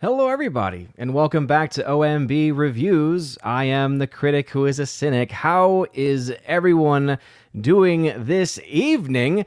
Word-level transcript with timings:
Hello, 0.00 0.28
everybody, 0.28 0.86
and 0.96 1.12
welcome 1.12 1.48
back 1.48 1.72
to 1.72 1.82
OMB 1.82 2.56
Reviews. 2.56 3.36
I 3.42 3.64
am 3.64 3.98
the 3.98 4.06
critic 4.06 4.48
who 4.48 4.64
is 4.64 4.78
a 4.78 4.86
cynic. 4.86 5.32
How 5.32 5.86
is 5.92 6.32
everyone 6.46 7.18
doing 7.60 8.12
this 8.16 8.60
evening? 8.68 9.44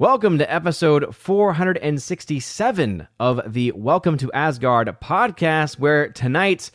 Welcome 0.00 0.38
to 0.38 0.52
episode 0.52 1.14
467 1.14 3.06
of 3.20 3.40
the 3.46 3.70
Welcome 3.70 4.18
to 4.18 4.32
Asgard 4.32 4.88
podcast, 5.00 5.78
where 5.78 6.08
tonight 6.08 6.72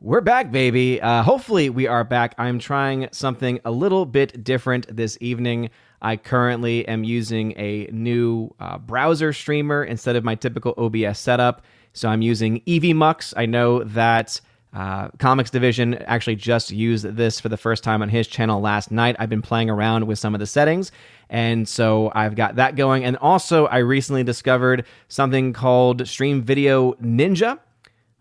we're 0.00 0.20
back, 0.20 0.52
baby. 0.52 1.02
Uh, 1.02 1.24
hopefully, 1.24 1.70
we 1.70 1.88
are 1.88 2.04
back. 2.04 2.36
I'm 2.38 2.60
trying 2.60 3.08
something 3.10 3.58
a 3.64 3.72
little 3.72 4.06
bit 4.06 4.44
different 4.44 4.86
this 4.94 5.18
evening. 5.20 5.70
I 6.00 6.18
currently 6.18 6.86
am 6.86 7.02
using 7.02 7.58
a 7.58 7.88
new 7.90 8.54
uh, 8.60 8.78
browser 8.78 9.32
streamer 9.32 9.82
instead 9.82 10.14
of 10.14 10.22
my 10.22 10.36
typical 10.36 10.72
OBS 10.78 11.18
setup. 11.18 11.64
So 11.94 12.08
I'm 12.08 12.22
using 12.22 12.60
EVMux. 12.62 13.32
I 13.36 13.46
know 13.46 13.82
that 13.84 14.40
uh, 14.74 15.08
Comics 15.18 15.50
Division 15.50 15.94
actually 15.94 16.34
just 16.34 16.72
used 16.72 17.04
this 17.04 17.38
for 17.38 17.48
the 17.48 17.56
first 17.56 17.84
time 17.84 18.02
on 18.02 18.08
his 18.08 18.26
channel 18.26 18.60
last 18.60 18.90
night. 18.90 19.14
I've 19.20 19.30
been 19.30 19.42
playing 19.42 19.70
around 19.70 20.08
with 20.08 20.18
some 20.18 20.34
of 20.34 20.40
the 20.40 20.46
settings, 20.46 20.90
and 21.30 21.68
so 21.68 22.10
I've 22.14 22.34
got 22.34 22.56
that 22.56 22.74
going. 22.74 23.04
And 23.04 23.16
also, 23.18 23.66
I 23.66 23.78
recently 23.78 24.24
discovered 24.24 24.84
something 25.06 25.52
called 25.52 26.06
Stream 26.08 26.42
Video 26.42 26.94
Ninja. 26.94 27.60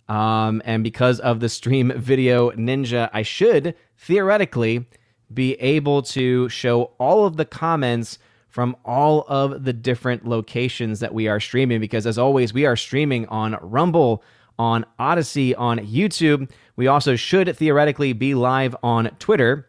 Um, 0.08 0.62
and 0.66 0.84
because 0.84 1.20
of 1.20 1.40
the 1.40 1.50
Stream 1.50 1.92
Video 1.98 2.52
Ninja, 2.52 3.10
I 3.12 3.24
should 3.24 3.76
theoretically 3.98 4.86
be 5.34 5.56
able 5.56 6.04
to 6.04 6.48
show 6.50 6.92
all 7.00 7.26
of 7.26 7.38
the 7.38 7.46
comments 7.46 8.20
from 8.54 8.76
all 8.86 9.26
of 9.28 9.64
the 9.64 9.74
different 9.74 10.28
locations 10.28 11.00
that 11.00 11.12
we 11.12 11.28
are 11.28 11.40
streaming. 11.40 11.80
Because 11.80 12.06
as 12.06 12.20
always, 12.20 12.54
we 12.54 12.68
are 12.68 12.76
streaming 12.76 13.26
on 13.30 13.58
Rumble, 13.64 14.24
on 14.60 14.86
Odysee, 15.00 15.56
on 15.56 15.80
YouTube. 15.80 16.52
We 16.76 16.86
also 16.86 17.16
should 17.16 17.58
theoretically 17.58 18.14
be 18.14 18.36
live 18.36 18.76
on 18.84 19.10
Twitter, 19.18 19.68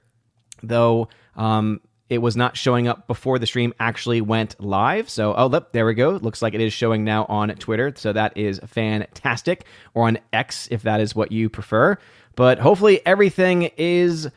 though 0.63 1.09
um, 1.35 1.81
it 2.11 2.19
was 2.19 2.37
not 2.37 2.59
showing 2.59 2.87
up 2.87 3.07
before 3.07 3.39
the 3.39 3.47
stream 3.47 3.73
actually 3.81 4.21
went 4.21 4.61
live. 4.61 5.09
So, 5.09 5.35
oh, 5.35 5.47
look, 5.47 5.73
there 5.73 5.87
we 5.87 5.95
go. 5.95 6.11
Looks 6.11 6.43
like 6.43 6.53
it 6.53 6.61
is 6.61 6.75
showing 6.75 7.05
now 7.05 7.25
on 7.31 7.49
Twitter. 7.55 7.95
So 7.97 8.13
that 8.13 8.37
is 8.37 8.61
fantastic, 8.67 9.65
or 9.95 10.09
on 10.09 10.19
X 10.35 10.69
if 10.71 10.83
that 10.83 11.01
is 11.01 11.15
what 11.15 11.33
you 11.33 11.49
prefer. 11.49 11.97
But 12.37 12.59
hopefully 12.59 13.01
everything 13.07 13.71
is 13.79 14.29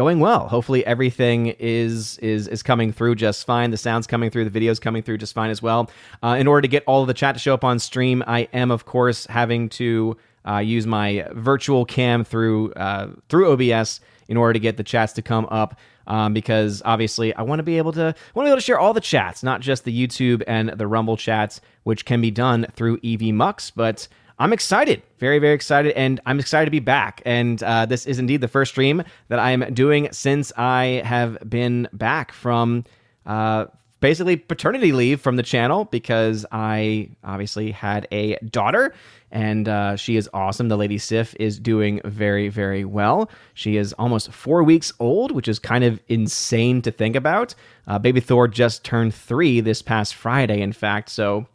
going 0.00 0.18
well. 0.18 0.48
Hopefully 0.48 0.84
everything 0.86 1.48
is 1.58 2.16
is 2.18 2.48
is 2.48 2.62
coming 2.62 2.90
through 2.90 3.16
just 3.16 3.44
fine. 3.44 3.70
The 3.70 3.76
sound's 3.76 4.06
coming 4.06 4.30
through, 4.30 4.48
the 4.48 4.60
videos 4.60 4.80
coming 4.80 5.02
through 5.02 5.18
just 5.18 5.34
fine 5.34 5.50
as 5.50 5.60
well. 5.60 5.90
Uh, 6.22 6.38
in 6.40 6.46
order 6.46 6.62
to 6.62 6.68
get 6.68 6.82
all 6.86 7.02
of 7.02 7.06
the 7.06 7.12
chat 7.12 7.34
to 7.34 7.38
show 7.38 7.52
up 7.52 7.64
on 7.64 7.78
stream, 7.78 8.24
I 8.26 8.48
am 8.54 8.70
of 8.70 8.86
course 8.86 9.26
having 9.26 9.68
to 9.80 10.16
uh, 10.48 10.56
use 10.56 10.86
my 10.86 11.28
virtual 11.32 11.84
cam 11.84 12.24
through 12.24 12.72
uh, 12.72 13.08
through 13.28 13.52
OBS 13.52 14.00
in 14.26 14.38
order 14.38 14.54
to 14.54 14.58
get 14.58 14.78
the 14.78 14.84
chats 14.84 15.12
to 15.14 15.22
come 15.22 15.46
up. 15.50 15.78
Um, 16.06 16.32
because 16.32 16.80
obviously 16.86 17.34
I 17.34 17.42
want 17.42 17.58
to 17.58 17.62
be 17.62 17.76
able 17.76 17.92
to 17.92 18.14
want 18.34 18.46
to 18.46 18.48
be 18.48 18.48
able 18.48 18.56
to 18.56 18.62
share 18.62 18.80
all 18.80 18.94
the 18.94 19.02
chats, 19.02 19.42
not 19.42 19.60
just 19.60 19.84
the 19.84 19.94
YouTube 19.94 20.42
and 20.46 20.70
the 20.70 20.86
Rumble 20.86 21.18
chats, 21.18 21.60
which 21.82 22.06
can 22.06 22.22
be 22.22 22.30
done 22.30 22.66
through 22.74 22.96
EVMux, 23.00 23.72
but 23.76 24.08
I'm 24.40 24.54
excited, 24.54 25.02
very, 25.18 25.38
very 25.38 25.52
excited, 25.52 25.92
and 25.92 26.18
I'm 26.24 26.40
excited 26.40 26.64
to 26.64 26.70
be 26.70 26.80
back. 26.80 27.20
And 27.26 27.62
uh, 27.62 27.84
this 27.84 28.06
is 28.06 28.18
indeed 28.18 28.40
the 28.40 28.48
first 28.48 28.70
stream 28.72 29.04
that 29.28 29.38
I'm 29.38 29.74
doing 29.74 30.08
since 30.12 30.50
I 30.56 31.02
have 31.04 31.38
been 31.48 31.88
back 31.92 32.32
from 32.32 32.84
uh, 33.26 33.66
basically 34.00 34.36
paternity 34.36 34.92
leave 34.92 35.20
from 35.20 35.36
the 35.36 35.42
channel 35.42 35.84
because 35.84 36.46
I 36.50 37.10
obviously 37.22 37.70
had 37.70 38.08
a 38.10 38.36
daughter 38.36 38.94
and 39.30 39.68
uh, 39.68 39.96
she 39.96 40.16
is 40.16 40.28
awesome. 40.32 40.68
The 40.68 40.78
Lady 40.78 40.96
Sif 40.96 41.36
is 41.38 41.58
doing 41.58 42.00
very, 42.06 42.48
very 42.48 42.86
well. 42.86 43.30
She 43.52 43.76
is 43.76 43.92
almost 43.92 44.32
four 44.32 44.64
weeks 44.64 44.90
old, 44.98 45.32
which 45.32 45.48
is 45.48 45.58
kind 45.58 45.84
of 45.84 46.00
insane 46.08 46.80
to 46.82 46.90
think 46.90 47.14
about. 47.14 47.54
Uh, 47.86 47.98
baby 47.98 48.20
Thor 48.20 48.48
just 48.48 48.84
turned 48.84 49.14
three 49.14 49.60
this 49.60 49.82
past 49.82 50.14
Friday, 50.14 50.62
in 50.62 50.72
fact. 50.72 51.10
So, 51.10 51.46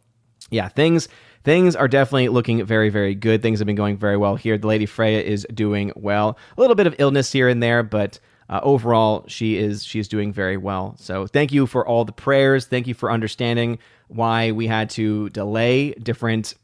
yeah, 0.50 0.68
things 0.68 1.08
things 1.46 1.76
are 1.76 1.86
definitely 1.86 2.28
looking 2.28 2.66
very, 2.66 2.90
very 2.90 3.14
good. 3.14 3.40
Things 3.40 3.60
have 3.60 3.66
been 3.66 3.76
going 3.76 3.96
very 3.96 4.16
well 4.16 4.34
here. 4.34 4.58
The 4.58 4.66
Lady 4.66 4.84
Freya 4.84 5.20
is 5.20 5.46
doing 5.54 5.92
well. 5.94 6.36
A 6.58 6.60
little 6.60 6.74
bit 6.74 6.88
of 6.88 6.96
illness 6.98 7.30
here 7.30 7.48
and 7.48 7.62
there, 7.62 7.84
but 7.84 8.18
uh, 8.50 8.58
overall, 8.64 9.24
she 9.28 9.56
is 9.56 9.84
she 9.84 10.00
is 10.00 10.08
doing 10.08 10.32
very 10.32 10.56
well. 10.56 10.96
So 10.98 11.28
thank 11.28 11.52
you 11.52 11.66
for 11.66 11.86
all 11.86 12.04
the 12.04 12.12
prayers. 12.12 12.66
Thank 12.66 12.88
you 12.88 12.94
for 12.94 13.12
understanding 13.12 13.78
why 14.08 14.50
we 14.50 14.66
had 14.66 14.90
to 14.90 15.30
delay 15.30 15.92
different 15.92 16.54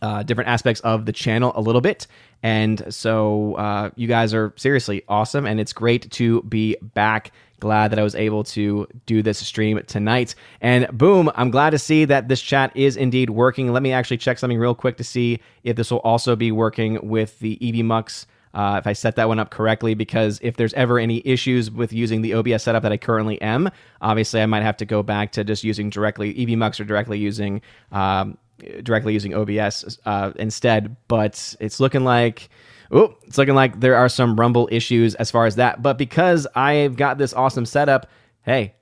uh, 0.00 0.22
different 0.22 0.48
aspects 0.48 0.80
of 0.80 1.04
the 1.04 1.12
channel 1.12 1.52
a 1.54 1.60
little 1.60 1.82
bit. 1.82 2.06
And 2.42 2.92
so 2.92 3.54
uh, 3.56 3.90
you 3.96 4.08
guys 4.08 4.32
are 4.32 4.54
seriously 4.56 5.02
awesome, 5.08 5.44
and 5.44 5.60
it's 5.60 5.74
great 5.74 6.10
to 6.12 6.40
be 6.42 6.76
back 6.80 7.32
glad 7.60 7.90
that 7.90 7.98
I 7.98 8.02
was 8.02 8.14
able 8.14 8.44
to 8.44 8.86
do 9.06 9.22
this 9.22 9.38
stream 9.38 9.80
tonight. 9.86 10.34
And 10.60 10.86
boom, 10.96 11.30
I'm 11.34 11.50
glad 11.50 11.70
to 11.70 11.78
see 11.78 12.04
that 12.06 12.28
this 12.28 12.40
chat 12.40 12.76
is 12.76 12.96
indeed 12.96 13.30
working. 13.30 13.72
Let 13.72 13.82
me 13.82 13.92
actually 13.92 14.18
check 14.18 14.38
something 14.38 14.58
real 14.58 14.74
quick 14.74 14.96
to 14.98 15.04
see 15.04 15.40
if 15.64 15.76
this 15.76 15.90
will 15.90 16.00
also 16.00 16.36
be 16.36 16.52
working 16.52 17.08
with 17.08 17.38
the 17.38 17.56
EVMux. 17.56 18.26
Uh, 18.54 18.78
if 18.78 18.86
I 18.86 18.94
set 18.94 19.16
that 19.16 19.28
one 19.28 19.38
up 19.38 19.50
correctly, 19.50 19.92
because 19.92 20.40
if 20.42 20.56
there's 20.56 20.72
ever 20.74 20.98
any 20.98 21.20
issues 21.26 21.70
with 21.70 21.92
using 21.92 22.22
the 22.22 22.32
OBS 22.32 22.62
setup 22.62 22.82
that 22.84 22.92
I 22.92 22.96
currently 22.96 23.40
am, 23.42 23.70
obviously 24.00 24.40
I 24.40 24.46
might 24.46 24.62
have 24.62 24.78
to 24.78 24.86
go 24.86 25.02
back 25.02 25.32
to 25.32 25.44
just 25.44 25.62
using 25.62 25.90
directly 25.90 26.32
EVMux 26.34 26.80
or 26.80 26.84
directly 26.84 27.18
using 27.18 27.60
um, 27.92 28.38
directly 28.82 29.12
using 29.12 29.34
OBS 29.34 29.98
uh, 30.06 30.32
instead. 30.36 30.96
But 31.08 31.54
it's 31.60 31.80
looking 31.80 32.04
like 32.04 32.48
oh, 32.90 33.16
it's 33.24 33.38
looking 33.38 33.54
like 33.54 33.80
there 33.80 33.96
are 33.96 34.08
some 34.08 34.36
Rumble 34.36 34.68
issues 34.70 35.14
as 35.16 35.30
far 35.30 35.46
as 35.46 35.56
that. 35.56 35.82
But 35.82 35.98
because 35.98 36.46
I've 36.54 36.96
got 36.96 37.18
this 37.18 37.32
awesome 37.32 37.66
setup, 37.66 38.08
hey, 38.42 38.74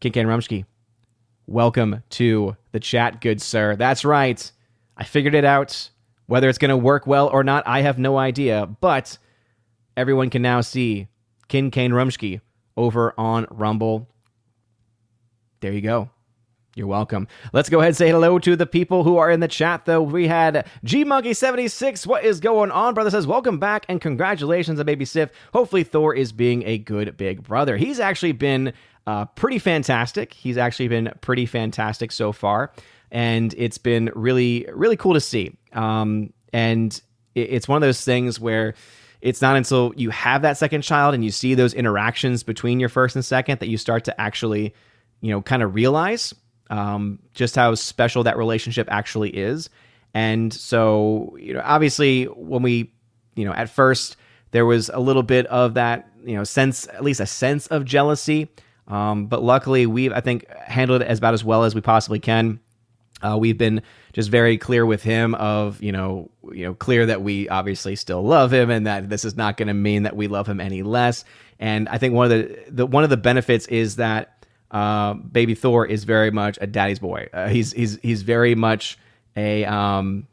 Kincaid 0.00 0.26
Rumsky, 0.26 0.64
welcome 1.46 2.02
to 2.10 2.56
the 2.72 2.80
chat, 2.80 3.20
good 3.20 3.40
sir. 3.40 3.76
That's 3.76 4.04
right. 4.04 4.50
I 4.96 5.04
figured 5.04 5.34
it 5.34 5.44
out. 5.44 5.90
Whether 6.26 6.48
it's 6.48 6.58
going 6.58 6.68
to 6.68 6.76
work 6.76 7.06
well 7.06 7.28
or 7.28 7.42
not, 7.42 7.66
I 7.66 7.80
have 7.80 7.98
no 7.98 8.18
idea. 8.18 8.66
But 8.66 9.16
everyone 9.96 10.28
can 10.28 10.42
now 10.42 10.60
see 10.60 11.08
Kin 11.48 11.70
Kane 11.70 11.92
Rumsky 11.92 12.40
over 12.76 13.14
on 13.18 13.46
Rumble. 13.50 14.08
There 15.60 15.72
you 15.72 15.80
go. 15.80 16.10
You're 16.78 16.86
welcome. 16.86 17.26
Let's 17.52 17.68
go 17.68 17.80
ahead 17.80 17.88
and 17.88 17.96
say 17.96 18.08
hello 18.08 18.38
to 18.38 18.54
the 18.54 18.64
people 18.64 19.02
who 19.02 19.16
are 19.16 19.32
in 19.32 19.40
the 19.40 19.48
chat, 19.48 19.84
though. 19.84 20.00
We 20.00 20.28
had 20.28 20.64
G 20.84 21.04
Monkey76. 21.04 22.06
What 22.06 22.24
is 22.24 22.38
going 22.38 22.70
on, 22.70 22.94
brother? 22.94 23.10
Says, 23.10 23.26
Welcome 23.26 23.58
back 23.58 23.84
and 23.88 24.00
congratulations 24.00 24.78
on 24.78 24.86
Baby 24.86 25.04
Sif. 25.04 25.30
Hopefully, 25.52 25.82
Thor 25.82 26.14
is 26.14 26.30
being 26.30 26.62
a 26.64 26.78
good 26.78 27.16
big 27.16 27.42
brother. 27.42 27.76
He's 27.76 27.98
actually 27.98 28.30
been 28.30 28.72
uh, 29.08 29.24
pretty 29.24 29.58
fantastic. 29.58 30.32
He's 30.32 30.56
actually 30.56 30.86
been 30.86 31.12
pretty 31.20 31.46
fantastic 31.46 32.12
so 32.12 32.30
far. 32.30 32.70
And 33.10 33.52
it's 33.58 33.78
been 33.78 34.12
really, 34.14 34.64
really 34.72 34.96
cool 34.96 35.14
to 35.14 35.20
see. 35.20 35.56
Um, 35.72 36.32
and 36.52 37.02
it's 37.34 37.66
one 37.66 37.82
of 37.82 37.86
those 37.88 38.04
things 38.04 38.38
where 38.38 38.74
it's 39.20 39.42
not 39.42 39.56
until 39.56 39.92
you 39.96 40.10
have 40.10 40.42
that 40.42 40.56
second 40.56 40.82
child 40.82 41.12
and 41.12 41.24
you 41.24 41.32
see 41.32 41.54
those 41.54 41.74
interactions 41.74 42.44
between 42.44 42.78
your 42.78 42.88
first 42.88 43.16
and 43.16 43.24
second 43.24 43.58
that 43.58 43.68
you 43.68 43.78
start 43.78 44.04
to 44.04 44.20
actually, 44.20 44.72
you 45.20 45.32
know, 45.32 45.42
kind 45.42 45.64
of 45.64 45.74
realize 45.74 46.32
um, 46.70 47.18
just 47.34 47.56
how 47.56 47.74
special 47.74 48.24
that 48.24 48.36
relationship 48.36 48.88
actually 48.90 49.30
is. 49.30 49.70
And 50.14 50.52
so, 50.52 51.36
you 51.40 51.54
know, 51.54 51.62
obviously, 51.64 52.24
when 52.24 52.62
we, 52.62 52.92
you 53.34 53.44
know, 53.44 53.52
at 53.52 53.70
first 53.70 54.16
there 54.50 54.64
was 54.64 54.88
a 54.92 54.98
little 54.98 55.22
bit 55.22 55.46
of 55.46 55.74
that, 55.74 56.08
you 56.24 56.34
know, 56.34 56.44
sense, 56.44 56.86
at 56.88 57.04
least 57.04 57.20
a 57.20 57.26
sense 57.26 57.66
of 57.66 57.84
jealousy. 57.84 58.48
Um, 58.86 59.26
but 59.26 59.42
luckily, 59.42 59.86
we've, 59.86 60.12
I 60.12 60.20
think, 60.20 60.48
handled 60.56 61.02
it 61.02 61.08
as 61.08 61.18
about 61.18 61.34
as 61.34 61.44
well 61.44 61.64
as 61.64 61.74
we 61.74 61.80
possibly 61.80 62.18
can. 62.18 62.60
Uh, 63.20 63.36
we've 63.38 63.58
been 63.58 63.82
just 64.12 64.30
very 64.30 64.56
clear 64.58 64.86
with 64.86 65.02
him 65.02 65.34
of 65.34 65.82
you 65.82 65.90
know 65.90 66.30
you 66.52 66.64
know 66.64 66.74
clear 66.74 67.06
that 67.06 67.20
we 67.20 67.48
obviously 67.48 67.96
still 67.96 68.22
love 68.22 68.52
him 68.52 68.70
and 68.70 68.86
that 68.86 69.08
this 69.08 69.24
is 69.24 69.36
not 69.36 69.56
going 69.56 69.66
to 69.66 69.74
mean 69.74 70.04
that 70.04 70.16
we 70.16 70.28
love 70.28 70.46
him 70.48 70.60
any 70.60 70.82
less. 70.82 71.24
And 71.58 71.88
I 71.88 71.98
think 71.98 72.14
one 72.14 72.30
of 72.30 72.30
the, 72.30 72.64
the 72.68 72.86
one 72.86 73.04
of 73.04 73.10
the 73.10 73.16
benefits 73.16 73.66
is 73.66 73.96
that 73.96 74.37
uh, 74.70 75.14
baby 75.14 75.54
Thor 75.54 75.86
is 75.86 76.04
very 76.04 76.30
much 76.30 76.58
a 76.60 76.66
daddy's 76.66 76.98
boy. 76.98 77.28
Uh, 77.32 77.48
he's 77.48 77.72
he's 77.72 77.98
he's 78.02 78.22
very 78.22 78.54
much 78.54 78.98
a 79.36 79.64
um, 79.64 80.26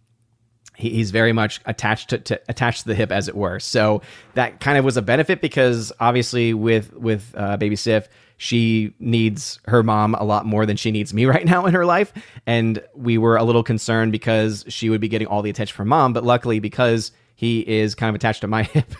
he, 0.75 0.89
he's 0.89 1.11
very 1.11 1.33
much 1.33 1.61
attached 1.65 2.09
to, 2.09 2.17
to, 2.19 2.41
attached 2.49 2.81
to 2.81 2.87
the 2.89 2.95
hip, 2.95 3.11
as 3.11 3.27
it 3.27 3.35
were. 3.35 3.59
So 3.59 4.01
that 4.33 4.59
kind 4.59 4.77
of 4.77 4.85
was 4.85 4.97
a 4.97 5.01
benefit 5.01 5.41
because 5.41 5.91
obviously 5.99 6.53
with 6.53 6.93
with 6.93 7.33
uh, 7.35 7.57
baby 7.57 7.75
Sif, 7.75 8.09
she 8.37 8.93
needs 8.99 9.59
her 9.67 9.83
mom 9.83 10.15
a 10.15 10.23
lot 10.23 10.45
more 10.45 10.65
than 10.65 10.77
she 10.77 10.91
needs 10.91 11.13
me 11.13 11.25
right 11.25 11.45
now 11.45 11.65
in 11.65 11.73
her 11.73 11.85
life, 11.85 12.13
and 12.45 12.83
we 12.93 13.17
were 13.17 13.38
a 13.38 13.43
little 13.43 13.63
concerned 13.63 14.11
because 14.11 14.65
she 14.67 14.89
would 14.89 15.01
be 15.01 15.07
getting 15.07 15.27
all 15.27 15.41
the 15.41 15.49
attention 15.49 15.75
from 15.75 15.88
mom. 15.88 16.13
But 16.13 16.23
luckily, 16.23 16.59
because 16.59 17.11
he 17.35 17.59
is 17.59 17.95
kind 17.95 18.09
of 18.09 18.15
attached 18.15 18.41
to 18.41 18.47
my 18.47 18.63
hip 18.73 18.91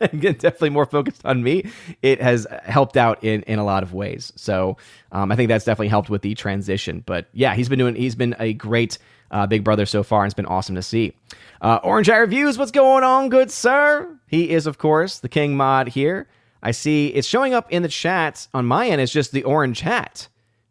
and 0.00 0.20
definitely 0.20 0.70
more 0.70 0.86
focused 0.86 1.24
on 1.24 1.42
me, 1.42 1.70
it 2.02 2.22
has 2.22 2.46
helped 2.64 2.96
out 2.96 3.22
in, 3.22 3.42
in 3.42 3.58
a 3.58 3.64
lot 3.64 3.82
of 3.82 3.92
ways. 3.92 4.32
So 4.36 4.76
um, 5.12 5.30
I 5.32 5.36
think 5.36 5.48
that's 5.48 5.64
definitely 5.64 5.88
helped 5.88 6.08
with 6.08 6.22
the 6.22 6.34
transition. 6.34 7.02
But 7.04 7.26
yeah, 7.32 7.54
he's 7.54 7.68
been 7.68 7.78
doing, 7.78 7.96
he's 7.96 8.14
been 8.14 8.36
a 8.38 8.52
great 8.52 8.98
uh, 9.30 9.46
big 9.46 9.64
brother 9.64 9.86
so 9.86 10.02
far, 10.02 10.22
and 10.22 10.28
it's 10.28 10.34
been 10.34 10.46
awesome 10.46 10.76
to 10.76 10.82
see. 10.82 11.14
Uh, 11.60 11.78
Orange 11.82 12.06
Hat 12.06 12.16
Reviews, 12.16 12.58
what's 12.58 12.70
going 12.70 13.04
on, 13.04 13.28
good 13.28 13.50
sir? 13.50 14.16
He 14.26 14.50
is, 14.50 14.66
of 14.66 14.78
course, 14.78 15.18
the 15.18 15.28
King 15.28 15.56
Mod 15.56 15.88
here. 15.88 16.28
I 16.62 16.72
see 16.72 17.08
it's 17.08 17.26
showing 17.26 17.54
up 17.54 17.70
in 17.72 17.82
the 17.82 17.88
chat 17.88 18.46
on 18.52 18.66
my 18.66 18.88
end. 18.88 19.00
It's 19.00 19.12
just 19.12 19.32
the 19.32 19.44
orange 19.44 19.80
hat. 19.80 20.28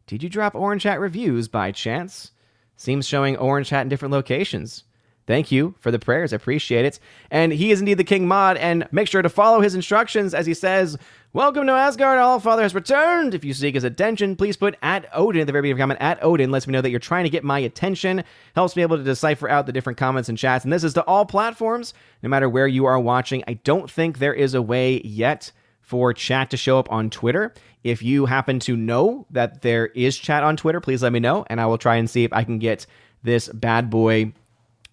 Did 0.08 0.24
you 0.24 0.30
drop 0.30 0.56
orange 0.56 0.84
hat 0.84 1.00
reviews 1.00 1.48
by 1.48 1.72
chance? 1.72 2.32
Seems 2.78 3.08
showing 3.08 3.38
orange 3.38 3.70
hat 3.70 3.82
in 3.82 3.90
different 3.90 4.12
locations. 4.12 4.84
Thank 5.30 5.52
you 5.52 5.76
for 5.80 5.92
the 5.92 6.00
prayers. 6.00 6.34
I 6.34 6.38
appreciate 6.38 6.86
it. 6.86 7.00
And 7.30 7.52
he 7.52 7.70
is 7.70 7.82
indeed 7.82 8.00
the 8.00 8.04
King 8.04 8.28
Mod. 8.28 8.58
And 8.58 8.88
make 8.92 9.08
sure 9.08 9.22
to 9.22 9.30
follow 9.30 9.62
his 9.62 9.76
instructions 9.76 10.34
as 10.34 10.48
he 10.48 10.56
says, 10.56 10.98
Welcome 11.34 11.68
to 11.68 11.74
Asgard. 11.74 12.18
All 12.18 12.40
Father 12.40 12.64
has 12.64 12.74
returned. 12.74 13.36
If 13.36 13.46
you 13.46 13.54
seek 13.54 13.76
his 13.76 13.84
attention, 13.84 14.36
please 14.36 14.58
put 14.58 14.76
at 14.82 15.08
Odin 15.14 15.42
at 15.42 15.46
the 15.46 15.52
very 15.52 15.62
beginning 15.62 15.82
of 15.82 15.84
comment. 15.84 16.02
At 16.02 16.24
Odin 16.24 16.50
lets 16.50 16.66
me 16.66 16.72
know 16.72 16.82
that 16.82 16.90
you're 16.90 17.00
trying 17.00 17.26
to 17.26 17.30
get 17.30 17.44
my 17.44 17.60
attention. 17.60 18.24
Helps 18.56 18.76
me 18.76 18.82
able 18.82 18.98
to 18.98 19.04
decipher 19.04 19.48
out 19.48 19.68
the 19.68 19.72
different 19.72 20.00
comments 20.00 20.30
and 20.30 20.38
chats. 20.38 20.66
And 20.66 20.74
this 20.74 20.84
is 20.84 20.96
to 20.96 21.04
all 21.04 21.28
platforms, 21.28 21.94
no 22.24 22.30
matter 22.30 22.50
where 22.50 22.66
you 22.66 22.86
are 22.86 23.00
watching. 23.00 23.44
I 23.48 23.54
don't 23.54 23.88
think 23.88 24.18
there 24.18 24.34
is 24.34 24.56
a 24.56 24.64
way 24.64 25.00
yet 25.02 25.52
for 25.80 26.12
chat 26.12 26.50
to 26.50 26.58
show 26.58 26.80
up 26.80 26.92
on 26.92 27.12
Twitter. 27.12 27.54
If 27.84 28.02
you 28.02 28.26
happen 28.26 28.58
to 28.62 28.76
know 28.76 29.28
that 29.30 29.62
there 29.62 29.86
is 29.90 30.18
chat 30.18 30.42
on 30.44 30.58
Twitter, 30.58 30.82
please 30.82 31.04
let 31.04 31.14
me 31.14 31.20
know, 31.20 31.46
and 31.52 31.62
I 31.62 31.68
will 31.68 31.78
try 31.78 31.98
and 31.98 32.10
see 32.10 32.24
if 32.24 32.34
I 32.34 32.44
can 32.44 32.58
get 32.58 32.88
this 33.22 33.48
bad 33.50 33.92
boy 33.92 34.34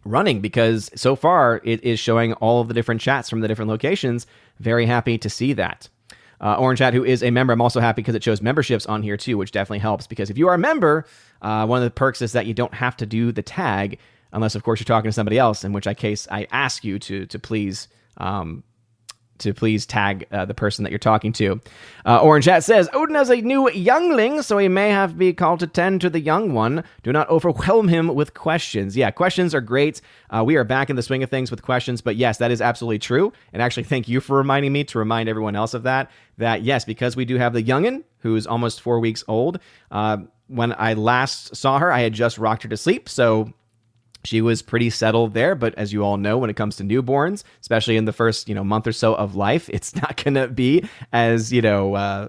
running 0.07 0.41
because 0.41 0.91
so 0.95 1.17
far 1.17 1.61
it 1.65 1.83
is 1.83 1.99
showing 1.99 2.33
all 2.35 2.61
of 2.61 2.69
the 2.69 2.75
different 2.75 3.01
chats 3.01 3.29
from 3.29 3.41
the 3.41 3.49
different 3.49 3.69
locations. 3.71 4.27
Very 4.59 4.87
happy 4.87 5.19
to 5.19 5.29
see 5.29 5.53
that. 5.55 5.89
Uh, 6.41 6.55
Orange 6.57 6.81
Hat, 6.81 6.93
who 6.93 7.05
is 7.05 7.23
a 7.23 7.31
member, 7.31 7.53
I'm 7.53 7.63
also 7.63 7.81
happy 7.81 8.03
because 8.03 8.15
it 8.15 8.23
shows 8.23 8.43
memberships 8.43 8.87
on 8.87 9.03
here 9.03 9.17
too, 9.17 9.39
which 9.39 9.53
definitely 9.53 9.79
helps. 9.79 10.07
Because 10.07 10.29
if 10.31 10.37
you 10.37 10.49
are 10.49 10.55
a 10.55 10.59
member, 10.59 11.07
uh, 11.43 11.67
one 11.67 11.79
of 11.79 11.85
the 11.85 11.91
perks 11.91 12.21
is 12.21 12.33
that 12.33 12.47
you 12.47 12.55
don't 12.55 12.75
have 12.75 12.97
to 12.99 13.07
do 13.07 13.33
the 13.33 13.43
tag, 13.43 13.99
unless 14.33 14.55
of 14.55 14.63
course 14.63 14.81
you're 14.81 14.85
talking 14.85 15.09
to 15.09 15.15
somebody 15.15 15.39
else. 15.39 15.65
In 15.65 15.73
which 15.73 15.87
I 15.87 15.95
case, 15.95 16.29
I 16.31 16.47
ask 16.51 16.85
you 16.85 16.99
to 17.01 17.27
to 17.27 17.39
please 17.39 17.89
um, 18.19 18.63
to 19.39 19.55
please 19.55 19.87
tag 19.87 20.27
uh, 20.33 20.45
the 20.45 20.55
person 20.55 20.83
that 20.85 20.91
you're 20.91 20.99
talking 20.99 21.33
to. 21.35 21.61
Uh, 22.05 22.21
Orange 22.21 22.45
Hat 22.45 22.65
says 22.65 22.89
Odin 22.93 23.15
has 23.15 23.31
a 23.31 23.41
new 23.41 23.71
youngling, 23.71 24.43
so 24.43 24.59
he 24.59 24.69
may 24.69 24.91
have 24.91 25.11
to 25.11 25.17
be 25.17 25.33
called 25.33 25.61
to 25.61 25.67
tend 25.67 26.01
to 26.01 26.11
the 26.11 26.21
young 26.21 26.53
one. 26.53 26.85
Do 27.03 27.13
not 27.13 27.29
overwhelm 27.29 27.89
him 27.89 28.15
with 28.15 28.35
questions. 28.35 28.97
Yeah, 28.97 29.11
questions 29.11 29.55
are 29.55 29.61
great. 29.61 30.01
Uh, 30.31 30.45
we 30.45 30.57
are 30.57 30.65
back 30.65 30.91
in 30.91 30.97
the 30.97 31.03
swing 31.03 31.23
of 31.23 31.31
things 31.31 31.51
with 31.51 31.63
questions, 31.63 32.01
but 32.01 32.17
yes, 32.17 32.39
that 32.39 32.51
is 32.51 32.61
absolutely 32.61 32.99
true. 32.99 33.33
And 33.53 33.63
actually, 33.63 33.85
thank 33.85 34.09
you 34.09 34.21
for 34.21 34.37
reminding 34.37 34.73
me 34.73 34.85
to 34.85 34.99
remind 34.99 35.29
everyone 35.29 35.57
else 35.57 35.75
of 35.75 35.85
that. 35.85 36.11
That 36.39 36.63
yes, 36.63 36.85
because 36.85 37.17
we 37.17 37.25
do 37.25 37.37
have 37.37 37.53
the 37.53 37.63
youngin 37.63 38.05
who's 38.19 38.47
almost 38.47 38.81
four 38.81 39.01
weeks 39.01 39.25
old. 39.29 39.59
Uh, 39.91 40.19
when 40.49 40.75
I 40.79 40.95
last 40.95 41.57
saw 41.57 41.79
her, 41.79 41.93
I 41.93 42.01
had 42.01 42.13
just 42.13 42.39
rocked 42.39 42.63
her 42.63 42.69
to 42.69 42.77
sleep, 42.77 43.09
so 43.09 43.53
she 44.27 44.41
was 44.41 44.61
pretty 44.63 44.91
settled 44.91 45.35
there 45.35 45.55
but 45.55 45.75
as 45.77 45.93
you 45.93 46.03
all 46.03 46.17
know 46.17 46.37
when 46.37 46.51
it 46.51 46.57
comes 46.57 46.77
to 46.77 46.83
newborns 46.83 47.45
especially 47.61 47.97
in 47.97 48.05
the 48.05 48.13
first 48.13 48.49
you 48.49 48.55
know 48.55 48.65
month 48.65 48.87
or 48.87 48.93
so 48.93 49.15
of 49.15 49.35
life 49.37 49.69
it's 49.71 49.95
not 50.03 50.23
going 50.23 50.35
to 50.35 50.49
be 50.49 50.85
as 51.13 51.53
you 51.53 51.63
know 51.63 51.95
uh, 51.95 52.29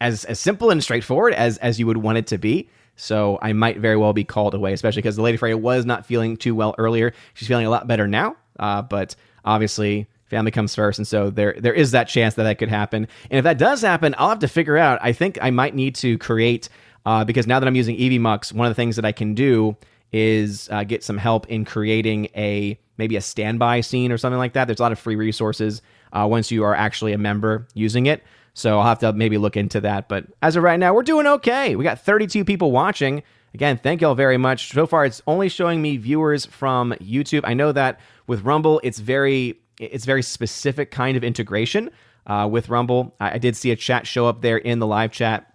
as 0.00 0.24
as 0.24 0.38
simple 0.38 0.70
and 0.70 0.82
straightforward 0.82 1.34
as 1.34 1.58
as 1.58 1.78
you 1.78 1.86
would 1.86 1.96
want 1.96 2.18
it 2.18 2.26
to 2.28 2.38
be. 2.38 2.68
So 2.98 3.38
i 3.42 3.52
might 3.52 3.78
very 3.78 3.96
well 3.96 4.12
be 4.12 4.24
called 4.24 4.54
away 4.54 4.72
especially 4.72 5.02
because 5.02 5.16
the 5.16 5.22
lady 5.22 5.36
freya 5.36 5.56
was 5.56 5.84
not 5.84 6.06
feeling 6.06 6.36
too 6.36 6.54
well 6.54 6.74
earlier. 6.78 7.12
She's 7.34 7.48
feeling 7.48 7.66
a 7.66 7.70
lot 7.70 7.86
better 7.86 8.06
now 8.06 8.36
uh, 8.58 8.82
but 8.82 9.16
obviously 9.44 10.06
family 10.26 10.50
comes 10.50 10.74
first 10.74 10.98
and 10.98 11.06
so 11.06 11.30
there 11.30 11.54
there 11.58 11.74
is 11.74 11.90
that 11.90 12.08
chance 12.08 12.34
that 12.34 12.44
that 12.44 12.58
could 12.58 12.68
happen. 12.68 13.06
And 13.30 13.38
if 13.38 13.44
that 13.44 13.58
does 13.58 13.82
happen 13.82 14.14
i'll 14.18 14.30
have 14.30 14.38
to 14.40 14.48
figure 14.48 14.76
out 14.76 14.98
i 15.02 15.12
think 15.12 15.38
i 15.42 15.50
might 15.50 15.74
need 15.74 15.94
to 15.96 16.16
create 16.18 16.68
uh, 17.04 17.24
because 17.24 17.46
now 17.46 17.60
that 17.60 17.66
i'm 17.66 17.76
using 17.76 17.96
EVMux 17.96 18.52
one 18.52 18.66
of 18.66 18.70
the 18.70 18.74
things 18.74 18.96
that 18.96 19.04
i 19.04 19.12
can 19.12 19.34
do 19.34 19.76
is 20.16 20.68
uh, 20.72 20.82
get 20.82 21.04
some 21.04 21.18
help 21.18 21.46
in 21.48 21.66
creating 21.66 22.26
a 22.34 22.78
maybe 22.96 23.16
a 23.16 23.20
standby 23.20 23.82
scene 23.82 24.10
or 24.10 24.16
something 24.16 24.38
like 24.38 24.54
that. 24.54 24.64
There's 24.64 24.80
a 24.80 24.82
lot 24.82 24.92
of 24.92 24.98
free 24.98 25.16
resources 25.16 25.82
uh, 26.12 26.26
once 26.28 26.50
you 26.50 26.64
are 26.64 26.74
actually 26.74 27.12
a 27.12 27.18
member 27.18 27.68
using 27.74 28.06
it. 28.06 28.22
So 28.54 28.78
I'll 28.78 28.86
have 28.86 29.00
to 29.00 29.12
maybe 29.12 29.36
look 29.36 29.58
into 29.58 29.82
that. 29.82 30.08
But 30.08 30.24
as 30.40 30.56
of 30.56 30.62
right 30.62 30.80
now, 30.80 30.94
we're 30.94 31.02
doing 31.02 31.26
okay. 31.26 31.76
We 31.76 31.84
got 31.84 32.00
32 32.00 32.46
people 32.46 32.72
watching. 32.72 33.22
Again, 33.52 33.76
thank 33.76 34.00
y'all 34.00 34.14
very 34.14 34.38
much. 34.38 34.70
So 34.72 34.86
far, 34.86 35.04
it's 35.04 35.20
only 35.26 35.50
showing 35.50 35.82
me 35.82 35.98
viewers 35.98 36.46
from 36.46 36.94
YouTube. 36.94 37.42
I 37.44 37.52
know 37.52 37.72
that 37.72 38.00
with 38.26 38.42
Rumble, 38.42 38.80
it's 38.82 38.98
very 38.98 39.60
it's 39.78 40.06
very 40.06 40.22
specific 40.22 40.90
kind 40.90 41.18
of 41.18 41.24
integration 41.24 41.90
uh, 42.26 42.48
with 42.50 42.70
Rumble. 42.70 43.14
I, 43.20 43.32
I 43.32 43.38
did 43.38 43.56
see 43.56 43.70
a 43.70 43.76
chat 43.76 44.06
show 44.06 44.26
up 44.26 44.40
there 44.40 44.56
in 44.56 44.78
the 44.78 44.86
live 44.86 45.12
chat 45.12 45.52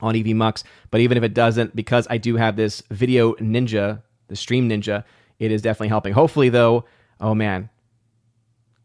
on 0.00 0.14
EVMux. 0.14 0.62
But 0.90 1.00
even 1.00 1.16
if 1.16 1.24
it 1.24 1.34
doesn't, 1.34 1.74
because 1.74 2.06
I 2.10 2.18
do 2.18 2.36
have 2.36 2.56
this 2.56 2.82
video 2.90 3.34
ninja, 3.34 4.02
the 4.28 4.36
stream 4.36 4.68
ninja, 4.68 5.04
it 5.38 5.52
is 5.52 5.62
definitely 5.62 5.88
helping. 5.88 6.12
Hopefully, 6.12 6.48
though, 6.48 6.84
oh 7.20 7.34
man, 7.34 7.68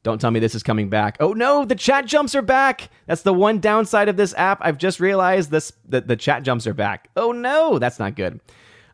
don't 0.03 0.19
tell 0.19 0.31
me 0.31 0.39
this 0.39 0.55
is 0.55 0.63
coming 0.63 0.89
back. 0.89 1.17
Oh 1.19 1.33
no, 1.33 1.63
the 1.65 1.75
chat 1.75 2.05
jumps 2.05 2.33
are 2.35 2.41
back. 2.41 2.89
That's 3.05 3.21
the 3.21 3.33
one 3.33 3.59
downside 3.59 4.09
of 4.09 4.17
this 4.17 4.33
app. 4.35 4.59
I've 4.61 4.77
just 4.77 4.99
realized 4.99 5.51
this 5.51 5.71
that 5.87 6.07
the 6.07 6.15
chat 6.15 6.43
jumps 6.43 6.65
are 6.65 6.73
back. 6.73 7.09
Oh 7.15 7.31
no, 7.31 7.77
that's 7.79 7.99
not 7.99 8.15
good. 8.15 8.39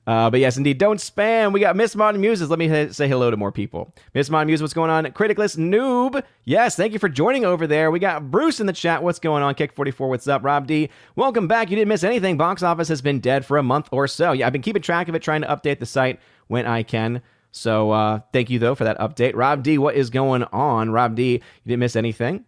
Uh, 0.07 0.29
but 0.29 0.39
yes, 0.39 0.55
indeed, 0.55 0.77
don't 0.77 1.01
spam. 1.01 1.51
We 1.51 1.59
got 1.59 1.75
Miss 1.75 1.93
Modern 1.93 2.21
Muses. 2.21 2.49
Let 2.49 2.59
me 2.59 2.69
ha- 2.69 2.93
say 2.93 3.09
hello 3.09 3.29
to 3.29 3.35
more 3.35 3.51
people. 3.51 3.93
Miss 4.13 4.29
Modern 4.29 4.47
Muses, 4.47 4.61
what's 4.61 4.73
going 4.73 4.89
on? 4.89 5.03
Criticless 5.07 5.57
Noob. 5.57 6.23
Yes, 6.45 6.77
thank 6.77 6.93
you 6.93 6.99
for 6.99 7.09
joining 7.09 7.43
over 7.43 7.67
there. 7.67 7.91
We 7.91 7.99
got 7.99 8.31
Bruce 8.31 8.61
in 8.61 8.67
the 8.67 8.73
chat. 8.73 9.03
What's 9.03 9.19
going 9.19 9.43
on? 9.43 9.53
Kick44, 9.55 10.07
what's 10.07 10.27
up? 10.29 10.45
Rob 10.45 10.65
D, 10.65 10.89
welcome 11.17 11.45
back. 11.49 11.69
You 11.69 11.75
didn't 11.75 11.89
miss 11.89 12.05
anything. 12.05 12.37
Box 12.37 12.63
office 12.63 12.87
has 12.87 13.01
been 13.01 13.19
dead 13.19 13.45
for 13.45 13.57
a 13.57 13.63
month 13.63 13.89
or 13.91 14.07
so. 14.07 14.31
Yeah, 14.31 14.47
I've 14.47 14.53
been 14.53 14.61
keeping 14.61 14.81
track 14.81 15.09
of 15.09 15.15
it, 15.15 15.21
trying 15.21 15.41
to 15.41 15.47
update 15.47 15.79
the 15.79 15.85
site 15.85 16.21
when 16.47 16.65
I 16.65 16.83
can. 16.83 17.21
So 17.51 17.91
uh, 17.91 18.21
thank 18.31 18.49
you, 18.49 18.59
though, 18.59 18.75
for 18.75 18.85
that 18.85 18.97
update. 18.99 19.33
Rob 19.35 19.61
D, 19.61 19.77
what 19.77 19.95
is 19.95 20.09
going 20.09 20.43
on? 20.53 20.89
Rob 20.89 21.15
D, 21.15 21.33
you 21.33 21.41
didn't 21.65 21.81
miss 21.81 21.97
anything? 21.97 22.45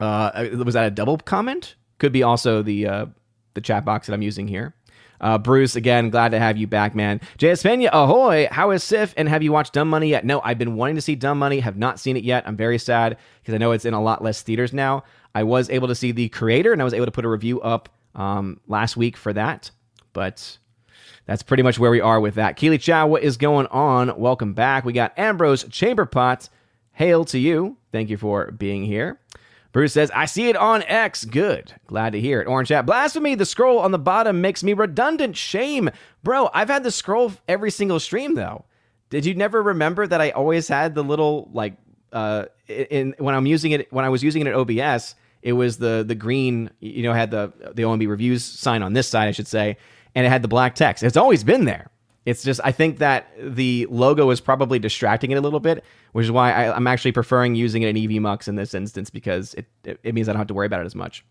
Uh, 0.00 0.48
was 0.64 0.74
that 0.74 0.86
a 0.86 0.90
double 0.90 1.18
comment? 1.18 1.76
Could 1.98 2.10
be 2.10 2.24
also 2.24 2.62
the 2.62 2.88
uh, 2.88 3.06
the 3.54 3.60
chat 3.60 3.84
box 3.84 4.08
that 4.08 4.14
I'm 4.14 4.22
using 4.22 4.48
here. 4.48 4.74
Uh, 5.20 5.38
Bruce, 5.38 5.76
again, 5.76 6.10
glad 6.10 6.30
to 6.30 6.38
have 6.38 6.56
you 6.56 6.66
back, 6.66 6.94
man. 6.94 7.20
JS 7.38 7.62
Pena, 7.62 7.90
ahoy! 7.92 8.48
How 8.50 8.70
is 8.70 8.82
Sif? 8.82 9.14
And 9.16 9.28
have 9.28 9.42
you 9.42 9.52
watched 9.52 9.72
Dumb 9.72 9.88
Money 9.88 10.08
yet? 10.08 10.24
No, 10.24 10.40
I've 10.42 10.58
been 10.58 10.76
wanting 10.76 10.96
to 10.96 11.02
see 11.02 11.14
Dumb 11.14 11.38
Money, 11.38 11.60
have 11.60 11.76
not 11.76 11.98
seen 11.98 12.16
it 12.16 12.24
yet. 12.24 12.44
I'm 12.46 12.56
very 12.56 12.78
sad 12.78 13.16
because 13.40 13.54
I 13.54 13.58
know 13.58 13.72
it's 13.72 13.84
in 13.84 13.94
a 13.94 14.02
lot 14.02 14.22
less 14.22 14.42
theaters 14.42 14.72
now. 14.72 15.04
I 15.34 15.42
was 15.42 15.70
able 15.70 15.88
to 15.88 15.94
see 15.94 16.12
the 16.12 16.28
creator 16.28 16.72
and 16.72 16.80
I 16.80 16.84
was 16.84 16.94
able 16.94 17.06
to 17.06 17.12
put 17.12 17.24
a 17.24 17.28
review 17.28 17.60
up 17.60 17.88
um, 18.14 18.60
last 18.68 18.96
week 18.96 19.16
for 19.16 19.32
that, 19.32 19.70
but 20.12 20.58
that's 21.26 21.42
pretty 21.42 21.62
much 21.62 21.78
where 21.78 21.90
we 21.90 22.00
are 22.00 22.20
with 22.20 22.34
that. 22.34 22.56
Keely 22.56 22.78
Chow, 22.78 23.06
what 23.06 23.22
is 23.22 23.36
going 23.36 23.66
on? 23.68 24.18
Welcome 24.18 24.54
back. 24.54 24.84
We 24.84 24.92
got 24.92 25.18
Ambrose 25.18 25.64
Chamberpot. 25.64 26.48
Hail 26.92 27.24
to 27.26 27.38
you. 27.38 27.76
Thank 27.90 28.10
you 28.10 28.16
for 28.16 28.52
being 28.52 28.84
here. 28.84 29.18
Bruce 29.74 29.92
says, 29.92 30.10
I 30.14 30.26
see 30.26 30.48
it 30.48 30.56
on 30.56 30.84
X. 30.84 31.24
Good. 31.24 31.74
Glad 31.88 32.12
to 32.12 32.20
hear 32.20 32.40
it. 32.40 32.46
Orange 32.46 32.68
Hat. 32.68 32.86
Blasphemy. 32.86 33.34
The 33.34 33.44
scroll 33.44 33.80
on 33.80 33.90
the 33.90 33.98
bottom 33.98 34.40
makes 34.40 34.62
me 34.62 34.72
redundant. 34.72 35.36
Shame. 35.36 35.90
Bro, 36.22 36.50
I've 36.54 36.68
had 36.68 36.84
the 36.84 36.92
scroll 36.92 37.32
every 37.48 37.72
single 37.72 37.98
stream, 37.98 38.36
though. 38.36 38.64
Did 39.10 39.26
you 39.26 39.34
never 39.34 39.60
remember 39.60 40.06
that 40.06 40.20
I 40.20 40.30
always 40.30 40.68
had 40.68 40.94
the 40.94 41.02
little, 41.02 41.50
like, 41.52 41.74
uh, 42.12 42.44
in 42.68 43.16
when 43.18 43.34
I'm 43.34 43.46
using 43.46 43.72
it, 43.72 43.92
when 43.92 44.04
I 44.04 44.10
was 44.10 44.22
using 44.22 44.42
it 44.42 44.46
at 44.46 44.54
OBS, 44.54 45.16
it 45.42 45.54
was 45.54 45.76
the 45.78 46.04
the 46.06 46.14
green, 46.14 46.70
you 46.78 47.02
know, 47.02 47.12
had 47.12 47.32
the 47.32 47.52
the 47.74 47.82
OMB 47.82 48.08
reviews 48.08 48.44
sign 48.44 48.84
on 48.84 48.92
this 48.92 49.08
side, 49.08 49.26
I 49.26 49.32
should 49.32 49.48
say, 49.48 49.76
and 50.14 50.24
it 50.24 50.28
had 50.28 50.42
the 50.42 50.48
black 50.48 50.76
text. 50.76 51.02
It's 51.02 51.16
always 51.16 51.42
been 51.42 51.64
there. 51.64 51.90
It's 52.26 52.42
just 52.42 52.60
I 52.64 52.72
think 52.72 52.98
that 52.98 53.28
the 53.38 53.86
logo 53.90 54.30
is 54.30 54.40
probably 54.40 54.78
distracting 54.78 55.30
it 55.30 55.36
a 55.36 55.40
little 55.40 55.60
bit, 55.60 55.84
which 56.12 56.24
is 56.24 56.30
why 56.30 56.52
I, 56.52 56.76
am 56.76 56.86
actually 56.86 57.12
preferring 57.12 57.54
using 57.54 57.82
it 57.82 57.94
in 57.94 57.96
EVMux 57.96 58.48
in 58.48 58.56
this 58.56 58.74
instance 58.74 59.10
because 59.10 59.52
it, 59.54 59.66
it, 59.84 60.00
it 60.02 60.14
means 60.14 60.28
I 60.28 60.32
don't 60.32 60.40
have 60.40 60.46
to 60.48 60.54
worry 60.54 60.66
about 60.66 60.80
it 60.80 60.86
as 60.86 60.94
much. 60.94 61.24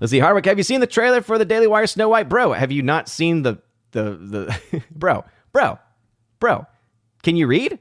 Let's 0.00 0.10
see, 0.10 0.18
Hardwick, 0.18 0.44
have 0.46 0.58
you 0.58 0.64
seen 0.64 0.80
the 0.80 0.86
trailer 0.86 1.22
for 1.22 1.38
the 1.38 1.44
Daily 1.44 1.66
Wire 1.66 1.86
Snow 1.86 2.08
White, 2.08 2.28
bro? 2.28 2.52
Have 2.52 2.72
you 2.72 2.82
not 2.82 3.08
seen 3.08 3.42
the 3.42 3.58
the 3.92 4.58
the 4.70 4.82
bro 4.90 5.24
bro 5.52 5.78
bro? 6.40 6.66
Can 7.22 7.36
you 7.36 7.46
read? 7.46 7.78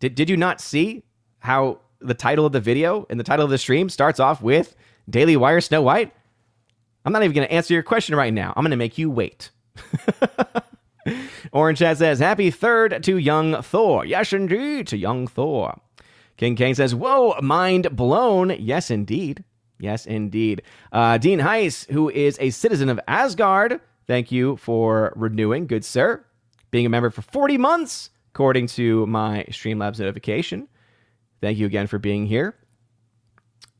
Did 0.00 0.16
did 0.16 0.28
you 0.28 0.36
not 0.36 0.60
see 0.60 1.04
how 1.38 1.80
the 2.00 2.14
title 2.14 2.46
of 2.46 2.52
the 2.52 2.60
video 2.60 3.06
and 3.10 3.20
the 3.20 3.24
title 3.24 3.44
of 3.44 3.50
the 3.50 3.58
stream 3.58 3.88
starts 3.88 4.18
off 4.18 4.42
with 4.42 4.74
Daily 5.08 5.36
Wire 5.36 5.60
Snow 5.60 5.82
White? 5.82 6.12
I'm 7.04 7.12
not 7.12 7.22
even 7.22 7.34
going 7.34 7.46
to 7.46 7.52
answer 7.52 7.74
your 7.74 7.82
question 7.82 8.14
right 8.14 8.32
now. 8.32 8.52
I'm 8.56 8.62
going 8.62 8.70
to 8.70 8.76
make 8.76 8.98
you 8.98 9.10
wait. 9.10 9.50
Orange 11.52 11.80
Hat 11.80 11.98
says, 11.98 12.18
Happy 12.18 12.50
third 12.50 13.02
to 13.02 13.16
young 13.16 13.62
Thor. 13.62 14.04
Yes, 14.04 14.32
indeed, 14.32 14.86
to 14.88 14.96
young 14.96 15.26
Thor. 15.26 15.80
King 16.36 16.56
Kane 16.56 16.74
says, 16.74 16.94
Whoa, 16.94 17.38
mind 17.40 17.94
blown. 17.94 18.50
Yes, 18.58 18.90
indeed. 18.90 19.44
Yes, 19.78 20.06
indeed. 20.06 20.62
Uh, 20.92 21.18
Dean 21.18 21.40
Heiss, 21.40 21.90
who 21.90 22.08
is 22.08 22.36
a 22.40 22.50
citizen 22.50 22.88
of 22.88 23.00
Asgard, 23.08 23.80
thank 24.06 24.30
you 24.30 24.56
for 24.56 25.12
renewing, 25.16 25.66
good 25.66 25.84
sir. 25.84 26.24
Being 26.70 26.86
a 26.86 26.88
member 26.88 27.10
for 27.10 27.22
40 27.22 27.58
months, 27.58 28.10
according 28.32 28.68
to 28.68 29.06
my 29.06 29.44
Streamlabs 29.50 29.98
notification. 29.98 30.68
Thank 31.40 31.58
you 31.58 31.66
again 31.66 31.88
for 31.88 31.98
being 31.98 32.26
here. 32.26 32.54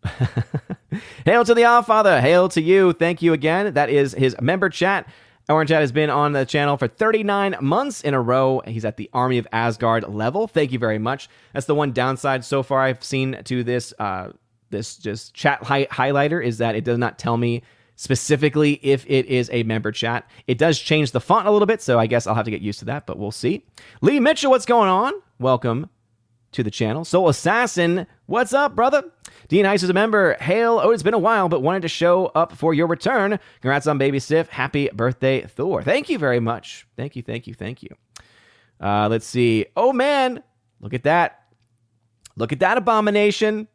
Hail 1.24 1.44
to 1.44 1.54
the 1.54 1.64
All 1.64 1.82
Father. 1.82 2.20
Hail 2.20 2.48
to 2.50 2.60
you. 2.60 2.92
Thank 2.92 3.22
you 3.22 3.32
again. 3.32 3.74
That 3.74 3.88
is 3.88 4.12
his 4.12 4.36
member 4.40 4.68
chat. 4.68 5.08
Orange 5.48 5.70
Hat 5.70 5.80
has 5.80 5.92
been 5.92 6.10
on 6.10 6.32
the 6.32 6.46
channel 6.46 6.76
for 6.76 6.88
39 6.88 7.56
months 7.60 8.00
in 8.02 8.14
a 8.14 8.20
row. 8.20 8.62
He's 8.66 8.84
at 8.84 8.96
the 8.96 9.10
Army 9.12 9.38
of 9.38 9.46
Asgard 9.52 10.08
level. 10.08 10.46
Thank 10.46 10.72
you 10.72 10.78
very 10.78 10.98
much. 10.98 11.28
That's 11.52 11.66
the 11.66 11.74
one 11.74 11.92
downside 11.92 12.44
so 12.44 12.62
far 12.62 12.80
I've 12.82 13.02
seen 13.02 13.42
to 13.44 13.64
this 13.64 13.92
uh, 13.98 14.30
this 14.70 14.96
just 14.96 15.34
chat 15.34 15.62
hi- 15.62 15.86
highlighter 15.86 16.42
is 16.42 16.58
that 16.58 16.74
it 16.74 16.84
does 16.84 16.98
not 16.98 17.18
tell 17.18 17.36
me 17.36 17.62
specifically 17.96 18.80
if 18.82 19.04
it 19.06 19.26
is 19.26 19.50
a 19.52 19.62
member 19.64 19.92
chat. 19.92 20.28
It 20.46 20.58
does 20.58 20.78
change 20.78 21.10
the 21.10 21.20
font 21.20 21.46
a 21.46 21.50
little 21.50 21.66
bit, 21.66 21.82
so 21.82 21.98
I 21.98 22.06
guess 22.06 22.26
I'll 22.26 22.34
have 22.34 22.46
to 22.46 22.50
get 22.50 22.62
used 22.62 22.78
to 22.80 22.84
that, 22.86 23.06
but 23.06 23.18
we'll 23.18 23.30
see. 23.30 23.64
Lee 24.00 24.18
Mitchell, 24.18 24.50
what's 24.50 24.66
going 24.66 24.88
on? 24.88 25.12
Welcome 25.38 25.90
to 26.52 26.62
the 26.62 26.70
channel. 26.70 27.04
Soul 27.04 27.28
Assassin, 27.28 28.06
what's 28.26 28.52
up, 28.52 28.74
brother? 28.74 29.04
Dean 29.52 29.66
Heiss 29.66 29.82
is 29.82 29.90
a 29.90 29.92
member. 29.92 30.34
Hail, 30.40 30.80
oh, 30.82 30.92
it's 30.92 31.02
been 31.02 31.12
a 31.12 31.18
while, 31.18 31.46
but 31.46 31.60
wanted 31.60 31.82
to 31.82 31.88
show 31.88 32.32
up 32.34 32.52
for 32.52 32.72
your 32.72 32.86
return. 32.86 33.38
Congrats 33.60 33.86
on 33.86 33.98
Baby 33.98 34.18
Sif. 34.18 34.48
Happy 34.48 34.88
birthday, 34.94 35.42
Thor. 35.42 35.82
Thank 35.82 36.08
you 36.08 36.16
very 36.16 36.40
much. 36.40 36.86
Thank 36.96 37.16
you, 37.16 37.22
thank 37.22 37.46
you, 37.46 37.52
thank 37.52 37.82
you. 37.82 37.90
Uh, 38.80 39.08
let's 39.10 39.26
see. 39.26 39.66
Oh, 39.76 39.92
man, 39.92 40.42
look 40.80 40.94
at 40.94 41.02
that. 41.02 41.42
Look 42.34 42.52
at 42.52 42.60
that 42.60 42.78
abomination. 42.78 43.68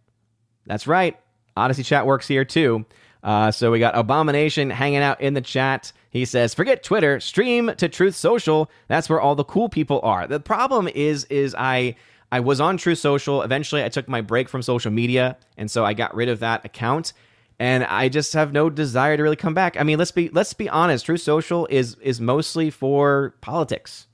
That's 0.65 0.87
right. 0.87 1.15
Odysee 1.55 1.83
chat 1.83 2.07
works 2.07 2.27
here 2.27 2.43
too. 2.43 2.83
Uh, 3.21 3.51
so 3.51 3.69
we 3.71 3.77
got 3.77 3.95
Abomination 3.95 4.71
hanging 4.71 4.99
out 5.01 5.21
in 5.21 5.35
the 5.35 5.41
chat. 5.41 5.91
He 6.09 6.25
says, 6.25 6.55
"Forget 6.55 6.81
Twitter, 6.81 7.19
stream 7.19 7.71
to 7.77 7.87
Truth 7.87 8.15
Social. 8.15 8.71
That's 8.87 9.09
where 9.09 9.21
all 9.21 9.35
the 9.35 9.43
cool 9.43 9.69
people 9.69 9.99
are." 10.01 10.25
The 10.25 10.39
problem 10.39 10.87
is, 10.87 11.25
is 11.25 11.53
I 11.55 11.95
I 12.31 12.39
was 12.41 12.59
on 12.59 12.77
Truth 12.77 12.99
Social. 12.99 13.41
Eventually, 13.41 13.83
I 13.83 13.89
took 13.89 14.07
my 14.07 14.21
break 14.21 14.49
from 14.49 14.61
social 14.61 14.91
media, 14.91 15.37
and 15.57 15.71
so 15.71 15.85
I 15.85 15.93
got 15.93 16.15
rid 16.15 16.29
of 16.29 16.39
that 16.39 16.65
account. 16.65 17.13
And 17.59 17.83
I 17.85 18.09
just 18.09 18.33
have 18.33 18.53
no 18.53 18.69
desire 18.69 19.17
to 19.17 19.23
really 19.23 19.35
come 19.35 19.55
back. 19.55 19.79
I 19.79 19.83
mean, 19.83 19.97
let's 19.97 20.11
be 20.11 20.29
let's 20.29 20.53
be 20.53 20.69
honest. 20.69 21.05
Truth 21.05 21.21
Social 21.21 21.67
is 21.71 21.95
is 21.95 22.21
mostly 22.21 22.69
for 22.69 23.35
politics. 23.41 24.07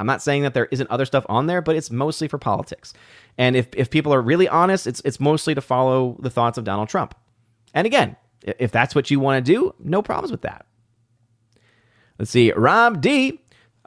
I'm 0.00 0.06
not 0.06 0.22
saying 0.22 0.42
that 0.42 0.54
there 0.54 0.66
isn't 0.70 0.90
other 0.90 1.04
stuff 1.04 1.26
on 1.28 1.46
there, 1.46 1.60
but 1.60 1.76
it's 1.76 1.90
mostly 1.90 2.26
for 2.26 2.38
politics. 2.38 2.92
And 3.38 3.54
if 3.54 3.68
if 3.76 3.90
people 3.90 4.12
are 4.12 4.22
really 4.22 4.48
honest, 4.48 4.86
it's 4.86 5.00
it's 5.04 5.20
mostly 5.20 5.54
to 5.54 5.60
follow 5.60 6.16
the 6.20 6.30
thoughts 6.30 6.58
of 6.58 6.64
Donald 6.64 6.88
Trump. 6.88 7.14
And 7.74 7.86
again, 7.86 8.16
if 8.42 8.72
that's 8.72 8.94
what 8.94 9.10
you 9.10 9.20
want 9.20 9.44
to 9.44 9.52
do, 9.52 9.74
no 9.78 10.02
problems 10.02 10.32
with 10.32 10.42
that. 10.42 10.66
Let's 12.18 12.30
see. 12.30 12.50
Rob 12.52 13.00
D 13.00 13.40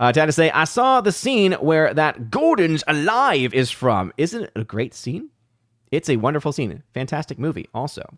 uh, 0.10 0.26
to 0.26 0.32
say, 0.32 0.52
I 0.52 0.66
saw 0.66 1.02
the 1.02 1.12
scene 1.12 1.54
where 1.54 1.94
that 1.94 2.30
Gordon's 2.30 2.84
Alive 2.88 3.54
is 3.54 3.72
from. 3.72 4.12
Isn't 4.18 4.44
it 4.44 4.52
a 4.56 4.64
great 4.64 4.94
scene? 4.94 5.30
It's 5.92 6.10
a 6.10 6.18
wonderful 6.18 6.52
scene. 6.52 6.84
Fantastic 6.94 7.40
movie, 7.40 7.70
also. 7.74 8.18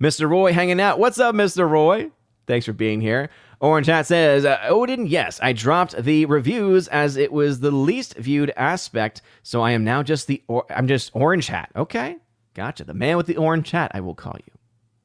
Mr. 0.00 0.28
Roy 0.28 0.52
hanging 0.52 0.80
out. 0.80 0.98
What's 0.98 1.18
up, 1.18 1.34
Mr. 1.34 1.68
Roy? 1.68 2.10
Thanks 2.46 2.66
for 2.66 2.72
being 2.72 3.00
here. 3.00 3.30
Orange 3.60 3.86
Hat 3.86 4.06
says, 4.06 4.44
uh, 4.44 4.58
Odin, 4.64 5.06
yes, 5.06 5.40
I 5.42 5.52
dropped 5.52 5.96
the 6.02 6.26
reviews 6.26 6.88
as 6.88 7.16
it 7.16 7.32
was 7.32 7.60
the 7.60 7.70
least 7.70 8.16
viewed 8.16 8.52
aspect, 8.56 9.22
so 9.42 9.62
I 9.62 9.70
am 9.70 9.84
now 9.84 10.02
just 10.02 10.26
the, 10.26 10.42
or- 10.46 10.66
I'm 10.70 10.88
just 10.88 11.10
Orange 11.14 11.46
Hat. 11.46 11.70
Okay, 11.74 12.16
gotcha. 12.54 12.84
The 12.84 12.94
man 12.94 13.16
with 13.16 13.26
the 13.26 13.36
orange 13.36 13.70
hat, 13.70 13.92
I 13.94 14.00
will 14.00 14.14
call 14.14 14.36
you. 14.46 14.52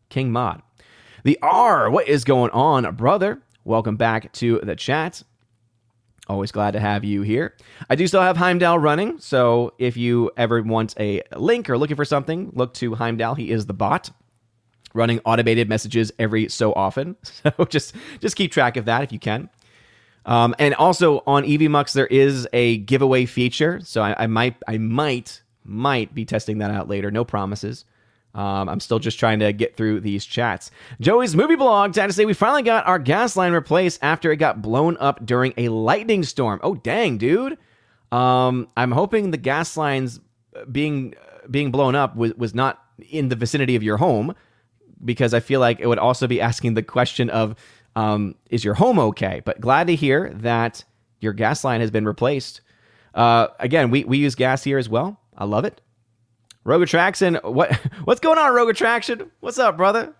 King 0.09 0.31
Mod. 0.31 0.61
The 1.23 1.37
R, 1.41 1.89
what 1.89 2.07
is 2.07 2.23
going 2.23 2.51
on, 2.51 2.93
brother? 2.95 3.41
Welcome 3.63 3.95
back 3.95 4.31
to 4.33 4.59
the 4.63 4.75
chat. 4.75 5.23
Always 6.27 6.51
glad 6.51 6.71
to 6.71 6.79
have 6.79 7.03
you 7.03 7.23
here. 7.23 7.55
I 7.89 7.95
do 7.95 8.07
still 8.07 8.21
have 8.21 8.37
Heimdall 8.37 8.79
running, 8.79 9.19
so 9.19 9.73
if 9.79 9.97
you 9.97 10.31
ever 10.37 10.61
want 10.61 10.93
a 10.99 11.23
link 11.35 11.69
or 11.69 11.77
looking 11.77 11.95
for 11.95 12.05
something, 12.05 12.51
look 12.53 12.73
to 12.75 12.95
Heimdall. 12.95 13.35
He 13.35 13.51
is 13.51 13.65
the 13.65 13.73
bot 13.73 14.11
running 14.93 15.19
automated 15.25 15.69
messages 15.69 16.11
every 16.19 16.49
so 16.49 16.73
often. 16.73 17.15
So 17.25 17.65
just 17.65 17.95
just 18.19 18.35
keep 18.35 18.51
track 18.51 18.77
of 18.77 18.85
that 18.85 19.03
if 19.03 19.11
you 19.11 19.19
can. 19.19 19.49
Um, 20.25 20.53
and 20.59 20.75
also 20.75 21.23
on 21.25 21.43
EVMux 21.43 21.93
there 21.93 22.05
is 22.05 22.47
a 22.53 22.77
giveaway 22.77 23.25
feature, 23.25 23.79
so 23.83 24.03
I, 24.03 24.23
I 24.23 24.27
might 24.27 24.55
I 24.67 24.77
might 24.77 25.41
might 25.63 26.13
be 26.13 26.25
testing 26.25 26.59
that 26.59 26.69
out 26.69 26.87
later. 26.87 27.09
No 27.09 27.25
promises. 27.25 27.85
Um, 28.33 28.69
I'm 28.69 28.79
still 28.79 28.99
just 28.99 29.19
trying 29.19 29.39
to 29.39 29.51
get 29.51 29.75
through 29.75 29.99
these 29.99 30.25
chats. 30.25 30.71
Joey's 31.01 31.35
movie 31.35 31.55
blog 31.55 31.95
had 31.95 32.07
to 32.07 32.13
say 32.13 32.25
we 32.25 32.33
finally 32.33 32.63
got 32.63 32.87
our 32.87 32.99
gas 32.99 33.35
line 33.35 33.51
replaced 33.51 33.99
after 34.01 34.31
it 34.31 34.37
got 34.37 34.61
blown 34.61 34.95
up 34.97 35.25
during 35.25 35.53
a 35.57 35.69
lightning 35.69 36.23
storm. 36.23 36.59
Oh 36.63 36.75
dang, 36.75 37.17
dude! 37.17 37.57
Um, 38.11 38.67
I'm 38.77 38.91
hoping 38.91 39.31
the 39.31 39.37
gas 39.37 39.75
lines 39.75 40.19
being 40.71 41.15
being 41.49 41.71
blown 41.71 41.95
up 41.95 42.15
was 42.15 42.33
was 42.35 42.55
not 42.55 42.81
in 43.09 43.29
the 43.29 43.35
vicinity 43.35 43.75
of 43.75 43.83
your 43.83 43.97
home 43.97 44.33
because 45.03 45.33
I 45.33 45.39
feel 45.39 45.59
like 45.59 45.79
it 45.79 45.87
would 45.87 45.99
also 45.99 46.27
be 46.27 46.39
asking 46.39 46.75
the 46.75 46.83
question 46.83 47.29
of 47.29 47.55
um, 47.95 48.35
is 48.49 48.63
your 48.63 48.75
home 48.75 48.99
okay? 48.99 49.41
But 49.43 49.59
glad 49.59 49.87
to 49.87 49.95
hear 49.95 50.31
that 50.35 50.83
your 51.19 51.33
gas 51.33 51.63
line 51.63 51.81
has 51.81 51.91
been 51.91 52.05
replaced. 52.05 52.61
Uh, 53.13 53.47
again, 53.59 53.91
we, 53.91 54.03
we 54.05 54.17
use 54.17 54.35
gas 54.35 54.63
here 54.63 54.77
as 54.77 54.87
well. 54.87 55.19
I 55.37 55.45
love 55.45 55.65
it. 55.65 55.81
Rogue 56.63 56.83
Attraction, 56.83 57.35
what 57.43 57.73
what's 58.03 58.19
going 58.19 58.37
on, 58.37 58.53
Rogue 58.53 58.69
Attraction? 58.69 59.31
What's 59.39 59.59
up, 59.59 59.77
brother? 59.77 60.13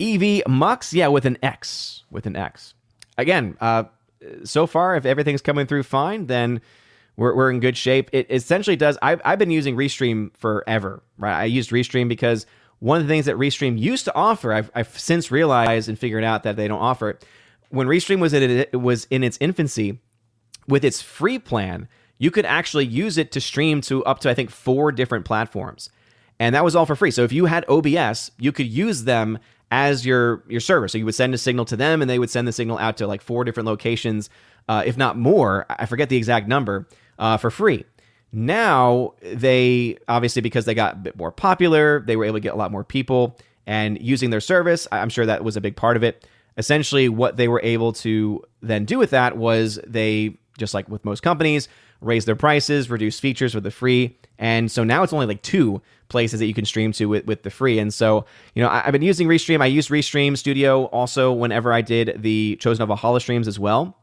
EV 0.00 0.42
Mux, 0.48 0.92
yeah, 0.92 1.08
with 1.08 1.24
an 1.24 1.38
X, 1.42 2.04
with 2.10 2.26
an 2.26 2.36
X. 2.36 2.74
Again, 3.18 3.56
uh, 3.60 3.84
so 4.44 4.66
far, 4.66 4.96
if 4.96 5.04
everything's 5.04 5.42
coming 5.42 5.66
through 5.66 5.82
fine, 5.82 6.26
then 6.26 6.60
we're, 7.16 7.34
we're 7.34 7.50
in 7.50 7.60
good 7.60 7.76
shape. 7.76 8.08
It 8.12 8.26
essentially 8.30 8.76
does. 8.76 8.96
I've, 9.02 9.20
I've 9.24 9.38
been 9.38 9.50
using 9.50 9.76
Restream 9.76 10.34
forever, 10.36 11.02
right? 11.18 11.40
I 11.40 11.44
used 11.44 11.70
Restream 11.70 12.08
because 12.08 12.46
one 12.78 13.00
of 13.00 13.06
the 13.06 13.12
things 13.12 13.26
that 13.26 13.36
Restream 13.36 13.78
used 13.78 14.04
to 14.06 14.14
offer, 14.14 14.52
I've, 14.52 14.70
I've 14.74 14.98
since 14.98 15.30
realized 15.30 15.88
and 15.88 15.98
figured 15.98 16.24
out 16.24 16.44
that 16.44 16.56
they 16.56 16.68
don't 16.68 16.80
offer 16.80 17.10
it. 17.10 17.24
When 17.70 17.86
Restream 17.86 18.20
was 18.20 18.32
in 18.32 18.42
it, 18.42 18.70
it 18.72 18.76
was 18.76 19.06
in 19.10 19.24
its 19.24 19.38
infancy, 19.40 20.00
with 20.68 20.84
its 20.84 21.02
free 21.02 21.38
plan, 21.38 21.88
you 22.22 22.30
could 22.30 22.46
actually 22.46 22.86
use 22.86 23.18
it 23.18 23.32
to 23.32 23.40
stream 23.40 23.80
to 23.80 24.04
up 24.04 24.20
to 24.20 24.30
I 24.30 24.34
think 24.34 24.48
four 24.48 24.92
different 24.92 25.24
platforms, 25.24 25.90
and 26.38 26.54
that 26.54 26.62
was 26.62 26.76
all 26.76 26.86
for 26.86 26.94
free. 26.94 27.10
So 27.10 27.24
if 27.24 27.32
you 27.32 27.46
had 27.46 27.64
OBS, 27.68 28.30
you 28.38 28.52
could 28.52 28.68
use 28.68 29.02
them 29.02 29.40
as 29.72 30.06
your 30.06 30.44
your 30.46 30.60
server. 30.60 30.86
So 30.86 30.98
you 30.98 31.04
would 31.04 31.16
send 31.16 31.34
a 31.34 31.38
signal 31.38 31.64
to 31.64 31.76
them, 31.76 32.00
and 32.00 32.08
they 32.08 32.20
would 32.20 32.30
send 32.30 32.46
the 32.46 32.52
signal 32.52 32.78
out 32.78 32.96
to 32.98 33.08
like 33.08 33.22
four 33.22 33.42
different 33.42 33.66
locations, 33.66 34.30
uh, 34.68 34.84
if 34.86 34.96
not 34.96 35.18
more. 35.18 35.66
I 35.68 35.84
forget 35.86 36.10
the 36.10 36.16
exact 36.16 36.46
number 36.46 36.86
uh, 37.18 37.38
for 37.38 37.50
free. 37.50 37.84
Now 38.30 39.14
they 39.20 39.98
obviously 40.06 40.42
because 40.42 40.64
they 40.64 40.74
got 40.74 40.94
a 40.94 40.98
bit 40.98 41.16
more 41.16 41.32
popular, 41.32 42.04
they 42.06 42.14
were 42.14 42.24
able 42.24 42.36
to 42.36 42.40
get 42.40 42.54
a 42.54 42.56
lot 42.56 42.70
more 42.70 42.84
people 42.84 43.36
and 43.66 44.00
using 44.00 44.30
their 44.30 44.40
service. 44.40 44.86
I'm 44.92 45.08
sure 45.08 45.26
that 45.26 45.42
was 45.42 45.56
a 45.56 45.60
big 45.60 45.74
part 45.74 45.96
of 45.96 46.04
it. 46.04 46.24
Essentially, 46.56 47.08
what 47.08 47.36
they 47.36 47.48
were 47.48 47.60
able 47.64 47.92
to 47.94 48.44
then 48.60 48.84
do 48.84 48.98
with 48.98 49.10
that 49.10 49.36
was 49.36 49.80
they 49.84 50.36
just 50.56 50.72
like 50.72 50.88
with 50.88 51.04
most 51.04 51.24
companies 51.24 51.68
raise 52.02 52.24
their 52.24 52.36
prices, 52.36 52.90
reduce 52.90 53.20
features 53.20 53.54
with 53.54 53.64
the 53.64 53.70
free. 53.70 54.16
And 54.38 54.70
so 54.70 54.84
now 54.84 55.02
it's 55.02 55.12
only 55.12 55.26
like 55.26 55.42
two 55.42 55.80
places 56.08 56.40
that 56.40 56.46
you 56.46 56.54
can 56.54 56.64
stream 56.64 56.92
to 56.92 57.06
with, 57.06 57.26
with 57.26 57.42
the 57.42 57.50
free. 57.50 57.78
And 57.78 57.92
so, 57.92 58.26
you 58.54 58.62
know, 58.62 58.68
I, 58.68 58.80
have 58.80 58.92
been 58.92 59.02
using 59.02 59.28
Restream. 59.28 59.62
I 59.62 59.66
used 59.66 59.88
Restream 59.88 60.36
Studio 60.36 60.86
also 60.86 61.32
whenever 61.32 61.72
I 61.72 61.80
did 61.80 62.22
the 62.22 62.56
Chosen 62.56 62.82
of 62.82 62.88
Valhalla 62.88 63.20
streams 63.20 63.48
as 63.48 63.58
well. 63.58 63.96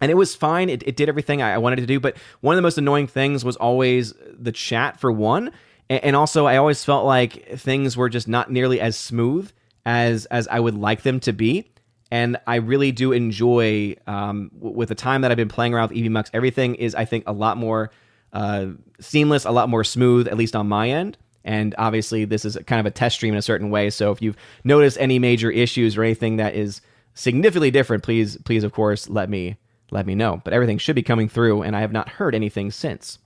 And 0.00 0.10
it 0.10 0.14
was 0.14 0.34
fine. 0.34 0.68
It, 0.68 0.84
it 0.86 0.96
did 0.96 1.08
everything 1.08 1.42
I 1.42 1.58
wanted 1.58 1.76
to 1.76 1.86
do. 1.86 1.98
But 1.98 2.16
one 2.40 2.54
of 2.54 2.56
the 2.56 2.62
most 2.62 2.78
annoying 2.78 3.08
things 3.08 3.44
was 3.44 3.56
always 3.56 4.14
the 4.38 4.52
chat, 4.52 5.00
for 5.00 5.10
one. 5.10 5.50
And, 5.90 6.04
and 6.04 6.16
also, 6.16 6.46
I 6.46 6.56
always 6.56 6.84
felt 6.84 7.04
like 7.04 7.58
things 7.58 7.96
were 7.96 8.08
just 8.08 8.28
not 8.28 8.50
nearly 8.50 8.80
as 8.80 8.96
smooth 8.96 9.50
as 9.84 10.26
as 10.26 10.46
I 10.48 10.60
would 10.60 10.76
like 10.76 11.02
them 11.02 11.18
to 11.20 11.32
be 11.32 11.70
and 12.10 12.38
I 12.46 12.56
really 12.56 12.92
do 12.92 13.12
enjoy 13.12 13.96
um, 14.06 14.50
with 14.58 14.88
the 14.88 14.94
time 14.94 15.20
that 15.22 15.30
I've 15.30 15.36
been 15.36 15.48
playing 15.48 15.74
around 15.74 15.90
with 15.90 15.98
EVMux. 15.98 16.30
Everything 16.32 16.74
is, 16.76 16.94
I 16.94 17.04
think, 17.04 17.24
a 17.26 17.32
lot 17.32 17.56
more 17.56 17.90
uh, 18.32 18.68
seamless, 19.00 19.44
a 19.44 19.50
lot 19.50 19.68
more 19.68 19.84
smooth, 19.84 20.28
at 20.28 20.36
least 20.36 20.56
on 20.56 20.68
my 20.68 20.88
end. 20.88 21.18
And 21.44 21.74
obviously, 21.78 22.24
this 22.24 22.44
is 22.44 22.58
kind 22.66 22.80
of 22.80 22.86
a 22.86 22.90
test 22.90 23.16
stream 23.16 23.34
in 23.34 23.38
a 23.38 23.42
certain 23.42 23.70
way. 23.70 23.90
So 23.90 24.10
if 24.10 24.20
you've 24.22 24.36
noticed 24.64 24.98
any 25.00 25.18
major 25.18 25.50
issues 25.50 25.96
or 25.96 26.02
anything 26.02 26.36
that 26.36 26.54
is 26.54 26.80
significantly 27.14 27.70
different, 27.70 28.02
please, 28.02 28.36
please, 28.44 28.64
of 28.64 28.72
course, 28.72 29.08
let 29.08 29.28
me 29.28 29.56
let 29.90 30.06
me 30.06 30.14
know. 30.14 30.40
But 30.44 30.52
everything 30.52 30.78
should 30.78 30.96
be 30.96 31.02
coming 31.02 31.28
through, 31.28 31.62
and 31.62 31.74
I 31.74 31.80
have 31.80 31.92
not 31.92 32.08
heard 32.10 32.34
anything 32.34 32.70
since. 32.70 33.18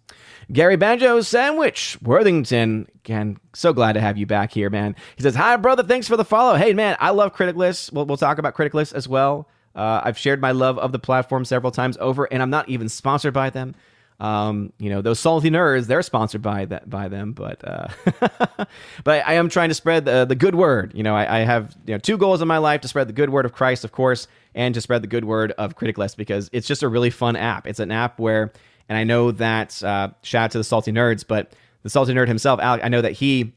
Gary 0.50 0.76
Banjo 0.76 1.20
Sandwich 1.20 1.99
Worthington. 2.02 2.88
Again, 3.04 3.38
so 3.52 3.72
glad 3.72 3.92
to 3.92 4.00
have 4.00 4.16
you 4.16 4.26
back 4.26 4.52
here, 4.52 4.70
man. 4.70 4.96
He 5.16 5.22
says, 5.22 5.34
Hi, 5.34 5.56
brother. 5.56 5.82
Thanks 5.82 6.08
for 6.08 6.16
the 6.16 6.25
follow. 6.25 6.56
Hey, 6.56 6.72
man, 6.72 6.96
I 7.00 7.11
love 7.11 7.34
Criticless. 7.34 7.92
We'll, 7.92 8.06
we'll 8.06 8.16
talk 8.16 8.38
about 8.38 8.54
Criticless 8.54 8.92
as 8.92 9.08
well. 9.08 9.49
Uh, 9.75 10.02
I've 10.04 10.18
shared 10.18 10.40
my 10.40 10.52
love 10.52 10.78
of 10.78 10.92
the 10.92 10.99
platform 10.99 11.44
several 11.44 11.72
times 11.72 11.96
over, 12.00 12.25
and 12.25 12.42
I'm 12.42 12.50
not 12.50 12.68
even 12.68 12.88
sponsored 12.88 13.34
by 13.34 13.50
them. 13.50 13.75
Um, 14.20 14.72
you 14.78 14.88
know, 14.88 15.02
those 15.02 15.18
salty 15.18 15.50
nerds, 15.50 15.87
they're 15.87 16.02
sponsored 16.02 16.42
by 16.42 16.66
that 16.66 16.88
by 16.88 17.08
them, 17.08 17.32
but 17.32 17.66
uh, 17.66 17.88
but 19.04 19.26
I 19.26 19.34
am 19.34 19.49
trying 19.49 19.70
to 19.70 19.75
spread 19.75 20.04
the, 20.04 20.25
the 20.25 20.37
good 20.37 20.54
word. 20.54 20.92
You 20.94 21.02
know, 21.02 21.16
I, 21.16 21.38
I, 21.38 21.40
have 21.40 21.76
you 21.87 21.94
know 21.94 21.99
two 21.99 22.16
goals 22.16 22.40
in 22.40 22.46
my 22.46 22.58
life 22.58 22.82
to 22.82 22.88
spread 22.88 23.08
the 23.08 23.12
good 23.12 23.30
word 23.30 23.46
of 23.46 23.52
Christ, 23.52 23.82
of 23.82 23.90
course, 23.90 24.28
and 24.54 24.75
to 24.75 24.80
spread 24.80 25.02
the 25.02 25.08
good 25.08 25.25
word 25.25 25.50
of 25.52 25.75
Criticless 25.75 26.16
because 26.16 26.49
it's 26.52 26.68
just 26.68 26.84
a 26.84 26.88
really 26.88 27.11
fun 27.11 27.34
app. 27.34 27.66
It's 27.66 27.80
an 27.80 27.90
app 27.90 28.20
where 28.20 28.52
and 28.92 28.99
I 28.99 29.04
know 29.04 29.30
that 29.30 29.82
uh, 29.82 30.11
shout 30.22 30.44
out 30.44 30.50
to 30.50 30.58
the 30.58 30.64
salty 30.64 30.92
nerds, 30.92 31.25
but 31.26 31.54
the 31.82 31.88
Salty 31.88 32.12
Nerd 32.12 32.28
himself, 32.28 32.61
Alec, 32.61 32.82
I 32.84 32.90
know 32.90 33.00
that 33.00 33.12
he, 33.12 33.54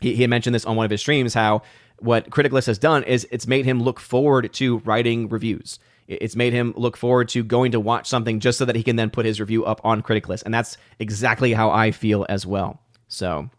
he 0.00 0.14
he 0.14 0.24
mentioned 0.28 0.54
this 0.54 0.64
on 0.64 0.76
one 0.76 0.84
of 0.84 0.90
his 0.92 1.00
streams 1.00 1.34
how 1.34 1.62
what 1.98 2.30
Criticless 2.30 2.66
has 2.66 2.78
done 2.78 3.02
is 3.02 3.26
it's 3.32 3.48
made 3.48 3.64
him 3.64 3.82
look 3.82 3.98
forward 3.98 4.52
to 4.52 4.78
writing 4.78 5.28
reviews. 5.28 5.80
It's 6.06 6.36
made 6.36 6.52
him 6.52 6.74
look 6.76 6.96
forward 6.96 7.28
to 7.30 7.42
going 7.42 7.72
to 7.72 7.80
watch 7.80 8.08
something 8.08 8.38
just 8.38 8.56
so 8.56 8.64
that 8.66 8.76
he 8.76 8.84
can 8.84 8.94
then 8.94 9.10
put 9.10 9.26
his 9.26 9.40
review 9.40 9.64
up 9.64 9.80
on 9.82 10.00
Criticless, 10.00 10.44
and 10.44 10.54
that's 10.54 10.76
exactly 11.00 11.54
how 11.54 11.70
I 11.70 11.90
feel 11.90 12.24
as 12.28 12.46
well. 12.46 12.80
So. 13.08 13.50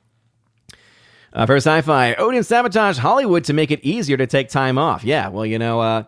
Uh, 1.34 1.46
for 1.46 1.58
sci-fi, 1.58 2.14
Odin 2.14 2.44
sabotage 2.44 2.98
Hollywood 2.98 3.44
to 3.44 3.54
make 3.54 3.72
it 3.72 3.84
easier 3.84 4.16
to 4.16 4.26
take 4.26 4.48
time 4.48 4.78
off. 4.78 5.04
Yeah, 5.04 5.28
well, 5.28 5.46
you 5.46 5.60
know, 5.60 5.82
uh, 5.82 6.04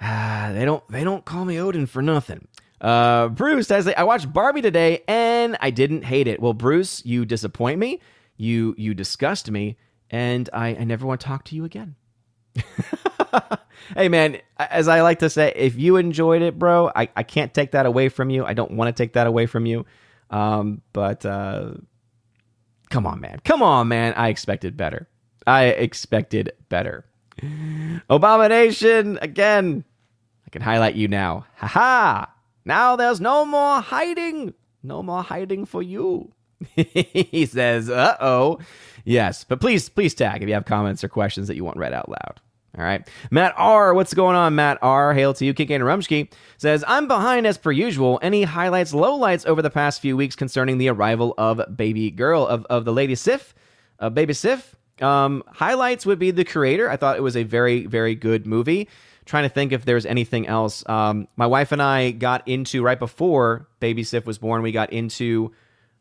they 0.52 0.64
don't 0.64 0.86
they 0.88 1.04
don't 1.04 1.24
call 1.24 1.44
me 1.44 1.60
Odin 1.60 1.86
for 1.86 2.02
nothing. 2.02 2.48
Uh, 2.80 3.28
Bruce 3.28 3.68
says, 3.68 3.86
I 3.88 4.04
watched 4.04 4.32
Barbie 4.32 4.62
today 4.62 5.02
and 5.06 5.56
I 5.60 5.70
didn't 5.70 6.04
hate 6.04 6.26
it. 6.26 6.40
Well, 6.40 6.54
Bruce, 6.54 7.04
you 7.04 7.24
disappoint 7.24 7.78
me. 7.78 8.00
You 8.36 8.74
you 8.78 8.94
disgust 8.94 9.50
me, 9.50 9.76
and 10.08 10.48
I, 10.54 10.68
I 10.68 10.84
never 10.84 11.06
want 11.06 11.20
to 11.20 11.26
talk 11.26 11.44
to 11.44 11.54
you 11.54 11.66
again. 11.66 11.94
hey 13.96 14.08
man, 14.08 14.38
as 14.58 14.88
I 14.88 15.02
like 15.02 15.18
to 15.18 15.28
say, 15.28 15.52
if 15.54 15.76
you 15.76 15.96
enjoyed 15.96 16.40
it, 16.40 16.58
bro, 16.58 16.90
I, 16.96 17.10
I 17.14 17.22
can't 17.22 17.52
take 17.52 17.72
that 17.72 17.84
away 17.84 18.08
from 18.08 18.30
you. 18.30 18.46
I 18.46 18.54
don't 18.54 18.70
want 18.70 18.88
to 18.96 18.98
take 18.98 19.12
that 19.12 19.26
away 19.26 19.44
from 19.44 19.66
you. 19.66 19.84
Um, 20.30 20.80
but 20.94 21.26
uh, 21.26 21.72
come 22.88 23.06
on, 23.06 23.20
man. 23.20 23.40
Come 23.44 23.62
on, 23.62 23.88
man. 23.88 24.14
I 24.14 24.28
expected 24.28 24.74
better. 24.74 25.06
I 25.46 25.64
expected 25.64 26.52
better. 26.70 27.04
Abomination 28.08 29.18
again. 29.20 29.84
I 30.46 30.50
can 30.50 30.62
highlight 30.62 30.94
you 30.94 31.08
now. 31.08 31.44
Ha 31.56 31.66
ha! 31.66 32.32
Now 32.64 32.96
there's 32.96 33.20
no 33.20 33.44
more 33.44 33.80
hiding. 33.80 34.54
No 34.82 35.02
more 35.02 35.22
hiding 35.22 35.64
for 35.64 35.82
you. 35.82 36.32
he 36.76 37.46
says, 37.46 37.88
uh 37.88 38.16
oh. 38.20 38.58
Yes, 39.04 39.44
but 39.44 39.60
please, 39.60 39.88
please 39.88 40.14
tag 40.14 40.42
if 40.42 40.48
you 40.48 40.54
have 40.54 40.66
comments 40.66 41.02
or 41.02 41.08
questions 41.08 41.48
that 41.48 41.56
you 41.56 41.64
want 41.64 41.78
read 41.78 41.92
out 41.92 42.08
loud. 42.08 42.40
All 42.78 42.84
right. 42.84 43.08
Matt 43.30 43.54
R, 43.56 43.94
what's 43.94 44.14
going 44.14 44.36
on, 44.36 44.54
Matt 44.54 44.78
R? 44.80 45.12
Hail 45.12 45.34
to 45.34 45.44
you. 45.44 45.52
Kink 45.52 45.70
and 45.70 45.82
Rumsky 45.82 46.30
says, 46.56 46.84
I'm 46.86 47.08
behind 47.08 47.46
as 47.46 47.58
per 47.58 47.72
usual. 47.72 48.20
Any 48.22 48.44
highlights, 48.44 48.92
lowlights 48.92 49.44
over 49.44 49.60
the 49.60 49.70
past 49.70 50.00
few 50.00 50.16
weeks 50.16 50.36
concerning 50.36 50.78
the 50.78 50.88
arrival 50.88 51.34
of 51.36 51.76
Baby 51.76 52.12
Girl, 52.12 52.46
of, 52.46 52.64
of 52.66 52.84
the 52.84 52.92
Lady 52.92 53.16
Sif, 53.16 53.54
uh, 53.98 54.08
Baby 54.08 54.34
Sif? 54.34 54.76
Um, 55.00 55.42
highlights 55.48 56.06
would 56.06 56.18
be 56.18 56.30
the 56.30 56.44
creator. 56.44 56.88
I 56.88 56.96
thought 56.96 57.16
it 57.16 57.22
was 57.22 57.36
a 57.36 57.42
very, 57.42 57.86
very 57.86 58.14
good 58.14 58.46
movie 58.46 58.88
trying 59.30 59.44
to 59.44 59.48
think 59.48 59.70
if 59.70 59.84
there's 59.84 60.04
anything 60.04 60.48
else. 60.48 60.82
Um, 60.88 61.28
my 61.36 61.46
wife 61.46 61.70
and 61.70 61.80
I 61.80 62.10
got 62.10 62.46
into 62.48 62.82
right 62.82 62.98
before 62.98 63.68
Baby 63.78 64.02
Sif 64.02 64.26
was 64.26 64.38
born. 64.38 64.60
We 64.62 64.72
got 64.72 64.92
into, 64.92 65.52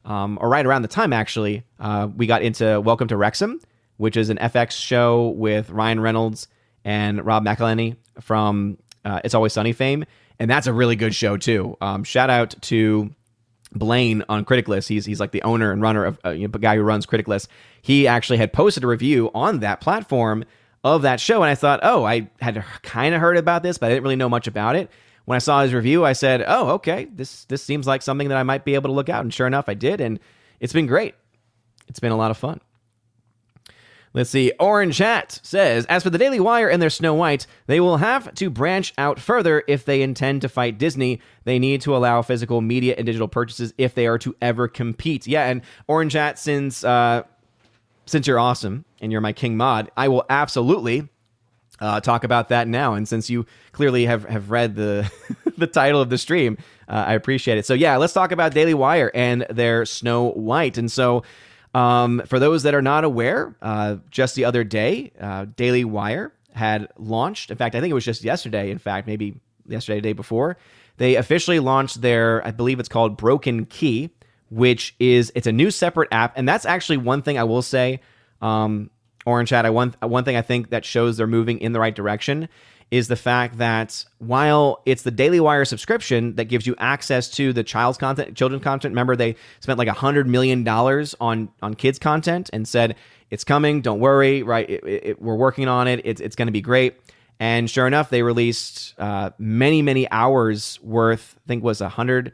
um, 0.03 0.39
or 0.41 0.49
right 0.49 0.65
around 0.65 0.81
the 0.81 0.87
time 0.87 1.13
actually, 1.13 1.63
uh, 1.79 2.09
we 2.17 2.25
got 2.25 2.41
into 2.41 2.81
Welcome 2.81 3.07
to 3.09 3.17
Wrexham, 3.17 3.61
which 3.97 4.17
is 4.17 4.31
an 4.31 4.37
FX 4.37 4.71
show 4.71 5.29
with 5.29 5.69
Ryan 5.69 5.99
Reynolds 5.99 6.47
and 6.83 7.23
Rob 7.23 7.45
McElhenney 7.45 7.97
from 8.19 8.79
uh, 9.05 9.21
It's 9.23 9.35
Always 9.35 9.53
Sunny 9.53 9.73
fame, 9.73 10.05
and 10.39 10.49
that's 10.49 10.65
a 10.65 10.73
really 10.73 10.95
good 10.95 11.13
show 11.13 11.37
too. 11.37 11.77
Um, 11.81 12.03
shout 12.03 12.31
out 12.31 12.55
to 12.61 13.13
Blaine 13.73 14.23
on 14.27 14.43
Criticless. 14.43 14.87
He's 14.87 15.05
he's 15.05 15.19
like 15.19 15.31
the 15.31 15.43
owner 15.43 15.71
and 15.71 15.83
runner 15.83 16.03
of 16.03 16.19
uh, 16.25 16.31
you 16.31 16.47
know, 16.47 16.51
the 16.51 16.57
guy 16.57 16.77
who 16.77 16.81
runs 16.81 17.05
Criticless. 17.05 17.47
He 17.83 18.07
actually 18.07 18.37
had 18.37 18.53
posted 18.53 18.83
a 18.83 18.87
review 18.87 19.29
on 19.35 19.59
that 19.59 19.81
platform 19.81 20.45
of 20.83 21.01
that 21.03 21.19
show. 21.19 21.43
And 21.43 21.49
I 21.49 21.55
thought, 21.55 21.79
oh, 21.83 22.03
I 22.03 22.29
had 22.41 22.63
kind 22.83 23.13
of 23.13 23.21
heard 23.21 23.37
about 23.37 23.63
this, 23.63 23.77
but 23.77 23.87
I 23.87 23.89
didn't 23.89 24.03
really 24.03 24.15
know 24.15 24.29
much 24.29 24.47
about 24.47 24.75
it. 24.75 24.89
When 25.25 25.35
I 25.35 25.39
saw 25.39 25.61
his 25.61 25.73
review, 25.73 26.05
I 26.05 26.13
said, 26.13 26.43
oh, 26.47 26.69
okay, 26.71 27.05
this 27.13 27.45
this 27.45 27.61
seems 27.61 27.85
like 27.85 28.01
something 28.01 28.29
that 28.29 28.37
I 28.37 28.43
might 28.43 28.65
be 28.65 28.75
able 28.75 28.89
to 28.89 28.95
look 28.95 29.09
out. 29.09 29.23
And 29.23 29.33
sure 29.33 29.47
enough, 29.47 29.69
I 29.69 29.75
did, 29.75 30.01
and 30.01 30.19
it's 30.59 30.73
been 30.73 30.87
great. 30.87 31.13
It's 31.87 31.99
been 31.99 32.11
a 32.11 32.17
lot 32.17 32.31
of 32.31 32.37
fun. 32.37 32.61
Let's 34.11 34.31
see. 34.31 34.51
Orange 34.59 34.97
Hat 34.97 35.39
says, 35.43 35.85
as 35.85 36.01
for 36.01 36.09
the 36.09 36.17
Daily 36.17 36.39
Wire 36.39 36.67
and 36.67 36.81
their 36.81 36.89
Snow 36.89 37.13
White, 37.13 37.45
they 37.67 37.79
will 37.79 37.97
have 37.97 38.33
to 38.35 38.49
branch 38.49 38.91
out 38.97 39.19
further 39.19 39.63
if 39.67 39.85
they 39.85 40.01
intend 40.01 40.41
to 40.41 40.49
fight 40.49 40.79
Disney. 40.79 41.21
They 41.43 41.59
need 41.59 41.81
to 41.81 41.95
allow 41.95 42.23
physical 42.23 42.61
media 42.61 42.95
and 42.97 43.05
digital 43.05 43.27
purchases 43.27 43.71
if 43.77 43.93
they 43.93 44.07
are 44.07 44.17
to 44.19 44.35
ever 44.41 44.67
compete. 44.67 45.27
Yeah, 45.27 45.45
and 45.45 45.61
Orange 45.87 46.13
Hat, 46.13 46.39
since 46.39 46.83
uh, 46.83 47.21
since 48.07 48.25
you're 48.25 48.39
awesome 48.39 48.83
and 49.01 49.11
you're 49.11 49.21
my 49.21 49.33
king 49.33 49.57
mod, 49.57 49.91
I 49.95 50.07
will 50.07 50.25
absolutely 50.29 51.07
uh, 51.79 52.01
talk 52.01 52.23
about 52.23 52.49
that 52.49 52.67
now. 52.67 52.93
And 52.93 53.07
since 53.07 53.29
you 53.29 53.45
clearly 53.71 54.05
have, 54.05 54.25
have 54.25 54.51
read 54.51 54.75
the 54.75 55.09
the 55.57 55.67
title 55.67 56.01
of 56.01 56.09
the 56.09 56.17
stream, 56.17 56.57
uh, 56.87 57.05
I 57.07 57.13
appreciate 57.13 57.57
it. 57.57 57.65
So 57.65 57.73
yeah, 57.73 57.97
let's 57.97 58.13
talk 58.13 58.31
about 58.31 58.53
Daily 58.53 58.73
Wire 58.73 59.11
and 59.13 59.45
their 59.49 59.85
Snow 59.85 60.31
White. 60.31 60.77
And 60.77 60.91
so, 60.91 61.23
um, 61.73 62.21
for 62.25 62.39
those 62.39 62.63
that 62.63 62.73
are 62.73 62.81
not 62.81 63.03
aware, 63.03 63.55
uh, 63.61 63.97
just 64.09 64.35
the 64.35 64.45
other 64.45 64.63
day, 64.63 65.11
uh, 65.19 65.45
Daily 65.55 65.85
Wire 65.85 66.33
had 66.53 66.87
launched. 66.97 67.51
In 67.51 67.57
fact, 67.57 67.75
I 67.75 67.79
think 67.79 67.91
it 67.91 67.95
was 67.95 68.05
just 68.05 68.23
yesterday. 68.23 68.71
In 68.71 68.79
fact, 68.79 69.05
maybe 69.07 69.39
yesterday, 69.67 69.97
the 69.97 70.09
day 70.09 70.13
before, 70.13 70.57
they 70.97 71.15
officially 71.15 71.59
launched 71.59 72.01
their. 72.01 72.45
I 72.45 72.51
believe 72.51 72.79
it's 72.79 72.89
called 72.89 73.17
Broken 73.17 73.65
Key 73.65 74.11
which 74.49 74.95
is 74.99 75.31
it's 75.35 75.47
a 75.47 75.51
new 75.51 75.71
separate 75.71 76.09
app, 76.11 76.33
and 76.35 76.47
that's 76.47 76.65
actually 76.65 76.97
one 76.97 77.21
thing 77.21 77.37
I 77.37 77.43
will 77.43 77.61
say. 77.61 78.01
Um, 78.41 78.89
Orange 79.25 79.49
Hat, 79.49 79.65
I 79.65 79.69
one 79.69 79.95
one 80.01 80.23
thing 80.23 80.35
I 80.35 80.41
think 80.41 80.69
that 80.69 80.85
shows 80.85 81.17
they're 81.17 81.27
moving 81.27 81.59
in 81.59 81.73
the 81.73 81.79
right 81.79 81.95
direction 81.95 82.49
is 82.91 83.07
the 83.07 83.15
fact 83.15 83.59
that 83.59 84.03
while 84.17 84.81
it's 84.85 85.03
the 85.03 85.11
Daily 85.11 85.39
Wire 85.39 85.63
subscription 85.65 86.35
that 86.35 86.45
gives 86.45 86.65
you 86.65 86.75
access 86.79 87.29
to 87.31 87.53
the 87.53 87.63
child's 87.63 87.97
content, 87.99 88.35
children's 88.35 88.63
content. 88.63 88.93
Remember, 88.93 89.15
they 89.15 89.35
spent 89.59 89.77
like 89.77 89.87
a 89.87 89.93
hundred 89.93 90.27
million 90.27 90.63
dollars 90.63 91.15
on 91.21 91.49
on 91.61 91.75
kids 91.75 91.99
content 91.99 92.49
and 92.51 92.67
said 92.67 92.95
it's 93.29 93.43
coming. 93.43 93.81
Don't 93.81 93.99
worry, 93.99 94.41
right? 94.41 94.67
It, 94.69 94.83
it, 94.85 95.21
we're 95.21 95.35
working 95.35 95.67
on 95.67 95.87
it. 95.87 96.01
It's 96.03 96.21
it's 96.21 96.35
going 96.35 96.47
to 96.47 96.51
be 96.51 96.61
great. 96.61 96.95
And 97.39 97.69
sure 97.69 97.87
enough, 97.87 98.09
they 98.09 98.23
released 98.23 98.95
uh, 98.97 99.31
many 99.37 99.81
many 99.81 100.09
hours 100.09 100.79
worth. 100.81 101.35
I 101.45 101.47
think 101.47 101.63
was 101.63 101.81
a 101.81 101.89
hundred 101.89 102.33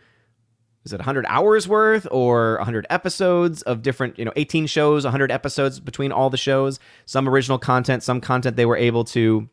is 0.86 0.94
it 0.94 0.98
100 0.98 1.26
hours 1.28 1.68
worth 1.68 2.08
or 2.12 2.58
100 2.58 2.86
episodes 2.90 3.64
of 3.64 3.82
different, 3.82 4.18
you 4.20 4.26
know, 4.26 4.34
18 4.36 4.68
shows, 4.68 5.04
100 5.04 5.32
episodes 5.32 5.80
between 5.80 6.12
all 6.12 6.30
the 6.30 6.38
shows, 6.38 6.80
some 7.06 7.28
original 7.28 7.58
content, 7.58 8.04
some 8.04 8.22
content 8.22 8.56
they 8.56 8.68
were 8.68 8.78
able 8.78 9.04
to 9.06 9.50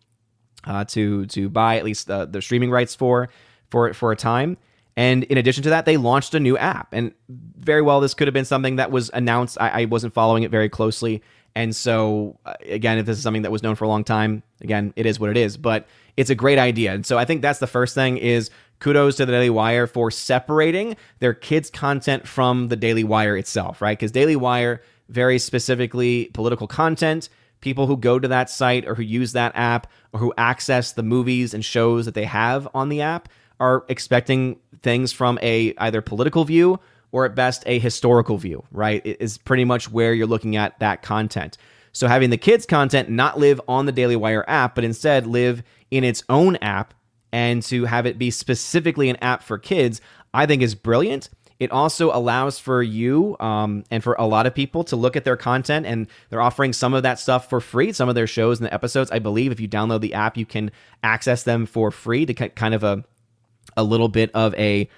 uh, 0.65 0.85
to 0.85 1.27
to 1.27 1.49
buy 1.49 1.77
at 1.77 1.85
least 1.85 2.07
the, 2.07 2.27
the 2.27 2.41
streaming 2.41 2.71
rights 2.71 2.95
for 2.95 3.31
for 3.71 3.93
for 3.95 4.13
a 4.13 4.17
time. 4.17 4.57
And 4.95 5.25
in 5.25 5.39
addition 5.39 5.63
to 5.63 5.71
that, 5.71 5.87
they 5.87 5.97
launched 5.97 6.35
a 6.35 6.41
new 6.41 6.59
app. 6.59 6.93
And 6.93 7.15
very 7.29 7.81
well, 7.81 8.01
this 8.01 8.13
could 8.13 8.29
have 8.29 8.35
been 8.35 8.45
something 8.45 8.77
that 8.77 8.91
was 8.91 9.11
announced. 9.15 9.57
I, 9.59 9.83
I 9.83 9.85
wasn't 9.87 10.13
following 10.13 10.43
it 10.43 10.51
very 10.51 10.69
closely. 10.69 11.23
And 11.55 11.75
so, 11.75 12.39
uh, 12.45 12.55
again, 12.67 12.99
if 12.99 13.07
this 13.07 13.17
is 13.17 13.23
something 13.23 13.43
that 13.43 13.53
was 13.53 13.63
known 13.63 13.75
for 13.75 13.85
a 13.85 13.89
long 13.89 14.05
time, 14.05 14.43
again, 14.61 14.93
it 14.97 15.07
is 15.07 15.19
what 15.19 15.31
it 15.31 15.39
is. 15.39 15.57
But 15.57 15.87
it's 16.17 16.31
a 16.31 16.35
great 16.35 16.59
idea. 16.59 16.93
And 16.93 17.07
so 17.07 17.19
I 17.19 17.25
think 17.25 17.41
that's 17.41 17.59
the 17.59 17.67
first 17.67 17.95
thing 17.95 18.19
is 18.19 18.51
kudos 18.83 19.17
to 19.17 19.25
the 19.25 19.33
Daily 19.33 19.49
Wire 19.49 19.87
for 19.87 20.11
separating 20.11 20.97
their 21.21 21.35
kids' 21.35 21.71
content 21.71 22.27
from 22.27 22.67
the 22.67 22.75
Daily 22.75 23.05
Wire 23.05 23.37
itself, 23.37 23.81
right? 23.81 23.97
Because 23.97 24.11
Daily 24.11 24.35
Wire, 24.35 24.83
very 25.09 25.39
specifically 25.39 26.31
political 26.35 26.67
content, 26.67 27.29
people 27.61 27.87
who 27.87 27.97
go 27.97 28.19
to 28.19 28.27
that 28.27 28.51
site 28.51 28.87
or 28.87 28.97
who 28.97 29.05
use 29.05 29.33
that 29.33 29.53
app 29.55 29.87
or 30.13 30.19
who 30.19 30.35
access 30.37 30.93
the 30.93 31.03
movies 31.05 31.55
and 31.55 31.65
shows 31.65 32.07
that 32.07 32.15
they 32.15 32.25
have 32.25 32.67
on 32.75 32.89
the 32.89 33.01
app 33.01 33.29
are 33.61 33.85
expecting 33.89 34.59
things 34.83 35.13
from 35.13 35.39
a 35.43 35.73
either 35.79 36.03
political 36.03 36.45
view 36.45 36.81
or 37.13 37.25
at 37.25 37.37
best 37.37 37.63
a 37.67 37.79
historical 37.79 38.37
view, 38.37 38.65
right? 38.73 39.07
It 39.07 39.19
is 39.21 39.39
pretty 39.39 39.65
much 39.65 39.93
where 39.93 40.13
you're 40.13 40.27
looking 40.27 40.57
at 40.57 40.77
that 40.81 41.03
content. 41.03 41.57
So 41.93 42.09
having 42.09 42.31
the 42.31 42.37
kids 42.37 42.67
content 42.67 43.09
not 43.09 43.39
live 43.39 43.61
on 43.69 43.87
the 43.87 43.93
Daily 43.93 44.17
Wire 44.17 44.45
app, 44.49 44.75
but 44.75 44.83
instead 44.83 45.29
live 45.29 45.63
in 45.93 46.03
its 46.03 46.25
own 46.29 46.57
app 46.57 46.95
and 47.33 47.63
to 47.65 47.85
have 47.87 48.07
it 48.07 48.19
be 48.19 48.31
specifically 48.31 49.09
an 49.09 49.17
app 49.17 49.43
for 49.43 49.59
kids, 49.59 50.01
I 50.35 50.47
think 50.47 50.63
is 50.63 50.75
brilliant. 50.75 51.31
It 51.59 51.71
also 51.71 52.13
allows 52.13 52.59
for 52.59 52.83
you 52.83 53.37
um, 53.39 53.85
and 53.91 54.03
for 54.03 54.15
a 54.19 54.27
lot 54.27 54.47
of 54.47 54.55
people 54.55 54.83
to 54.85 54.97
look 54.97 55.17
at 55.17 55.25
their 55.25 55.37
content, 55.37 55.87
and 55.87 56.09
they're 56.29 56.43
offering 56.43 56.73
some 56.73 56.93
of 56.93 57.05
that 57.05 57.21
stuff 57.21 57.49
for 57.49 57.61
free. 57.61 57.93
Some 57.93 58.09
of 58.09 58.15
their 58.15 58.27
shows 58.27 58.59
and 58.59 58.67
the 58.67 58.75
episodes, 58.75 59.13
I 59.13 59.21
believe, 59.21 59.53
if 59.53 59.61
you 59.61 59.69
download 59.69 60.01
the 60.01 60.15
app, 60.15 60.37
you 60.37 60.45
can 60.45 60.73
access 61.05 61.45
them 61.45 61.67
for 61.67 61.91
free 61.91 62.27
to 62.27 62.35
kind 62.35 62.75
of 62.75 62.83
a 62.83 63.05
a 63.77 63.85
little 63.85 64.09
bit 64.09 64.31
of 64.35 64.55
a 64.57 64.89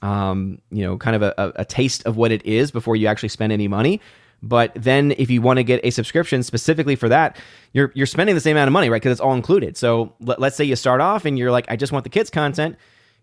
um, 0.00 0.60
you 0.70 0.84
know, 0.84 0.96
kind 0.98 1.16
of 1.16 1.22
a, 1.22 1.52
a, 1.56 1.64
taste 1.64 2.04
of 2.06 2.16
what 2.16 2.32
it 2.32 2.44
is 2.44 2.72
before 2.72 2.96
you 2.96 3.06
actually 3.06 3.28
spend 3.28 3.52
any 3.52 3.68
money. 3.68 4.00
But 4.42 4.72
then 4.74 5.12
if 5.18 5.30
you 5.30 5.40
want 5.42 5.58
to 5.58 5.64
get 5.64 5.80
a 5.84 5.90
subscription 5.90 6.42
specifically 6.42 6.96
for 6.96 7.08
that, 7.08 7.36
you're 7.72 7.92
you're 7.94 8.06
spending 8.06 8.34
the 8.34 8.40
same 8.40 8.56
amount 8.56 8.68
of 8.68 8.72
money, 8.72 8.90
right? 8.90 9.00
Because 9.00 9.12
it's 9.12 9.20
all 9.20 9.34
included. 9.34 9.76
So 9.76 10.14
let, 10.20 10.42
us 10.42 10.56
say 10.56 10.64
you 10.64 10.76
start 10.76 11.00
off 11.00 11.24
and 11.24 11.38
you're 11.38 11.52
like, 11.52 11.66
I 11.68 11.76
just 11.76 11.92
want 11.92 12.04
the 12.04 12.10
kids 12.10 12.30
content. 12.30 12.76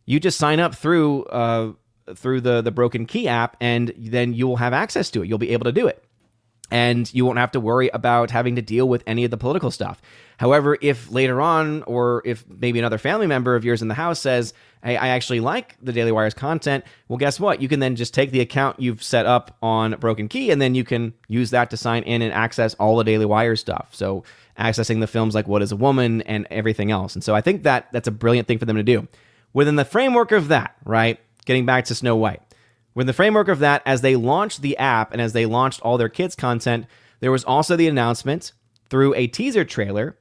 You 0.06 0.20
just 0.20 0.38
sign 0.38 0.60
up 0.60 0.76
through 0.76 1.26
uh, 1.26 1.74
through 2.16 2.42
the 2.42 2.62
the 2.62 2.72
Broken 2.72 3.06
Key 3.06 3.28
app, 3.28 3.58
and 3.62 3.94
then 3.98 4.34
you 4.34 4.48
will 4.48 4.58
have 4.58 4.74
access 4.74 5.12
to 5.12 5.24
it. 5.24 5.28
You'll 5.28 5.38
be 5.38 5.52
able 5.52 5.66
to 5.66 5.72
do 5.74 5.88
it. 5.88 6.04
and 6.72 7.14
you 7.14 7.26
won't 7.26 7.40
have 7.40 7.52
to 7.52 7.60
worry 7.60 7.90
about 7.94 8.32
having 8.32 8.56
to 8.56 8.62
deal 8.62 8.88
with 8.88 9.04
any 9.08 9.26
of 9.26 9.32
the 9.32 9.38
political 9.38 9.72
stuff. 9.72 10.02
However, 10.40 10.78
if 10.80 11.12
later 11.12 11.42
on, 11.42 11.84
or 11.84 12.22
if 12.24 12.46
maybe 12.48 12.80
another 12.80 12.98
family 12.98 13.28
member 13.28 13.58
of 13.58 13.66
yours 13.66 13.82
in 13.82 13.90
the 13.90 13.94
house 13.94 14.22
says, 14.22 14.54
Hey, 14.82 14.96
I 14.96 15.10
actually 15.10 15.42
like 15.42 15.76
the 15.82 15.92
Daily 15.92 16.14
Wire's 16.14 16.34
content, 16.34 16.86
well, 17.10 17.18
guess 17.18 17.42
what? 17.42 17.62
You 17.62 17.68
can 17.68 17.82
then 17.82 17.98
just 17.98 18.14
take 18.14 18.32
the 18.32 18.40
account 18.40 18.80
you've 18.80 19.04
set 19.04 19.26
up 19.26 19.58
on 19.62 19.96
Broken 20.00 20.30
Key 20.30 20.50
and 20.52 20.62
then 20.62 20.76
you 20.76 20.86
can 20.86 21.14
use 21.28 21.50
that 21.50 21.70
to 21.72 21.78
sign 21.78 22.04
in 22.04 22.22
and 22.22 22.32
access 22.32 22.74
all 22.76 22.96
the 22.96 23.04
Daily 23.04 23.26
Wire 23.26 23.58
stuff. 23.58 23.90
So, 23.92 24.24
accessing 24.58 25.02
the 25.02 25.08
films 25.08 25.36
like 25.36 25.48
What 25.48 25.62
is 25.62 25.74
a 25.74 25.76
Woman 25.76 26.22
and 26.22 26.48
everything 26.50 26.90
else. 26.90 27.16
And 27.16 27.24
so, 27.24 27.36
I 27.36 27.42
think 27.42 27.64
that 27.64 27.92
that's 27.92 28.08
a 28.08 28.12
brilliant 28.12 28.48
thing 28.48 28.60
for 28.60 28.66
them 28.66 28.78
to 28.78 28.84
do. 28.84 29.10
Within 29.52 29.76
the 29.76 29.84
framework 29.84 30.32
of 30.32 30.48
that, 30.48 30.76
right? 30.86 31.20
Getting 31.44 31.66
back 31.66 31.84
to 31.86 31.96
Snow 31.96 32.16
White 32.16 32.42
Within 32.96 33.08
the 33.08 33.14
framework 33.14 33.48
of 33.50 33.60
that, 33.60 33.82
as 33.86 34.02
they 34.02 34.16
launched 34.16 34.62
the 34.62 34.78
app 34.78 35.12
and 35.12 35.22
as 35.22 35.34
they 35.34 35.46
launched 35.46 35.82
all 35.82 35.98
their 35.98 36.10
kids' 36.10 36.36
content, 36.36 36.86
there 37.20 37.32
was 37.32 37.44
also 37.44 37.76
the 37.76 37.88
announcement 37.88 38.52
through 38.90 39.14
a 39.16 39.28
teaser 39.28 39.64
trailer 39.64 40.18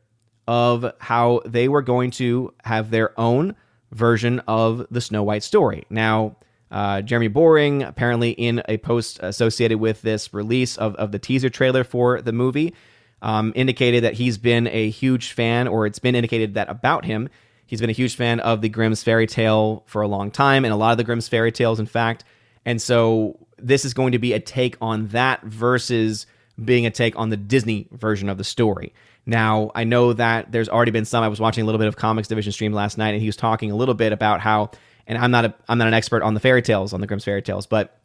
of 0.49 0.91
how 0.99 1.43
they 1.45 1.69
were 1.69 1.83
going 1.83 2.11
to 2.11 2.55
have 2.65 2.91
their 2.91 3.13
own 3.21 3.55
version 3.93 4.41
of 4.49 4.87
the 4.91 5.01
Snow 5.01 5.23
White 5.23 5.43
story. 5.43 5.85
Now, 5.91 6.37
uh, 6.71 7.03
Jeremy 7.03 7.29
Boring, 7.29 7.83
apparently 7.83 8.31
in 8.31 8.63
a 8.67 8.79
post 8.79 9.21
associated 9.23 9.79
with 9.79 10.01
this 10.01 10.33
release 10.33 10.79
of, 10.79 10.95
of 10.97 11.13
the 11.13 11.19
teaser 11.19 11.51
trailer 11.51 11.85
for 11.85 12.23
the 12.23 12.33
movie, 12.33 12.75
um, 13.21 13.53
indicated 13.55 14.05
that 14.05 14.15
he's 14.15 14.39
been 14.39 14.67
a 14.69 14.89
huge 14.89 15.33
fan, 15.33 15.69
or 15.69 15.85
it's 15.85 15.99
been 15.99 16.15
indicated 16.15 16.55
that 16.55 16.71
about 16.71 17.05
him, 17.05 17.29
he's 17.67 17.81
been 17.81 17.91
a 17.91 17.93
huge 17.93 18.17
fan 18.17 18.41
of 18.41 18.63
the 18.63 18.71
Grimm's 18.71 19.03
fairy 19.03 19.27
tale 19.27 19.83
for 19.87 20.01
a 20.01 20.09
long 20.09 20.31
time, 20.31 20.65
and 20.65 20.73
a 20.73 20.77
lot 20.77 20.93
of 20.93 20.99
the 20.99 21.05
Grimm's 21.05 21.29
fairy 21.29 21.53
tales, 21.53 21.79
in 21.79 21.87
fact, 21.87 22.25
and 22.65 22.81
so 22.81 23.39
this 23.59 23.85
is 23.85 23.93
going 23.93 24.13
to 24.13 24.19
be 24.19 24.33
a 24.33 24.41
take 24.41 24.79
on 24.81 25.09
that 25.09 25.43
versus 25.43 26.27
being 26.63 26.87
a 26.87 26.91
take 26.91 27.17
on 27.17 27.29
the 27.29 27.37
Disney 27.37 27.89
version 27.93 28.31
of 28.31 28.39
the 28.39 28.45
story. 28.45 28.95
Now, 29.29 29.71
I 29.75 29.85
know 29.85 30.15
that 30.15 30.51
there's 30.53 30.71
already 30.71 30.91
been 30.91 31.05
some. 31.05 31.23
I 31.23 31.29
was 31.29 31.39
watching 31.39 31.61
a 31.61 31.67
little 31.67 31.79
bit 31.79 31.87
of 31.87 31.97
Comics 31.97 32.29
Division 32.29 32.51
stream 32.51 32.73
last 32.73 32.97
night, 32.97 33.11
and 33.11 33.21
he 33.21 33.27
was 33.27 33.37
talking 33.37 33.71
a 33.71 33.77
little 33.77 33.93
bit 33.93 34.11
about 34.11 34.41
how, 34.41 34.71
and 35.07 35.19
I'm 35.19 35.31
not 35.31 35.45
a, 35.45 35.55
I'm 35.69 35.77
not 35.77 35.87
an 35.87 35.93
expert 35.93 36.23
on 36.23 36.33
the 36.33 36.41
fairy 36.41 36.63
tales, 36.63 36.95
on 36.95 37.03
the 37.03 37.07
Grimm's 37.07 37.27
fairy 37.27 37.43
tales, 37.43 37.67
but 37.67 38.01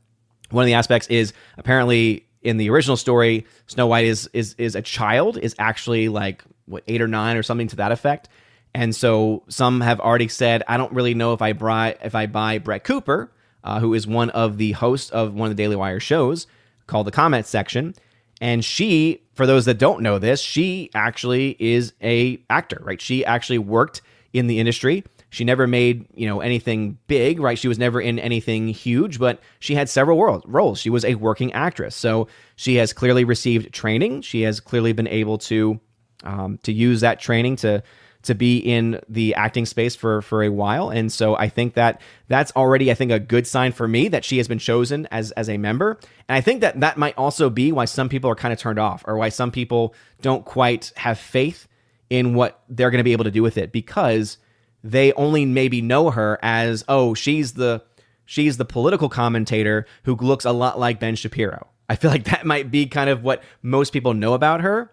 one 0.49 0.63
of 0.63 0.65
the 0.65 0.73
aspects 0.73 1.07
is 1.07 1.31
apparently 1.57 2.27
in 2.41 2.57
the 2.57 2.69
original 2.69 2.97
story, 2.97 3.47
Snow 3.67 3.87
White 3.87 4.05
is 4.05 4.29
is 4.33 4.53
is 4.57 4.75
a 4.75 4.81
child, 4.81 5.37
is 5.37 5.55
actually 5.57 6.09
like 6.09 6.43
what 6.65 6.83
eight 6.89 7.01
or 7.01 7.07
nine 7.07 7.37
or 7.37 7.43
something 7.43 7.69
to 7.69 7.77
that 7.77 7.93
effect. 7.93 8.27
And 8.73 8.93
so 8.93 9.43
some 9.47 9.79
have 9.79 10.01
already 10.01 10.27
said, 10.27 10.61
I 10.67 10.75
don't 10.75 10.91
really 10.91 11.13
know 11.13 11.31
if 11.31 11.41
I 11.41 11.53
buy 11.53 11.95
if 12.03 12.15
I 12.15 12.25
buy 12.25 12.57
Brett 12.57 12.83
Cooper, 12.83 13.31
uh, 13.63 13.79
who 13.79 13.93
is 13.93 14.05
one 14.05 14.29
of 14.31 14.57
the 14.57 14.73
hosts 14.73 15.09
of 15.11 15.33
one 15.33 15.49
of 15.49 15.55
the 15.55 15.63
Daily 15.63 15.77
Wire 15.77 16.01
shows 16.01 16.47
called 16.85 17.07
the 17.07 17.11
Comment 17.11 17.45
Section. 17.45 17.95
And 18.43 18.63
she, 18.63 19.23
for 19.35 19.47
those 19.47 19.63
that 19.65 19.77
don't 19.77 20.01
know 20.01 20.19
this, 20.19 20.41
she 20.41 20.89
actually 20.93 21.55
is 21.59 21.93
a 22.03 22.43
actor, 22.49 22.77
right? 22.81 23.01
She 23.01 23.23
actually 23.23 23.57
worked 23.57 24.01
in 24.33 24.47
the 24.47 24.59
industry. 24.59 25.05
She 25.29 25.45
never 25.45 25.65
made, 25.65 26.07
you 26.13 26.27
know, 26.27 26.41
anything 26.41 26.97
big, 27.07 27.39
right? 27.39 27.57
She 27.57 27.69
was 27.69 27.79
never 27.79 28.01
in 28.01 28.19
anything 28.19 28.67
huge, 28.67 29.17
but 29.17 29.39
she 29.59 29.75
had 29.75 29.87
several 29.87 30.41
roles. 30.45 30.79
She 30.81 30.89
was 30.89 31.05
a 31.05 31.15
working 31.15 31.53
actress. 31.53 31.95
So 31.95 32.27
she 32.57 32.75
has 32.75 32.91
clearly 32.91 33.23
received 33.23 33.73
training. 33.73 34.23
She 34.23 34.41
has 34.41 34.59
clearly 34.59 34.91
been 34.91 35.07
able 35.07 35.37
to 35.37 35.79
um, 36.25 36.57
to 36.63 36.73
use 36.73 36.99
that 36.99 37.21
training 37.21 37.55
to 37.57 37.81
to 38.23 38.33
be 38.33 38.57
in 38.57 38.99
the 39.07 39.35
acting 39.35 39.65
space 39.65 39.95
for 39.95 40.21
for 40.21 40.43
a 40.43 40.49
while. 40.49 40.89
And 40.89 41.11
so 41.11 41.35
i 41.35 41.47
think 41.47 41.75
that 41.75 42.01
that's 42.27 42.51
already 42.55 42.91
i 42.91 42.93
think 42.93 43.11
a 43.11 43.19
good 43.19 43.45
sign 43.45 43.71
for 43.71 43.87
me 43.87 44.07
that 44.07 44.25
she 44.25 44.37
has 44.37 44.47
been 44.47 44.59
chosen 44.59 45.07
as 45.11 45.31
as 45.31 45.49
a 45.49 45.57
member. 45.57 45.99
And 46.27 46.35
i 46.35 46.41
think 46.41 46.61
that 46.61 46.79
that 46.79 46.97
might 46.97 47.17
also 47.17 47.49
be 47.49 47.71
why 47.71 47.85
some 47.85 48.09
people 48.09 48.29
are 48.29 48.35
kind 48.35 48.53
of 48.53 48.59
turned 48.59 48.79
off 48.79 49.03
or 49.05 49.17
why 49.17 49.29
some 49.29 49.51
people 49.51 49.93
don't 50.21 50.45
quite 50.45 50.91
have 50.95 51.19
faith 51.19 51.67
in 52.09 52.33
what 52.33 52.61
they're 52.69 52.91
going 52.91 52.99
to 52.99 53.03
be 53.03 53.13
able 53.13 53.25
to 53.25 53.31
do 53.31 53.43
with 53.43 53.57
it 53.57 53.71
because 53.71 54.37
they 54.83 55.13
only 55.13 55.45
maybe 55.45 55.81
know 55.81 56.09
her 56.09 56.39
as 56.41 56.83
oh 56.87 57.13
she's 57.13 57.53
the 57.53 57.83
she's 58.25 58.57
the 58.57 58.65
political 58.65 59.09
commentator 59.09 59.85
who 60.03 60.15
looks 60.15 60.45
a 60.45 60.51
lot 60.51 60.79
like 60.79 60.99
ben 60.99 61.15
shapiro. 61.15 61.67
I 61.89 61.97
feel 61.97 62.11
like 62.11 62.23
that 62.25 62.45
might 62.45 62.71
be 62.71 62.85
kind 62.85 63.09
of 63.09 63.23
what 63.23 63.43
most 63.61 63.91
people 63.91 64.13
know 64.13 64.33
about 64.33 64.61
her 64.61 64.92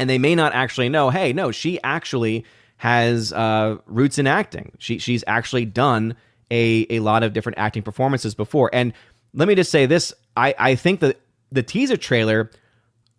and 0.00 0.08
they 0.08 0.16
may 0.16 0.34
not 0.34 0.54
actually 0.54 0.88
know, 0.88 1.10
hey, 1.10 1.34
no, 1.34 1.52
she 1.52 1.78
actually 1.82 2.46
has 2.78 3.34
uh, 3.34 3.76
roots 3.84 4.18
in 4.18 4.26
acting. 4.26 4.72
She 4.78 4.96
she's 4.96 5.22
actually 5.26 5.66
done 5.66 6.16
a 6.50 6.86
a 6.88 7.00
lot 7.00 7.22
of 7.22 7.34
different 7.34 7.58
acting 7.58 7.82
performances 7.82 8.34
before. 8.34 8.70
And 8.72 8.94
let 9.34 9.46
me 9.46 9.54
just 9.54 9.70
say 9.70 9.84
this: 9.84 10.14
I 10.38 10.54
I 10.58 10.74
think 10.74 11.00
that 11.00 11.20
the 11.52 11.62
teaser 11.62 11.98
trailer, 11.98 12.50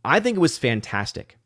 I 0.04 0.20
think 0.20 0.38
it 0.38 0.39
was 0.39 0.58
fantastic, 0.58 1.38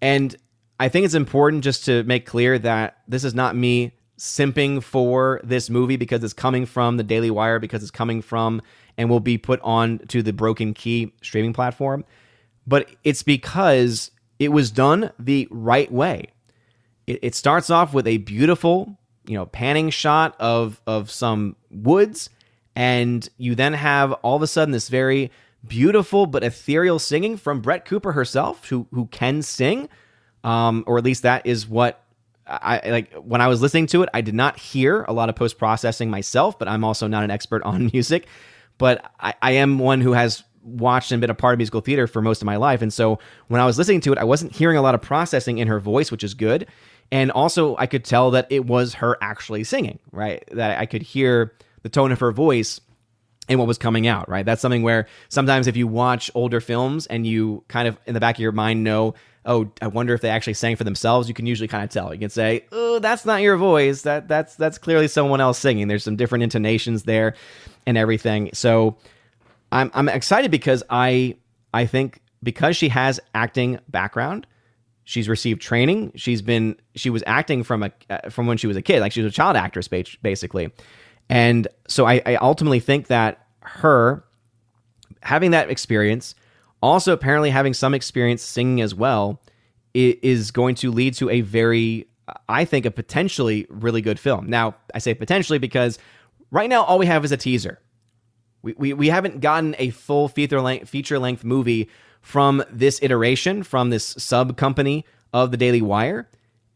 and 0.00 0.36
I 0.78 0.88
think 0.88 1.04
it's 1.04 1.14
important 1.14 1.64
just 1.64 1.84
to 1.86 2.04
make 2.04 2.24
clear 2.24 2.60
that 2.60 2.98
this 3.08 3.24
is 3.24 3.34
not 3.34 3.56
me 3.56 3.90
simping 4.18 4.84
for 4.84 5.40
this 5.42 5.68
movie 5.68 5.96
because 5.96 6.22
it's 6.22 6.32
coming 6.32 6.64
from 6.64 6.96
the 6.96 7.02
Daily 7.02 7.32
Wire 7.32 7.58
because 7.58 7.82
it's 7.82 7.90
coming 7.90 8.22
from 8.22 8.62
and 8.96 9.10
will 9.10 9.18
be 9.18 9.36
put 9.36 9.58
on 9.62 9.98
to 10.08 10.22
the 10.22 10.32
Broken 10.32 10.74
Key 10.74 11.12
streaming 11.22 11.52
platform, 11.52 12.04
but 12.68 12.88
it's 13.02 13.24
because 13.24 14.12
it 14.38 14.52
was 14.52 14.70
done 14.70 15.10
the 15.18 15.48
right 15.50 15.90
way. 15.90 16.28
It, 17.06 17.20
it 17.22 17.34
starts 17.34 17.70
off 17.70 17.92
with 17.92 18.06
a 18.06 18.18
beautiful, 18.18 18.98
you 19.26 19.34
know, 19.34 19.46
panning 19.46 19.90
shot 19.90 20.36
of 20.40 20.80
of 20.86 21.10
some 21.10 21.56
woods, 21.70 22.30
and 22.76 23.28
you 23.38 23.54
then 23.54 23.72
have 23.72 24.12
all 24.12 24.36
of 24.36 24.42
a 24.42 24.46
sudden 24.46 24.72
this 24.72 24.88
very 24.88 25.30
beautiful 25.66 26.26
but 26.26 26.44
ethereal 26.44 26.98
singing 26.98 27.36
from 27.36 27.60
Brett 27.60 27.84
Cooper 27.84 28.12
herself, 28.12 28.68
who 28.68 28.86
who 28.92 29.06
can 29.06 29.42
sing, 29.42 29.88
um, 30.44 30.84
or 30.86 30.98
at 30.98 31.04
least 31.04 31.22
that 31.22 31.46
is 31.46 31.66
what 31.66 32.04
I 32.46 32.80
like. 32.88 33.12
When 33.14 33.40
I 33.40 33.48
was 33.48 33.60
listening 33.60 33.86
to 33.88 34.02
it, 34.02 34.08
I 34.14 34.20
did 34.20 34.34
not 34.34 34.58
hear 34.58 35.02
a 35.02 35.12
lot 35.12 35.28
of 35.28 35.36
post 35.36 35.58
processing 35.58 36.10
myself, 36.10 36.58
but 36.58 36.68
I'm 36.68 36.84
also 36.84 37.06
not 37.06 37.24
an 37.24 37.30
expert 37.30 37.62
on 37.64 37.90
music. 37.92 38.26
But 38.78 39.10
I, 39.18 39.34
I 39.42 39.50
am 39.52 39.80
one 39.80 40.00
who 40.00 40.12
has 40.12 40.44
watched 40.62 41.12
and 41.12 41.20
been 41.20 41.30
a 41.30 41.34
part 41.34 41.54
of 41.54 41.58
musical 41.58 41.80
theater 41.80 42.06
for 42.06 42.22
most 42.22 42.42
of 42.42 42.46
my 42.46 42.56
life. 42.56 42.82
And 42.82 42.92
so 42.92 43.18
when 43.48 43.60
I 43.60 43.66
was 43.66 43.78
listening 43.78 44.00
to 44.02 44.12
it, 44.12 44.18
I 44.18 44.24
wasn't 44.24 44.52
hearing 44.52 44.76
a 44.76 44.82
lot 44.82 44.94
of 44.94 45.02
processing 45.02 45.58
in 45.58 45.68
her 45.68 45.80
voice, 45.80 46.10
which 46.10 46.24
is 46.24 46.34
good. 46.34 46.66
And 47.10 47.30
also, 47.30 47.76
I 47.78 47.86
could 47.86 48.04
tell 48.04 48.32
that 48.32 48.46
it 48.50 48.66
was 48.66 48.94
her 48.94 49.16
actually 49.22 49.64
singing, 49.64 49.98
right? 50.12 50.44
That 50.52 50.78
I 50.78 50.86
could 50.86 51.02
hear 51.02 51.54
the 51.82 51.88
tone 51.88 52.12
of 52.12 52.20
her 52.20 52.32
voice 52.32 52.80
and 53.48 53.58
what 53.58 53.66
was 53.66 53.78
coming 53.78 54.06
out, 54.06 54.28
right? 54.28 54.44
That's 54.44 54.60
something 54.60 54.82
where 54.82 55.06
sometimes 55.28 55.66
if 55.66 55.76
you 55.76 55.86
watch 55.86 56.30
older 56.34 56.60
films 56.60 57.06
and 57.06 57.26
you 57.26 57.64
kind 57.68 57.88
of 57.88 57.98
in 58.06 58.14
the 58.14 58.20
back 58.20 58.36
of 58.36 58.40
your 58.40 58.52
mind 58.52 58.84
know, 58.84 59.14
oh, 59.46 59.70
I 59.80 59.86
wonder 59.86 60.12
if 60.12 60.20
they 60.20 60.28
actually 60.28 60.54
sang 60.54 60.76
for 60.76 60.84
themselves, 60.84 61.28
you 61.28 61.34
can 61.34 61.46
usually 61.46 61.68
kind 61.68 61.82
of 61.82 61.90
tell. 61.90 62.12
You 62.12 62.20
can 62.20 62.30
say, 62.30 62.66
oh, 62.70 62.98
that's 62.98 63.24
not 63.24 63.40
your 63.40 63.56
voice. 63.56 64.02
That 64.02 64.28
that's 64.28 64.54
that's 64.56 64.76
clearly 64.76 65.08
someone 65.08 65.40
else 65.40 65.58
singing. 65.58 65.88
There's 65.88 66.04
some 66.04 66.16
different 66.16 66.44
intonations 66.44 67.04
there 67.04 67.34
and 67.86 67.96
everything. 67.96 68.50
So 68.52 68.98
I'm 69.72 69.90
I'm 69.94 70.08
excited 70.08 70.50
because 70.50 70.82
I 70.90 71.36
I 71.74 71.86
think 71.86 72.20
because 72.42 72.76
she 72.76 72.88
has 72.88 73.20
acting 73.34 73.78
background, 73.88 74.46
she's 75.04 75.28
received 75.28 75.60
training. 75.60 76.12
She's 76.16 76.42
been 76.42 76.76
she 76.94 77.10
was 77.10 77.22
acting 77.26 77.62
from 77.62 77.82
a 77.82 77.92
uh, 78.10 78.30
from 78.30 78.46
when 78.46 78.56
she 78.58 78.66
was 78.66 78.76
a 78.76 78.82
kid, 78.82 79.00
like 79.00 79.12
she 79.12 79.22
was 79.22 79.32
a 79.32 79.34
child 79.34 79.56
actress 79.56 79.88
basically, 79.88 80.70
and 81.28 81.68
so 81.88 82.06
I, 82.06 82.22
I 82.24 82.34
ultimately 82.36 82.80
think 82.80 83.08
that 83.08 83.46
her 83.60 84.24
having 85.22 85.50
that 85.50 85.70
experience, 85.70 86.34
also 86.82 87.12
apparently 87.12 87.50
having 87.50 87.74
some 87.74 87.94
experience 87.94 88.42
singing 88.42 88.80
as 88.80 88.94
well, 88.94 89.42
is 89.94 90.50
going 90.50 90.74
to 90.76 90.90
lead 90.90 91.14
to 91.14 91.28
a 91.30 91.40
very 91.40 92.08
I 92.48 92.64
think 92.64 92.86
a 92.86 92.90
potentially 92.90 93.66
really 93.68 94.00
good 94.00 94.18
film. 94.18 94.48
Now 94.48 94.76
I 94.94 94.98
say 94.98 95.14
potentially 95.14 95.58
because 95.58 95.98
right 96.50 96.68
now 96.68 96.84
all 96.84 96.98
we 96.98 97.06
have 97.06 97.24
is 97.24 97.32
a 97.32 97.36
teaser. 97.36 97.80
We, 98.62 98.74
we, 98.74 98.92
we 98.92 99.08
haven't 99.08 99.40
gotten 99.40 99.74
a 99.78 99.90
full 99.90 100.28
feature 100.28 100.60
length, 100.60 100.88
feature 100.88 101.18
length 101.18 101.44
movie 101.44 101.88
from 102.20 102.62
this 102.70 102.98
iteration, 103.02 103.62
from 103.62 103.90
this 103.90 104.04
sub 104.18 104.56
company 104.56 105.04
of 105.32 105.50
the 105.50 105.56
Daily 105.56 105.82
Wire. 105.82 106.28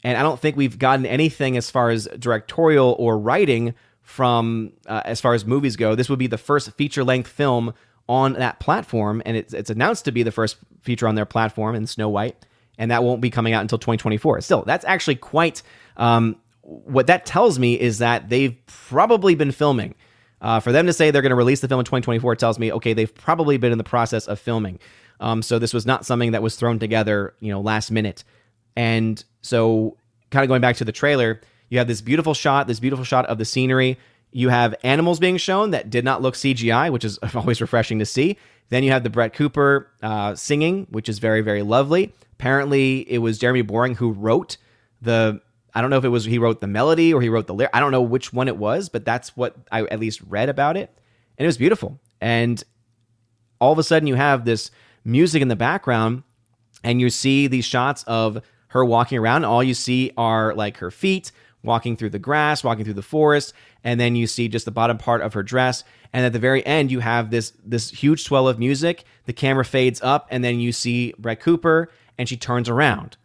And 0.05 0.16
I 0.16 0.23
don't 0.23 0.40
think 0.40 0.57
we've 0.57 0.79
gotten 0.79 1.07
anything 1.07 1.57
as 1.57 1.71
far 1.71 1.90
as 1.90 2.09
directorial 2.18 2.97
or 2.99 3.18
writing 3.18 3.75
from 4.03 4.73
uh, 4.87 5.03
as 5.05 5.21
far 5.21 5.35
as 5.35 5.45
movies 5.45 5.77
go. 5.77 5.95
This 5.95 6.09
would 6.09 6.18
be 6.18 6.27
the 6.27 6.38
first 6.38 6.73
feature 6.73 7.05
length 7.05 7.29
film 7.29 7.73
on 8.09 8.35
that 8.35 8.59
platform, 8.59 9.23
and 9.25 9.37
it's, 9.37 9.55
it's 9.55 9.71
announced 9.71 10.05
to 10.07 10.12
be 10.12 10.23
the 10.23 10.33
first 10.33 10.57
feature 10.83 11.07
on 11.07 11.14
their 11.14 11.25
platform 11.25 11.77
in 11.77 11.87
Snow 11.87 12.09
White, 12.09 12.37
and 12.79 12.90
that 12.90 13.05
won't 13.05 13.21
be 13.21 13.31
coming 13.31 13.55
out 13.55 13.62
until 13.62 13.79
2024. 13.79 14.40
Still, 14.40 14.64
that's 14.64 14.85
actually 14.85 15.14
quite. 15.14 15.62
Um, 15.97 16.37
what 16.62 17.07
that 17.07 17.27
tells 17.27 17.59
me 17.59 17.79
is 17.79 17.99
that 17.99 18.29
they've 18.29 18.57
probably 18.66 19.35
been 19.35 19.53
filming 19.53 19.95
uh, 20.42 20.59
for 20.61 20.72
them 20.72 20.87
to 20.87 20.92
say 20.92 21.11
they're 21.11 21.22
going 21.22 21.31
to 21.31 21.37
release 21.37 21.61
the 21.61 21.68
film 21.68 21.78
in 21.78 21.85
2024 21.85 22.37
tells 22.37 22.59
me, 22.59 22.72
okay, 22.72 22.92
they've 22.92 23.14
probably 23.14 23.57
been 23.57 23.72
in 23.72 23.78
the 23.78 23.85
process 23.85 24.26
of 24.26 24.40
filming. 24.40 24.81
Um, 25.20 25.40
so 25.40 25.61
this 25.61 25.72
was 25.72 25.87
not 25.87 26.05
something 26.05 26.33
that 26.33 26.42
was 26.42 26.57
thrown 26.57 26.81
together, 26.81 27.33
you 27.38 27.52
know, 27.52 27.61
last 27.61 27.92
minute. 27.92 28.24
And 28.76 29.22
so, 29.40 29.96
kind 30.31 30.42
of 30.42 30.48
going 30.48 30.61
back 30.61 30.76
to 30.76 30.85
the 30.85 30.92
trailer, 30.92 31.40
you 31.68 31.78
have 31.78 31.87
this 31.87 32.00
beautiful 32.00 32.35
shot, 32.35 32.66
this 32.66 32.81
beautiful 32.81 33.05
shot 33.05 33.24
of 33.26 33.38
the 33.38 33.44
scenery. 33.44 33.98
You 34.33 34.48
have 34.48 34.74
animals 34.83 35.20
being 35.20 35.37
shown 35.37 35.70
that 35.70 35.90
did 35.90 36.05
not 36.05 36.22
look 36.22 36.35
CGI, 36.35 36.90
which 36.90 37.05
is 37.05 37.18
always 37.35 37.61
refreshing 37.61 38.00
to 38.00 38.07
see. 38.07 38.37
Then 38.70 38.83
you 38.83 38.90
have 38.90 39.05
the 39.05 39.11
Brett 39.11 39.35
Cooper 39.35 39.88
uh, 40.02 40.35
singing, 40.35 40.87
which 40.90 41.09
is 41.09 41.20
very, 41.20 41.42
very 41.42 41.62
lovely. 41.62 42.12
Apparently, 42.33 43.09
it 43.11 43.18
was 43.18 43.38
Jeremy 43.38 43.62
Boring 43.62 43.94
who 43.94 44.11
wrote 44.11 44.57
the. 45.00 45.40
I 45.74 45.80
don't 45.80 45.90
know 45.90 45.98
if 45.98 46.04
it 46.04 46.08
was 46.08 46.24
he 46.24 46.38
wrote 46.38 46.61
the 46.61 46.66
melody 46.66 47.14
or 47.14 47.22
he 47.22 47.28
wrote 47.28 47.46
the 47.46 47.54
lyric. 47.54 47.70
I 47.74 47.80
don't 47.80 47.92
know 47.92 48.02
which 48.02 48.32
one 48.32 48.48
it 48.48 48.56
was, 48.56 48.88
but 48.88 49.04
that's 49.04 49.37
what 49.37 49.56
I 49.70 49.82
at 49.82 50.00
least 50.00 50.20
read 50.22 50.48
about 50.48 50.76
it, 50.76 50.90
and 51.38 51.44
it 51.44 51.48
was 51.48 51.58
beautiful. 51.58 52.00
And 52.20 52.62
all 53.61 53.72
of 53.72 53.78
a 53.78 53.82
sudden, 53.82 54.06
you 54.06 54.14
have 54.16 54.44
this 54.44 54.70
music 55.04 55.42
in 55.42 55.48
the 55.48 55.56
background, 55.56 56.22
and 56.85 57.00
you 57.00 57.11
see 57.11 57.46
these 57.46 57.64
shots 57.64 58.02
of 58.04 58.42
her 58.68 58.85
walking 58.85 59.18
around. 59.18 59.44
All 59.44 59.62
you 59.62 59.74
see 59.74 60.12
are 60.16 60.54
like 60.54 60.78
her 60.78 60.90
feet 60.90 61.32
walking 61.62 61.96
through 61.96 62.11
the 62.11 62.18
grass, 62.18 62.64
walking 62.64 62.85
through 62.85 62.94
the 62.94 63.02
forest, 63.02 63.54
and 63.85 64.00
then 64.00 64.16
you 64.16 64.26
see 64.26 64.48
just 64.48 64.64
the 64.64 64.70
bottom 64.70 64.98
part 64.98 65.20
of 65.22 65.35
her 65.35 65.42
dress. 65.42 65.85
And 66.12 66.26
at 66.26 66.32
the 66.32 66.38
very 66.38 66.64
end, 66.66 66.90
you 66.90 67.00
have 67.00 67.30
this 67.30 67.52
this 67.64 67.90
huge 67.90 68.24
swell 68.24 68.48
of 68.48 68.58
music. 68.58 69.04
The 69.24 69.32
camera 69.32 69.64
fades 69.64 70.00
up, 70.02 70.26
and 70.30 70.44
then 70.44 70.61
you 70.61 70.72
see 70.72 71.14
Brett 71.18 71.40
Cooper, 71.40 71.90
and 72.18 72.28
she 72.28 72.37
turns 72.37 72.68
around, 72.68 73.16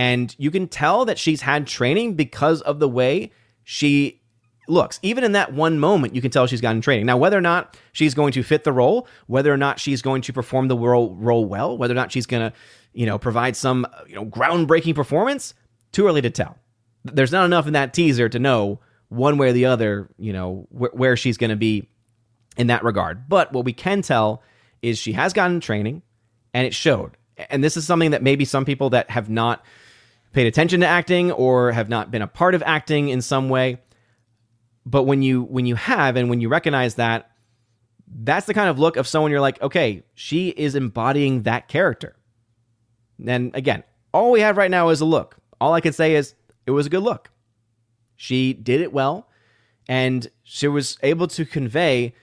and 0.00 0.34
you 0.38 0.50
can 0.50 0.66
tell 0.66 1.04
that 1.04 1.18
she's 1.18 1.42
had 1.42 1.66
training 1.66 2.14
because 2.14 2.62
of 2.62 2.78
the 2.78 2.88
way 2.88 3.32
she 3.64 4.22
looks. 4.66 4.98
Even 5.02 5.24
in 5.24 5.32
that 5.32 5.52
one 5.52 5.78
moment, 5.78 6.14
you 6.14 6.22
can 6.22 6.30
tell 6.30 6.46
she's 6.46 6.62
gotten 6.62 6.80
training. 6.80 7.04
Now, 7.04 7.18
whether 7.18 7.36
or 7.36 7.42
not 7.42 7.76
she's 7.92 8.14
going 8.14 8.32
to 8.32 8.42
fit 8.42 8.64
the 8.64 8.72
role, 8.72 9.06
whether 9.26 9.52
or 9.52 9.58
not 9.58 9.78
she's 9.78 10.00
going 10.00 10.22
to 10.22 10.32
perform 10.32 10.68
the 10.68 10.76
role, 10.76 11.14
role 11.16 11.44
well, 11.44 11.76
whether 11.76 11.92
or 11.92 11.96
not 11.96 12.12
she's 12.12 12.24
going 12.24 12.50
to, 12.50 12.56
you 12.94 13.04
know, 13.04 13.18
provide 13.18 13.56
some, 13.56 13.86
you 14.08 14.14
know, 14.14 14.24
groundbreaking 14.24 14.94
performance, 14.94 15.52
too 15.92 16.06
early 16.06 16.22
to 16.22 16.30
tell. 16.30 16.56
There's 17.04 17.30
not 17.30 17.44
enough 17.44 17.66
in 17.66 17.74
that 17.74 17.92
teaser 17.92 18.30
to 18.30 18.38
know 18.38 18.80
one 19.10 19.36
way 19.36 19.50
or 19.50 19.52
the 19.52 19.66
other, 19.66 20.08
you 20.16 20.32
know, 20.32 20.66
wh- 20.70 20.94
where 20.94 21.14
she's 21.14 21.36
going 21.36 21.50
to 21.50 21.56
be 21.56 21.90
in 22.56 22.68
that 22.68 22.84
regard. 22.84 23.28
But 23.28 23.52
what 23.52 23.66
we 23.66 23.74
can 23.74 24.00
tell 24.00 24.42
is 24.80 24.98
she 24.98 25.12
has 25.12 25.34
gotten 25.34 25.60
training 25.60 26.00
and 26.54 26.66
it 26.66 26.72
showed. 26.72 27.18
And 27.50 27.62
this 27.62 27.76
is 27.76 27.84
something 27.84 28.12
that 28.12 28.22
maybe 28.22 28.46
some 28.46 28.64
people 28.64 28.88
that 28.90 29.10
have 29.10 29.28
not 29.28 29.62
paid 30.32 30.46
attention 30.46 30.80
to 30.80 30.86
acting 30.86 31.32
or 31.32 31.72
have 31.72 31.88
not 31.88 32.10
been 32.10 32.22
a 32.22 32.26
part 32.26 32.54
of 32.54 32.62
acting 32.64 33.08
in 33.08 33.20
some 33.20 33.48
way. 33.48 33.78
But 34.86 35.04
when 35.04 35.22
you 35.22 35.42
when 35.42 35.66
you 35.66 35.74
have 35.74 36.16
and 36.16 36.30
when 36.30 36.40
you 36.40 36.48
recognize 36.48 36.94
that 36.96 37.30
that's 38.22 38.46
the 38.46 38.54
kind 38.54 38.68
of 38.68 38.78
look 38.78 38.96
of 38.96 39.06
someone 39.06 39.30
you're 39.30 39.40
like 39.40 39.62
okay 39.62 40.02
she 40.14 40.48
is 40.48 40.74
embodying 40.74 41.42
that 41.42 41.68
character. 41.68 42.16
And 43.24 43.54
again 43.54 43.84
all 44.12 44.30
we 44.30 44.40
have 44.40 44.56
right 44.56 44.70
now 44.70 44.88
is 44.88 45.00
a 45.00 45.04
look. 45.04 45.36
All 45.60 45.74
i 45.74 45.80
can 45.80 45.92
say 45.92 46.14
is 46.14 46.34
it 46.66 46.70
was 46.70 46.86
a 46.86 46.90
good 46.90 47.02
look. 47.02 47.30
She 48.16 48.52
did 48.52 48.80
it 48.80 48.92
well 48.92 49.28
and 49.88 50.28
she 50.42 50.68
was 50.68 50.96
able 51.02 51.26
to 51.28 51.44
convey 51.44 52.14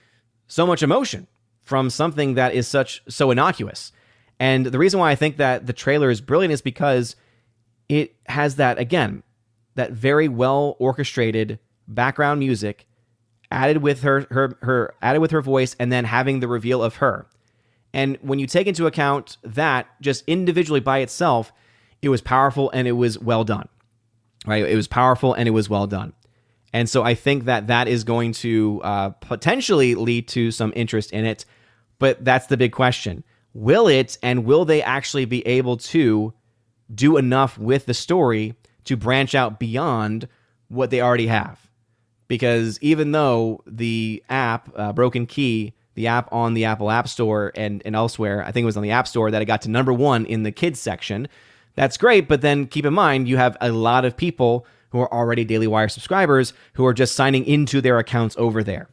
so 0.46 0.66
much 0.66 0.82
emotion 0.82 1.26
from 1.60 1.90
something 1.90 2.34
that 2.34 2.54
is 2.54 2.66
such 2.66 3.02
so 3.08 3.30
innocuous. 3.30 3.92
And 4.40 4.66
the 4.66 4.78
reason 4.78 4.98
why 4.98 5.10
i 5.12 5.14
think 5.14 5.36
that 5.36 5.66
the 5.66 5.72
trailer 5.72 6.10
is 6.10 6.20
brilliant 6.20 6.52
is 6.52 6.62
because 6.62 7.14
it 7.88 8.14
has 8.26 8.56
that 8.56 8.78
again 8.78 9.22
that 9.74 9.92
very 9.92 10.28
well 10.28 10.76
orchestrated 10.78 11.58
background 11.86 12.40
music 12.40 12.86
added 13.50 13.78
with 13.78 14.02
her 14.02 14.26
her 14.30 14.58
her 14.62 14.94
added 15.00 15.20
with 15.20 15.30
her 15.30 15.40
voice 15.40 15.74
and 15.78 15.90
then 15.90 16.04
having 16.04 16.40
the 16.40 16.48
reveal 16.48 16.82
of 16.82 16.96
her. 16.96 17.26
And 17.94 18.18
when 18.20 18.38
you 18.38 18.46
take 18.46 18.66
into 18.66 18.86
account 18.86 19.38
that 19.42 19.86
just 20.00 20.22
individually 20.26 20.80
by 20.80 20.98
itself, 20.98 21.52
it 22.02 22.10
was 22.10 22.20
powerful 22.20 22.70
and 22.70 22.86
it 22.86 22.92
was 22.92 23.18
well 23.18 23.44
done. 23.44 23.68
Right? 24.46 24.64
It 24.64 24.76
was 24.76 24.88
powerful 24.88 25.34
and 25.34 25.48
it 25.48 25.52
was 25.52 25.68
well 25.68 25.86
done. 25.86 26.12
And 26.72 26.88
so 26.88 27.02
I 27.02 27.14
think 27.14 27.46
that 27.46 27.68
that 27.68 27.88
is 27.88 28.04
going 28.04 28.32
to 28.32 28.80
uh, 28.84 29.08
potentially 29.10 29.94
lead 29.94 30.28
to 30.28 30.50
some 30.50 30.72
interest 30.76 31.12
in 31.12 31.24
it. 31.24 31.44
But 31.98 32.24
that's 32.24 32.46
the 32.46 32.56
big 32.56 32.72
question. 32.72 33.24
Will 33.54 33.88
it 33.88 34.18
and 34.22 34.44
will 34.44 34.64
they 34.64 34.82
actually 34.82 35.24
be 35.24 35.44
able 35.46 35.78
to 35.78 36.34
do 36.94 37.16
enough 37.16 37.58
with 37.58 37.86
the 37.86 37.94
story 37.94 38.54
to 38.84 38.96
branch 38.96 39.34
out 39.34 39.58
beyond 39.58 40.28
what 40.68 40.90
they 40.90 41.00
already 41.00 41.26
have? 41.26 41.68
because 42.28 42.78
even 42.80 43.12
though 43.12 43.62
the 43.66 44.22
app 44.28 44.70
uh, 44.76 44.92
Broken 44.92 45.26
Key, 45.26 45.72
the 45.94 46.06
app 46.06 46.32
on 46.32 46.54
the 46.54 46.66
Apple 46.66 46.90
App 46.90 47.08
Store 47.08 47.50
and 47.56 47.82
and 47.84 47.96
elsewhere, 47.96 48.44
I 48.44 48.52
think 48.52 48.62
it 48.62 48.66
was 48.66 48.76
on 48.76 48.82
the 48.82 48.92
App 48.92 49.08
Store 49.08 49.30
that 49.30 49.42
it 49.42 49.46
got 49.46 49.62
to 49.62 49.70
number 49.70 49.92
one 49.92 50.26
in 50.26 50.44
the 50.44 50.52
kids 50.52 50.78
section. 50.78 51.26
That's 51.74 51.96
great, 51.96 52.28
but 52.28 52.40
then 52.42 52.66
keep 52.66 52.84
in 52.84 52.94
mind 52.94 53.28
you 53.28 53.36
have 53.38 53.56
a 53.60 53.72
lot 53.72 54.04
of 54.04 54.16
people 54.16 54.66
who 54.90 55.00
are 55.00 55.12
already 55.12 55.44
Daily 55.44 55.66
Wire 55.66 55.88
subscribers 55.88 56.52
who 56.74 56.86
are 56.86 56.94
just 56.94 57.14
signing 57.14 57.44
into 57.44 57.80
their 57.80 57.98
accounts 57.98 58.36
over 58.38 58.62
there. 58.62 58.88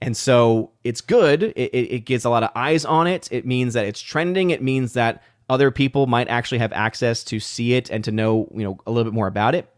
And 0.00 0.16
so 0.16 0.72
it's 0.82 1.00
good. 1.00 1.42
It, 1.42 1.70
it, 1.74 2.04
gets 2.04 2.24
a 2.24 2.30
lot 2.30 2.42
of 2.42 2.50
eyes 2.54 2.84
on 2.84 3.06
it. 3.06 3.28
It 3.30 3.46
means 3.46 3.74
that 3.74 3.86
it's 3.86 4.00
trending. 4.00 4.50
It 4.50 4.62
means 4.62 4.94
that 4.94 5.22
other 5.48 5.70
people 5.70 6.06
might 6.06 6.28
actually 6.28 6.58
have 6.58 6.72
access 6.72 7.24
to 7.24 7.40
see 7.40 7.74
it 7.74 7.90
and 7.90 8.02
to 8.04 8.12
know, 8.12 8.48
you 8.54 8.64
know, 8.64 8.78
a 8.86 8.90
little 8.90 9.04
bit 9.04 9.14
more 9.14 9.26
about 9.26 9.54
it. 9.54 9.68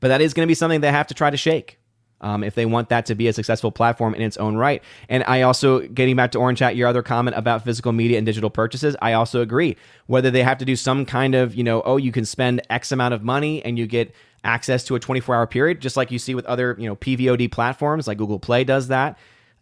But 0.00 0.08
that 0.08 0.20
is 0.20 0.34
going 0.34 0.46
to 0.46 0.50
be 0.50 0.54
something 0.54 0.80
they 0.80 0.90
have 0.90 1.06
to 1.08 1.14
try 1.14 1.30
to 1.30 1.36
shake 1.36 1.78
um, 2.20 2.44
if 2.44 2.54
they 2.54 2.66
want 2.66 2.88
that 2.90 3.06
to 3.06 3.14
be 3.14 3.28
a 3.28 3.32
successful 3.32 3.70
platform 3.70 4.14
in 4.14 4.22
its 4.22 4.36
own 4.36 4.56
right. 4.56 4.82
And 5.08 5.24
I 5.26 5.42
also, 5.42 5.80
getting 5.80 6.16
back 6.16 6.32
to 6.32 6.38
Orange 6.38 6.58
Hat, 6.58 6.76
your 6.76 6.88
other 6.88 7.02
comment 7.02 7.36
about 7.36 7.64
physical 7.64 7.92
media 7.92 8.18
and 8.18 8.26
digital 8.26 8.50
purchases, 8.50 8.96
I 9.00 9.14
also 9.14 9.40
agree. 9.40 9.76
Whether 10.06 10.30
they 10.30 10.42
have 10.42 10.58
to 10.58 10.64
do 10.64 10.76
some 10.76 11.06
kind 11.06 11.34
of, 11.34 11.54
you 11.54 11.64
know, 11.64 11.82
oh, 11.82 11.96
you 11.96 12.12
can 12.12 12.24
spend 12.24 12.60
X 12.68 12.92
amount 12.92 13.14
of 13.14 13.22
money 13.22 13.64
and 13.64 13.78
you 13.78 13.86
get 13.86 14.14
access 14.44 14.84
to 14.84 14.94
a 14.94 15.00
24 15.00 15.34
hour 15.34 15.46
period, 15.46 15.80
just 15.80 15.96
like 15.96 16.10
you 16.10 16.18
see 16.18 16.34
with 16.34 16.46
other, 16.46 16.76
you 16.78 16.86
know, 16.86 16.96
PVOD 16.96 17.50
platforms 17.50 18.06
like 18.06 18.18
Google 18.18 18.38
Play 18.38 18.64
does 18.64 18.88
that. 18.88 19.18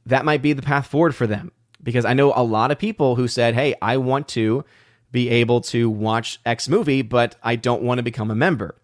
That 0.07 0.25
might 0.25 0.43
be 0.43 0.53
the 0.53 0.63
path 0.63 0.87
forward 0.87 1.15
for 1.15 1.27
them 1.27 1.53
because 1.83 2.05
I 2.05 2.15
know 2.15 2.33
a 2.35 2.43
lot 2.43 2.71
of 2.71 2.79
people 2.79 3.17
who 3.17 3.29
said, 3.29 3.55
hey, 3.55 3.75
I 3.83 3.99
want 3.99 4.29
to 4.29 4.65
be 5.11 5.29
able 5.29 5.61
to 5.63 5.89
watch 5.89 6.39
X 6.45 6.69
movie, 6.69 7.03
but 7.03 7.37
I 7.43 7.57
don't 7.57 7.83
want 7.83 7.99
to 7.99 8.03
become 8.03 8.31
a 8.31 8.35
member. 8.35 8.77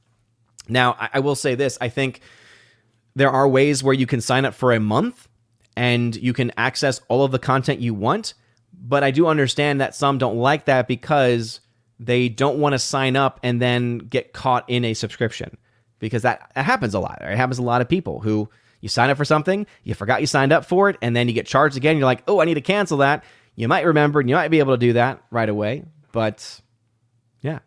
Now, 0.69 0.97
I, 0.99 1.11
I 1.15 1.21
will 1.21 1.35
say 1.35 1.55
this 1.55 1.79
I 1.81 1.89
think 1.89 2.21
there 3.15 3.31
are 3.31 3.47
ways 3.49 3.83
where 3.83 3.95
you 3.95 4.07
can 4.07 4.21
sign 4.21 4.45
up 4.45 4.55
for 4.55 4.73
a 4.73 4.81
month 4.81 5.29
and 5.77 6.15
you 6.17 6.33
can 6.33 6.53
access 6.57 7.01
all 7.09 7.25
of 7.25 7.33
the 7.33 7.39
content 7.39 7.81
you 7.81 7.95
want. 7.95 8.35
But 8.73 9.05
I 9.05 9.11
do 9.11 9.27
understand 9.27 9.81
that 9.81 9.95
some 9.95 10.19
don't 10.19 10.37
like 10.37 10.65
that 10.67 10.89
because 10.89 11.61
they 11.99 12.29
don't 12.29 12.59
want 12.59 12.73
to 12.73 12.79
sign 12.79 13.17
up 13.17 13.39
and 13.43 13.63
then 13.63 13.99
get 13.99 14.33
caught 14.33 14.69
in 14.69 14.85
a 14.85 14.95
subscription 14.95 15.57
because 16.01 16.23
that, 16.23 16.51
that 16.55 16.65
happens 16.65 16.95
a 16.95 16.99
lot. 16.99 17.19
It 17.23 17.37
happens 17.37 17.59
to 17.59 17.63
a 17.63 17.65
lot 17.65 17.81
of 17.81 17.89
people 17.89 18.21
who 18.21 18.49
you 18.81 18.89
sign 18.89 19.11
up 19.11 19.17
for 19.17 19.25
something, 19.25 19.67
you 19.85 19.95
forgot 19.95 20.21
you 20.21 20.27
signed 20.27 20.53
up 20.53 20.67
for 20.67 20.91
it, 20.91 20.99
and 21.01 21.17
then 21.17 21.29
you 21.29 21.33
get 21.33 21.47
charged 21.47 21.77
again. 21.77 21.97
You're 21.97 22.05
like, 22.05 22.23
oh, 22.29 22.41
I 22.41 22.45
need 22.45 22.55
to 22.55 22.61
cancel 22.61 22.99
that. 22.99 23.25
You 23.55 23.69
might 23.69 23.87
remember 23.87 24.21
and 24.21 24.29
you 24.29 24.35
might 24.35 24.49
be 24.49 24.59
able 24.59 24.75
to 24.75 24.79
do 24.79 24.95
that 24.95 25.23
right 25.31 25.49
away. 25.49 25.85
But 26.15 26.61
yeah. 27.41 27.59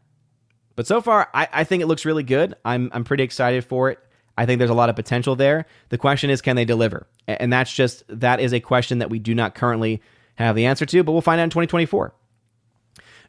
But 0.78 0.88
so 0.88 1.02
far, 1.02 1.28
I, 1.34 1.50
I 1.52 1.64
think 1.66 1.84
it 1.84 1.88
looks 1.88 2.06
really 2.06 2.24
good. 2.24 2.56
I'm, 2.64 2.90
I'm 2.94 3.04
pretty 3.04 3.24
excited 3.24 3.66
for 3.66 3.90
it. 3.90 4.00
I 4.38 4.46
think 4.46 4.60
there's 4.60 4.72
a 4.72 4.76
lot 4.76 4.90
of 4.90 4.96
potential 4.96 5.36
there. 5.36 5.66
The 5.90 5.98
question 5.98 6.30
is, 6.30 6.42
can 6.42 6.56
they 6.56 6.64
deliver? 6.64 7.08
And 7.28 7.52
that's 7.52 7.74
just, 7.74 8.04
that 8.08 8.40
is 8.40 8.54
a 8.54 8.62
question 8.62 9.00
that 9.00 9.10
we 9.10 9.20
do 9.20 9.36
not 9.36 9.54
currently 9.54 10.02
have 10.36 10.56
the 10.56 10.66
answer 10.66 10.86
to, 10.86 11.04
but 11.04 11.12
we'll 11.12 11.22
find 11.22 11.42
out 11.42 11.46
in 11.46 11.50
2024. 11.50 12.16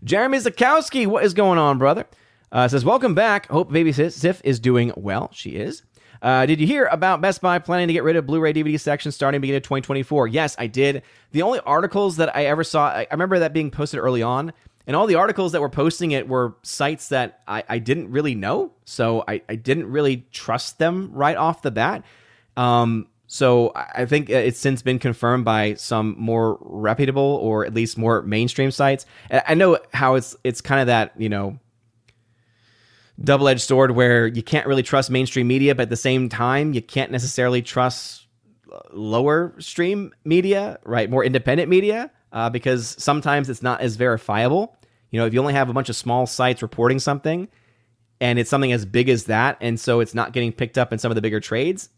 Jeremy 0.05 0.39
Zakowski, 0.39 1.05
what 1.09 1.25
is 1.25 1.35
going 1.35 1.59
on, 1.59 1.79
brother? 1.79 2.07
Uh, 2.53 2.69
says, 2.69 2.85
Welcome 2.85 3.17
back. 3.17 3.49
Hope 3.49 3.73
Baby 3.73 3.91
Sif 3.91 4.41
is 4.45 4.61
doing 4.61 4.93
well. 4.97 5.31
She 5.33 5.51
is. 5.51 5.83
Uh, 6.23 6.47
did 6.47 6.61
you 6.61 6.67
hear 6.67 6.87
about 6.87 7.21
Best 7.21 7.41
Buy 7.41 7.59
planning 7.59 7.89
to 7.89 7.93
get 7.93 8.05
rid 8.05 8.17
of 8.17 8.27
Blu-ray 8.27 8.53
DVD 8.53 8.79
section 8.79 9.13
starting 9.13 9.41
beginning 9.41 9.59
of 9.59 9.63
2024? 9.65 10.29
Yes, 10.29 10.55
I 10.59 10.67
did. 10.67 11.03
The 11.33 11.43
only 11.43 11.61
articles 11.61 12.17
that 12.17 12.35
I 12.37 12.47
ever 12.47 12.65
saw, 12.65 12.89
I 12.89 13.07
remember 13.11 13.39
that 13.41 13.53
being 13.53 13.71
posted 13.71 14.01
early 14.01 14.23
on, 14.23 14.53
and 14.88 14.96
all 14.96 15.07
the 15.07 15.14
articles 15.14 15.53
that 15.53 15.61
were 15.61 15.68
posting 15.68 16.11
it 16.11 16.27
were 16.27 16.57
sites 16.62 17.11
that 17.11 17.42
I, 17.46 17.62
I 17.68 17.79
didn't 17.79 18.11
really 18.11 18.35
know. 18.35 18.72
So 18.85 19.22
I, 19.29 19.42
I 19.48 19.55
didn't 19.55 19.92
really 19.92 20.27
trust 20.33 20.79
them 20.79 21.11
right 21.12 21.37
off 21.37 21.62
the 21.62 21.70
bat. 21.70 22.03
Um, 22.57 23.07
so 23.27 23.72
I 23.74 24.07
think 24.07 24.31
it's 24.31 24.59
since 24.59 24.81
been 24.81 24.98
confirmed 24.98 25.44
by 25.44 25.74
some 25.74 26.16
more 26.18 26.57
reputable 26.62 27.22
or 27.22 27.66
at 27.66 27.74
least 27.74 27.98
more 27.98 28.22
mainstream 28.22 28.70
sites. 28.70 29.05
I 29.31 29.53
know 29.55 29.79
how 29.92 30.14
it's 30.14 30.35
it's 30.42 30.62
kind 30.62 30.81
of 30.81 30.87
that, 30.87 31.12
you 31.20 31.29
know, 31.29 31.59
double-edged 33.22 33.61
sword 33.61 33.90
where 33.90 34.27
you 34.27 34.42
can't 34.42 34.66
really 34.66 34.83
trust 34.83 35.11
mainstream 35.11 35.46
media, 35.46 35.74
but 35.74 35.83
at 35.83 35.90
the 35.90 35.96
same 35.96 36.31
time, 36.31 36.72
you 36.72 36.81
can't 36.81 37.12
necessarily 37.12 37.61
trust 37.61 38.27
lower 38.92 39.55
stream 39.59 40.14
media, 40.24 40.79
right? 40.85 41.11
More 41.11 41.22
independent 41.22 41.68
media, 41.68 42.11
uh, 42.33 42.48
because 42.48 42.96
sometimes 42.98 43.51
it's 43.51 43.62
not 43.62 43.83
as 43.83 43.96
verifiable. 43.96 44.78
You 45.11 45.21
know, 45.21 45.27
if 45.27 45.35
you 45.35 45.40
only 45.40 45.55
have 45.55 45.68
a 45.68 45.73
bunch 45.73 45.88
of 45.88 45.97
small 45.97 46.27
sites 46.27 46.62
reporting 46.62 46.99
something 46.99 47.49
and 48.21 48.38
it's 48.38 48.51
something 48.51 48.73
as 48.73 48.85
big 48.85 49.09
as 49.09 49.25
that, 49.25 49.57
and 49.61 49.79
so 49.79 50.01
it's 50.01 50.14
not 50.14 50.33
getting 50.33 50.53
picked 50.53 50.77
up 50.77 50.92
in 50.92 50.99
some 50.99 51.11
of 51.11 51.14
the 51.14 51.23
bigger 51.23 51.40
trades, 51.40 51.88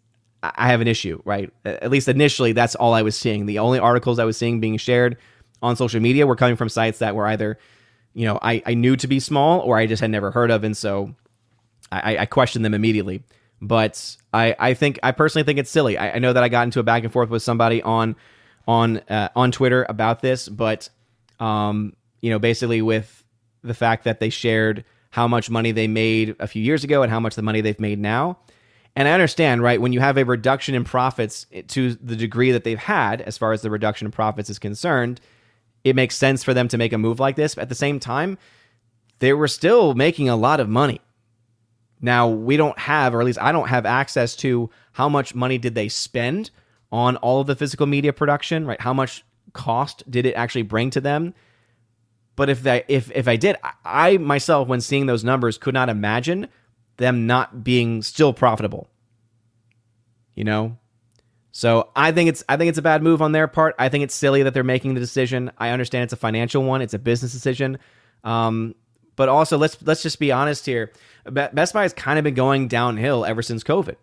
I 0.43 0.69
have 0.69 0.81
an 0.81 0.89
issue, 0.89 1.21
right? 1.25 1.53
At 1.65 1.91
least 1.91 2.09
initially, 2.09 2.53
that's 2.53 2.75
all 2.75 2.95
I 2.95 3.03
was 3.03 3.17
seeing. 3.17 3.47
The 3.47 3.59
only 3.59 3.79
articles 3.79 4.19
I 4.19 4.25
was 4.25 4.37
seeing 4.37 4.61
being 4.61 4.79
shared 4.79 5.19
on 5.63 5.77
social 5.77 6.01
media 6.01 6.27
were 6.27 6.37
coming 6.37 6.57
from 6.57 6.69
sites 6.69 7.01
that 7.01 7.15
were 7.15 7.27
either, 7.27 7.59
you 8.15 8.25
know, 8.25 8.39
I, 8.41 8.63
I 8.65 8.75
knew 8.75 8.97
to 8.97 9.07
be 9.07 9.21
small 9.21 9.61
or 9.61 9.77
I 9.77 9.87
just 9.87 10.01
had 10.01 10.11
never 10.11 10.31
heard 10.31 10.51
of. 10.51 10.65
And 10.65 10.77
so 10.77 11.15
I, 11.93 12.19
I 12.19 12.27
questioned 12.27 12.65
them 12.65 12.75
immediately. 12.75 13.23
But 13.61 14.17
I, 14.33 14.57
I 14.59 14.75
think 14.75 14.99
I 15.03 15.13
personally 15.13 15.45
think 15.45 15.59
it's 15.59 15.71
silly. 15.71 15.99
I, 15.99 16.13
I 16.13 16.19
know 16.19 16.33
that 16.33 16.43
I 16.43 16.49
got 16.49 16.63
into 16.65 16.81
a 16.81 16.83
back 16.83 17.05
and 17.05 17.13
forth 17.13 17.29
with 17.29 17.43
somebody 17.43 17.83
on 17.83 18.17
on 18.67 18.99
uh, 19.09 19.29
on 19.37 19.53
Twitter 19.53 19.85
about 19.89 20.23
this, 20.23 20.49
but 20.49 20.89
um, 21.39 21.93
you 22.21 22.31
know, 22.31 22.39
basically 22.39 22.83
with 22.83 23.25
the 23.63 23.75
fact 23.75 24.05
that 24.05 24.21
they 24.21 24.31
shared 24.31 24.85
how 25.11 25.27
much 25.27 25.51
money 25.51 25.73
they 25.73 25.89
made 25.89 26.37
a 26.39 26.47
few 26.47 26.63
years 26.63 26.85
ago 26.85 27.03
and 27.03 27.11
how 27.11 27.21
much 27.21 27.35
the 27.35 27.43
money 27.43 27.61
they've 27.61 27.81
made 27.81 27.99
now. 27.99 28.39
And 28.97 29.07
I 29.07 29.13
understand, 29.13 29.63
right, 29.63 29.81
when 29.81 29.93
you 29.93 30.01
have 30.01 30.19
a 30.19 30.25
reduction 30.25 30.75
in 30.75 30.85
profits 30.85 31.47
to 31.69 31.95
the 31.95 32.17
degree 32.17 32.51
that 32.53 32.65
they've 32.65 32.79
had, 32.79 33.21
as 33.21 33.39
far 33.39 33.53
as 33.53 33.63
the 33.63 33.71
reduction 33.71 34.07
in 34.07 34.13
profits 34.13 34.51
is 34.51 34.59
concerned, 34.59 35.21
it 35.85 35.97
makes 35.97 36.17
sense 36.17 36.43
for 36.43 36.55
them 36.55 36.69
to 36.69 36.79
make 36.79 36.93
a 36.93 36.99
move 36.99 37.21
like 37.21 37.37
this. 37.37 37.55
But 37.55 37.63
at 37.63 37.69
the 37.69 37.75
same 37.75 38.01
time, 38.01 38.37
they 39.21 39.33
were 39.33 39.49
still 39.49 39.95
making 39.95 40.29
a 40.29 40.37
lot 40.37 40.61
of 40.61 40.69
money. 40.69 41.01
Now, 42.01 42.29
we 42.29 42.57
don't 42.57 42.79
have, 42.79 43.15
or 43.15 43.21
at 43.21 43.27
least 43.27 43.41
I 43.41 43.53
don't 43.53 43.69
have 43.69 43.87
access 43.87 44.35
to 44.37 44.71
how 44.93 45.09
much 45.09 45.35
money 45.35 45.59
did 45.59 45.75
they 45.75 45.89
spend 45.89 46.51
on 46.91 47.17
all 47.17 47.41
of 47.41 47.47
the 47.47 47.57
physical 47.57 47.87
media 47.87 48.13
production, 48.13 48.67
right? 48.67 48.81
How 48.81 48.93
much 48.93 49.25
cost 49.53 50.11
did 50.11 50.27
it 50.27 50.35
actually 50.35 50.63
bring 50.63 50.91
to 50.91 51.01
them? 51.01 51.35
But 52.41 52.49
if 52.49 52.67
I 52.67 52.85
if 52.89 53.11
if 53.15 53.29
I 53.29 53.37
did, 53.37 53.57
I 53.85 54.17
myself, 54.17 54.67
when 54.67 54.81
seeing 54.81 55.05
those 55.05 55.23
numbers, 55.23 55.59
could 55.59 55.75
not 55.75 55.91
imagine 55.91 56.49
them 56.97 57.27
not 57.27 57.63
being 57.63 58.01
still 58.01 58.33
profitable. 58.33 58.89
You 60.35 60.45
know, 60.45 60.79
so 61.53 61.91
I 61.95 62.13
think 62.13 62.31
it's 62.31 62.43
I 62.49 62.57
think 62.57 62.71
it's 62.71 62.79
a 62.79 62.83
bad 62.83 63.03
move 63.03 63.21
on 63.21 63.33
their 63.33 63.47
part. 63.47 63.75
I 63.79 63.91
think 63.91 64.05
it's 64.05 64.15
silly 64.15 64.43
that 64.45 64.55
they're 64.55 64.65
making 64.65 64.95
the 64.95 65.01
decision. 65.01 65.51
I 65.59 65.69
understand 65.69 66.05
it's 66.05 66.15
a 66.15 66.17
financial 66.17 66.65
one, 66.65 66.81
it's 66.81 66.95
a 66.95 66.99
business 66.99 67.33
decision, 67.33 67.79
um, 68.25 68.75
but 69.17 69.29
also 69.29 69.59
let's 69.59 69.77
let's 69.83 70.03
just 70.03 70.19
be 70.19 70.33
honest 70.33 70.65
here. 70.65 70.93
Best 71.27 71.75
Buy 71.75 71.83
has 71.83 71.93
kind 71.93 72.19
of 72.19 72.23
been 72.23 72.33
going 72.33 72.69
downhill 72.69 73.27
ever 73.27 73.43
since 73.43 73.63
COVID, 73.63 73.97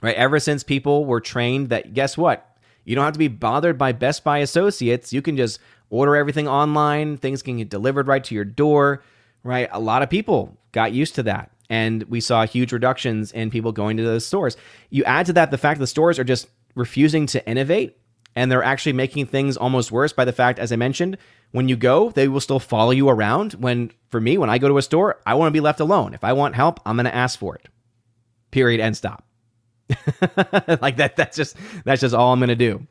right? 0.00 0.14
Ever 0.14 0.38
since 0.38 0.62
people 0.62 1.06
were 1.06 1.20
trained 1.20 1.70
that 1.70 1.92
guess 1.92 2.16
what, 2.16 2.56
you 2.84 2.94
don't 2.94 3.04
have 3.04 3.14
to 3.14 3.18
be 3.18 3.26
bothered 3.26 3.76
by 3.76 3.90
Best 3.90 4.22
Buy 4.22 4.38
associates. 4.38 5.12
You 5.12 5.22
can 5.22 5.36
just 5.36 5.58
order 5.90 6.16
everything 6.16 6.48
online. 6.48 7.16
Things 7.16 7.42
can 7.42 7.58
get 7.58 7.68
delivered 7.68 8.06
right 8.06 8.22
to 8.24 8.34
your 8.34 8.44
door, 8.44 9.02
right? 9.42 9.68
A 9.72 9.80
lot 9.80 10.02
of 10.02 10.10
people 10.10 10.56
got 10.72 10.92
used 10.92 11.14
to 11.16 11.22
that. 11.24 11.50
And 11.70 12.04
we 12.04 12.20
saw 12.20 12.46
huge 12.46 12.72
reductions 12.72 13.30
in 13.32 13.50
people 13.50 13.72
going 13.72 13.98
to 13.98 14.02
those 14.02 14.24
stores. 14.24 14.56
You 14.90 15.04
add 15.04 15.26
to 15.26 15.34
that 15.34 15.50
the 15.50 15.58
fact 15.58 15.78
that 15.78 15.82
the 15.82 15.86
stores 15.88 16.18
are 16.18 16.24
just 16.24 16.48
refusing 16.74 17.26
to 17.26 17.46
innovate 17.46 17.98
and 18.34 18.50
they're 18.50 18.62
actually 18.62 18.92
making 18.92 19.26
things 19.26 19.56
almost 19.56 19.92
worse 19.92 20.12
by 20.12 20.24
the 20.24 20.32
fact, 20.32 20.58
as 20.58 20.72
I 20.72 20.76
mentioned, 20.76 21.18
when 21.50 21.68
you 21.68 21.76
go, 21.76 22.10
they 22.10 22.28
will 22.28 22.40
still 22.40 22.60
follow 22.60 22.90
you 22.90 23.08
around. 23.08 23.54
When, 23.54 23.90
for 24.10 24.20
me, 24.20 24.38
when 24.38 24.50
I 24.50 24.58
go 24.58 24.68
to 24.68 24.78
a 24.78 24.82
store, 24.82 25.20
I 25.26 25.34
want 25.34 25.48
to 25.48 25.52
be 25.52 25.60
left 25.60 25.80
alone. 25.80 26.14
If 26.14 26.24
I 26.24 26.32
want 26.32 26.54
help, 26.54 26.80
I'm 26.86 26.96
going 26.96 27.06
to 27.06 27.14
ask 27.14 27.38
for 27.38 27.56
it. 27.56 27.68
Period. 28.50 28.80
End 28.80 28.96
stop. 28.96 29.24
like 30.80 30.98
that. 30.98 31.14
That's 31.16 31.36
just 31.36 31.56
that's 31.84 32.00
just 32.00 32.14
all 32.14 32.32
I'm 32.32 32.38
going 32.38 32.48
to 32.48 32.54
do. 32.54 32.86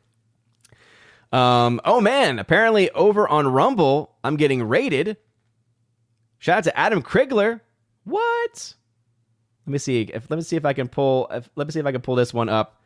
Um, 1.32 1.80
oh 1.84 2.00
man, 2.00 2.38
apparently 2.38 2.90
over 2.90 3.28
on 3.28 3.48
Rumble, 3.48 4.16
I'm 4.24 4.36
getting 4.36 4.62
rated. 4.62 5.16
Shout 6.38 6.58
out 6.58 6.64
to 6.64 6.78
Adam 6.78 7.02
Krigler. 7.02 7.60
What? 8.04 8.74
Let 9.66 9.72
me 9.72 9.78
see 9.78 10.02
if 10.02 10.30
let 10.30 10.36
me 10.36 10.42
see 10.42 10.56
if 10.56 10.64
I 10.64 10.72
can 10.72 10.88
pull 10.88 11.28
if, 11.30 11.50
let 11.54 11.66
me 11.66 11.72
see 11.72 11.80
if 11.80 11.86
I 11.86 11.92
can 11.92 12.00
pull 12.00 12.14
this 12.14 12.32
one 12.32 12.48
up. 12.48 12.80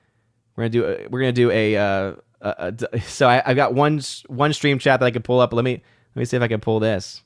We're 0.57 0.65
gonna 0.65 0.71
do 0.71 0.85
a, 0.85 1.09
we're 1.09 1.21
gonna 1.21 1.33
do 1.33 1.51
a, 1.51 1.77
uh, 1.77 2.15
a, 2.41 2.75
a 2.93 3.01
so 3.03 3.29
I, 3.29 3.43
have 3.47 3.57
got 3.57 3.75
one 3.75 4.01
one 4.27 4.53
stream 4.53 4.79
chat 4.79 5.01
that 5.01 5.07
I 5.07 5.11
can 5.13 5.23
pull 5.23 5.39
up. 5.39 5.53
Let 5.53 5.65
me 5.65 5.83
let 6.15 6.21
me 6.21 6.25
see 6.25 6.37
if 6.37 6.43
I 6.43 6.49
can 6.49 6.61
pull 6.61 6.81
this. 6.81 7.23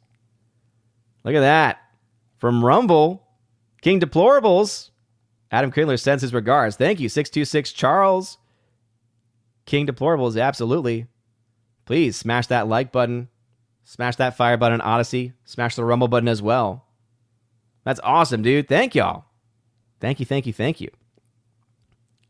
Look 1.24 1.34
at 1.34 1.40
that 1.40 1.78
from 2.36 2.64
Rumble, 2.64 3.26
King 3.80 4.00
Deplorables. 4.00 4.90
Adam 5.50 5.72
Krigler 5.72 5.98
sends 5.98 6.22
his 6.22 6.34
regards. 6.34 6.76
Thank 6.76 7.00
you, 7.00 7.08
six 7.08 7.30
two 7.30 7.44
six 7.44 7.72
Charles. 7.72 8.36
King 9.66 9.86
Deplorables, 9.86 10.40
absolutely. 10.40 11.06
Please 11.84 12.16
smash 12.16 12.46
that 12.48 12.68
like 12.68 12.92
button, 12.92 13.28
smash 13.84 14.16
that 14.16 14.36
fire 14.36 14.56
button, 14.56 14.80
Odysee, 14.80 15.32
smash 15.44 15.76
the 15.76 15.84
rumble 15.84 16.08
button 16.08 16.28
as 16.28 16.40
well. 16.40 16.86
That's 17.84 18.00
awesome, 18.02 18.42
dude. 18.42 18.68
Thank 18.68 18.94
y'all. 18.94 19.24
Thank 20.00 20.20
you, 20.20 20.26
thank 20.26 20.46
you, 20.46 20.52
thank 20.52 20.80
you. 20.80 20.90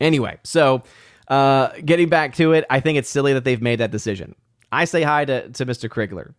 Anyway, 0.01 0.39
so 0.45 0.83
uh, 1.29 1.69
getting 1.85 2.09
back 2.09 2.35
to 2.35 2.53
it, 2.53 2.65
I 2.69 2.81
think 2.81 2.99
it's 2.99 3.09
silly 3.09 3.33
that 3.33 3.45
they've 3.45 3.63
made 3.63 3.81
that 3.81 3.91
decision. 3.91 4.35
I 4.71 4.85
say 4.85 5.03
hi 5.03 5.25
to, 5.25 5.49
to 5.49 5.67
Mr. 5.67 5.89
Krigler. 5.89 6.35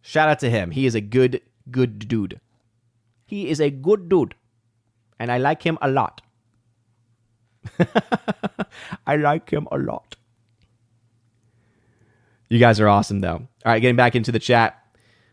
Shout 0.00 0.28
out 0.28 0.38
to 0.40 0.50
him. 0.50 0.70
He 0.70 0.86
is 0.86 0.94
a 0.94 1.00
good, 1.00 1.42
good 1.70 2.08
dude. 2.08 2.40
He 3.26 3.48
is 3.48 3.60
a 3.60 3.70
good 3.70 4.08
dude. 4.08 4.34
And 5.18 5.30
I 5.30 5.38
like 5.38 5.62
him 5.62 5.78
a 5.80 5.88
lot. 5.88 6.22
I 9.06 9.16
like 9.16 9.50
him 9.50 9.68
a 9.70 9.78
lot. 9.78 10.16
You 12.52 12.58
guys 12.58 12.80
are 12.80 12.88
awesome, 12.88 13.20
though. 13.20 13.36
All 13.36 13.48
right, 13.64 13.80
getting 13.80 13.96
back 13.96 14.14
into 14.14 14.30
the 14.30 14.38
chat. 14.38 14.78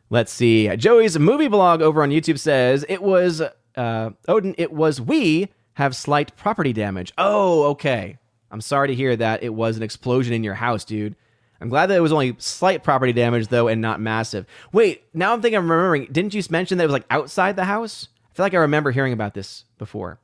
Let's 0.10 0.32
see. 0.32 0.74
Joey's 0.78 1.20
movie 1.20 1.50
blog 1.50 1.82
over 1.82 2.02
on 2.02 2.12
YouTube 2.12 2.40
says 2.40 2.86
it 2.88 3.04
was 3.04 3.42
uh, 3.76 4.12
Odin. 4.30 4.56
It 4.58 4.72
was 4.72 5.02
we 5.02 5.50
have 5.74 5.98
slight 5.98 6.34
property 6.38 6.72
damage. 6.72 7.12
Oh, 7.18 7.64
okay. 7.72 8.18
I'm 8.52 8.62
sorry 8.62 8.88
to 8.88 8.96
hear 8.96 9.18
that 9.18 9.44
it 9.44 9.54
was 9.54 9.76
an 9.76 9.84
explosion 9.84 10.34
in 10.34 10.46
your 10.46 10.54
house, 10.54 10.86
dude. 10.86 11.18
I'm 11.60 11.68
glad 11.68 11.88
that 11.88 11.98
it 11.98 12.02
was 12.02 12.14
only 12.14 12.38
slight 12.38 12.86
property 12.86 13.12
damage 13.12 13.50
though, 13.50 13.68
and 13.68 13.82
not 13.82 14.00
massive. 14.00 14.46
Wait, 14.72 15.04
now 15.14 15.34
I'm 15.34 15.42
thinking 15.42 15.58
I'm 15.58 15.70
remembering. 15.70 16.06
Didn't 16.10 16.34
you 16.34 16.42
mention 16.50 16.78
that 16.78 16.86
it 16.86 16.88
was 16.88 16.94
like 16.94 17.06
outside 17.10 17.58
the 17.58 17.66
house? 17.66 18.08
I 18.32 18.34
feel 18.34 18.46
like 18.46 18.54
I 18.54 18.60
remember 18.60 18.92
hearing 18.92 19.12
about 19.12 19.34
this 19.34 19.66
before. 19.78 20.22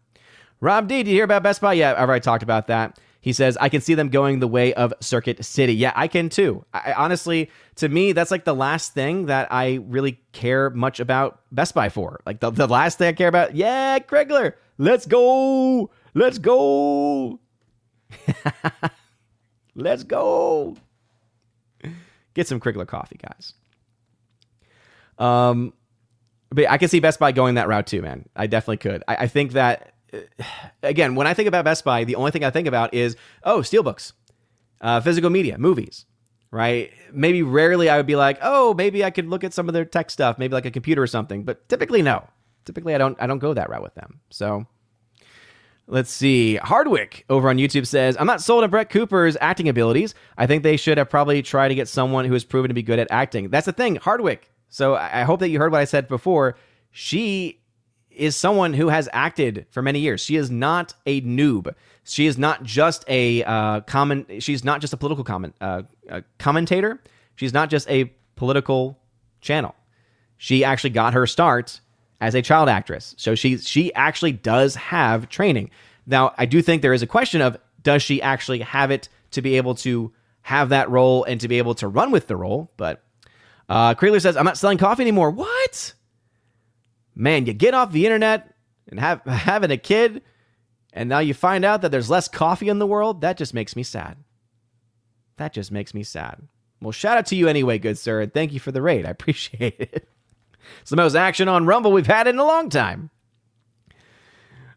Rob 0.61 0.87
D, 0.87 1.03
did 1.03 1.07
you 1.09 1.15
hear 1.15 1.25
about 1.25 1.43
Best 1.43 1.59
Buy? 1.59 1.73
Yeah, 1.73 1.91
I've 1.91 2.07
already 2.07 2.23
talked 2.23 2.41
about 2.41 2.67
that. 2.67 2.97
He 3.25 3.33
says, 3.33 3.57
I 3.59 3.69
can 3.69 3.81
see 3.81 3.95
them 3.95 4.09
going 4.09 4.37
the 4.37 4.47
way 4.47 4.71
of 4.75 4.93
Circuit 4.99 5.43
City. 5.43 5.73
Yeah, 5.73 5.93
I 5.95 6.07
can 6.07 6.29
too. 6.29 6.63
I, 6.75 6.93
honestly, 6.93 7.49
to 7.77 7.89
me, 7.89 8.11
that's 8.11 8.29
like 8.29 8.45
the 8.45 8.53
last 8.53 8.93
thing 8.93 9.25
that 9.25 9.47
I 9.51 9.79
really 9.87 10.19
care 10.31 10.69
much 10.69 10.99
about 10.99 11.41
Best 11.51 11.73
Buy 11.73 11.89
for. 11.89 12.21
Like 12.27 12.39
the, 12.39 12.51
the 12.51 12.67
last 12.67 12.99
thing 12.99 13.07
I 13.07 13.13
care 13.13 13.27
about, 13.27 13.55
yeah, 13.55 13.97
Krigler, 13.97 14.53
let's 14.77 15.07
go. 15.07 15.89
Let's 16.13 16.37
go. 16.37 17.39
let's 19.75 20.03
go. 20.03 20.77
Get 22.35 22.47
some 22.47 22.59
Krigler 22.59 22.85
coffee, 22.85 23.17
guys. 23.17 23.55
Um, 25.17 25.73
but 26.51 26.69
I 26.69 26.77
can 26.77 26.89
see 26.89 26.99
Best 26.99 27.17
Buy 27.17 27.31
going 27.31 27.55
that 27.55 27.67
route 27.67 27.87
too, 27.87 28.03
man. 28.03 28.29
I 28.35 28.45
definitely 28.45 28.77
could. 28.77 29.03
I, 29.07 29.15
I 29.15 29.27
think 29.27 29.53
that 29.53 29.94
again, 30.83 31.15
when 31.15 31.27
I 31.27 31.33
think 31.33 31.47
about 31.47 31.65
Best 31.65 31.83
Buy, 31.83 32.03
the 32.03 32.15
only 32.15 32.31
thing 32.31 32.43
I 32.43 32.49
think 32.49 32.67
about 32.67 32.93
is 32.93 33.15
oh, 33.43 33.59
steelbooks, 33.59 34.13
uh, 34.81 35.01
physical 35.01 35.29
media, 35.29 35.57
movies, 35.57 36.05
right? 36.51 36.91
Maybe 37.11 37.43
rarely 37.43 37.89
I 37.89 37.97
would 37.97 38.05
be 38.05 38.15
like, 38.15 38.39
oh, 38.41 38.73
maybe 38.73 39.03
I 39.03 39.11
could 39.11 39.27
look 39.27 39.43
at 39.43 39.53
some 39.53 39.67
of 39.67 39.73
their 39.73 39.85
tech 39.85 40.09
stuff, 40.09 40.37
maybe 40.37 40.53
like 40.53 40.65
a 40.65 40.71
computer 40.71 41.01
or 41.01 41.07
something. 41.07 41.43
But 41.43 41.67
typically, 41.69 42.01
no. 42.01 42.27
Typically, 42.65 42.95
I 42.95 42.97
don't. 42.97 43.15
I 43.21 43.27
don't 43.27 43.39
go 43.39 43.53
that 43.53 43.69
route 43.69 43.83
with 43.83 43.95
them. 43.95 44.21
So. 44.29 44.65
Let's 45.87 46.09
see. 46.09 46.55
Hardwick 46.55 47.25
over 47.29 47.47
on 47.47 47.57
YouTube 47.57 47.85
says, 47.85 48.17
I'm 48.19 48.25
not 48.25 48.41
sold 48.41 48.63
on 48.63 48.71
Brett 48.71 48.89
Cooper's 48.89 49.37
acting 49.39 49.69
abilities. 49.69 50.15
I 50.35 50.47
think 50.47 50.63
they 50.63 50.77
should 50.77 50.97
have 50.97 51.11
probably 51.11 51.43
tried 51.43 51.67
to 51.67 51.75
get 51.75 51.87
someone 51.87 52.25
who 52.25 52.33
has 52.33 52.43
proven 52.43 52.69
to 52.69 52.73
be 52.73 52.81
good 52.81 52.97
at 52.97 53.07
acting. 53.11 53.49
That's 53.49 53.67
the 53.67 53.71
thing, 53.71 53.97
Hardwick. 53.97 54.51
So 54.69 54.95
I 54.95 55.21
hope 55.21 55.41
that 55.41 55.49
you 55.49 55.59
heard 55.59 55.71
what 55.71 55.81
I 55.81 55.85
said 55.85 56.07
before. 56.07 56.57
She 56.89 57.61
is 58.15 58.35
someone 58.35 58.73
who 58.73 58.89
has 58.89 59.09
acted 59.13 59.65
for 59.69 59.81
many 59.81 59.99
years. 59.99 60.21
She 60.21 60.35
is 60.35 60.49
not 60.49 60.93
a 61.05 61.21
noob. 61.21 61.73
She 62.03 62.25
is 62.27 62.37
not 62.37 62.63
just 62.63 63.03
a 63.07 63.43
uh, 63.43 63.81
comment. 63.81 64.43
She's 64.43 64.63
not 64.63 64.81
just 64.81 64.93
a 64.93 64.97
political 64.97 65.23
comment 65.23 65.55
uh, 65.61 65.83
a 66.09 66.23
commentator. 66.37 67.01
She's 67.35 67.53
not 67.53 67.69
just 67.69 67.89
a 67.89 68.11
political 68.35 68.99
channel. 69.41 69.75
She 70.37 70.63
actually 70.63 70.91
got 70.91 71.13
her 71.13 71.25
start 71.25 71.79
as 72.21 72.35
a 72.35 72.41
child 72.41 72.69
actress. 72.69 73.15
So 73.17 73.35
she 73.35 73.57
she 73.57 73.93
actually 73.93 74.33
does 74.33 74.75
have 74.75 75.29
training. 75.29 75.71
Now, 76.05 76.33
I 76.37 76.45
do 76.45 76.61
think 76.61 76.81
there 76.81 76.93
is 76.93 77.01
a 77.01 77.07
question 77.07 77.41
of 77.41 77.57
does 77.81 78.01
she 78.03 78.21
actually 78.21 78.59
have 78.59 78.91
it 78.91 79.09
to 79.31 79.41
be 79.41 79.57
able 79.57 79.75
to 79.75 80.11
have 80.41 80.69
that 80.69 80.89
role 80.89 81.23
and 81.23 81.41
to 81.41 81.47
be 81.47 81.57
able 81.57 81.75
to 81.75 81.87
run 81.87 82.11
with 82.11 82.27
the 82.27 82.35
role? 82.35 82.71
But 82.77 83.03
uh, 83.67 83.95
says, 84.19 84.37
I'm 84.37 84.45
not 84.45 84.57
selling 84.57 84.77
coffee 84.77 85.01
anymore. 85.01 85.31
What? 85.31 85.93
Man, 87.15 87.45
you 87.45 87.53
get 87.53 87.73
off 87.73 87.91
the 87.91 88.05
internet 88.05 88.53
and 88.87 88.99
have 88.99 89.21
having 89.25 89.71
a 89.71 89.77
kid, 89.77 90.21
and 90.93 91.09
now 91.09 91.19
you 91.19 91.33
find 91.33 91.65
out 91.65 91.81
that 91.81 91.91
there's 91.91 92.09
less 92.09 92.27
coffee 92.27 92.69
in 92.69 92.79
the 92.79 92.87
world. 92.87 93.21
That 93.21 93.37
just 93.37 93.53
makes 93.53 93.75
me 93.75 93.83
sad. 93.83 94.17
That 95.37 95.53
just 95.53 95.71
makes 95.71 95.93
me 95.93 96.03
sad. 96.03 96.47
Well, 96.81 96.91
shout 96.91 97.17
out 97.17 97.25
to 97.27 97.35
you 97.35 97.47
anyway, 97.47 97.79
good 97.79 97.97
sir, 97.97 98.21
and 98.21 98.33
thank 98.33 98.53
you 98.53 98.59
for 98.59 98.71
the 98.71 98.81
raid. 98.81 99.05
I 99.05 99.09
appreciate 99.11 99.79
it. 99.79 100.07
It's 100.81 100.89
the 100.89 100.95
most 100.95 101.15
action 101.15 101.47
on 101.47 101.65
Rumble 101.65 101.91
we've 101.91 102.07
had 102.07 102.27
in 102.27 102.37
a 102.37 102.45
long 102.45 102.69
time. 102.69 103.09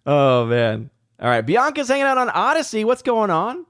Oh 0.07 0.47
man. 0.47 0.91
All 1.21 1.29
right, 1.29 1.45
Bianca's 1.45 1.89
hanging 1.89 2.05
out 2.05 2.19
on 2.19 2.29
Odysee. 2.29 2.85
What's 2.85 3.03
going 3.03 3.31
on? 3.31 3.67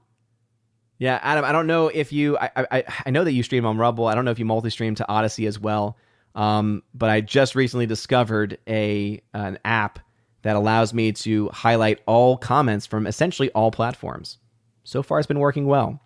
Yeah, 0.99 1.19
Adam. 1.23 1.45
I 1.45 1.51
don't 1.51 1.65
know 1.65 1.87
if 1.87 2.11
you. 2.11 2.37
I 2.37 2.51
I, 2.55 2.83
I 3.05 3.09
know 3.09 3.23
that 3.23 3.31
you 3.31 3.41
stream 3.41 3.65
on 3.65 3.77
Rumble. 3.77 4.05
I 4.05 4.15
don't 4.15 4.25
know 4.25 4.31
if 4.31 4.39
you 4.39 4.45
multi-stream 4.45 4.95
to 4.95 5.05
Odysee 5.11 5.47
as 5.47 5.57
well. 5.57 5.97
Um, 6.39 6.83
but 6.93 7.09
I 7.09 7.19
just 7.19 7.53
recently 7.53 7.85
discovered 7.85 8.57
a 8.65 9.21
an 9.33 9.59
app 9.65 9.99
that 10.43 10.55
allows 10.55 10.93
me 10.93 11.11
to 11.11 11.49
highlight 11.49 11.99
all 12.05 12.37
comments 12.37 12.85
from 12.85 13.05
essentially 13.05 13.51
all 13.51 13.71
platforms. 13.71 14.37
So 14.85 15.03
far, 15.03 15.19
it's 15.19 15.27
been 15.27 15.39
working 15.39 15.65
well. 15.65 16.01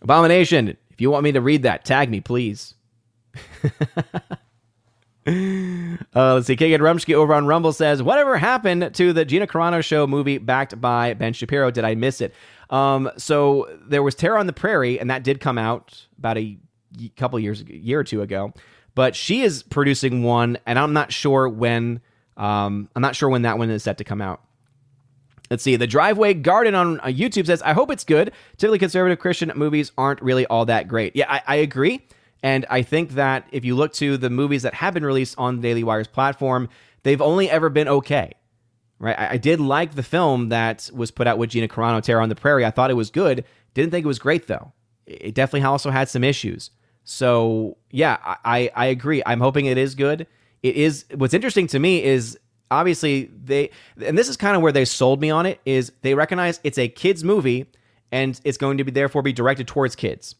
Abomination, 0.00 0.78
if 0.88 0.98
you 1.02 1.10
want 1.10 1.24
me 1.24 1.32
to 1.32 1.42
read 1.42 1.64
that, 1.64 1.84
tag 1.84 2.08
me, 2.08 2.20
please. 2.22 2.74
Uh, 5.26 6.34
let's 6.34 6.46
see. 6.46 6.56
Kagan 6.56 6.78
Rumsky 6.78 7.14
over 7.14 7.34
on 7.34 7.46
Rumble 7.46 7.72
says, 7.72 8.02
"Whatever 8.02 8.38
happened 8.38 8.94
to 8.94 9.12
the 9.12 9.24
Gina 9.24 9.46
Carano 9.46 9.84
show 9.84 10.06
movie 10.06 10.38
backed 10.38 10.80
by 10.80 11.14
Ben 11.14 11.34
Shapiro? 11.34 11.70
Did 11.70 11.84
I 11.84 11.94
miss 11.94 12.20
it?" 12.22 12.34
Um, 12.70 13.08
so 13.16 13.68
there 13.86 14.02
was 14.02 14.14
Terror 14.14 14.38
on 14.38 14.46
the 14.46 14.52
Prairie, 14.52 14.98
and 14.98 15.10
that 15.10 15.22
did 15.22 15.38
come 15.38 15.58
out 15.58 16.06
about 16.18 16.38
a 16.38 16.58
couple 17.16 17.38
years, 17.38 17.62
year 17.62 18.00
or 18.00 18.04
two 18.04 18.22
ago. 18.22 18.52
But 18.94 19.14
she 19.14 19.42
is 19.42 19.62
producing 19.62 20.22
one, 20.22 20.58
and 20.66 20.78
I'm 20.78 20.92
not 20.92 21.12
sure 21.12 21.48
when. 21.48 22.00
Um, 22.36 22.88
I'm 22.96 23.02
not 23.02 23.14
sure 23.14 23.28
when 23.28 23.42
that 23.42 23.58
one 23.58 23.68
is 23.70 23.82
set 23.82 23.98
to 23.98 24.04
come 24.04 24.22
out. 24.22 24.40
Let's 25.50 25.62
see. 25.62 25.76
The 25.76 25.86
Driveway 25.86 26.34
Garden 26.34 26.74
on 26.74 27.00
uh, 27.00 27.06
YouTube 27.06 27.46
says, 27.46 27.60
"I 27.62 27.72
hope 27.72 27.90
it's 27.90 28.04
good. 28.04 28.32
Typically, 28.56 28.78
conservative 28.78 29.18
Christian 29.18 29.52
movies 29.56 29.92
aren't 29.98 30.22
really 30.22 30.46
all 30.46 30.64
that 30.66 30.88
great." 30.88 31.16
Yeah, 31.16 31.26
I, 31.28 31.42
I 31.46 31.56
agree. 31.56 32.06
And 32.42 32.64
I 32.70 32.82
think 32.82 33.12
that 33.12 33.46
if 33.52 33.64
you 33.64 33.74
look 33.74 33.92
to 33.94 34.16
the 34.16 34.30
movies 34.30 34.62
that 34.62 34.74
have 34.74 34.94
been 34.94 35.04
released 35.04 35.34
on 35.38 35.60
Daily 35.60 35.84
Wire's 35.84 36.06
platform, 36.06 36.68
they've 37.02 37.20
only 37.20 37.50
ever 37.50 37.68
been 37.68 37.88
okay. 37.88 38.32
Right? 38.98 39.18
I, 39.18 39.30
I 39.32 39.36
did 39.36 39.60
like 39.60 39.94
the 39.94 40.02
film 40.02 40.50
that 40.50 40.90
was 40.94 41.10
put 41.10 41.26
out 41.26 41.38
with 41.38 41.50
Gina 41.50 41.68
Carano, 41.68 42.02
Terror 42.02 42.20
on 42.20 42.28
the 42.28 42.34
Prairie. 42.34 42.64
I 42.64 42.70
thought 42.70 42.90
it 42.90 42.94
was 42.94 43.10
good. 43.10 43.44
Didn't 43.74 43.90
think 43.90 44.04
it 44.04 44.08
was 44.08 44.18
great 44.18 44.46
though. 44.46 44.72
It 45.06 45.34
definitely 45.34 45.66
also 45.66 45.90
had 45.90 46.08
some 46.08 46.22
issues. 46.24 46.70
So 47.10 47.76
yeah, 47.90 48.18
I, 48.22 48.70
I 48.76 48.86
agree. 48.86 49.20
I'm 49.26 49.40
hoping 49.40 49.66
it 49.66 49.76
is 49.76 49.96
good. 49.96 50.28
It 50.62 50.76
is. 50.76 51.06
What's 51.12 51.34
interesting 51.34 51.66
to 51.66 51.78
me 51.80 52.04
is 52.04 52.38
obviously 52.70 53.28
they, 53.44 53.70
and 54.00 54.16
this 54.16 54.28
is 54.28 54.36
kind 54.36 54.54
of 54.54 54.62
where 54.62 54.70
they 54.70 54.84
sold 54.84 55.20
me 55.20 55.28
on 55.28 55.44
it. 55.44 55.60
Is 55.64 55.90
they 56.02 56.14
recognize 56.14 56.60
it's 56.62 56.78
a 56.78 56.86
kids 56.86 57.24
movie 57.24 57.66
and 58.12 58.40
it's 58.44 58.56
going 58.56 58.78
to 58.78 58.84
be 58.84 58.92
therefore 58.92 59.22
be 59.22 59.32
directed 59.32 59.66
towards 59.66 59.96
kids. 59.96 60.36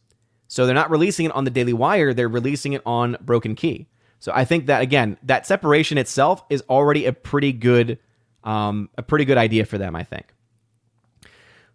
So 0.46 0.64
they're 0.64 0.74
not 0.74 0.92
releasing 0.92 1.26
it 1.26 1.32
on 1.32 1.42
the 1.42 1.50
Daily 1.50 1.72
Wire, 1.72 2.14
they're 2.14 2.28
releasing 2.28 2.72
it 2.74 2.82
on 2.86 3.16
Broken 3.20 3.56
Key. 3.56 3.88
So 4.20 4.30
I 4.32 4.44
think 4.44 4.66
that 4.66 4.80
again, 4.80 5.16
that 5.24 5.48
separation 5.48 5.98
itself 5.98 6.44
is 6.50 6.62
already 6.70 7.04
a 7.04 7.12
pretty 7.12 7.52
good 7.52 7.98
um, 8.44 8.90
a 8.96 9.02
pretty 9.02 9.24
good 9.24 9.38
idea 9.38 9.64
for 9.64 9.76
them, 9.76 9.96
I 9.96 10.04
think. 10.04 10.32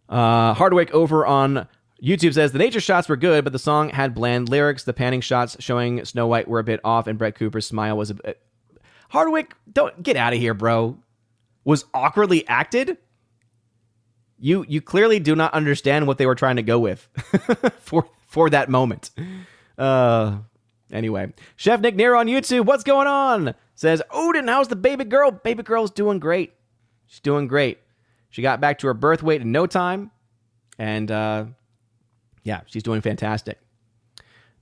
Uh, 0.08 0.54
Hardwick 0.54 0.94
over 0.94 1.26
on 1.26 1.68
YouTube 2.06 2.36
says 2.36 2.52
the 2.52 2.60
nature 2.60 2.80
shots 2.80 3.10
were 3.10 3.18
good, 3.18 3.44
but 3.44 3.52
the 3.52 3.60
song 3.60 3.90
had 3.90 4.14
bland 4.14 4.48
lyrics. 4.48 4.84
The 4.84 4.94
panning 4.94 5.22
shots 5.22 5.58
showing 5.60 6.06
Snow 6.06 6.28
White 6.28 6.48
were 6.48 6.60
a 6.60 6.64
bit 6.64 6.80
off, 6.84 7.08
and 7.08 7.18
Brett 7.18 7.36
Cooper's 7.36 7.66
smile 7.66 7.98
was 7.98 8.12
a 8.12 8.14
bit. 8.14 8.40
Hardwick, 9.10 9.56
don't 9.72 10.04
get 10.04 10.16
out 10.16 10.34
of 10.34 10.40
here, 10.40 10.54
bro. 10.54 10.98
Was 11.64 11.86
awkwardly 11.96 12.48
acted. 12.48 12.98
You 14.38 14.66
you 14.68 14.82
clearly 14.82 15.20
do 15.20 15.36
not 15.36 15.54
understand 15.54 16.06
what 16.06 16.20
they 16.20 16.28
were 16.28 16.36
trying 16.36 16.58
to 16.58 16.62
go 16.62 16.78
with 16.78 17.10
for 17.80 18.08
for 18.28 18.52
that 18.52 18.70
moment. 18.70 19.10
Uh, 19.78 20.40
anyway, 20.92 21.34
Chef 21.56 21.80
Nick 21.80 21.96
Near 21.96 22.14
on 22.14 22.28
YouTube, 22.28 22.66
what's 22.66 22.84
going 22.84 23.08
on? 23.08 23.56
Says, 23.74 24.02
Odin, 24.12 24.48
how's 24.48 24.68
the 24.68 24.76
baby 24.76 25.06
girl? 25.06 25.32
Baby 25.32 25.64
girl's 25.64 25.92
doing 25.92 26.20
great. 26.20 26.54
She's 27.08 27.20
doing 27.20 27.48
great. 27.48 27.80
She 28.30 28.42
got 28.42 28.62
back 28.62 28.80
to 28.80 28.88
her 28.88 28.94
birth 28.94 29.24
weight 29.24 29.42
in 29.42 29.52
no 29.52 29.66
time. 29.66 30.12
And 30.78 31.10
uh, 31.10 31.46
yeah, 32.46 32.62
she's 32.68 32.84
doing 32.84 33.02
fantastic. 33.02 33.60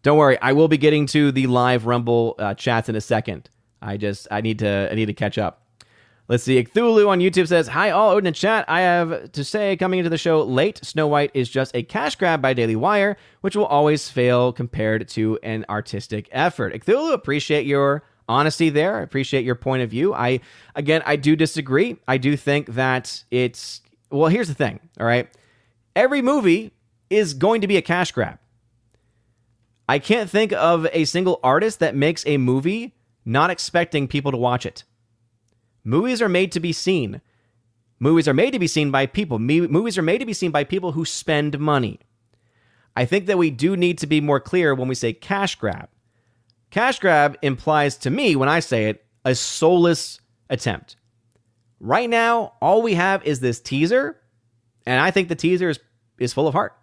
Don't 0.01 0.17
worry, 0.17 0.38
I 0.41 0.53
will 0.53 0.67
be 0.67 0.77
getting 0.77 1.05
to 1.07 1.31
the 1.31 1.47
live 1.47 1.86
Rumble 1.86 2.36
uh, 2.39 2.55
chats 2.55 2.89
in 2.89 2.95
a 2.95 3.01
second. 3.01 3.49
I 3.81 3.97
just 3.97 4.27
I 4.31 4.41
need 4.41 4.59
to 4.59 4.89
I 4.91 4.95
need 4.95 5.05
to 5.05 5.13
catch 5.13 5.38
up. 5.38 5.63
Let's 6.29 6.43
see. 6.43 6.63
Cthulhu 6.63 7.09
on 7.09 7.19
YouTube 7.19 7.49
says, 7.49 7.67
Hi, 7.67 7.91
all 7.91 8.11
Odin 8.11 8.27
in 8.27 8.34
chat. 8.34 8.63
I 8.69 8.81
have 8.81 9.34
to 9.34 9.43
say, 9.43 9.75
coming 9.75 9.99
into 9.99 10.09
the 10.09 10.17
show 10.17 10.41
late, 10.41 10.79
Snow 10.84 11.05
White 11.05 11.31
is 11.34 11.49
just 11.49 11.75
a 11.75 11.84
cash 11.84 12.15
grab 12.15 12.41
by 12.41 12.53
Daily 12.53 12.77
Wire, 12.77 13.17
which 13.41 13.57
will 13.57 13.65
always 13.65 14.09
fail 14.09 14.53
compared 14.53 15.09
to 15.09 15.38
an 15.43 15.65
artistic 15.69 16.29
effort. 16.31 16.73
Cthulhu, 16.73 17.13
appreciate 17.13 17.65
your 17.65 18.03
honesty 18.29 18.69
there. 18.69 18.99
I 18.99 19.01
appreciate 19.01 19.43
your 19.43 19.55
point 19.55 19.84
of 19.84 19.89
view. 19.89 20.13
I, 20.13 20.39
again, 20.75 21.03
I 21.05 21.17
do 21.17 21.36
disagree. 21.36 21.97
I 22.07 22.17
do 22.17 22.38
think 22.38 22.67
that 22.67 23.23
it's, 23.29 23.81
well, 24.09 24.29
here's 24.29 24.47
the 24.47 24.53
thing, 24.53 24.79
all 24.99 25.05
right? 25.05 25.29
Every 25.95 26.21
movie 26.21 26.72
is 27.14 27.34
going 27.34 27.61
to 27.61 27.68
be 27.68 27.78
a 27.78 27.82
cash 27.82 28.11
grab. 28.11 28.39
I 29.88 29.99
can't 29.99 30.30
think 30.30 30.53
of 30.53 30.88
a 30.91 31.05
single 31.05 31.39
artist 31.43 31.80
that 31.80 31.95
makes 31.95 32.26
a 32.26 32.38
movie 32.38 32.95
not 33.26 33.49
expecting 33.49 34.07
people 34.07 34.32
to 34.32 34.38
watch 34.38 34.66
it. 34.66 34.84
Movies 35.84 36.22
are 36.22 36.30
made 36.30 36.51
to 36.53 36.59
be 36.59 36.72
seen. 36.72 37.22
Movies 37.99 38.28
are 38.28 38.34
made 38.34 38.51
to 38.51 38.59
be 38.59 38.68
seen 38.68 38.91
by 38.91 39.05
people. 39.05 39.39
movies 39.39 39.97
are 39.97 40.01
made 40.03 40.20
to 40.20 40.26
be 40.26 40.34
seen 40.34 40.51
by 40.51 40.64
people 40.64 40.93
who 40.93 41.05
spend 41.05 41.59
money. 41.59 41.99
I 42.95 43.05
think 43.05 43.26
that 43.26 43.38
we 43.38 43.49
do 43.49 43.76
need 43.76 43.97
to 43.99 44.07
be 44.07 44.22
more 44.22 44.39
clear 44.39 44.76
when 44.76 44.88
we 44.88 44.95
say 44.95 45.14
cash 45.14 45.55
grab. 45.55 45.89
Cash 46.70 46.99
grab 46.99 47.38
implies 47.41 47.97
to 47.97 48.09
me, 48.09 48.36
when 48.36 48.49
I 48.49 48.59
say 48.59 48.89
it, 48.89 49.05
a 49.26 49.36
soulless 49.36 50.20
attempt. 50.49 50.95
Right 51.80 52.09
now, 52.09 52.53
all 52.61 52.82
we 52.82 52.93
have 52.93 53.24
is 53.26 53.39
this 53.39 53.59
teaser, 53.59 54.20
and 54.86 55.01
I 55.01 55.11
think 55.11 55.28
the 55.28 55.36
teaser 55.36 55.70
is, 55.70 55.80
is 56.18 56.34
full 56.34 56.47
of 56.47 56.53
heart. 56.53 56.76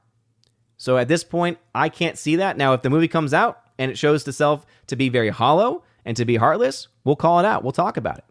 So 0.81 0.97
at 0.97 1.09
this 1.09 1.25
point, 1.25 1.59
I 1.75 1.91
can't 1.91 2.17
see 2.17 2.37
that. 2.37 2.57
Now, 2.57 2.73
if 2.73 2.81
the 2.81 2.89
movie 2.89 3.07
comes 3.07 3.35
out 3.35 3.61
and 3.79 3.91
it 3.91 3.99
shows 3.99 4.27
itself 4.27 4.65
to 4.87 4.97
be 4.97 5.11
very 5.11 5.29
hollow 5.29 5.85
and 6.07 6.17
to 6.17 6.25
be 6.25 6.37
heartless, 6.37 6.89
we'll 7.05 7.17
call 7.17 7.39
it 7.39 7.45
out. 7.45 7.63
We'll 7.63 7.73
talk 7.73 7.99
about 7.99 8.17
it. 8.17 8.25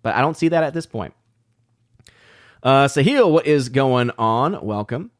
But 0.00 0.14
I 0.14 0.20
don't 0.20 0.36
see 0.36 0.46
that 0.46 0.62
at 0.62 0.74
this 0.74 0.86
point. 0.86 1.12
Uh, 2.62 2.84
Sahil, 2.84 3.28
what 3.32 3.48
is 3.48 3.68
going 3.68 4.12
on? 4.16 4.64
Welcome. 4.64 5.10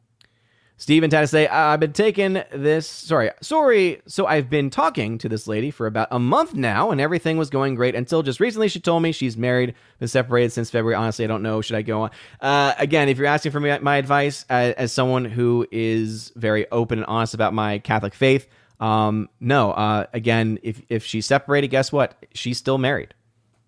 Steven 0.82 1.10
to 1.10 1.26
say, 1.28 1.46
I've 1.46 1.78
been 1.78 1.92
taking 1.92 2.42
this, 2.50 2.88
sorry, 2.88 3.30
sorry. 3.40 4.02
So 4.08 4.26
I've 4.26 4.50
been 4.50 4.68
talking 4.68 5.16
to 5.18 5.28
this 5.28 5.46
lady 5.46 5.70
for 5.70 5.86
about 5.86 6.08
a 6.10 6.18
month 6.18 6.54
now, 6.54 6.90
and 6.90 7.00
everything 7.00 7.36
was 7.36 7.50
going 7.50 7.76
great 7.76 7.94
until 7.94 8.24
just 8.24 8.40
recently 8.40 8.66
she 8.66 8.80
told 8.80 9.00
me 9.00 9.12
she's 9.12 9.36
married, 9.36 9.76
been 10.00 10.08
separated 10.08 10.50
since 10.50 10.70
February. 10.70 10.96
Honestly, 10.96 11.24
I 11.24 11.28
don't 11.28 11.44
know. 11.44 11.60
Should 11.60 11.76
I 11.76 11.82
go 11.82 12.02
on? 12.02 12.10
Uh, 12.40 12.74
again, 12.78 13.08
if 13.08 13.16
you're 13.16 13.28
asking 13.28 13.52
for 13.52 13.60
my 13.60 13.96
advice 13.96 14.44
uh, 14.50 14.72
as 14.76 14.90
someone 14.90 15.24
who 15.24 15.68
is 15.70 16.32
very 16.34 16.68
open 16.72 16.98
and 16.98 17.06
honest 17.06 17.34
about 17.34 17.54
my 17.54 17.78
Catholic 17.78 18.12
faith, 18.12 18.48
um, 18.80 19.28
no. 19.38 19.70
Uh, 19.70 20.06
again, 20.12 20.58
if, 20.64 20.82
if 20.88 21.04
she's 21.04 21.26
separated, 21.26 21.68
guess 21.68 21.92
what? 21.92 22.26
She's 22.34 22.58
still 22.58 22.78
married. 22.78 23.14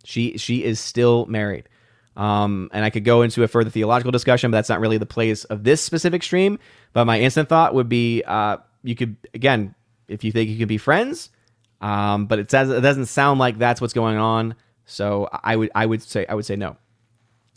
She 0.03 0.37
she 0.37 0.65
is 0.65 0.81
still 0.81 1.27
married. 1.27 1.69
Um, 2.17 2.71
and 2.73 2.85
I 2.85 2.91
could 2.91 3.05
go 3.05 3.23
into 3.23 3.43
a 3.43 3.49
further 3.49 3.71
theological 3.71 4.13
discussion, 4.13 4.51
but 4.51 4.59
that's 4.59 4.69
not 4.69 4.81
really 4.81 4.99
the 4.99 5.07
place 5.07 5.45
of 5.45 5.65
this 5.65 5.83
specific 5.83 6.23
stream. 6.23 6.59
But 6.93 7.07
my 7.07 7.21
instant 7.21 7.49
thought 7.49 7.75
would 7.75 7.89
be, 7.89 8.23
uh, 8.25 8.59
you 8.83 8.95
could 8.95 9.17
again, 9.35 9.75
if 10.07 10.23
you 10.23 10.31
think 10.33 10.51
you 10.51 10.59
could 10.59 10.69
be 10.69 10.79
friends, 10.79 11.31
um, 11.81 12.27
but 12.27 12.39
it 12.39 12.51
says 12.51 12.71
it 12.71 12.81
doesn't 12.81 13.07
sound 13.07 13.41
like 13.41 13.59
that's 13.59 13.81
what's 13.81 13.95
going 13.95 14.17
on. 14.17 14.55
So 14.87 15.29
I 15.33 15.57
would 15.57 15.71
I 15.75 15.87
would 15.87 16.03
say 16.03 16.27
I 16.27 16.35
would 16.35 16.47
say 16.47 16.57
no. 16.57 16.77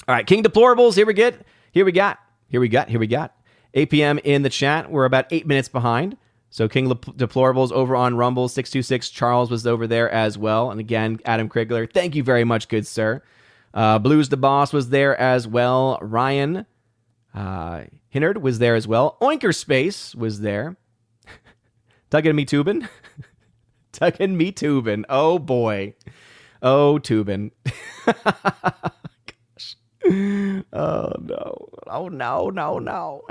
All 0.08 0.16
right, 0.16 0.26
King 0.26 0.44
Deplorables. 0.44 0.96
Here 0.96 1.06
we 1.06 1.14
get. 1.14 1.46
Here 1.72 1.86
we 1.86 1.92
got. 1.92 2.18
Here 2.50 2.62
we 2.62 2.70
got. 2.70 2.90
Here 2.90 3.00
we 3.00 3.08
got. 3.08 3.36
8 3.74 3.90
p.m. 3.90 4.20
in 4.24 4.42
the 4.42 4.50
chat. 4.50 4.90
We're 4.90 5.06
about 5.06 5.26
eight 5.32 5.46
minutes 5.46 5.68
behind. 5.68 6.18
So 6.50 6.68
King 6.68 6.90
Deplorables 6.90 7.72
over 7.72 7.96
on 7.96 8.16
Rumble 8.16 8.48
626. 8.48 9.10
Charles 9.10 9.52
was 9.52 9.68
over 9.68 9.86
there 9.86 10.10
as 10.10 10.38
well. 10.38 10.72
And 10.72 10.80
again, 10.80 11.20
Adam 11.26 11.50
Krigler, 11.50 11.92
thank 11.92 12.16
you 12.16 12.24
very 12.24 12.46
much, 12.46 12.70
good 12.70 12.88
sir. 12.88 13.22
Uh, 13.74 14.00
Blues 14.00 14.30
the 14.30 14.38
Boss 14.38 14.74
was 14.74 14.90
there 14.90 15.16
as 15.20 15.48
well. 15.48 16.00
Ryan 16.02 16.66
uh, 17.38 17.84
Hinnard 18.14 18.42
was 18.42 18.60
there 18.60 18.76
as 18.76 18.88
well. 18.88 19.18
Oinker 19.22 19.54
Space 19.54 20.16
was 20.16 20.42
there. 20.42 20.76
Tugging 22.10 22.36
me 22.36 22.46
tubin. 22.46 22.90
Tugging 23.92 24.36
me 24.38 24.52
tubin. 24.52 25.06
Oh 25.10 25.38
boy. 25.38 25.94
Oh 26.64 26.98
tubin. 26.98 27.52
Gosh. 28.06 29.76
Oh 30.04 31.14
no. 31.22 31.70
Oh 31.86 32.08
no, 32.08 32.50
no, 32.50 32.80
no. 32.80 33.22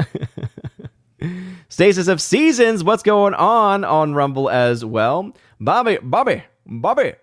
Stasis 1.69 2.07
of 2.07 2.21
Seasons, 2.23 2.85
what's 2.85 3.03
going 3.03 3.35
on 3.35 3.83
on 3.83 4.15
Rumble 4.15 4.49
as 4.49 4.85
well? 4.85 5.33
Bobby, 5.59 5.99
Bobby, 6.01 6.45
Bobby, 6.67 7.15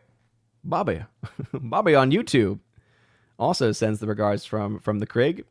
Bobby, 0.63 1.03
Bobby 1.53 1.95
on 1.95 2.11
YouTube 2.11 2.59
also 3.43 3.71
sends 3.71 3.99
the 3.99 4.07
regards 4.07 4.45
from 4.45 4.79
from 4.79 4.99
the 4.99 5.07
Krig. 5.07 5.43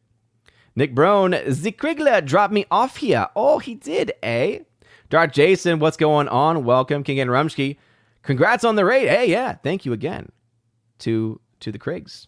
Nick 0.74 0.95
Brown, 0.95 1.32
Zikrigla 1.32 2.24
dropped 2.24 2.55
me 2.55 2.64
off 2.70 2.97
here. 2.97 3.28
Oh, 3.36 3.59
he 3.59 3.74
did, 3.74 4.12
eh? 4.22 4.61
Dark 5.11 5.34
Jason, 5.34 5.78
what's 5.78 5.99
going 5.99 6.28
on? 6.28 6.64
Welcome, 6.64 7.05
King 7.05 7.20
and 7.20 7.30
Rumsky. 7.30 7.76
Congrats 8.22 8.64
on 8.64 8.76
the 8.76 8.84
raid. 8.86 9.09
Hey, 9.09 9.30
yeah, 9.30 9.57
thank 9.62 9.84
you 9.84 9.93
again 9.93 10.32
to 11.01 11.38
to 11.61 11.70
the 11.70 11.78
Krigs. 11.78 12.26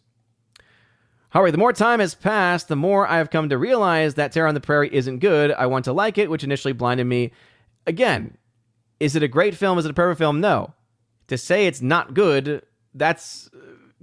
However, 1.31 1.51
the 1.51 1.59
more 1.59 1.73
time 1.73 1.99
has 1.99 2.15
passed, 2.15 2.69
the 2.69 2.77
more 2.77 3.09
I 3.09 3.17
have 3.17 3.31
come 3.31 3.49
to 3.49 3.59
realize 3.59 4.15
that 4.15 4.31
Terror 4.31 4.47
on 4.47 4.55
the 4.55 4.61
Prairie 4.61 4.95
isn't 4.95 5.19
good. 5.19 5.51
I 5.51 5.67
want 5.67 5.87
to 5.87 5.93
like 5.93 6.19
it, 6.19 6.31
which 6.31 6.45
initially 6.45 6.73
blinded 6.73 7.07
me. 7.07 7.33
Again, 7.87 8.37
is 9.01 9.17
it 9.17 9.23
a 9.25 9.29
great 9.29 9.57
film? 9.57 9.79
Is 9.79 9.85
it 9.85 9.91
a 9.91 9.95
perfect 9.95 10.19
film? 10.19 10.41
No. 10.41 10.75
To 11.29 11.39
say 11.39 11.67
it's 11.67 11.83
not 11.83 12.15
good, 12.15 12.63
that's 12.95 13.51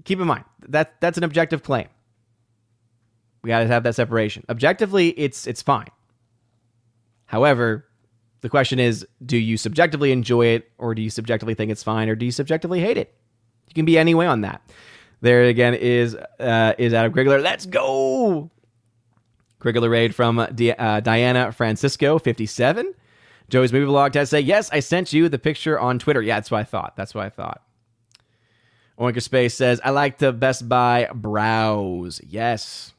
keep 0.04 0.20
in 0.20 0.28
mind 0.28 0.43
that 0.70 0.99
that's 1.02 1.18
an 1.18 1.24
objective 1.24 1.64
claim. 1.64 1.88
We 3.43 3.47
got 3.49 3.60
to 3.60 3.68
have 3.68 3.84
that 3.84 3.95
separation. 3.95 4.43
Objectively, 4.49 5.10
it's 5.10 5.47
it's 5.47 5.62
fine. 5.62 5.89
However, 7.26 7.86
the 8.41 8.49
question 8.49 8.80
is, 8.80 9.06
do 9.26 9.38
you 9.38 9.58
subjectively 9.58 10.12
enjoy 10.12 10.47
it, 10.47 10.70
or 10.78 10.93
do 10.93 11.02
you 11.02 11.10
subjectively 11.10 11.54
think 11.56 11.72
it's 11.72 11.84
fine, 11.84 12.10
or 12.10 12.16
do 12.16 12.26
you 12.26 12.32
subjectively 12.32 12.80
hate 12.80 12.97
it? 12.97 13.14
You 13.68 13.74
can 13.74 13.86
be 13.86 13.97
any 13.97 14.14
way 14.14 14.28
on 14.28 14.41
that. 14.41 14.62
There 15.22 15.45
again 15.45 15.74
is 15.76 16.16
uh, 16.16 16.74
is 16.78 16.93
Adam 16.93 17.14
Krigler. 17.14 17.41
Let's 17.41 17.66
go. 17.66 18.49
Krigler 19.60 19.89
raid 19.89 20.16
from 20.16 20.45
D- 20.56 20.72
uh, 20.72 20.99
Diana 21.02 21.52
Francisco, 21.52 22.18
57. 22.18 22.93
Joey's 23.49 23.72
movie 23.72 23.86
vlog 23.91 24.14
to 24.14 24.26
say, 24.26 24.39
yes, 24.39 24.70
I 24.72 24.80
sent 24.80 25.14
you 25.14 25.30
the 25.30 25.38
picture 25.38 25.80
on 25.80 25.99
Twitter. 25.99 26.22
Yeah, 26.22 26.38
that's 26.38 26.49
what 26.49 26.60
I 26.60 26.64
thought. 26.64 26.95
That's 26.95 27.14
what 27.14 27.26
I 27.26 27.30
thought. 27.30 27.62
Oinker 29.02 29.22
Space 29.22 29.56
says, 29.56 29.82
I 29.84 29.89
like 29.89 30.20
the 30.20 30.32
Best 30.32 30.70
Buy 30.70 31.10
browse. 31.14 32.22
Yes. 32.26 32.93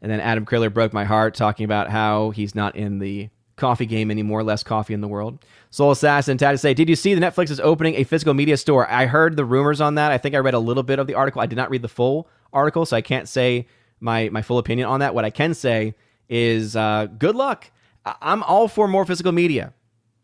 And 0.00 0.10
then 0.10 0.20
Adam 0.20 0.46
Krigler 0.46 0.72
broke 0.72 0.92
my 0.92 1.04
heart 1.04 1.34
talking 1.34 1.64
about 1.64 1.90
how 1.90 2.30
he's 2.30 2.54
not 2.54 2.74
in 2.74 2.98
the 2.98 3.28
coffee 3.56 3.86
game 3.86 4.10
anymore, 4.10 4.42
less 4.42 4.62
coffee 4.62 4.94
in 4.94 5.00
the 5.00 5.08
world. 5.08 5.44
Soul 5.70 5.90
Assassin, 5.90 6.38
Tad 6.38 6.58
say, 6.58 6.74
Did 6.74 6.88
you 6.88 6.96
see 6.96 7.14
the 7.14 7.20
Netflix 7.20 7.50
is 7.50 7.60
opening 7.60 7.94
a 7.96 8.04
physical 8.04 8.34
media 8.34 8.56
store? 8.56 8.90
I 8.90 9.06
heard 9.06 9.36
the 9.36 9.44
rumors 9.44 9.80
on 9.80 9.96
that. 9.96 10.10
I 10.10 10.18
think 10.18 10.34
I 10.34 10.38
read 10.38 10.54
a 10.54 10.58
little 10.58 10.82
bit 10.82 10.98
of 10.98 11.06
the 11.06 11.14
article. 11.14 11.40
I 11.40 11.46
did 11.46 11.56
not 11.56 11.70
read 11.70 11.82
the 11.82 11.88
full 11.88 12.28
article, 12.52 12.86
so 12.86 12.96
I 12.96 13.02
can't 13.02 13.28
say 13.28 13.66
my, 14.00 14.28
my 14.30 14.42
full 14.42 14.58
opinion 14.58 14.88
on 14.88 15.00
that. 15.00 15.14
What 15.14 15.24
I 15.24 15.30
can 15.30 15.54
say 15.54 15.94
is 16.28 16.76
uh, 16.76 17.06
good 17.18 17.34
luck. 17.34 17.70
I'm 18.04 18.42
all 18.42 18.68
for 18.68 18.88
more 18.88 19.04
physical 19.04 19.32
media. 19.32 19.72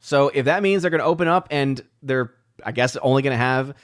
So 0.01 0.29
if 0.29 0.47
that 0.47 0.63
means 0.63 0.83
they're 0.83 0.91
going 0.91 1.01
to 1.01 1.07
open 1.07 1.29
up 1.29 1.49
and 1.51 1.83
they're, 2.03 2.33
I 2.65 2.73
guess, 2.73 2.97
only 2.97 3.23
going 3.23 3.33
to 3.33 3.37
have 3.37 3.75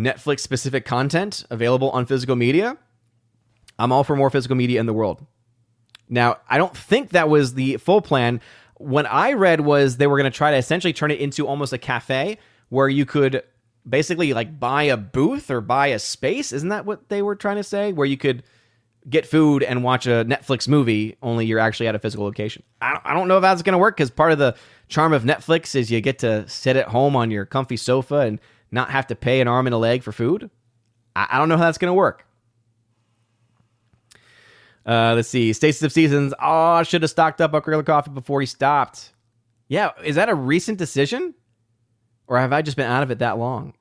Netflix 0.00 0.40
specific 0.40 0.84
content 0.84 1.44
available 1.50 1.90
on 1.90 2.06
physical 2.06 2.36
media, 2.36 2.76
I'm 3.78 3.92
all 3.92 4.04
for 4.04 4.16
more 4.16 4.30
physical 4.30 4.56
media 4.56 4.80
in 4.80 4.86
the 4.86 4.92
world. 4.92 5.24
Now, 6.08 6.38
I 6.48 6.58
don't 6.58 6.76
think 6.76 7.10
that 7.10 7.28
was 7.28 7.54
the 7.54 7.76
full 7.76 8.00
plan. 8.00 8.40
What 8.78 9.06
I 9.06 9.34
read 9.34 9.60
was 9.60 9.96
they 9.96 10.06
were 10.06 10.18
going 10.18 10.30
to 10.30 10.36
try 10.36 10.50
to 10.50 10.56
essentially 10.56 10.92
turn 10.92 11.10
it 11.10 11.20
into 11.20 11.46
almost 11.46 11.72
a 11.72 11.78
cafe 11.78 12.38
where 12.68 12.88
you 12.88 13.06
could 13.06 13.42
basically 13.88 14.32
like 14.32 14.58
buy 14.58 14.84
a 14.84 14.96
booth 14.96 15.50
or 15.50 15.60
buy 15.60 15.88
a 15.88 15.98
space. 15.98 16.52
Isn't 16.52 16.70
that 16.70 16.84
what 16.86 17.08
they 17.08 17.22
were 17.22 17.36
trying 17.36 17.56
to 17.56 17.64
say? 17.64 17.92
Where 17.92 18.06
you 18.06 18.16
could 18.16 18.42
get 19.08 19.26
food 19.26 19.62
and 19.62 19.82
watch 19.82 20.06
a 20.06 20.24
Netflix 20.24 20.68
movie, 20.68 21.16
only 21.22 21.46
you're 21.46 21.58
actually 21.58 21.88
at 21.88 21.94
a 21.94 21.98
physical 21.98 22.24
location. 22.24 22.62
I 22.82 23.14
don't 23.14 23.28
know 23.28 23.38
if 23.38 23.42
that's 23.42 23.62
going 23.62 23.72
to 23.72 23.78
work 23.78 23.96
because 23.96 24.10
part 24.10 24.32
of 24.32 24.38
the 24.38 24.56
charm 24.88 25.12
of 25.12 25.22
Netflix 25.22 25.74
is 25.74 25.90
you 25.90 26.00
get 26.00 26.18
to 26.20 26.46
sit 26.48 26.76
at 26.76 26.88
home 26.88 27.16
on 27.16 27.30
your 27.30 27.46
comfy 27.46 27.76
sofa 27.76 28.16
and 28.16 28.40
not 28.70 28.90
have 28.90 29.06
to 29.08 29.14
pay 29.14 29.40
an 29.40 29.48
arm 29.48 29.66
and 29.66 29.74
a 29.74 29.78
leg 29.78 30.02
for 30.02 30.12
food. 30.12 30.50
I 31.16 31.38
don't 31.38 31.48
know 31.48 31.56
how 31.56 31.64
that's 31.64 31.78
going 31.78 31.90
to 31.90 31.94
work. 31.94 32.24
Uh, 34.86 35.14
let's 35.14 35.28
see. 35.28 35.52
Stasis 35.52 35.82
of 35.82 35.92
Seasons. 35.92 36.32
Oh, 36.40 36.72
I 36.72 36.82
should 36.84 37.02
have 37.02 37.10
stocked 37.10 37.40
up 37.40 37.52
on 37.52 37.60
Gorilla 37.60 37.82
Coffee 37.82 38.10
before 38.10 38.40
he 38.40 38.46
stopped. 38.46 39.12
Yeah, 39.68 39.90
is 40.04 40.16
that 40.16 40.28
a 40.28 40.34
recent 40.34 40.78
decision? 40.78 41.34
Or 42.26 42.38
have 42.38 42.52
I 42.52 42.62
just 42.62 42.76
been 42.76 42.90
out 42.90 43.02
of 43.02 43.10
it 43.10 43.18
that 43.18 43.38
long? 43.38 43.74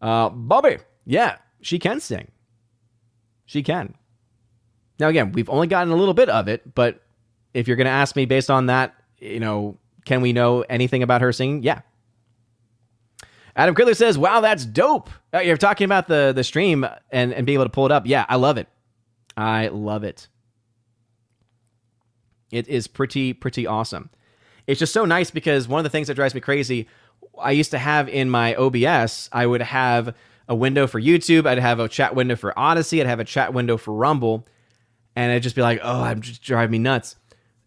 Uh, 0.00 0.30
Bobby. 0.30 0.78
Yeah, 1.04 1.36
she 1.60 1.78
can 1.78 2.00
sing. 2.00 2.30
She 3.46 3.62
can. 3.62 3.94
Now, 4.98 5.08
again, 5.08 5.32
we've 5.32 5.48
only 5.48 5.66
gotten 5.66 5.92
a 5.92 5.96
little 5.96 6.14
bit 6.14 6.28
of 6.28 6.48
it, 6.48 6.74
but 6.74 7.02
if 7.54 7.68
you're 7.68 7.76
going 7.76 7.86
to 7.86 7.90
ask 7.90 8.16
me 8.16 8.26
based 8.26 8.50
on 8.50 8.66
that, 8.66 8.94
you 9.18 9.40
know, 9.40 9.78
can 10.04 10.20
we 10.20 10.32
know 10.32 10.62
anything 10.68 11.02
about 11.02 11.20
her 11.20 11.32
singing? 11.32 11.62
Yeah. 11.62 11.80
Adam 13.58 13.74
Krigler 13.74 13.96
says, 13.96 14.16
"Wow, 14.16 14.40
that's 14.40 14.64
dope." 14.64 15.10
Uh, 15.34 15.40
you're 15.40 15.56
talking 15.56 15.84
about 15.84 16.06
the 16.06 16.32
the 16.34 16.44
stream 16.44 16.86
and 17.10 17.34
and 17.34 17.44
being 17.44 17.56
able 17.56 17.64
to 17.64 17.70
pull 17.70 17.86
it 17.86 17.92
up. 17.92 18.06
Yeah, 18.06 18.24
I 18.28 18.36
love 18.36 18.56
it. 18.56 18.68
I 19.36 19.66
love 19.68 20.04
it. 20.04 20.28
It 22.52 22.68
is 22.68 22.86
pretty 22.86 23.32
pretty 23.32 23.66
awesome. 23.66 24.10
It's 24.68 24.78
just 24.78 24.92
so 24.92 25.04
nice 25.04 25.32
because 25.32 25.66
one 25.66 25.80
of 25.80 25.84
the 25.84 25.90
things 25.90 26.06
that 26.06 26.14
drives 26.14 26.34
me 26.34 26.40
crazy, 26.40 26.86
I 27.38 27.50
used 27.50 27.72
to 27.72 27.78
have 27.78 28.08
in 28.08 28.30
my 28.30 28.54
OBS, 28.54 29.28
I 29.32 29.44
would 29.44 29.62
have 29.62 30.14
a 30.46 30.54
window 30.54 30.86
for 30.86 31.00
YouTube, 31.00 31.46
I'd 31.46 31.58
have 31.58 31.80
a 31.80 31.88
chat 31.88 32.14
window 32.14 32.36
for 32.36 32.56
Odysee, 32.56 33.00
I'd 33.00 33.06
have 33.06 33.18
a 33.18 33.24
chat 33.24 33.52
window 33.52 33.76
for 33.76 33.92
Rumble, 33.92 34.46
and 35.16 35.32
I'd 35.32 35.42
just 35.42 35.56
be 35.56 35.62
like, 35.62 35.80
"Oh, 35.82 36.02
I'm 36.02 36.20
just 36.20 36.42
driving 36.42 36.70
me 36.70 36.78
nuts." 36.78 37.16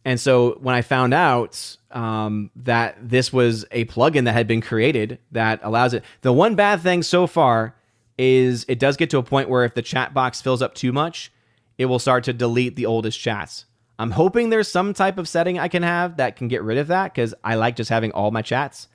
And 0.03 0.19
so 0.19 0.57
when 0.61 0.73
I 0.73 0.81
found 0.81 1.13
out 1.13 1.77
um, 1.91 2.49
that 2.55 2.97
this 3.01 3.31
was 3.31 3.65
a 3.71 3.85
plugin 3.85 4.25
that 4.25 4.33
had 4.33 4.47
been 4.47 4.61
created 4.61 5.19
that 5.31 5.59
allows 5.63 5.93
it, 5.93 6.03
the 6.21 6.33
one 6.33 6.55
bad 6.55 6.81
thing 6.81 7.03
so 7.03 7.27
far 7.27 7.75
is 8.17 8.65
it 8.67 8.79
does 8.79 8.97
get 8.97 9.09
to 9.11 9.17
a 9.17 9.23
point 9.23 9.49
where 9.49 9.63
if 9.63 9.73
the 9.73 9.81
chat 9.81 10.13
box 10.13 10.41
fills 10.41 10.61
up 10.61 10.73
too 10.73 10.91
much, 10.91 11.31
it 11.77 11.85
will 11.85 11.99
start 11.99 12.23
to 12.25 12.33
delete 12.33 12.75
the 12.75 12.85
oldest 12.85 13.19
chats. 13.19 13.65
I'm 13.99 14.11
hoping 14.11 14.49
there's 14.49 14.67
some 14.67 14.93
type 14.93 15.17
of 15.17 15.27
setting 15.27 15.59
I 15.59 15.67
can 15.67 15.83
have 15.83 16.17
that 16.17 16.35
can 16.35 16.47
get 16.47 16.63
rid 16.63 16.79
of 16.79 16.87
that 16.87 17.13
because 17.13 17.35
I 17.43 17.55
like 17.55 17.75
just 17.75 17.89
having 17.89 18.11
all 18.11 18.31
my 18.31 18.41
chats. 18.41 18.87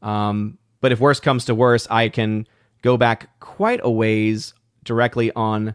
Um, 0.00 0.58
but 0.80 0.92
if 0.92 1.00
worse 1.00 1.18
comes 1.18 1.46
to 1.46 1.54
worse, 1.54 1.88
I 1.90 2.08
can 2.08 2.46
go 2.82 2.96
back 2.96 3.40
quite 3.40 3.80
a 3.82 3.90
ways 3.90 4.54
directly 4.84 5.32
on 5.32 5.74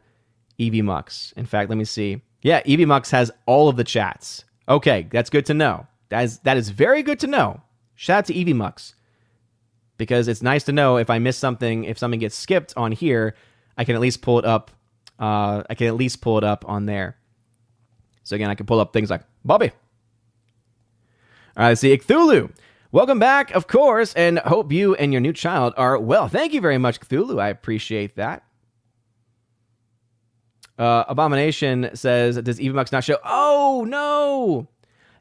EVMux. 0.59 1.33
In 1.33 1.45
fact, 1.45 1.69
let 1.69 1.77
me 1.77 1.83
see. 1.83 2.21
Yeah, 2.41 2.61
EVMux 2.63 3.11
has 3.11 3.31
all 3.45 3.67
of 3.67 3.75
the 3.75 3.83
chats. 3.83 4.45
Okay, 4.69 5.07
that's 5.11 5.29
good 5.29 5.47
to 5.47 5.53
know. 5.53 5.87
That 6.09 6.23
is 6.23 6.39
that 6.39 6.57
is 6.57 6.69
very 6.69 7.01
good 7.03 7.19
to 7.21 7.27
know. 7.27 7.61
Shout 7.95 8.19
out 8.19 8.25
to 8.25 8.33
EVMux. 8.33 8.93
Because 9.97 10.29
it's 10.29 10.41
nice 10.41 10.63
to 10.65 10.71
know 10.71 10.97
if 10.97 11.09
I 11.09 11.19
miss 11.19 11.37
something, 11.37 11.83
if 11.83 11.97
something 11.97 12.21
gets 12.21 12.35
skipped 12.35 12.73
on 12.77 12.93
here, 12.93 13.35
I 13.77 13.83
can 13.83 13.95
at 13.95 14.01
least 14.01 14.21
pull 14.21 14.39
it 14.39 14.45
up. 14.45 14.71
Uh, 15.19 15.63
I 15.69 15.75
can 15.75 15.87
at 15.87 15.95
least 15.95 16.21
pull 16.21 16.37
it 16.37 16.43
up 16.45 16.63
on 16.67 16.85
there. 16.85 17.17
So 18.23 18.35
again, 18.35 18.49
I 18.49 18.55
can 18.55 18.65
pull 18.65 18.79
up 18.79 18.93
things 18.93 19.09
like 19.09 19.23
Bobby. 19.43 19.71
All 21.57 21.65
right, 21.65 21.77
see. 21.77 21.97
Cthulhu. 21.97 22.51
Welcome 22.91 23.19
back, 23.19 23.51
of 23.51 23.67
course, 23.67 24.13
and 24.13 24.39
hope 24.39 24.71
you 24.71 24.95
and 24.95 25.11
your 25.11 25.19
new 25.19 25.33
child 25.33 25.73
are 25.77 25.99
well. 25.99 26.27
Thank 26.27 26.53
you 26.53 26.61
very 26.61 26.77
much, 26.77 26.99
Cthulhu. 27.01 27.39
I 27.39 27.49
appreciate 27.49 28.15
that. 28.15 28.43
Uh, 30.79 31.03
Abomination 31.07 31.89
says, 31.93 32.37
"Does 32.37 32.59
EVMux 32.59 32.91
not 32.91 33.03
show?" 33.03 33.17
Oh 33.23 33.85
no. 33.87 34.67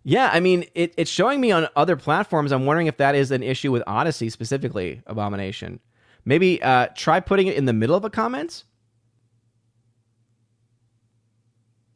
Yeah, 0.05 0.31
I 0.33 0.41
mean, 0.41 0.65
it, 0.75 0.95
it's 0.97 1.11
showing 1.11 1.41
me 1.41 1.51
on 1.51 1.69
other 1.77 1.97
platforms. 1.97 2.53
I'm 2.53 2.65
wondering 2.65 2.87
if 2.87 2.97
that 2.97 3.15
is 3.15 3.31
an 3.31 3.43
issue 3.43 3.71
with 3.71 3.83
Odysee 3.87 4.31
specifically. 4.31 5.03
Abomination. 5.07 5.81
Maybe 6.25 6.63
uh, 6.63 6.87
try 6.95 7.21
putting 7.21 7.47
it 7.49 7.57
in 7.57 7.67
the 7.67 7.73
middle 7.73 7.97
of 7.97 8.05
a 8.05 8.11
comment. 8.11 8.65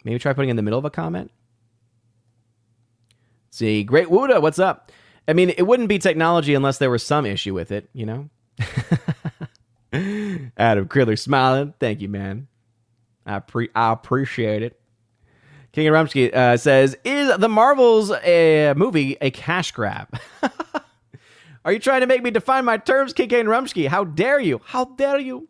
Maybe 0.04 0.18
try 0.18 0.32
putting 0.32 0.50
in 0.50 0.56
the 0.56 0.62
middle 0.62 0.78
of 0.78 0.84
a 0.84 0.90
comment. 0.90 1.30
see, 3.50 3.84
Great 3.84 4.08
Wuda, 4.08 4.42
what's 4.42 4.58
up? 4.58 4.90
I 5.28 5.34
mean, 5.34 5.50
it 5.50 5.62
wouldn't 5.62 5.88
be 5.88 5.98
technology 5.98 6.54
unless 6.54 6.78
there 6.78 6.90
was 6.90 7.02
some 7.02 7.24
issue 7.24 7.54
with 7.54 7.70
it, 7.70 7.88
you 7.92 8.06
know? 8.06 8.28
Adam 10.56 10.88
Krigler 10.88 11.18
smiling. 11.18 11.74
Thank 11.78 12.00
you, 12.00 12.08
man. 12.08 12.48
I 13.26 13.38
pre 13.38 13.68
I 13.74 13.92
appreciate 13.92 14.62
it. 14.62 14.78
King 15.72 15.86
Rumsky 15.86 16.32
uh, 16.34 16.56
says, 16.56 16.96
"Is 17.04 17.36
the 17.38 17.48
Marvels 17.48 18.10
a 18.10 18.74
movie 18.76 19.16
a 19.20 19.30
cash 19.30 19.72
grab?" 19.72 20.08
Are 21.64 21.72
you 21.72 21.78
trying 21.78 22.00
to 22.00 22.06
make 22.06 22.22
me 22.22 22.30
define 22.30 22.64
my 22.64 22.76
terms, 22.76 23.14
KK 23.14 23.40
and 23.40 23.48
Rumsky? 23.48 23.86
How 23.86 24.04
dare 24.04 24.40
you? 24.40 24.60
How 24.64 24.84
dare 24.84 25.20
you? 25.20 25.48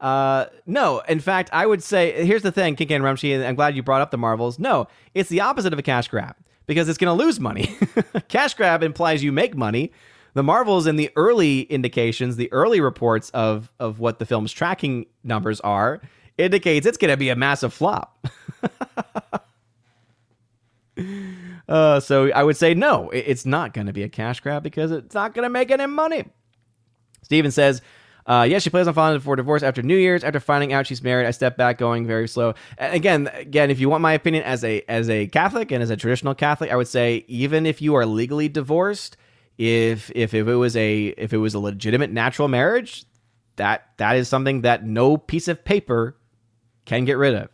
Uh, 0.00 0.46
no, 0.66 1.00
in 1.08 1.18
fact, 1.18 1.50
I 1.52 1.66
would 1.66 1.82
say 1.82 2.24
here's 2.24 2.42
the 2.42 2.52
thing, 2.52 2.76
KK 2.76 2.96
and 2.96 3.04
Rumsky, 3.04 3.34
and 3.34 3.44
I'm 3.44 3.56
glad 3.56 3.74
you 3.74 3.82
brought 3.82 4.00
up 4.00 4.12
the 4.12 4.18
Marvels. 4.18 4.58
No, 4.58 4.86
it's 5.14 5.28
the 5.28 5.40
opposite 5.40 5.72
of 5.72 5.78
a 5.78 5.82
cash 5.82 6.06
grab 6.08 6.36
because 6.66 6.88
it's 6.88 6.98
going 6.98 7.16
to 7.16 7.24
lose 7.24 7.40
money. 7.40 7.76
cash 8.28 8.54
grab 8.54 8.84
implies 8.84 9.24
you 9.24 9.32
make 9.32 9.56
money. 9.56 9.92
The 10.34 10.44
Marvels 10.44 10.86
in 10.86 10.94
the 10.94 11.10
early 11.16 11.62
indications, 11.62 12.36
the 12.36 12.52
early 12.52 12.80
reports 12.80 13.30
of 13.30 13.72
of 13.80 13.98
what 13.98 14.20
the 14.20 14.26
film's 14.26 14.52
tracking 14.52 15.06
numbers 15.24 15.60
are, 15.62 16.00
indicates 16.38 16.86
it's 16.86 16.96
going 16.96 17.10
to 17.10 17.16
be 17.16 17.28
a 17.28 17.36
massive 17.36 17.74
flop. 17.74 18.26
uh, 21.68 22.00
so 22.00 22.30
I 22.30 22.42
would 22.42 22.56
say 22.56 22.74
no, 22.74 23.10
it's 23.10 23.44
not 23.44 23.74
going 23.74 23.88
to 23.88 23.92
be 23.92 24.04
a 24.04 24.08
cash 24.08 24.40
grab 24.40 24.62
because 24.62 24.90
it's 24.90 25.14
not 25.14 25.34
going 25.34 25.42
to 25.44 25.50
make 25.50 25.70
any 25.70 25.86
money. 25.86 26.24
Steven 27.22 27.50
says, 27.50 27.82
uh, 28.28 28.42
yes, 28.42 28.62
she 28.62 28.68
plays 28.68 28.86
on 28.86 28.92
filing 28.92 29.20
for 29.20 29.36
divorce 29.36 29.62
after 29.62 29.82
New 29.82 29.96
Year's. 29.96 30.22
After 30.22 30.38
finding 30.38 30.74
out 30.74 30.86
she's 30.86 31.02
married, 31.02 31.26
I 31.26 31.30
step 31.30 31.56
back, 31.56 31.78
going 31.78 32.06
very 32.06 32.28
slow. 32.28 32.52
And 32.76 32.94
again, 32.94 33.28
again, 33.28 33.70
if 33.70 33.80
you 33.80 33.88
want 33.88 34.02
my 34.02 34.12
opinion 34.12 34.44
as 34.44 34.62
a 34.64 34.82
as 34.86 35.08
a 35.08 35.28
Catholic 35.28 35.72
and 35.72 35.82
as 35.82 35.88
a 35.88 35.96
traditional 35.96 36.34
Catholic, 36.34 36.70
I 36.70 36.76
would 36.76 36.88
say 36.88 37.24
even 37.26 37.64
if 37.64 37.80
you 37.80 37.94
are 37.94 38.04
legally 38.04 38.50
divorced, 38.50 39.16
if 39.56 40.10
if 40.14 40.34
if 40.34 40.46
it 40.46 40.56
was 40.56 40.76
a 40.76 41.06
if 41.06 41.32
it 41.32 41.38
was 41.38 41.54
a 41.54 41.58
legitimate 41.58 42.10
natural 42.10 42.48
marriage, 42.48 43.06
that 43.56 43.88
that 43.96 44.16
is 44.16 44.28
something 44.28 44.60
that 44.60 44.84
no 44.84 45.16
piece 45.16 45.48
of 45.48 45.64
paper 45.64 46.17
can 46.88 47.04
get 47.04 47.18
rid 47.18 47.34
of. 47.34 47.48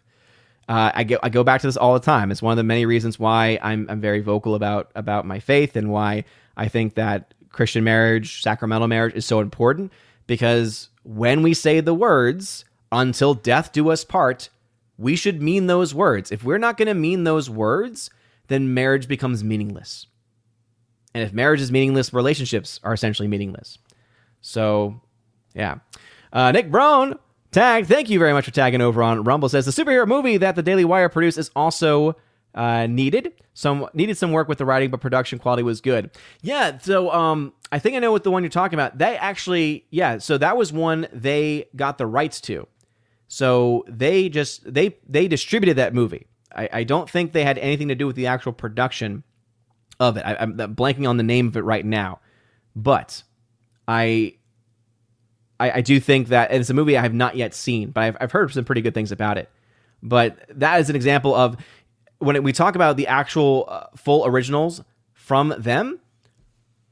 Uh, 0.66 0.90
I 0.94 1.04
go 1.04 1.18
I 1.22 1.28
go 1.28 1.44
back 1.44 1.60
to 1.60 1.66
this 1.66 1.76
all 1.76 1.92
the 1.92 2.00
time. 2.00 2.30
It's 2.30 2.40
one 2.40 2.52
of 2.52 2.56
the 2.56 2.62
many 2.62 2.86
reasons 2.86 3.18
why 3.18 3.58
I'm 3.60 3.86
I'm 3.90 4.00
very 4.00 4.20
vocal 4.20 4.54
about 4.54 4.90
about 4.94 5.26
my 5.26 5.40
faith 5.40 5.76
and 5.76 5.90
why 5.90 6.24
I 6.56 6.68
think 6.68 6.94
that 6.94 7.34
Christian 7.50 7.84
marriage, 7.84 8.42
sacramental 8.42 8.88
marriage, 8.88 9.14
is 9.14 9.26
so 9.26 9.40
important 9.40 9.92
because 10.26 10.88
when 11.02 11.42
we 11.42 11.52
say 11.52 11.80
the 11.80 11.94
words, 11.94 12.64
until 12.90 13.34
death 13.34 13.72
do 13.72 13.90
us 13.90 14.04
part, 14.04 14.48
we 14.96 15.16
should 15.16 15.42
mean 15.42 15.66
those 15.66 15.94
words. 15.94 16.32
If 16.32 16.44
we're 16.44 16.58
not 16.58 16.78
going 16.78 16.88
to 16.88 16.94
mean 16.94 17.24
those 17.24 17.50
words, 17.50 18.08
then 18.48 18.72
marriage 18.72 19.06
becomes 19.06 19.44
meaningless. 19.44 20.06
And 21.12 21.22
if 21.22 21.32
marriage 21.32 21.60
is 21.60 21.70
meaningless, 21.70 22.12
relationships 22.12 22.80
are 22.82 22.92
essentially 22.92 23.28
meaningless. 23.28 23.78
So, 24.40 25.00
yeah. 25.54 25.76
Uh, 26.32 26.52
Nick 26.52 26.70
Brown 26.70 27.18
tagged. 27.54 27.88
Thank 27.88 28.10
you 28.10 28.18
very 28.18 28.32
much 28.32 28.44
for 28.44 28.50
tagging 28.50 28.80
over 28.80 29.02
on 29.02 29.24
Rumble. 29.24 29.48
Says 29.48 29.64
the 29.64 29.72
superhero 29.72 30.06
movie 30.06 30.36
that 30.36 30.56
the 30.56 30.62
Daily 30.62 30.84
Wire 30.84 31.08
produced 31.08 31.38
is 31.38 31.50
also 31.56 32.16
uh, 32.54 32.86
needed. 32.86 33.32
Some 33.54 33.88
needed 33.94 34.16
some 34.16 34.32
work 34.32 34.48
with 34.48 34.58
the 34.58 34.64
writing, 34.64 34.90
but 34.90 35.00
production 35.00 35.38
quality 35.38 35.62
was 35.62 35.80
good. 35.80 36.10
Yeah. 36.42 36.78
So, 36.78 37.10
um, 37.12 37.52
I 37.72 37.78
think 37.78 37.96
I 37.96 38.00
know 38.00 38.12
what 38.12 38.24
the 38.24 38.30
one 38.30 38.42
you're 38.42 38.50
talking 38.50 38.78
about. 38.78 38.98
They 38.98 39.16
actually, 39.16 39.86
yeah. 39.90 40.18
So 40.18 40.38
that 40.38 40.56
was 40.56 40.72
one 40.72 41.06
they 41.12 41.66
got 41.74 41.98
the 41.98 42.06
rights 42.06 42.40
to. 42.42 42.66
So 43.28 43.84
they 43.88 44.28
just 44.28 44.72
they 44.72 44.96
they 45.08 45.28
distributed 45.28 45.76
that 45.78 45.94
movie. 45.94 46.26
I, 46.54 46.68
I 46.72 46.84
don't 46.84 47.10
think 47.10 47.32
they 47.32 47.44
had 47.44 47.58
anything 47.58 47.88
to 47.88 47.94
do 47.94 48.06
with 48.06 48.16
the 48.16 48.26
actual 48.26 48.52
production 48.52 49.24
of 49.98 50.16
it. 50.16 50.20
I, 50.20 50.34
am 50.34 50.56
blanking 50.56 51.08
on 51.08 51.16
the 51.16 51.22
name 51.22 51.48
of 51.48 51.56
it 51.56 51.62
right 51.62 51.84
now, 51.84 52.20
but 52.76 53.22
I, 53.88 54.36
I, 55.60 55.70
I 55.70 55.80
do 55.80 56.00
think 56.00 56.28
that 56.28 56.52
it's 56.52 56.70
a 56.70 56.74
movie 56.74 56.96
I 56.96 57.02
have 57.02 57.14
not 57.14 57.36
yet 57.36 57.54
seen, 57.54 57.90
but 57.90 58.02
I've 58.02 58.16
I've 58.20 58.32
heard 58.32 58.52
some 58.52 58.64
pretty 58.64 58.80
good 58.80 58.94
things 58.94 59.12
about 59.12 59.38
it. 59.38 59.50
But 60.02 60.38
that 60.58 60.80
is 60.80 60.90
an 60.90 60.96
example 60.96 61.34
of 61.34 61.56
when 62.18 62.42
we 62.42 62.52
talk 62.52 62.74
about 62.74 62.96
the 62.96 63.06
actual 63.06 63.64
uh, 63.68 63.86
full 63.96 64.26
originals 64.26 64.82
from 65.12 65.54
them. 65.58 65.98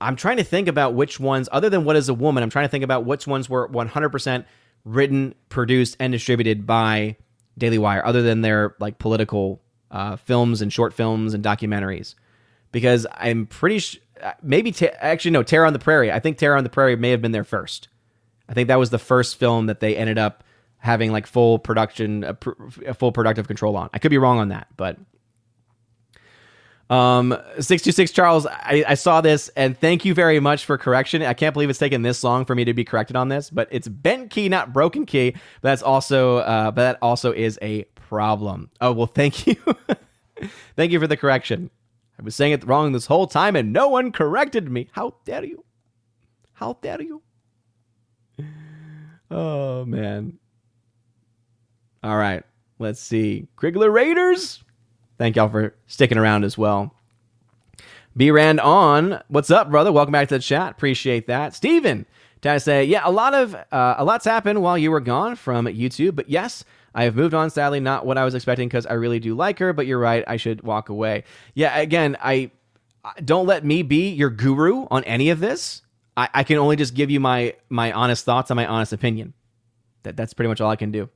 I'm 0.00 0.16
trying 0.16 0.38
to 0.38 0.44
think 0.44 0.66
about 0.66 0.94
which 0.94 1.20
ones, 1.20 1.48
other 1.52 1.70
than 1.70 1.84
What 1.84 1.94
is 1.94 2.08
a 2.08 2.14
Woman, 2.14 2.42
I'm 2.42 2.50
trying 2.50 2.64
to 2.64 2.70
think 2.70 2.82
about 2.82 3.04
which 3.04 3.26
ones 3.28 3.48
were 3.48 3.68
100% 3.68 4.44
written, 4.84 5.34
produced, 5.48 5.96
and 6.00 6.12
distributed 6.12 6.66
by 6.66 7.16
Daily 7.56 7.78
Wire, 7.78 8.04
other 8.04 8.22
than 8.22 8.40
their 8.40 8.74
like 8.80 8.98
political 8.98 9.62
uh, 9.92 10.16
films 10.16 10.60
and 10.60 10.72
short 10.72 10.92
films 10.92 11.34
and 11.34 11.44
documentaries, 11.44 12.16
because 12.72 13.06
I'm 13.12 13.46
pretty 13.46 13.78
sh- 13.78 13.98
maybe 14.42 14.72
ta- 14.72 14.88
actually 14.98 15.32
no 15.32 15.44
Terror 15.44 15.66
on 15.66 15.72
the 15.72 15.78
Prairie. 15.78 16.10
I 16.10 16.18
think 16.18 16.38
Terror 16.38 16.56
on 16.56 16.64
the 16.64 16.70
Prairie 16.70 16.96
may 16.96 17.10
have 17.10 17.22
been 17.22 17.32
their 17.32 17.44
first. 17.44 17.86
I 18.52 18.54
think 18.54 18.68
that 18.68 18.78
was 18.78 18.90
the 18.90 18.98
first 18.98 19.38
film 19.38 19.64
that 19.66 19.80
they 19.80 19.96
ended 19.96 20.18
up 20.18 20.44
having 20.76 21.10
like 21.10 21.26
full 21.26 21.58
production, 21.58 22.22
a, 22.22 22.34
pr- 22.34 22.68
full 22.92 23.10
productive 23.10 23.46
control 23.48 23.78
on. 23.78 23.88
I 23.94 23.98
could 23.98 24.10
be 24.10 24.18
wrong 24.18 24.40
on 24.40 24.48
that, 24.48 24.68
but 24.76 24.98
um, 26.90 27.30
626 27.30 28.10
Charles, 28.10 28.44
I, 28.44 28.84
I, 28.86 28.94
saw 28.94 29.22
this 29.22 29.48
and 29.56 29.78
thank 29.78 30.04
you 30.04 30.12
very 30.12 30.38
much 30.38 30.66
for 30.66 30.76
correction. 30.76 31.22
I 31.22 31.32
can't 31.32 31.54
believe 31.54 31.70
it's 31.70 31.78
taken 31.78 32.02
this 32.02 32.22
long 32.22 32.44
for 32.44 32.54
me 32.54 32.66
to 32.66 32.74
be 32.74 32.84
corrected 32.84 33.16
on 33.16 33.28
this, 33.28 33.48
but 33.48 33.68
it's 33.70 33.88
bent 33.88 34.28
key, 34.28 34.50
not 34.50 34.74
broken 34.74 35.06
key. 35.06 35.30
But 35.30 35.40
that's 35.70 35.82
also, 35.82 36.38
uh, 36.38 36.72
but 36.72 36.82
that 36.82 36.98
also 37.00 37.32
is 37.32 37.58
a 37.62 37.84
problem. 37.94 38.68
Oh, 38.82 38.92
well, 38.92 39.06
thank 39.06 39.46
you. 39.46 39.56
thank 40.76 40.92
you 40.92 41.00
for 41.00 41.06
the 41.06 41.16
correction. 41.16 41.70
I 42.20 42.22
was 42.22 42.34
saying 42.34 42.52
it 42.52 42.66
wrong 42.66 42.92
this 42.92 43.06
whole 43.06 43.26
time 43.26 43.56
and 43.56 43.72
no 43.72 43.88
one 43.88 44.12
corrected 44.12 44.70
me. 44.70 44.90
How 44.92 45.14
dare 45.24 45.46
you? 45.46 45.64
How 46.52 46.76
dare 46.82 47.00
you? 47.00 47.22
Oh, 49.34 49.86
man. 49.86 50.38
All 52.02 52.18
right. 52.18 52.44
Let's 52.78 53.00
see. 53.00 53.48
Krigler 53.56 53.90
Raiders. 53.90 54.62
Thank 55.16 55.36
y'all 55.36 55.48
for 55.48 55.74
sticking 55.86 56.18
around 56.18 56.44
as 56.44 56.58
well. 56.58 56.94
B 58.16 58.30
Rand 58.30 58.60
on. 58.60 59.22
What's 59.28 59.50
up, 59.50 59.70
brother? 59.70 59.90
Welcome 59.90 60.12
back 60.12 60.28
to 60.28 60.34
the 60.34 60.42
chat. 60.42 60.72
Appreciate 60.72 61.28
that. 61.28 61.54
Steven, 61.54 62.04
to 62.42 62.60
say, 62.60 62.84
yeah, 62.84 63.02
a 63.04 63.10
lot 63.10 63.32
of 63.32 63.54
uh, 63.54 63.94
a 63.96 64.04
lot's 64.04 64.26
happened 64.26 64.60
while 64.60 64.76
you 64.76 64.90
were 64.90 65.00
gone 65.00 65.36
from 65.36 65.64
YouTube, 65.66 66.14
but 66.14 66.28
yes, 66.28 66.64
I 66.94 67.04
have 67.04 67.16
moved 67.16 67.32
on. 67.32 67.48
Sadly, 67.48 67.80
not 67.80 68.04
what 68.04 68.18
I 68.18 68.24
was 68.24 68.34
expecting 68.34 68.68
because 68.68 68.84
I 68.84 68.94
really 68.94 69.20
do 69.20 69.34
like 69.34 69.58
her. 69.60 69.72
But 69.72 69.86
you're 69.86 69.98
right, 69.98 70.24
I 70.26 70.36
should 70.36 70.62
walk 70.62 70.90
away. 70.90 71.24
Yeah, 71.54 71.78
again, 71.78 72.18
I 72.22 72.50
don't 73.24 73.46
let 73.46 73.64
me 73.64 73.82
be 73.82 74.10
your 74.10 74.30
guru 74.30 74.86
on 74.90 75.04
any 75.04 75.30
of 75.30 75.40
this. 75.40 75.82
I, 76.16 76.28
I 76.34 76.44
can 76.44 76.58
only 76.58 76.76
just 76.76 76.94
give 76.94 77.10
you 77.10 77.20
my 77.20 77.54
my 77.68 77.92
honest 77.92 78.24
thoughts 78.24 78.50
and 78.50 78.56
my 78.56 78.66
honest 78.66 78.92
opinion. 78.92 79.34
That 80.02 80.16
that's 80.16 80.34
pretty 80.34 80.48
much 80.48 80.60
all 80.60 80.70
I 80.70 80.76
can 80.76 80.90
do. 80.90 81.08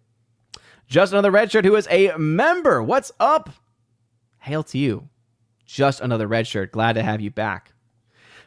Just 0.88 1.12
another 1.12 1.30
red 1.30 1.50
shirt 1.50 1.64
who 1.64 1.74
is 1.76 1.88
a 1.90 2.16
member. 2.16 2.82
What's 2.82 3.10
up? 3.18 3.50
Hail 4.38 4.62
to 4.64 4.78
you. 4.78 5.08
Just 5.64 6.00
another 6.00 6.28
red 6.28 6.46
shirt. 6.46 6.70
Glad 6.70 6.92
to 6.94 7.02
have 7.02 7.20
you 7.20 7.30
back. 7.30 7.72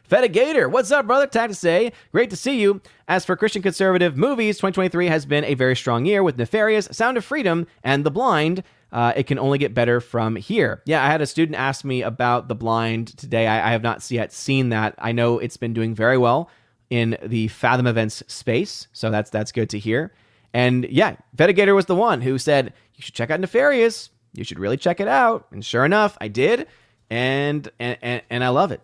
Feta 0.02 0.26
Gator, 0.26 0.68
what's 0.68 0.90
up, 0.90 1.06
brother? 1.06 1.26
Time 1.28 1.50
to 1.50 1.54
say, 1.54 1.92
great 2.10 2.30
to 2.30 2.36
see 2.36 2.60
you. 2.60 2.80
As 3.06 3.24
for 3.24 3.36
Christian 3.36 3.62
conservative 3.62 4.16
movies, 4.16 4.56
2023 4.56 5.06
has 5.06 5.24
been 5.24 5.44
a 5.44 5.54
very 5.54 5.76
strong 5.76 6.04
year 6.04 6.24
with 6.24 6.36
Nefarious, 6.36 6.88
Sound 6.90 7.16
of 7.16 7.24
Freedom, 7.24 7.66
and 7.84 8.02
The 8.02 8.10
Blind. 8.10 8.64
Uh, 8.92 9.12
it 9.14 9.26
can 9.26 9.38
only 9.38 9.58
get 9.58 9.72
better 9.72 10.00
from 10.00 10.36
here. 10.36 10.82
Yeah, 10.84 11.04
I 11.04 11.08
had 11.08 11.20
a 11.20 11.26
student 11.26 11.56
ask 11.56 11.84
me 11.84 12.02
about 12.02 12.48
The 12.48 12.54
Blind 12.54 13.16
today. 13.16 13.46
I, 13.46 13.68
I 13.68 13.72
have 13.72 13.82
not 13.82 14.08
yet 14.10 14.32
seen 14.32 14.70
that. 14.70 14.94
I 14.98 15.12
know 15.12 15.38
it's 15.38 15.56
been 15.56 15.72
doing 15.72 15.94
very 15.94 16.18
well 16.18 16.50
in 16.90 17.16
the 17.24 17.48
Fathom 17.48 17.86
events 17.86 18.22
space, 18.26 18.88
so 18.92 19.10
that's 19.10 19.30
that's 19.30 19.52
good 19.52 19.70
to 19.70 19.78
hear. 19.78 20.12
And 20.52 20.86
yeah, 20.90 21.16
Feta 21.36 21.52
Gator 21.52 21.74
was 21.74 21.86
the 21.86 21.94
one 21.94 22.20
who 22.20 22.36
said 22.36 22.72
you 22.96 23.02
should 23.02 23.14
check 23.14 23.30
out 23.30 23.38
Nefarious 23.38 24.10
you 24.32 24.44
should 24.44 24.58
really 24.58 24.76
check 24.76 25.00
it 25.00 25.08
out. 25.08 25.46
And 25.50 25.64
sure 25.64 25.84
enough, 25.84 26.16
I 26.20 26.28
did, 26.28 26.66
and 27.08 27.68
and 27.78 27.98
and, 28.02 28.22
and 28.30 28.44
I 28.44 28.48
love 28.48 28.72
it. 28.72 28.80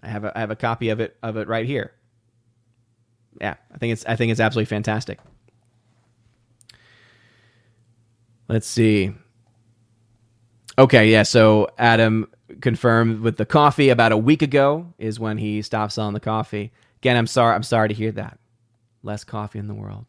I 0.00 0.08
have 0.08 0.24
a, 0.24 0.36
I 0.36 0.40
have 0.40 0.50
a 0.50 0.56
copy 0.56 0.88
of 0.90 1.00
it 1.00 1.16
of 1.22 1.36
it 1.36 1.48
right 1.48 1.66
here. 1.66 1.92
Yeah, 3.40 3.54
I 3.72 3.78
think 3.78 3.92
it's 3.92 4.04
I 4.06 4.16
think 4.16 4.32
it's 4.32 4.40
absolutely 4.40 4.66
fantastic. 4.66 5.18
Let's 8.48 8.66
see. 8.66 9.14
Okay, 10.78 11.10
yeah. 11.10 11.24
So 11.24 11.68
Adam 11.76 12.28
confirmed 12.60 13.20
with 13.20 13.36
the 13.36 13.44
coffee 13.44 13.88
about 13.88 14.12
a 14.12 14.16
week 14.16 14.42
ago 14.42 14.94
is 14.98 15.18
when 15.18 15.36
he 15.36 15.60
stopped 15.60 15.92
selling 15.92 16.14
the 16.14 16.20
coffee. 16.20 16.72
Again, 16.98 17.16
I'm 17.16 17.26
sorry. 17.26 17.54
I'm 17.54 17.64
sorry 17.64 17.88
to 17.88 17.94
hear 17.94 18.12
that. 18.12 18.38
Less 19.02 19.24
coffee 19.24 19.58
in 19.58 19.66
the 19.66 19.74
world. 19.74 20.06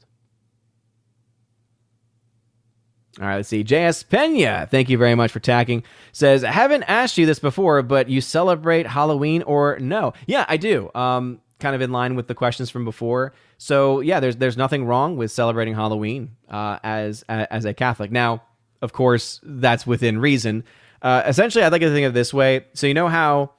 All 3.19 3.27
right, 3.27 3.37
let's 3.37 3.49
see. 3.49 3.63
JS 3.63 4.07
Pena, 4.07 4.67
thank 4.69 4.89
you 4.89 4.97
very 4.97 5.15
much 5.15 5.31
for 5.31 5.39
tagging. 5.39 5.83
Says, 6.13 6.43
I 6.43 6.51
haven't 6.51 6.83
asked 6.83 7.17
you 7.17 7.25
this 7.25 7.39
before, 7.39 7.81
but 7.81 8.07
you 8.07 8.21
celebrate 8.21 8.87
Halloween 8.87 9.41
or 9.41 9.77
no? 9.79 10.13
Yeah, 10.27 10.45
I 10.47 10.57
do. 10.57 10.89
Um, 10.95 11.41
kind 11.59 11.75
of 11.75 11.81
in 11.81 11.91
line 11.91 12.15
with 12.15 12.27
the 12.27 12.35
questions 12.35 12.69
from 12.69 12.85
before. 12.85 13.33
So 13.57 13.99
yeah, 13.99 14.19
there's 14.19 14.37
there's 14.37 14.55
nothing 14.55 14.85
wrong 14.85 15.17
with 15.17 15.31
celebrating 15.31 15.75
Halloween 15.75 16.35
uh, 16.47 16.79
as 16.83 17.23
as 17.27 17.65
a 17.65 17.73
Catholic. 17.73 18.11
Now, 18.11 18.43
of 18.81 18.93
course, 18.93 19.39
that's 19.43 19.85
within 19.85 20.19
reason. 20.19 20.63
Uh, 21.01 21.23
essentially, 21.25 21.63
I'd 21.63 21.71
like 21.71 21.81
to 21.81 21.91
think 21.91 22.05
of 22.05 22.11
it 22.11 22.13
this 22.13 22.33
way. 22.33 22.65
So 22.73 22.87
you 22.87 22.93
know 22.93 23.07
how 23.07 23.51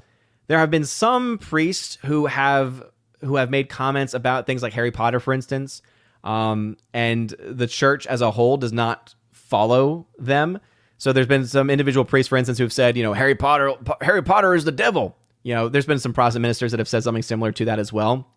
there 0.47 0.59
have 0.59 0.71
been 0.71 0.85
some 0.85 1.39
priests 1.39 1.99
who 2.05 2.27
have 2.27 2.83
who 3.21 3.37
have 3.37 3.51
made 3.51 3.69
comments 3.69 4.15
about 4.15 4.47
things 4.47 4.63
like 4.63 4.73
Harry 4.73 4.91
Potter, 4.91 5.21
for 5.21 5.33
instance, 5.33 5.83
um, 6.25 6.77
and 6.95 7.31
the 7.39 7.67
church 7.67 8.07
as 8.07 8.23
a 8.23 8.31
whole 8.31 8.57
does 8.57 8.73
not 8.73 9.15
follow 9.31 10.07
them. 10.19 10.59
So 10.97 11.13
there's 11.13 11.27
been 11.27 11.47
some 11.47 11.71
individual 11.71 12.05
priests, 12.05 12.29
for 12.29 12.37
instance, 12.37 12.59
who 12.59 12.65
have 12.65 12.73
said, 12.73 12.97
you 12.97 13.03
know, 13.03 13.13
Harry 13.13 13.35
Potter, 13.35 13.73
Harry 14.01 14.23
Potter 14.23 14.55
is 14.55 14.65
the 14.65 14.73
devil. 14.73 15.17
You 15.43 15.55
know, 15.55 15.69
there's 15.69 15.87
been 15.87 15.99
some 15.99 16.13
Protestant 16.13 16.43
ministers 16.43 16.73
that 16.73 16.79
have 16.79 16.89
said 16.89 17.03
something 17.03 17.23
similar 17.23 17.53
to 17.53 17.65
that 17.67 17.79
as 17.79 17.93
well. 17.93 18.29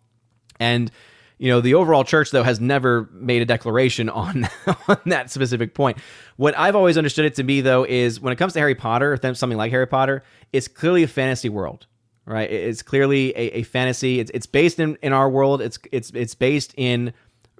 And 0.58 0.90
you 1.38 1.50
know, 1.50 1.60
the 1.60 1.74
overall 1.74 2.04
church 2.04 2.30
though 2.30 2.42
has 2.42 2.60
never 2.60 3.08
made 3.12 3.42
a 3.42 3.44
declaration 3.44 4.08
on 4.08 4.48
on 4.88 4.98
that 5.06 5.30
specific 5.30 5.74
point. 5.74 5.98
What 6.36 6.56
I've 6.56 6.76
always 6.76 6.96
understood 6.96 7.24
it 7.24 7.34
to 7.36 7.42
be 7.42 7.60
though 7.60 7.84
is 7.84 8.20
when 8.20 8.32
it 8.32 8.36
comes 8.36 8.52
to 8.54 8.60
Harry 8.60 8.74
Potter, 8.74 9.18
something 9.34 9.58
like 9.58 9.70
Harry 9.72 9.86
Potter, 9.86 10.22
it's 10.52 10.68
clearly 10.68 11.02
a 11.02 11.08
fantasy 11.08 11.48
world, 11.48 11.86
right? 12.24 12.50
It's 12.50 12.82
clearly 12.82 13.30
a, 13.30 13.58
a 13.58 13.62
fantasy. 13.64 14.20
It's 14.20 14.30
it's 14.32 14.46
based 14.46 14.78
in 14.78 14.96
in 15.02 15.12
our 15.12 15.28
world. 15.28 15.60
It's 15.60 15.78
it's 15.90 16.10
it's 16.10 16.34
based 16.34 16.72
in 16.76 17.12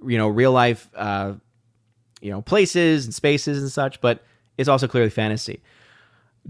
you 0.05 0.17
know 0.17 0.29
real 0.29 0.51
life 0.51 0.89
uh, 0.95 1.33
you 2.21 2.31
know 2.31 2.41
places 2.41 3.05
and 3.05 3.13
spaces 3.13 3.61
and 3.61 3.71
such, 3.71 3.99
but 3.99 4.23
it's 4.57 4.69
also 4.69 4.87
clearly 4.87 5.09
fantasy. 5.09 5.61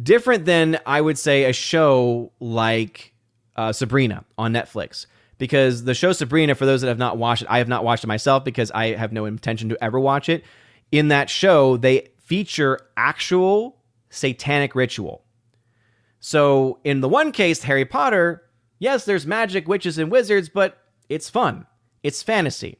Different 0.01 0.45
than 0.45 0.79
I 0.85 1.01
would 1.01 1.17
say 1.17 1.45
a 1.45 1.53
show 1.53 2.31
like 2.39 3.13
uh, 3.55 3.71
Sabrina 3.71 4.25
on 4.37 4.53
Netflix, 4.53 5.05
because 5.37 5.83
the 5.83 5.93
show 5.93 6.11
Sabrina, 6.11 6.55
for 6.55 6.65
those 6.65 6.81
that 6.81 6.87
have 6.87 6.97
not 6.97 7.17
watched 7.17 7.43
it, 7.43 7.47
I 7.49 7.57
have 7.57 7.67
not 7.67 7.83
watched 7.83 8.03
it 8.03 8.07
myself 8.07 8.43
because 8.43 8.71
I 8.71 8.95
have 8.95 9.11
no 9.11 9.25
intention 9.25 9.69
to 9.69 9.83
ever 9.83 9.99
watch 9.99 10.29
it. 10.29 10.43
In 10.91 11.09
that 11.09 11.29
show, 11.29 11.77
they 11.77 12.09
feature 12.17 12.79
actual 12.97 13.77
satanic 14.09 14.75
ritual. 14.75 15.23
So 16.19 16.79
in 16.83 17.01
the 17.01 17.09
one 17.09 17.31
case, 17.31 17.61
Harry 17.63 17.85
Potter, 17.85 18.43
yes, 18.79 19.05
there's 19.05 19.27
magic, 19.27 19.67
witches, 19.67 19.97
and 19.97 20.11
wizards, 20.11 20.49
but 20.49 20.77
it's 21.09 21.29
fun. 21.29 21.67
It's 22.01 22.23
fantasy. 22.23 22.79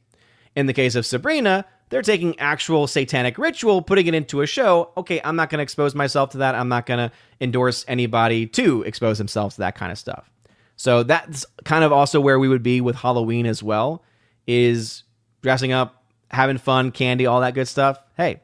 In 0.54 0.66
the 0.66 0.72
case 0.72 0.94
of 0.94 1.04
Sabrina, 1.04 1.66
they're 1.90 2.02
taking 2.02 2.38
actual 2.38 2.86
satanic 2.86 3.38
ritual, 3.38 3.82
putting 3.82 4.06
it 4.06 4.14
into 4.14 4.40
a 4.40 4.46
show. 4.46 4.90
Okay, 4.96 5.20
I'm 5.22 5.36
not 5.36 5.50
going 5.50 5.58
to 5.58 5.62
expose 5.62 5.94
myself 5.94 6.30
to 6.30 6.38
that. 6.38 6.54
I'm 6.54 6.68
not 6.68 6.86
going 6.86 7.08
to 7.08 7.14
endorse 7.40 7.84
anybody 7.86 8.46
to 8.48 8.82
expose 8.82 9.18
themselves 9.18 9.56
to 9.56 9.60
that 9.60 9.76
kind 9.76 9.92
of 9.92 9.98
stuff. 9.98 10.30
So 10.76 11.02
that's 11.02 11.44
kind 11.64 11.84
of 11.84 11.92
also 11.92 12.20
where 12.20 12.38
we 12.38 12.48
would 12.48 12.62
be 12.62 12.80
with 12.80 12.96
Halloween 12.96 13.46
as 13.46 13.62
well. 13.62 14.04
Is 14.46 15.02
dressing 15.42 15.72
up, 15.72 16.04
having 16.30 16.58
fun, 16.58 16.92
candy, 16.92 17.26
all 17.26 17.40
that 17.40 17.54
good 17.54 17.68
stuff. 17.68 17.98
Hey. 18.16 18.42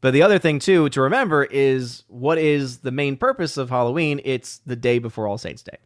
But 0.00 0.12
the 0.12 0.22
other 0.22 0.38
thing 0.38 0.58
too 0.58 0.88
to 0.90 1.02
remember 1.02 1.44
is 1.44 2.04
what 2.08 2.38
is 2.38 2.78
the 2.78 2.90
main 2.90 3.16
purpose 3.16 3.56
of 3.58 3.68
Halloween? 3.68 4.20
It's 4.24 4.58
the 4.58 4.76
day 4.76 4.98
before 4.98 5.28
All 5.28 5.36
Saints 5.36 5.62
Day. 5.62 5.76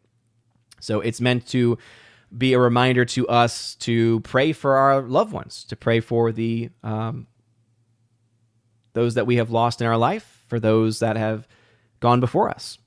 So 0.81 1.01
it's 1.01 1.21
meant 1.21 1.49
to 1.49 1.79
be 2.37 2.53
a 2.53 2.59
reminder 2.59 3.05
to 3.05 3.27
us 3.29 3.75
to 3.77 4.21
pray 4.21 4.53
for 4.53 4.77
our 4.77 5.03
loved 5.03 5.33
ones, 5.33 5.65
to 5.65 5.77
pray 5.77 6.01
for 6.01 6.31
the 6.31 6.71
um, 6.83 7.27
those 8.93 9.15
that 9.15 9.27
we 9.27 9.37
have 9.37 9.51
lost 9.51 9.81
in 9.81 9.87
our 9.87 9.97
life, 9.97 10.45
for 10.49 10.61
those 10.61 11.01
that 11.01 11.17
have 11.17 11.49
gone 12.01 12.21
before 12.21 12.49
us. 12.49 12.79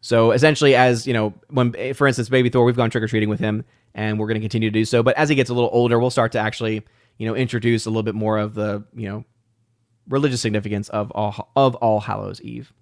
So 0.00 0.30
essentially, 0.30 0.74
as 0.74 1.06
you 1.06 1.12
know, 1.12 1.34
when 1.48 1.94
for 1.94 2.06
instance, 2.06 2.28
Baby 2.28 2.48
Thor, 2.48 2.64
we've 2.64 2.76
gone 2.76 2.90
trick 2.90 3.04
or 3.04 3.08
treating 3.08 3.28
with 3.28 3.40
him, 3.40 3.64
and 3.94 4.18
we're 4.18 4.26
going 4.26 4.36
to 4.36 4.40
continue 4.40 4.70
to 4.70 4.78
do 4.78 4.84
so. 4.84 5.02
But 5.02 5.16
as 5.16 5.28
he 5.28 5.34
gets 5.34 5.50
a 5.50 5.54
little 5.54 5.70
older, 5.72 5.98
we'll 5.98 6.10
start 6.10 6.32
to 6.32 6.38
actually, 6.38 6.82
you 7.18 7.26
know, 7.26 7.34
introduce 7.34 7.86
a 7.86 7.90
little 7.90 8.02
bit 8.02 8.14
more 8.14 8.38
of 8.38 8.54
the, 8.54 8.84
you 8.94 9.08
know, 9.08 9.24
religious 10.08 10.40
significance 10.40 10.88
of 10.88 11.10
all 11.10 11.50
of 11.54 11.74
All 11.76 12.00
Hallows 12.00 12.40
Eve. 12.40 12.72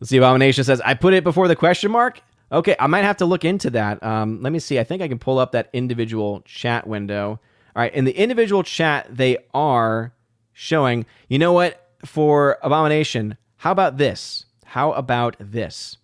Let's 0.00 0.10
see. 0.10 0.16
Abomination 0.16 0.64
says, 0.64 0.80
"I 0.80 0.94
put 0.94 1.14
it 1.14 1.24
before 1.24 1.48
the 1.48 1.56
question 1.56 1.90
mark." 1.90 2.20
Okay, 2.50 2.74
I 2.80 2.86
might 2.86 3.02
have 3.02 3.18
to 3.18 3.26
look 3.26 3.44
into 3.44 3.70
that. 3.70 4.02
Um, 4.02 4.42
let 4.42 4.52
me 4.52 4.58
see. 4.58 4.78
I 4.78 4.84
think 4.84 5.02
I 5.02 5.08
can 5.08 5.18
pull 5.18 5.38
up 5.38 5.52
that 5.52 5.68
individual 5.72 6.40
chat 6.40 6.86
window. 6.86 7.40
All 7.76 7.82
right, 7.82 7.94
in 7.94 8.04
the 8.04 8.16
individual 8.16 8.62
chat, 8.62 9.06
they 9.10 9.38
are 9.54 10.12
showing. 10.52 11.06
You 11.28 11.38
know 11.38 11.52
what? 11.52 11.84
For 12.04 12.58
Abomination, 12.62 13.36
how 13.56 13.72
about 13.72 13.98
this? 13.98 14.46
How 14.68 14.92
about 14.92 15.36
this? 15.40 15.96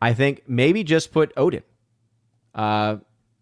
I 0.00 0.14
think 0.14 0.42
maybe 0.46 0.84
just 0.84 1.12
put 1.12 1.32
Odin. 1.36 1.64
Uh, 2.54 2.98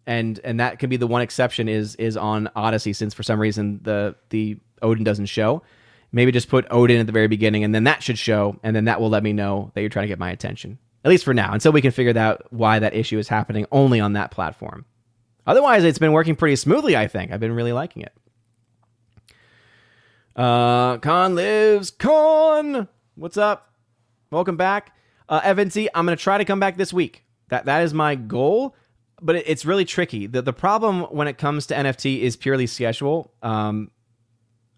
and 0.07 0.39
and 0.43 0.59
that 0.59 0.79
could 0.79 0.89
be 0.89 0.97
the 0.97 1.05
one 1.05 1.21
exception 1.21 1.69
is 1.69 1.93
is 1.95 2.17
on 2.17 2.49
Odysee 2.55 2.93
since 2.93 3.13
for 3.13 3.21
some 3.21 3.39
reason 3.39 3.79
the 3.83 4.15
the 4.29 4.57
Odin 4.81 5.03
doesn't 5.03 5.27
show. 5.27 5.61
Maybe 6.11 6.31
just 6.31 6.49
put 6.49 6.65
Odin 6.71 6.99
at 6.99 7.05
the 7.05 7.11
very 7.11 7.27
beginning 7.27 7.63
and 7.63 7.75
then 7.75 7.83
that 7.83 8.01
should 8.01 8.17
show 8.17 8.59
and 8.63 8.75
then 8.75 8.85
that 8.85 8.99
will 8.99 9.09
let 9.09 9.21
me 9.21 9.33
know 9.33 9.69
that 9.75 9.81
you're 9.81 9.89
trying 9.91 10.05
to 10.05 10.07
get 10.07 10.17
my 10.17 10.31
attention. 10.31 10.79
At 11.05 11.09
least 11.09 11.25
for 11.25 11.35
now, 11.35 11.53
until 11.53 11.71
we 11.71 11.81
can 11.81 11.91
figure 11.91 12.17
out 12.17 12.51
why 12.51 12.79
that 12.79 12.95
issue 12.95 13.19
is 13.19 13.27
happening 13.27 13.67
only 13.71 13.99
on 13.99 14.13
that 14.13 14.31
platform. 14.31 14.85
Otherwise, 15.45 15.83
it's 15.83 15.99
been 15.99 16.11
working 16.11 16.35
pretty 16.35 16.55
smoothly, 16.55 16.97
I 16.97 17.07
think. 17.07 17.31
I've 17.31 17.39
been 17.39 17.53
really 17.53 17.71
liking 17.71 18.01
it. 18.01 18.13
Uh, 20.35 20.97
Con 20.97 21.35
lives. 21.35 21.91
Con! 21.91 22.87
What's 23.15 23.37
up? 23.37 23.68
Welcome 24.31 24.57
back. 24.57 24.95
Uh, 25.27 25.41
I'm 25.43 25.55
going 25.55 25.69
to 25.69 26.15
try 26.15 26.37
to 26.37 26.45
come 26.45 26.59
back 26.59 26.77
this 26.77 26.93
week. 26.93 27.23
That 27.49 27.65
That 27.65 27.83
is 27.83 27.93
my 27.93 28.15
goal, 28.15 28.75
but 29.21 29.35
it, 29.35 29.45
it's 29.47 29.65
really 29.65 29.85
tricky. 29.85 30.27
The, 30.27 30.41
the 30.41 30.53
problem 30.53 31.01
when 31.03 31.27
it 31.27 31.37
comes 31.37 31.67
to 31.67 31.75
NFT 31.75 32.21
is 32.21 32.35
purely 32.35 32.67
schedule. 32.67 33.33
Um, 33.41 33.91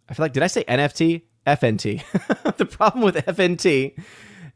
I 0.10 0.14
feel 0.14 0.24
like, 0.24 0.34
did 0.34 0.44
I 0.44 0.48
say 0.48 0.64
NFT? 0.64 1.24
FNT. 1.48 2.56
the 2.58 2.66
problem 2.66 3.04
with 3.04 3.16
FNT, 3.16 3.98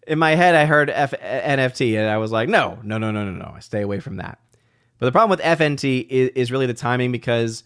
in 0.07 0.19
my 0.19 0.35
head, 0.35 0.55
I 0.55 0.65
heard 0.65 0.89
F- 0.89 1.19
NFT, 1.19 1.97
and 1.97 2.09
I 2.09 2.17
was 2.17 2.31
like, 2.31 2.47
no, 2.47 2.79
no, 2.83 2.97
no, 2.97 3.11
no, 3.11 3.25
no, 3.25 3.31
no. 3.31 3.53
I 3.55 3.59
stay 3.59 3.81
away 3.81 3.99
from 3.99 4.17
that. 4.17 4.39
But 4.99 5.07
the 5.07 5.11
problem 5.11 5.31
with 5.31 5.41
FNT 5.41 6.07
is, 6.07 6.29
is 6.35 6.51
really 6.51 6.67
the 6.67 6.73
timing 6.73 7.11
because 7.11 7.63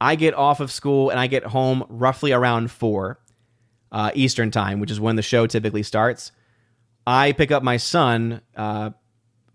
I 0.00 0.16
get 0.16 0.34
off 0.34 0.60
of 0.60 0.72
school 0.72 1.10
and 1.10 1.20
I 1.20 1.26
get 1.26 1.44
home 1.44 1.84
roughly 1.88 2.32
around 2.32 2.70
four 2.70 3.20
uh, 3.92 4.10
Eastern 4.14 4.50
time, 4.50 4.80
which 4.80 4.90
is 4.90 4.98
when 4.98 5.16
the 5.16 5.22
show 5.22 5.46
typically 5.46 5.82
starts. 5.82 6.32
I 7.06 7.32
pick 7.32 7.50
up 7.50 7.62
my 7.62 7.76
son 7.76 8.40
uh, 8.56 8.90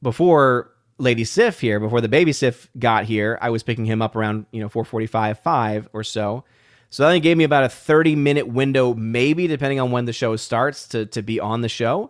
before 0.02 0.72
Lady 0.98 1.24
Sif 1.24 1.60
here, 1.60 1.80
before 1.80 2.02
the 2.02 2.10
baby 2.10 2.32
Sif 2.34 2.70
got 2.78 3.06
here. 3.06 3.38
I 3.42 3.50
was 3.50 3.64
picking 3.64 3.86
him 3.86 4.02
up 4.02 4.16
around 4.16 4.46
you 4.52 4.60
know 4.60 4.70
4:45, 4.70 5.40
five 5.40 5.90
or 5.94 6.04
so. 6.04 6.44
So 6.90 7.08
that 7.08 7.20
gave 7.20 7.38
me 7.38 7.44
about 7.44 7.64
a 7.64 7.70
30 7.70 8.16
minute 8.16 8.48
window, 8.48 8.94
maybe 8.94 9.48
depending 9.48 9.80
on 9.80 9.92
when 9.92 10.06
the 10.06 10.14
show 10.14 10.36
starts, 10.36 10.88
to 10.90 11.06
to 11.08 11.22
be 11.22 11.40
on 11.40 11.62
the 11.62 11.70
show. 11.70 12.10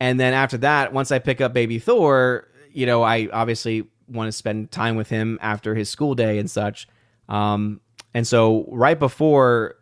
And 0.00 0.18
then 0.18 0.34
after 0.34 0.58
that, 0.58 0.92
once 0.92 1.12
I 1.12 1.18
pick 1.18 1.40
up 1.40 1.52
baby 1.52 1.78
Thor, 1.78 2.48
you 2.72 2.86
know, 2.86 3.02
I 3.02 3.28
obviously 3.32 3.86
want 4.08 4.28
to 4.28 4.32
spend 4.32 4.70
time 4.70 4.96
with 4.96 5.08
him 5.08 5.38
after 5.40 5.74
his 5.74 5.88
school 5.88 6.14
day 6.14 6.38
and 6.38 6.50
such. 6.50 6.88
Um, 7.28 7.80
and 8.12 8.26
so 8.26 8.66
right 8.70 8.98
before 8.98 9.76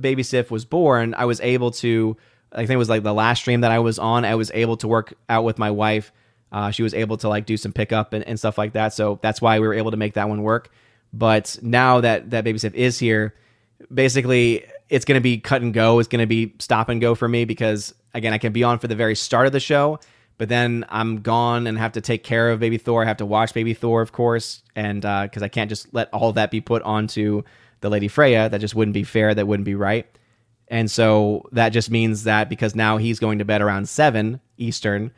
baby 0.00 0.22
Sif 0.22 0.50
was 0.50 0.64
born, 0.64 1.14
I 1.14 1.24
was 1.24 1.40
able 1.40 1.70
to 1.72 2.16
I 2.52 2.58
think 2.58 2.70
it 2.70 2.76
was 2.76 2.88
like 2.88 3.02
the 3.02 3.14
last 3.14 3.40
stream 3.40 3.60
that 3.62 3.70
I 3.70 3.78
was 3.78 3.98
on. 3.98 4.24
I 4.24 4.34
was 4.34 4.50
able 4.54 4.76
to 4.78 4.88
work 4.88 5.14
out 5.28 5.44
with 5.44 5.58
my 5.58 5.70
wife. 5.70 6.12
Uh, 6.50 6.70
she 6.70 6.82
was 6.82 6.94
able 6.94 7.16
to 7.18 7.28
like 7.28 7.46
do 7.46 7.56
some 7.56 7.72
pickup 7.72 8.12
and, 8.12 8.24
and 8.24 8.38
stuff 8.38 8.56
like 8.56 8.72
that. 8.72 8.94
So 8.94 9.18
that's 9.22 9.42
why 9.42 9.58
we 9.60 9.66
were 9.66 9.74
able 9.74 9.90
to 9.90 9.96
make 9.96 10.14
that 10.14 10.28
one 10.28 10.42
work. 10.42 10.70
But 11.12 11.58
now 11.62 12.00
that 12.00 12.30
that 12.30 12.44
Baby 12.44 12.58
Sif 12.58 12.74
is 12.74 12.98
here, 12.98 13.34
basically 13.92 14.64
it's 14.88 15.04
going 15.04 15.16
to 15.16 15.22
be 15.22 15.38
cut 15.38 15.62
and 15.62 15.74
go. 15.74 15.98
It's 15.98 16.08
going 16.08 16.20
to 16.20 16.26
be 16.26 16.54
stop 16.58 16.88
and 16.88 17.00
go 17.00 17.14
for 17.14 17.28
me 17.28 17.44
because 17.44 17.94
again, 18.14 18.32
I 18.32 18.38
can 18.38 18.52
be 18.52 18.64
on 18.64 18.78
for 18.78 18.88
the 18.88 18.94
very 18.94 19.14
start 19.14 19.46
of 19.46 19.52
the 19.52 19.60
show, 19.60 20.00
but 20.38 20.48
then 20.48 20.84
I'm 20.88 21.20
gone 21.20 21.66
and 21.66 21.78
have 21.78 21.92
to 21.92 22.00
take 22.00 22.24
care 22.24 22.50
of 22.50 22.60
Baby 22.60 22.78
Thor. 22.78 23.02
I 23.02 23.06
have 23.06 23.18
to 23.18 23.26
watch 23.26 23.52
Baby 23.52 23.74
Thor, 23.74 24.00
of 24.00 24.12
course, 24.12 24.62
and 24.74 25.02
because 25.02 25.42
uh, 25.42 25.46
I 25.46 25.48
can't 25.48 25.68
just 25.68 25.92
let 25.92 26.12
all 26.12 26.32
that 26.32 26.50
be 26.50 26.60
put 26.60 26.82
onto 26.82 27.42
the 27.80 27.90
Lady 27.90 28.08
Freya. 28.08 28.48
That 28.48 28.60
just 28.60 28.74
wouldn't 28.74 28.94
be 28.94 29.04
fair. 29.04 29.34
That 29.34 29.46
wouldn't 29.46 29.66
be 29.66 29.74
right. 29.74 30.06
And 30.70 30.90
so 30.90 31.48
that 31.52 31.70
just 31.70 31.90
means 31.90 32.24
that 32.24 32.48
because 32.48 32.74
now 32.74 32.98
he's 32.98 33.18
going 33.18 33.38
to 33.38 33.44
bed 33.44 33.62
around 33.62 33.88
seven 33.88 34.40
Eastern, 34.58 35.12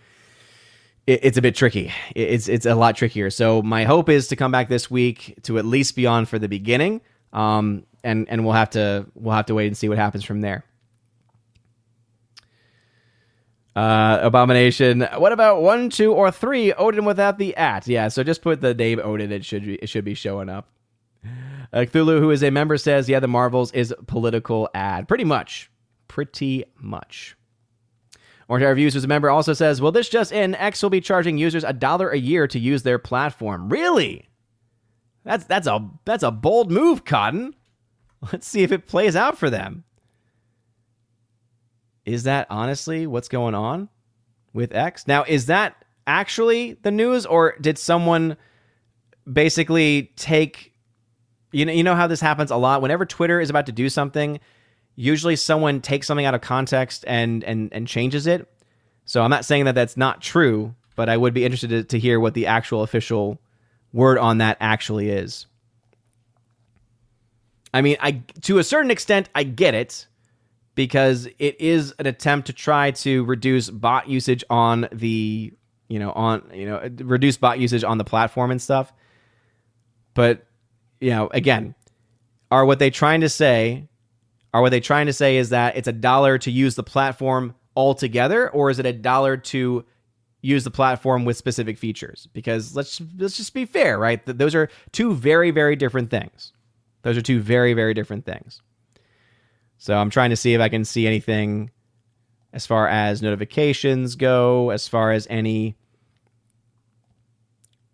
it, 1.07 1.21
it's 1.25 1.39
a 1.39 1.43
bit 1.43 1.55
tricky. 1.55 1.93
It's 2.15 2.49
it's 2.49 2.67
a 2.67 2.75
lot 2.75 2.97
trickier. 2.97 3.31
So 3.31 3.63
my 3.63 3.85
hope 3.85 4.09
is 4.09 4.29
to 4.29 4.37
come 4.37 4.53
back 4.53 4.69
this 4.69 4.91
week 4.91 5.39
to 5.43 5.59
at 5.59 5.65
least 5.65 5.97
be 5.97 6.07
on 6.07 6.27
for 6.27 6.39
the 6.39 6.49
beginning. 6.49 7.01
Um, 7.33 7.85
and 8.03 8.29
and 8.29 8.45
we'll 8.45 8.55
have 8.55 8.71
to 8.71 9.07
we'll 9.15 9.35
have 9.35 9.47
to 9.47 9.55
wait 9.55 9.67
and 9.67 9.77
see 9.77 9.89
what 9.89 9.99
happens 9.99 10.25
from 10.25 10.41
there. 10.41 10.65
Uh, 13.75 14.19
Abomination. 14.23 15.07
What 15.17 15.33
about 15.33 15.63
one, 15.63 15.91
two, 15.91 16.13
or 16.13 16.31
three? 16.31 16.73
Odin 16.73 17.05
without 17.05 17.39
the 17.39 17.57
at. 17.57 17.87
Yeah, 17.87 18.09
so 18.09 18.25
just 18.25 18.43
put 18.43 18.61
the 18.61 18.75
name 18.75 19.01
Odin. 19.03 19.31
It 19.31 19.45
should 19.45 19.65
be, 19.65 19.77
it 19.77 19.89
should 19.89 20.05
be 20.05 20.15
showing 20.15 20.49
up. 20.49 20.69
Uh, 21.73 21.81
Cthulhu, 21.81 22.19
who 22.19 22.31
is 22.31 22.43
a 22.43 22.51
member, 22.51 22.77
says, 22.77 23.09
"Yeah, 23.09 23.21
the 23.21 23.29
Marvels 23.29 23.73
is 23.73 23.95
political 24.07 24.69
ad. 24.75 25.07
Pretty 25.09 25.25
much, 25.25 25.71
pretty 26.09 26.65
much." 26.77 27.37
Orange 28.49 28.67
Reviews, 28.67 28.95
who's 28.95 29.05
a 29.05 29.09
member, 29.09 29.31
also 29.31 29.53
says, 29.53 29.81
"Will 29.81 29.93
this 29.93 30.09
just 30.09 30.33
in? 30.33 30.57
X 30.57 30.83
will 30.83 30.91
be 30.91 31.01
charging 31.01 31.39
users 31.39 31.63
a 31.63 31.73
dollar 31.73 32.11
a 32.11 32.19
year 32.19 32.49
to 32.49 32.59
use 32.59 32.83
their 32.83 32.99
platform. 32.99 33.69
Really? 33.69 34.29
That's 35.25 35.45
that's 35.45 35.67
a 35.67 35.89
that's 36.05 36.25
a 36.25 36.31
bold 36.31 36.73
move, 36.73 37.05
Cotton. 37.05 37.55
Let's 38.33 38.49
see 38.49 38.63
if 38.63 38.73
it 38.73 38.87
plays 38.87 39.17
out 39.17 39.39
for 39.39 39.51
them. 39.51 39.85
Is 42.05 42.25
that 42.25 42.47
honestly 42.51 43.07
what's 43.07 43.29
going 43.29 43.55
on 43.55 43.89
with 44.53 44.75
X? 44.75 45.07
Now, 45.07 45.25
is 45.25 45.47
that 45.47 45.85
actually 46.07 46.75
the 46.83 46.91
news, 46.91 47.27
or 47.27 47.55
did 47.61 47.79
someone 47.79 48.37
basically 49.31 50.13
take 50.17 50.70
you 51.53 51.65
know, 51.65 51.73
you 51.73 51.83
know 51.83 51.95
how 51.95 52.07
this 52.07 52.21
happens 52.21 52.51
a 52.51 52.57
lot. 52.57 52.83
Whenever 52.83 53.05
Twitter 53.05 53.41
is 53.41 53.51
about 53.51 53.67
to 53.67 53.73
do 53.73 53.89
something, 53.89 54.41
usually 54.97 55.37
someone 55.37 55.81
takes 55.81 56.07
something 56.07 56.27
out 56.27 56.35
of 56.35 56.41
context 56.41 57.05
and 57.07 57.43
and 57.45 57.73
and 57.73 57.87
changes 57.87 58.27
it. 58.27 58.49
So 59.05 59.23
I'm 59.23 59.31
not 59.31 59.45
saying 59.45 59.65
that 59.65 59.75
that's 59.75 59.97
not 59.97 60.21
true, 60.21 60.75
but 60.95 61.09
I 61.09 61.17
would 61.17 61.35
be 61.35 61.45
interested 61.45 61.71
to, 61.71 61.85
to 61.85 61.99
hear 61.99 62.21
what 62.21 62.35
the 62.35 62.47
actual 62.47 62.83
official 62.83 63.41
word 63.93 64.19
on 64.19 64.39
that 64.39 64.57
actually 64.61 65.11
is. 65.11 65.47
I 67.73 67.83
mean, 67.83 67.97
I 68.01 68.23
to 68.43 68.59
a 68.59 68.65
certain 68.65 68.91
extent 68.91 69.29
I 69.35 69.45
get 69.45 69.75
it 69.75 70.07
because 70.75 71.27
it 71.39 71.61
is 71.61 71.95
an 71.99 72.07
attempt 72.07 72.47
to 72.47 72.53
try 72.53 72.91
to 72.91 73.25
reduce 73.25 73.71
bot 73.71 74.09
usage 74.09 74.45
on 74.49 74.89
the, 74.93 75.53
you 75.89 75.99
know, 75.99 76.13
on, 76.13 76.43
you 76.55 76.67
know, 76.67 76.89
reduce 77.01 77.37
bot 77.37 77.59
usage 77.59 77.85
on 77.85 77.99
the 77.99 78.05
platform 78.05 78.51
and 78.51 78.63
stuff. 78.63 78.93
But 80.15 80.47
you 81.01 81.11
know, 81.11 81.29
again, 81.33 81.75
are 82.51 82.65
what 82.65 82.79
they 82.79 82.91
trying 82.91 83.23
to 83.23 83.29
say? 83.29 83.89
Are 84.53 84.63
what 84.63 84.71
they 84.71 84.81
trying 84.81 85.07
to 85.07 85.13
say 85.13 85.37
is 85.37 85.51
that 85.51 85.77
it's 85.77 85.89
a 85.89 85.93
dollar 85.93 86.39
to 86.39 86.51
use 86.51 86.75
the 86.75 86.83
platform 86.83 87.55
altogether, 87.77 88.51
or 88.51 88.71
is 88.71 88.79
it 88.79 88.87
a 88.87 88.93
dollar 88.93 89.37
to 89.37 89.85
use 90.43 90.65
the 90.65 90.71
platform 90.71 91.25
with 91.25 91.37
specific 91.37 91.79
features? 91.79 92.29
Because 92.33 92.75
let's 92.75 93.01
let's 93.19 93.37
just 93.37 93.55
be 93.55 93.65
fair, 93.65 93.99
right? 93.99 94.21
Those 94.27 94.55
are 94.55 94.69
two 94.93 95.15
very 95.15 95.51
very 95.51 95.77
different 95.77 96.11
things. 96.11 96.53
Those 97.03 97.17
are 97.17 97.23
two 97.23 97.41
very 97.41 97.73
very 97.75 97.95
different 97.95 98.27
things. 98.27 98.61
So 99.79 99.97
I'm 99.97 100.11
trying 100.11 100.31
to 100.31 100.37
see 100.37 100.53
if 100.53 100.61
I 100.61 100.69
can 100.69 100.85
see 100.85 101.07
anything 101.07 101.71
as 102.53 102.67
far 102.67 102.89
as 102.89 103.23
notifications 103.23 104.17
go, 104.17 104.71
as 104.71 104.89
far 104.89 105.13
as 105.13 105.27
any 105.31 105.77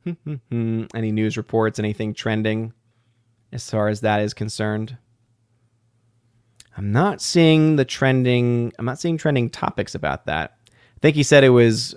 any 0.50 1.12
news 1.12 1.36
reports, 1.36 1.78
anything 1.78 2.14
trending 2.14 2.72
as 3.53 3.70
far 3.70 3.88
as 3.88 4.01
that 4.01 4.20
is 4.20 4.34
concerned. 4.34 4.97
I'm 6.76 6.92
not 6.92 7.22
seeing 7.22 7.76
the 7.76 7.84
trending. 7.84 8.72
I'm 8.78 8.84
not 8.84 9.01
seeing 9.01 9.16
trending 9.16 9.51
topics 9.51 9.94
about 9.94 10.26
that. 10.26 10.57
I 10.68 11.01
think 11.01 11.16
he 11.16 11.22
said 11.22 11.44
it 11.44 11.51
was 11.51 11.94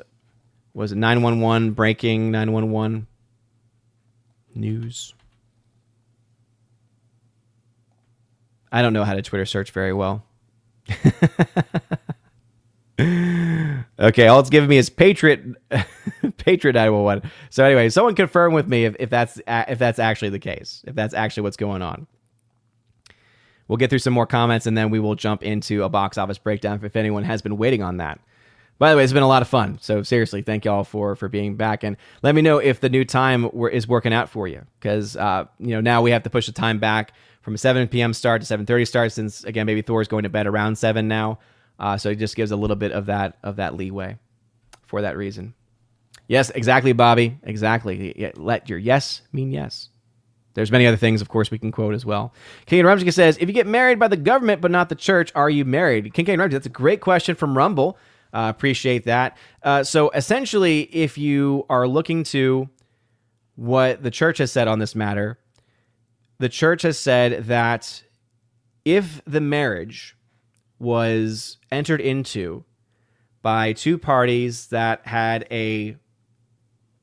was 0.74 0.92
it 0.92 0.98
911 0.98 1.72
breaking 1.72 2.32
911. 2.32 3.08
News. 4.56 5.14
I 8.72 8.82
don't 8.82 8.94
know 8.94 9.04
how 9.04 9.14
to 9.14 9.22
Twitter 9.22 9.46
search 9.46 9.72
very 9.72 9.94
well. 9.94 10.26
okay, 14.00 14.28
all 14.28 14.40
it's 14.40 14.50
giving 14.50 14.70
me 14.70 14.78
is 14.78 14.90
Patriot 14.90 15.44
Patriot 16.38 16.74
911. 16.74 17.30
So 17.50 17.64
anyway, 17.64 17.90
someone 17.90 18.16
confirm 18.16 18.54
with 18.54 18.68
me 18.68 18.86
if, 18.86 18.96
if 19.00 19.10
that's 19.10 19.40
if 19.48 19.80
that's 19.80 20.00
actually 20.00 20.30
the 20.30 20.40
case, 20.40 20.84
if 20.88 20.96
that's 20.96 21.14
actually 21.14 21.44
what's 21.44 21.58
going 21.58 21.82
on. 21.82 22.08
We'll 23.68 23.78
get 23.78 23.92
through 23.92 24.00
some 24.00 24.14
more 24.14 24.26
comments 24.26 24.66
and 24.66 24.76
then 24.76 24.90
we 24.90 25.00
will 25.00 25.14
jump 25.14 25.44
into 25.44 25.84
a 25.84 25.90
box 25.90 26.18
office 26.18 26.40
breakdown 26.40 26.80
if 26.84 26.96
anyone 26.96 27.24
has 27.24 27.44
been 27.44 27.56
waiting 27.58 27.84
on 27.84 27.98
that. 27.98 28.20
By 28.80 28.92
the 28.92 28.98
way, 28.98 29.04
it's 29.04 29.14
been 29.14 29.24
a 29.24 29.28
lot 29.28 29.42
of 29.42 29.48
fun. 29.48 29.78
So 29.82 30.04
seriously, 30.04 30.42
thank 30.42 30.66
y'all 30.66 30.86
for 30.86 31.16
for 31.16 31.28
being 31.28 31.56
back 31.56 31.84
and 31.84 31.98
let 32.24 32.34
me 32.34 32.42
know 32.42 32.58
if 32.58 32.80
the 32.80 32.90
new 32.90 33.06
time 33.06 33.50
is 33.72 33.88
working 33.88 34.14
out 34.14 34.30
for 34.30 34.48
you 34.48 34.66
because 34.80 35.16
uh, 35.18 35.46
you 35.60 35.70
know 35.70 35.82
now 35.82 36.02
we 36.02 36.12
have 36.12 36.24
to 36.24 36.30
push 36.30 36.48
the 36.48 36.52
time 36.52 36.80
back 36.80 37.14
from 37.42 37.56
a 37.56 37.58
7 37.58 37.88
p.m. 37.90 38.14
start 38.14 38.42
to 38.42 38.58
7:30 38.58 38.88
start 38.88 39.12
since 39.12 39.44
again 39.44 39.66
maybe 39.66 39.82
Thor 39.82 40.02
is 40.02 40.08
going 40.08 40.24
to 40.24 40.30
bed 40.30 40.48
around 40.48 40.78
seven 40.78 41.08
now. 41.08 41.40
Uh, 41.80 41.98
so 41.98 42.10
it 42.10 42.16
just 42.16 42.36
gives 42.36 42.52
a 42.52 42.56
little 42.56 42.76
bit 42.76 42.92
of 42.92 43.06
that 43.08 43.38
of 43.44 43.56
that 43.56 43.76
leeway 43.76 44.18
for 44.86 45.02
that 45.02 45.18
reason. 45.18 45.54
Yes, 46.28 46.50
exactly, 46.52 46.94
Bobby. 46.94 47.40
Exactly. 47.44 48.32
Let 48.36 48.70
your 48.70 48.78
yes 48.78 49.22
mean 49.32 49.52
yes. 49.52 49.90
There's 50.56 50.72
many 50.72 50.86
other 50.86 50.98
things, 50.98 51.22
of 51.22 51.30
course, 51.30 51.52
we 51.52 51.60
can 51.60 51.72
quote 51.72 51.94
as 51.94 52.06
well. 52.06 52.34
King 52.66 52.84
Rumsky 52.84 53.14
says, 53.14 53.38
"If 53.40 53.48
you 53.48 53.54
get 53.54 53.68
married 53.68 53.98
by 53.98 54.08
the 54.08 54.18
government 54.18 54.62
but 54.62 54.72
not 54.72 54.90
the 54.90 54.96
church, 54.96 55.32
are 55.36 55.50
you 55.50 55.64
married?" 55.64 56.14
King 56.14 56.26
Ramsey, 56.26 56.56
that's 56.56 56.66
a 56.66 56.70
great 56.70 57.02
question 57.02 57.36
from 57.36 57.58
Rumble. 57.58 57.98
Uh, 58.34 58.52
appreciate 58.56 59.06
that. 59.06 59.38
Uh, 59.64 59.84
so 59.84 60.10
essentially, 60.12 60.82
if 60.82 61.18
you 61.18 61.66
are 61.70 61.88
looking 61.88 62.24
to 62.26 62.70
what 63.56 64.04
the 64.04 64.12
church 64.12 64.38
has 64.38 64.52
said 64.52 64.68
on 64.68 64.80
this 64.80 64.96
matter, 64.96 65.40
the 66.40 66.50
church 66.50 66.84
has 66.84 67.00
said 67.00 67.46
that 67.46 68.04
if 68.86 69.22
the 69.26 69.42
marriage 69.42 70.16
was 70.80 71.58
entered 71.72 72.02
into 72.02 72.64
by 73.42 73.74
two 73.74 73.98
parties 73.98 74.68
that 74.68 75.06
had 75.06 75.48
a 75.52 75.96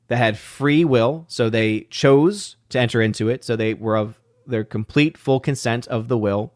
that 0.07 0.17
had 0.17 0.37
free 0.37 0.85
will, 0.85 1.25
so 1.27 1.49
they 1.49 1.81
chose 1.89 2.55
to 2.69 2.79
enter 2.79 3.01
into 3.01 3.29
it, 3.29 3.43
so 3.43 3.55
they 3.55 3.73
were 3.73 3.97
of 3.97 4.19
their 4.45 4.63
complete 4.63 5.17
full 5.17 5.39
consent 5.39 5.85
of 5.87 6.07
the 6.07 6.17
will. 6.17 6.53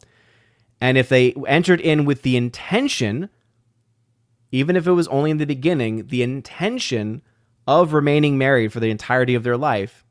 And 0.80 0.96
if 0.96 1.08
they 1.08 1.32
entered 1.46 1.80
in 1.80 2.04
with 2.04 2.22
the 2.22 2.36
intention, 2.36 3.28
even 4.50 4.74
if 4.74 4.86
it 4.86 4.92
was 4.92 5.06
only 5.08 5.30
in 5.30 5.36
the 5.36 5.44
beginning, 5.44 6.06
the 6.06 6.22
intention 6.22 7.22
of 7.66 7.92
remaining 7.92 8.38
married 8.38 8.72
for 8.72 8.80
the 8.80 8.90
entirety 8.90 9.34
of 9.34 9.42
their 9.42 9.56
life, 9.56 10.04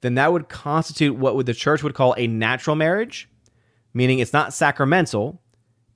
then 0.00 0.14
that 0.14 0.32
would 0.32 0.48
constitute 0.48 1.16
what 1.16 1.34
would 1.34 1.46
the 1.46 1.54
church 1.54 1.82
would 1.82 1.94
call 1.94 2.14
a 2.16 2.26
natural 2.26 2.76
marriage, 2.76 3.28
meaning 3.92 4.18
it's 4.18 4.32
not 4.32 4.54
sacramental, 4.54 5.40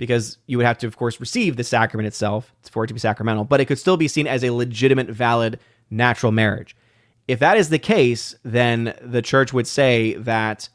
because 0.02 0.36
you 0.48 0.56
would 0.56 0.66
have 0.66 0.78
to, 0.78 0.88
of 0.88 0.96
course, 0.96 1.20
receive 1.20 1.54
the 1.54 1.62
sacrament 1.62 2.08
itself 2.08 2.52
for 2.68 2.82
it 2.82 2.88
to 2.88 2.92
be 2.92 2.98
sacramental, 2.98 3.44
but 3.44 3.60
it 3.60 3.66
could 3.66 3.78
still 3.78 3.96
be 3.96 4.08
seen 4.08 4.26
as 4.26 4.42
a 4.42 4.50
legitimate, 4.50 5.08
valid, 5.08 5.60
natural 5.90 6.32
marriage. 6.32 6.74
If 7.28 7.38
that 7.38 7.56
is 7.56 7.68
the 7.68 7.78
case, 7.78 8.34
then 8.42 8.96
the 9.00 9.22
church 9.22 9.52
would 9.52 9.68
say 9.68 10.14
that 10.14 10.68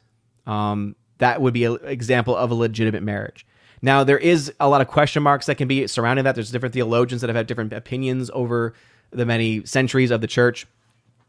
um, 0.45 0.95
that 1.17 1.41
would 1.41 1.53
be 1.53 1.65
an 1.65 1.77
example 1.83 2.37
of 2.37 2.51
a 2.51 2.55
legitimate 2.55 3.03
marriage. 3.03 3.45
Now, 3.81 4.05
there 4.05 4.17
is 4.17 4.53
a 4.61 4.69
lot 4.69 4.79
of 4.79 4.87
question 4.87 5.23
marks 5.23 5.47
that 5.47 5.55
can 5.55 5.67
be 5.67 5.87
surrounding 5.87 6.23
that. 6.23 6.35
There's 6.35 6.49
different 6.49 6.73
theologians 6.73 7.19
that 7.19 7.27
have 7.27 7.35
had 7.35 7.47
different 7.47 7.73
opinions 7.73 8.31
over 8.33 8.75
the 9.11 9.25
many 9.25 9.65
centuries 9.65 10.09
of 10.09 10.21
the 10.21 10.27
church, 10.27 10.65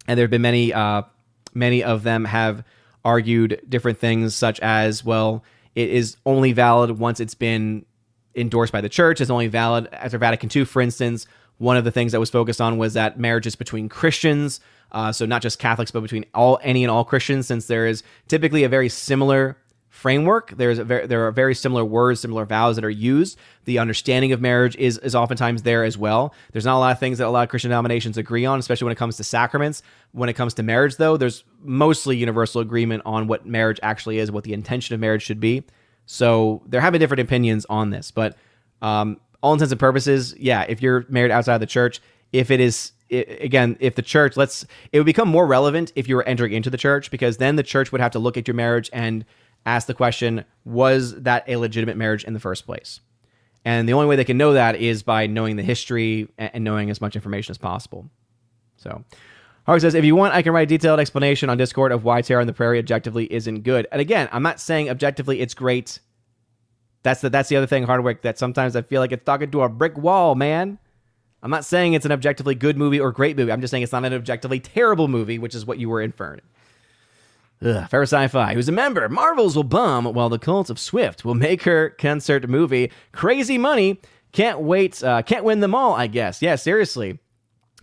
and 0.07 0.17
there 0.17 0.23
have 0.23 0.31
been 0.31 0.43
many, 0.43 0.73
uh, 0.73 1.03
many 1.53 1.83
of 1.83 2.05
them 2.05 2.27
have 2.27 2.63
argued 3.05 3.61
different 3.69 3.99
things, 3.99 4.37
such 4.37 4.61
as, 4.61 5.05
well, 5.05 5.43
it 5.75 5.91
is 5.91 6.16
only 6.27 6.53
valid 6.53 6.99
once 6.99 7.21
it's 7.21 7.35
been 7.35 7.85
endorsed 8.35 8.73
by 8.73 8.81
the 8.81 8.89
church. 8.89 9.21
It's 9.21 9.31
only 9.31 9.49
valid 9.49 9.89
after 9.93 10.19
Vatican 10.19 10.51
II, 10.55 10.64
for 10.64 10.81
instance. 10.83 11.27
One 11.59 11.77
of 11.77 11.85
the 11.85 11.91
things 11.91 12.12
that 12.12 12.21
was 12.21 12.31
focused 12.31 12.61
on 12.61 12.79
was 12.79 12.95
that 12.95 13.19
marriages 13.19 13.57
between 13.57 13.89
Christians, 13.89 14.61
uh, 14.93 15.11
so 15.12 15.27
not 15.27 15.43
just 15.43 15.59
Catholics, 15.59 15.91
but 15.91 16.01
between 16.01 16.25
all 16.35 16.59
any 16.62 16.85
and 16.85 16.91
all 16.91 17.05
Christians, 17.05 17.47
since 17.47 17.66
there 17.66 17.87
is 17.87 18.03
typically 18.29 18.62
a 18.64 18.69
very 18.69 18.89
similar 18.89 19.57
framework. 19.99 20.53
There's 20.57 20.79
there 20.79 21.27
are 21.27 21.33
very 21.33 21.57
similar 21.57 21.85
words, 21.85 22.21
similar 22.21 22.45
vows 22.45 22.77
that 22.77 22.85
are 22.85 22.91
used. 22.91 23.37
The 23.65 23.81
understanding 23.81 24.31
of 24.31 24.41
marriage 24.41 24.77
is 24.77 24.97
is 24.99 25.15
oftentimes 25.15 25.63
there 25.63 25.83
as 25.83 25.99
well. 25.99 26.33
There's 26.53 26.65
not 26.65 26.77
a 26.77 26.79
lot 26.79 26.93
of 26.93 27.01
things 27.01 27.19
that 27.19 27.27
a 27.27 27.31
lot 27.31 27.43
of 27.43 27.49
Christian 27.49 27.71
denominations 27.71 28.17
agree 28.17 28.47
on, 28.47 28.61
especially 28.61 28.85
when 28.85 28.93
it 28.93 28.99
comes 28.99 29.17
to 29.17 29.25
sacraments. 29.25 29.83
When 30.13 30.29
it 30.29 30.35
comes 30.35 30.55
to 30.55 30.63
marriage, 30.63 30.97
though, 30.97 31.17
there's 31.17 31.43
mostly 31.63 32.17
universal 32.17 32.61
agreement 32.61 33.03
on 33.05 33.27
what 33.27 33.45
marriage 33.45 33.81
actually 33.83 34.19
is, 34.19 34.31
what 34.31 34.45
the 34.45 34.53
intention 34.53 34.95
of 34.95 35.01
marriage 35.01 35.23
should 35.23 35.41
be. 35.41 35.65
So 36.07 36.63
they're 36.67 36.81
having 36.81 37.01
different 37.01 37.21
opinions 37.21 37.67
on 37.69 37.91
this, 37.91 38.13
but 38.13 38.37
um, 38.81 39.21
all 39.43 39.53
intents 39.53 39.73
and 39.73 39.81
purposes, 39.81 40.33
yeah, 40.39 40.63
if 40.63 40.81
you're 40.81 41.05
married 41.09 41.33
outside 41.33 41.55
of 41.55 41.61
the 41.61 41.67
church, 41.67 42.01
if 42.33 42.53
it 42.53 42.61
is 42.61 42.93
it, 43.09 43.43
again, 43.43 43.77
if 43.81 43.95
the 43.95 44.03
church, 44.03 44.37
let's, 44.37 44.65
it 44.93 44.99
would 44.99 45.07
become 45.07 45.29
more 45.29 45.47
relevant 45.47 45.93
if 45.97 46.09
you 46.09 46.17
were 46.17 46.25
entering 46.25 46.53
into 46.53 46.71
the 46.71 46.77
church 46.77 47.11
because 47.11 47.39
then 47.39 47.57
the 47.57 47.63
church 47.63 47.91
would 47.91 48.01
have 48.01 48.13
to 48.13 48.19
look 48.19 48.37
at 48.37 48.47
your 48.47 48.55
marriage 48.55 48.91
and 48.93 49.25
ask 49.67 49.87
the 49.87 49.95
question, 49.95 50.45
was 50.65 51.15
that 51.23 51.45
a 51.49 51.57
legitimate 51.57 51.97
marriage 51.97 52.25
in 52.25 52.33
the 52.33 52.41
first 52.41 52.67
place? 52.67 53.01
And 53.65 53.89
the 53.89 53.93
only 53.93 54.07
way 54.07 54.17
they 54.17 54.25
can 54.25 54.39
know 54.39 54.53
that 54.55 54.77
is 54.77 55.03
by 55.03 55.27
knowing 55.27 55.57
the 55.57 55.63
history 55.63 56.29
and 56.39 56.65
knowing 56.65 56.91
as 56.91 57.01
much 57.01 57.17
information 57.17 57.53
as 57.53 57.59
possible. 57.59 58.09
So, 58.77 59.05
Hark 59.67 59.81
says, 59.81 59.95
if 59.95 60.05
you 60.05 60.17
want, 60.17 60.33
I 60.35 60.41
can 60.41 60.53
write 60.53 60.63
a 60.63 60.67
detailed 60.67 61.01
explanation 61.01 61.51
on 61.51 61.59
Discord 61.59 61.93
of 61.93 62.03
why 62.03 62.23
Terror 62.23 62.41
on 62.41 62.47
the 62.47 62.55
Prairie 62.55 62.79
objectively 62.79 63.31
isn't 63.31 63.63
good. 63.65 63.87
And 63.93 64.01
again, 64.01 64.29
I'm 64.33 64.43
not 64.43 64.61
saying 64.61 64.89
objectively 64.89 65.41
it's 65.41 65.53
great. 65.53 65.99
That's 67.03 67.21
the 67.21 67.29
that's 67.29 67.49
the 67.49 67.57
other 67.57 67.67
thing, 67.67 67.83
Hardwick, 67.83 68.23
that 68.23 68.39
sometimes 68.39 68.77
I 68.77 68.83
feel 68.83 69.01
like 69.01 69.13
it's 69.13 69.25
talking 69.25 69.51
to 69.51 69.63
a 69.63 69.69
brick 69.69 69.99
wall, 69.99 70.35
man. 70.35 70.79
I'm 71.43 71.51
not 71.51 71.65
saying 71.65 71.93
it's 71.93 72.07
an 72.07 72.13
objectively 72.13 72.55
good 72.55 72.77
movie 72.77 72.99
or 72.99 73.13
great 73.13 73.37
movie. 73.37 73.53
I'm 73.53 73.61
just 73.61 73.71
saying 73.71 73.83
it's 73.83 73.93
not 73.93 74.05
an 74.05 74.15
objectively 74.15 74.59
terrible 74.59 75.07
movie, 75.07 75.39
which 75.39 75.55
is 75.55 75.67
what 75.67 75.79
you 75.79 75.89
were 75.89 76.01
inferring. 76.01 76.41
Ugh, 77.65 77.89
Sci-Fi, 77.93 78.55
who's 78.55 78.69
a 78.69 78.73
member, 78.73 79.09
Marvels 79.09 79.57
will 79.57 79.65
bum 79.65 80.05
while 80.05 80.29
the 80.29 80.39
cult 80.39 80.71
of 80.71 80.79
Swift 80.79 81.25
will 81.25 81.35
make 81.35 81.63
her 81.65 81.91
concert 81.91 82.49
movie. 82.49 82.93
Crazy 83.13 83.59
money. 83.59 84.01
Can't 84.33 84.61
wait. 84.61 85.03
Uh, 85.03 85.23
can't 85.23 85.45
win 85.45 85.61
them 85.61 85.75
all, 85.75 85.95
I 85.95 86.07
guess. 86.07 86.41
Yeah, 86.41 86.55
seriously. 86.55 87.19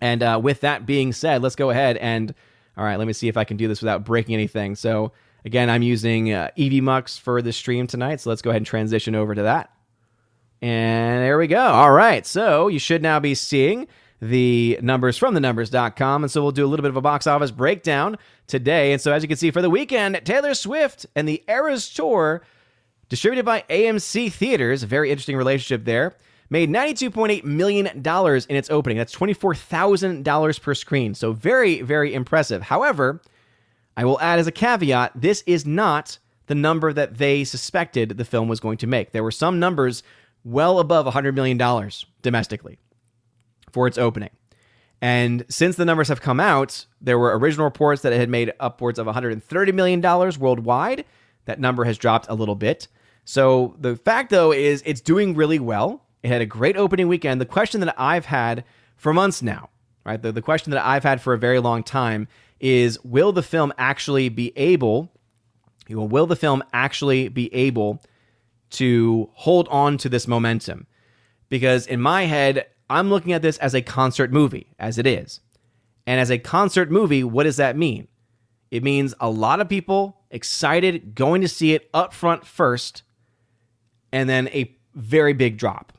And 0.02 0.24
uh, 0.24 0.40
with 0.42 0.62
that 0.62 0.86
being 0.86 1.12
said, 1.12 1.42
let's 1.42 1.56
go 1.56 1.70
ahead 1.70 1.98
and 1.98 2.34
all 2.78 2.84
right, 2.84 2.98
let 2.98 3.08
me 3.08 3.14
see 3.14 3.28
if 3.28 3.38
I 3.38 3.44
can 3.44 3.58
do 3.58 3.68
this 3.68 3.82
without 3.82 4.04
breaking 4.04 4.34
anything. 4.34 4.76
So 4.76 5.14
again, 5.46 5.70
I'm 5.70 5.82
using 5.82 6.32
uh, 6.34 6.50
EVMux 6.58 7.20
for 7.20 7.42
the 7.42 7.54
stream 7.54 7.88
tonight. 7.88 8.22
So 8.22 8.30
let's 8.30 8.42
go 8.42 8.50
ahead 8.50 8.62
and 8.62 8.66
transition 8.66 9.16
over 9.16 9.34
to 9.34 9.44
that. 9.44 9.72
And 10.62 11.24
there 11.24 11.38
we 11.38 11.48
go. 11.48 11.62
All 11.62 11.92
right. 11.92 12.26
So 12.26 12.68
you 12.68 12.80
should 12.80 13.02
now 13.02 13.20
be 13.20 13.36
seeing 13.36 13.88
the 14.22 14.80
numbers 14.82 15.18
from 15.18 15.34
the 15.34 15.40
numbers.com. 15.40 16.24
And 16.24 16.32
so 16.32 16.42
we'll 16.42 16.52
do 16.52 16.66
a 16.66 16.68
little 16.68 16.84
bit 16.84 16.90
of 16.90 16.98
a 16.98 17.02
box 17.02 17.28
office 17.28 17.52
breakdown 17.52 18.18
today. 18.48 18.92
And 18.92 19.02
so 19.02 19.12
as 19.12 19.24
you 19.24 19.28
can 19.28 19.38
see 19.38 19.52
for 19.52 19.62
the 19.62 19.70
weekend, 19.70 20.20
Taylor 20.24 20.54
Swift 20.54 21.06
and 21.16 21.28
the 21.28 21.44
Eras 21.48 21.94
Tour, 21.94 22.42
distributed 23.10 23.46
by 23.46 23.64
AMC 23.70 24.32
Theaters, 24.32 24.84
a 24.84 24.88
very 24.88 25.12
interesting 25.12 25.38
relationship 25.38 25.86
there 25.86 26.16
made 26.50 26.70
$92.8 26.70 27.44
million 27.44 27.88
in 27.88 28.56
its 28.56 28.70
opening. 28.70 28.98
That's 28.98 29.16
$24,000 29.16 30.62
per 30.62 30.74
screen. 30.76 31.16
So 31.16 31.34
very, 31.34 31.82
very 31.82 32.14
impressive. 32.14 32.62
However, 32.62 33.22
I 33.98 34.06
will 34.06 34.20
add 34.22 34.40
as 34.40 34.48
a 34.48 34.52
caveat 34.52 35.12
this 35.16 35.44
is 35.48 35.66
not 35.66 36.20
the 36.48 36.56
number 36.56 36.94
that 36.94 37.18
they 37.18 37.44
suspected 37.44 38.10
the 38.10 38.26
film 38.26 38.48
was 38.48 38.60
going 38.60 38.78
to 38.78 38.88
make. 38.88 39.12
There 39.12 39.24
were 39.24 39.32
some 39.32 39.60
numbers 39.60 40.04
well 40.44 40.80
above 40.80 41.12
$100 41.12 41.34
million 41.34 41.58
domestically 42.22 42.78
for 43.76 43.88
its 43.88 43.98
opening. 43.98 44.30
And 45.02 45.44
since 45.50 45.76
the 45.76 45.84
numbers 45.84 46.08
have 46.08 46.22
come 46.22 46.40
out, 46.40 46.86
there 47.02 47.20
were 47.20 47.38
original 47.38 47.66
reports 47.66 48.04
that 48.04 48.14
it 48.14 48.20
had 48.20 48.30
made 48.30 48.54
upwards 48.58 48.98
of 48.98 49.06
$130 49.06 49.74
million 49.74 50.02
worldwide. 50.40 51.04
That 51.44 51.60
number 51.60 51.84
has 51.84 51.98
dropped 51.98 52.28
a 52.30 52.36
little 52.36 52.56
bit. 52.56 52.88
So 53.26 53.76
the 53.78 53.98
fact, 53.98 54.30
though, 54.30 54.54
is 54.54 54.82
it's 54.86 55.02
doing 55.02 55.36
really 55.36 55.60
well. 55.60 56.06
It 56.24 56.30
had 56.30 56.42
a 56.42 56.46
great 56.46 56.78
opening 56.78 57.10
weekend. 57.10 57.42
The 57.42 57.46
question 57.46 57.82
that 57.82 57.94
I've 57.98 58.28
had 58.28 58.64
for 58.96 59.14
months 59.14 59.42
now, 59.42 59.70
right? 60.06 60.22
The, 60.22 60.32
the 60.32 60.42
question 60.42 60.72
that 60.72 60.86
I've 60.86 61.04
had 61.04 61.20
for 61.20 61.34
a 61.34 61.38
very 61.38 61.60
long 61.60 61.84
time 61.84 62.30
is 62.62 62.98
will 63.04 63.34
the 63.34 63.44
film 63.44 63.74
actually 63.78 64.30
be 64.30 64.54
able, 64.56 65.12
will 65.90 66.28
the 66.28 66.38
film 66.38 66.64
actually 66.72 67.28
be 67.28 67.54
able 67.54 68.02
to 68.70 69.30
hold 69.34 69.68
on 69.68 69.98
to 69.98 70.08
this 70.08 70.30
momentum? 70.30 70.88
Because 71.50 71.86
in 71.88 72.00
my 72.00 72.24
head, 72.24 72.68
I'm 72.90 73.10
looking 73.10 73.34
at 73.34 73.42
this 73.42 73.58
as 73.58 73.74
a 73.74 73.82
concert 73.82 74.32
movie, 74.32 74.68
as 74.80 74.98
it 74.98 75.08
is. 75.08 75.40
And 76.06 76.20
as 76.20 76.30
a 76.30 76.38
concert 76.38 76.92
movie, 76.92 77.24
what 77.24 77.44
does 77.44 77.58
that 77.58 77.78
mean? 77.78 78.08
It 78.72 78.84
means 78.84 79.14
a 79.20 79.30
lot 79.30 79.60
of 79.60 79.70
people 79.70 80.22
excited 80.30 81.16
going 81.16 81.42
to 81.42 81.48
see 81.48 81.74
it 81.74 81.90
up 81.94 82.14
front 82.14 82.46
first, 82.46 83.04
and 84.12 84.30
then 84.30 84.48
a 84.50 84.76
very 84.94 85.34
big 85.34 85.58
drop. 85.58 85.94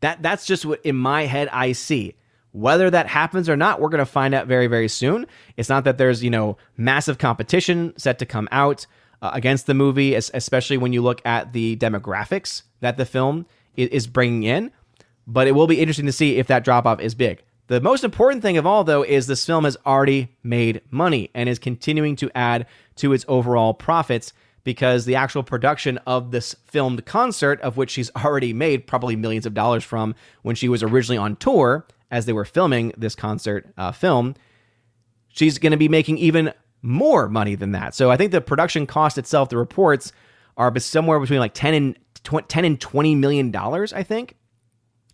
That 0.00 0.22
that's 0.22 0.46
just 0.46 0.64
what 0.64 0.84
in 0.84 0.96
my 0.96 1.22
head 1.22 1.48
I 1.52 1.72
see. 1.72 2.14
Whether 2.52 2.88
that 2.90 3.06
happens 3.06 3.48
or 3.48 3.56
not, 3.56 3.80
we're 3.80 3.90
going 3.90 3.98
to 3.98 4.06
find 4.06 4.34
out 4.34 4.46
very, 4.46 4.66
very 4.66 4.88
soon. 4.88 5.26
It's 5.56 5.68
not 5.68 5.84
that 5.84 5.98
there's, 5.98 6.24
you 6.24 6.30
know, 6.30 6.56
massive 6.76 7.18
competition 7.18 7.92
set 7.98 8.18
to 8.20 8.26
come 8.26 8.48
out 8.50 8.86
uh, 9.20 9.30
against 9.34 9.66
the 9.66 9.74
movie, 9.74 10.14
especially 10.14 10.78
when 10.78 10.92
you 10.92 11.02
look 11.02 11.20
at 11.26 11.52
the 11.52 11.76
demographics 11.76 12.62
that 12.80 12.96
the 12.96 13.04
film 13.04 13.44
is 13.76 14.06
bringing 14.06 14.44
in. 14.44 14.70
But 15.26 15.46
it 15.46 15.52
will 15.52 15.66
be 15.66 15.80
interesting 15.80 16.06
to 16.06 16.12
see 16.12 16.36
if 16.36 16.46
that 16.46 16.64
drop 16.64 16.86
off 16.86 17.00
is 17.00 17.14
big. 17.14 17.42
The 17.68 17.80
most 17.80 18.04
important 18.04 18.42
thing 18.42 18.58
of 18.58 18.66
all, 18.66 18.84
though, 18.84 19.02
is 19.02 19.26
this 19.26 19.44
film 19.44 19.64
has 19.64 19.76
already 19.84 20.36
made 20.44 20.82
money 20.90 21.30
and 21.34 21.48
is 21.48 21.58
continuing 21.58 22.14
to 22.16 22.30
add 22.34 22.66
to 22.96 23.12
its 23.12 23.24
overall 23.26 23.74
profits 23.74 24.32
because 24.62 25.04
the 25.04 25.16
actual 25.16 25.42
production 25.42 25.98
of 26.06 26.30
this 26.30 26.54
filmed 26.64 27.04
concert, 27.06 27.60
of 27.60 27.76
which 27.76 27.90
she's 27.90 28.10
already 28.16 28.52
made 28.52 28.86
probably 28.86 29.16
millions 29.16 29.46
of 29.46 29.54
dollars 29.54 29.82
from 29.82 30.14
when 30.42 30.54
she 30.54 30.68
was 30.68 30.82
originally 30.82 31.18
on 31.18 31.36
tour, 31.36 31.86
as 32.10 32.26
they 32.26 32.32
were 32.32 32.44
filming 32.44 32.92
this 32.96 33.14
concert 33.14 33.72
uh, 33.76 33.90
film, 33.90 34.34
she's 35.28 35.58
going 35.58 35.72
to 35.72 35.76
be 35.76 35.88
making 35.88 36.18
even 36.18 36.52
more 36.82 37.28
money 37.28 37.56
than 37.56 37.72
that. 37.72 37.94
So 37.94 38.10
I 38.10 38.16
think 38.16 38.30
the 38.32 38.40
production 38.40 38.86
cost 38.86 39.18
itself, 39.18 39.48
the 39.48 39.56
reports 39.56 40.12
are 40.56 40.76
somewhere 40.78 41.18
between 41.18 41.40
like 41.40 41.54
10 41.54 41.74
and 41.74 41.98
20, 42.22 42.46
10 42.46 42.64
and 42.64 42.80
20 42.80 43.14
million 43.16 43.50
dollars, 43.50 43.92
I 43.92 44.02
think. 44.02 44.36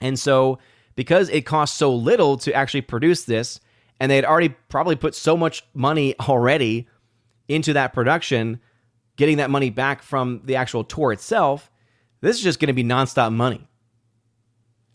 And 0.03 0.19
so 0.19 0.59
because 0.97 1.31
it 1.31 1.43
costs 1.43 1.79
so 1.79 1.95
little 1.95 2.37
to 2.39 2.53
actually 2.53 2.83
produce 2.83 3.25
this 3.25 3.61
and 4.01 4.11
they 4.11 4.17
had 4.17 4.25
already 4.25 4.51
probably 4.69 4.97
put 4.97 5.15
so 5.15 5.37
much 5.37 5.65
money 5.73 6.15
already 6.29 6.89
into 7.49 7.73
that 7.73 7.95
production, 7.95 8.61
getting 9.17 9.39
that 9.39 9.49
money 9.49 9.71
back 9.71 10.03
from 10.03 10.43
the 10.45 10.57
actual 10.57 10.85
tour 10.85 11.13
itself, 11.13 11.71
this 12.21 12.37
is 12.37 12.43
just 12.43 12.61
going 12.61 12.67
to 12.67 12.75
be 12.75 12.85
nonstop 12.85 13.33
money. 13.33 13.67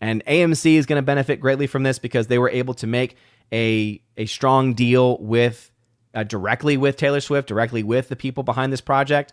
And 0.00 0.24
AMC 0.26 0.74
is 0.74 0.86
going 0.86 0.98
to 0.98 1.02
benefit 1.02 1.40
greatly 1.40 1.66
from 1.66 1.82
this 1.82 1.98
because 1.98 2.28
they 2.28 2.38
were 2.38 2.50
able 2.50 2.74
to 2.74 2.86
make 2.86 3.16
a 3.52 4.00
a 4.16 4.26
strong 4.26 4.74
deal 4.74 5.18
with 5.18 5.70
uh, 6.14 6.22
directly 6.22 6.76
with 6.76 6.96
Taylor 6.96 7.20
Swift, 7.20 7.48
directly 7.48 7.82
with 7.82 8.08
the 8.08 8.16
people 8.16 8.42
behind 8.42 8.72
this 8.72 8.80
project. 8.80 9.32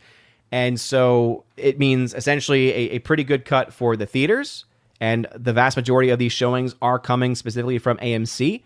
And 0.52 0.80
so 0.80 1.44
it 1.58 1.78
means 1.80 2.14
essentially 2.14 2.70
a, 2.72 2.96
a 2.96 3.00
pretty 3.00 3.24
good 3.24 3.46
cut 3.46 3.74
for 3.74 3.96
the 3.96 4.06
theaters. 4.06 4.66
And 5.02 5.28
the 5.36 5.54
vast 5.54 5.76
majority 5.76 6.10
of 6.10 6.20
these 6.20 6.32
showings 6.32 6.76
are 6.82 7.00
coming 7.00 7.36
specifically 7.36 7.80
from 7.80 7.98
AMC. 7.98 8.64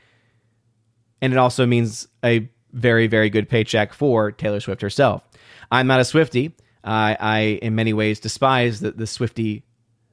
And 1.21 1.33
it 1.33 1.37
also 1.37 1.65
means 1.65 2.07
a 2.23 2.49
very, 2.71 3.07
very 3.07 3.29
good 3.29 3.49
paycheck 3.49 3.93
for 3.93 4.31
Taylor 4.31 4.59
Swift 4.59 4.81
herself. 4.81 5.23
I'm 5.71 5.87
not 5.87 5.99
a 5.99 6.05
Swifty. 6.05 6.55
Uh, 6.83 7.15
I, 7.19 7.59
in 7.61 7.75
many 7.75 7.93
ways, 7.93 8.19
despise 8.19 8.79
the, 8.79 8.91
the 8.91 9.07
Swifty, 9.07 9.63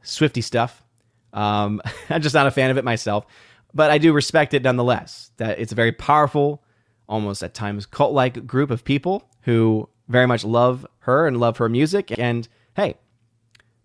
Swifty 0.03 0.41
stuff. 0.41 0.83
Um, 1.33 1.81
I'm 2.11 2.23
just 2.23 2.35
not 2.35 2.47
a 2.47 2.51
fan 2.51 2.71
of 2.71 2.79
it 2.79 2.85
myself, 2.85 3.27
but 3.75 3.91
I 3.91 3.99
do 3.99 4.13
respect 4.13 4.55
it 4.55 4.63
nonetheless. 4.63 5.31
That 5.37 5.59
it's 5.59 5.73
a 5.73 5.77
very 5.77 5.93
powerful, 5.93 6.63
almost 7.09 7.43
at 7.43 7.55
times 7.55 7.87
cult 7.87 8.13
like 8.13 8.47
group 8.47 8.71
of 8.71 8.85
people 8.85 9.29
who 9.43 9.89
very 10.09 10.27
much 10.27 10.45
love 10.45 10.87
her 11.01 11.27
and 11.27 11.39
love 11.39 11.59
her 11.59 11.69
music. 11.69 12.13
And 12.19 12.49
hey, 12.75 12.97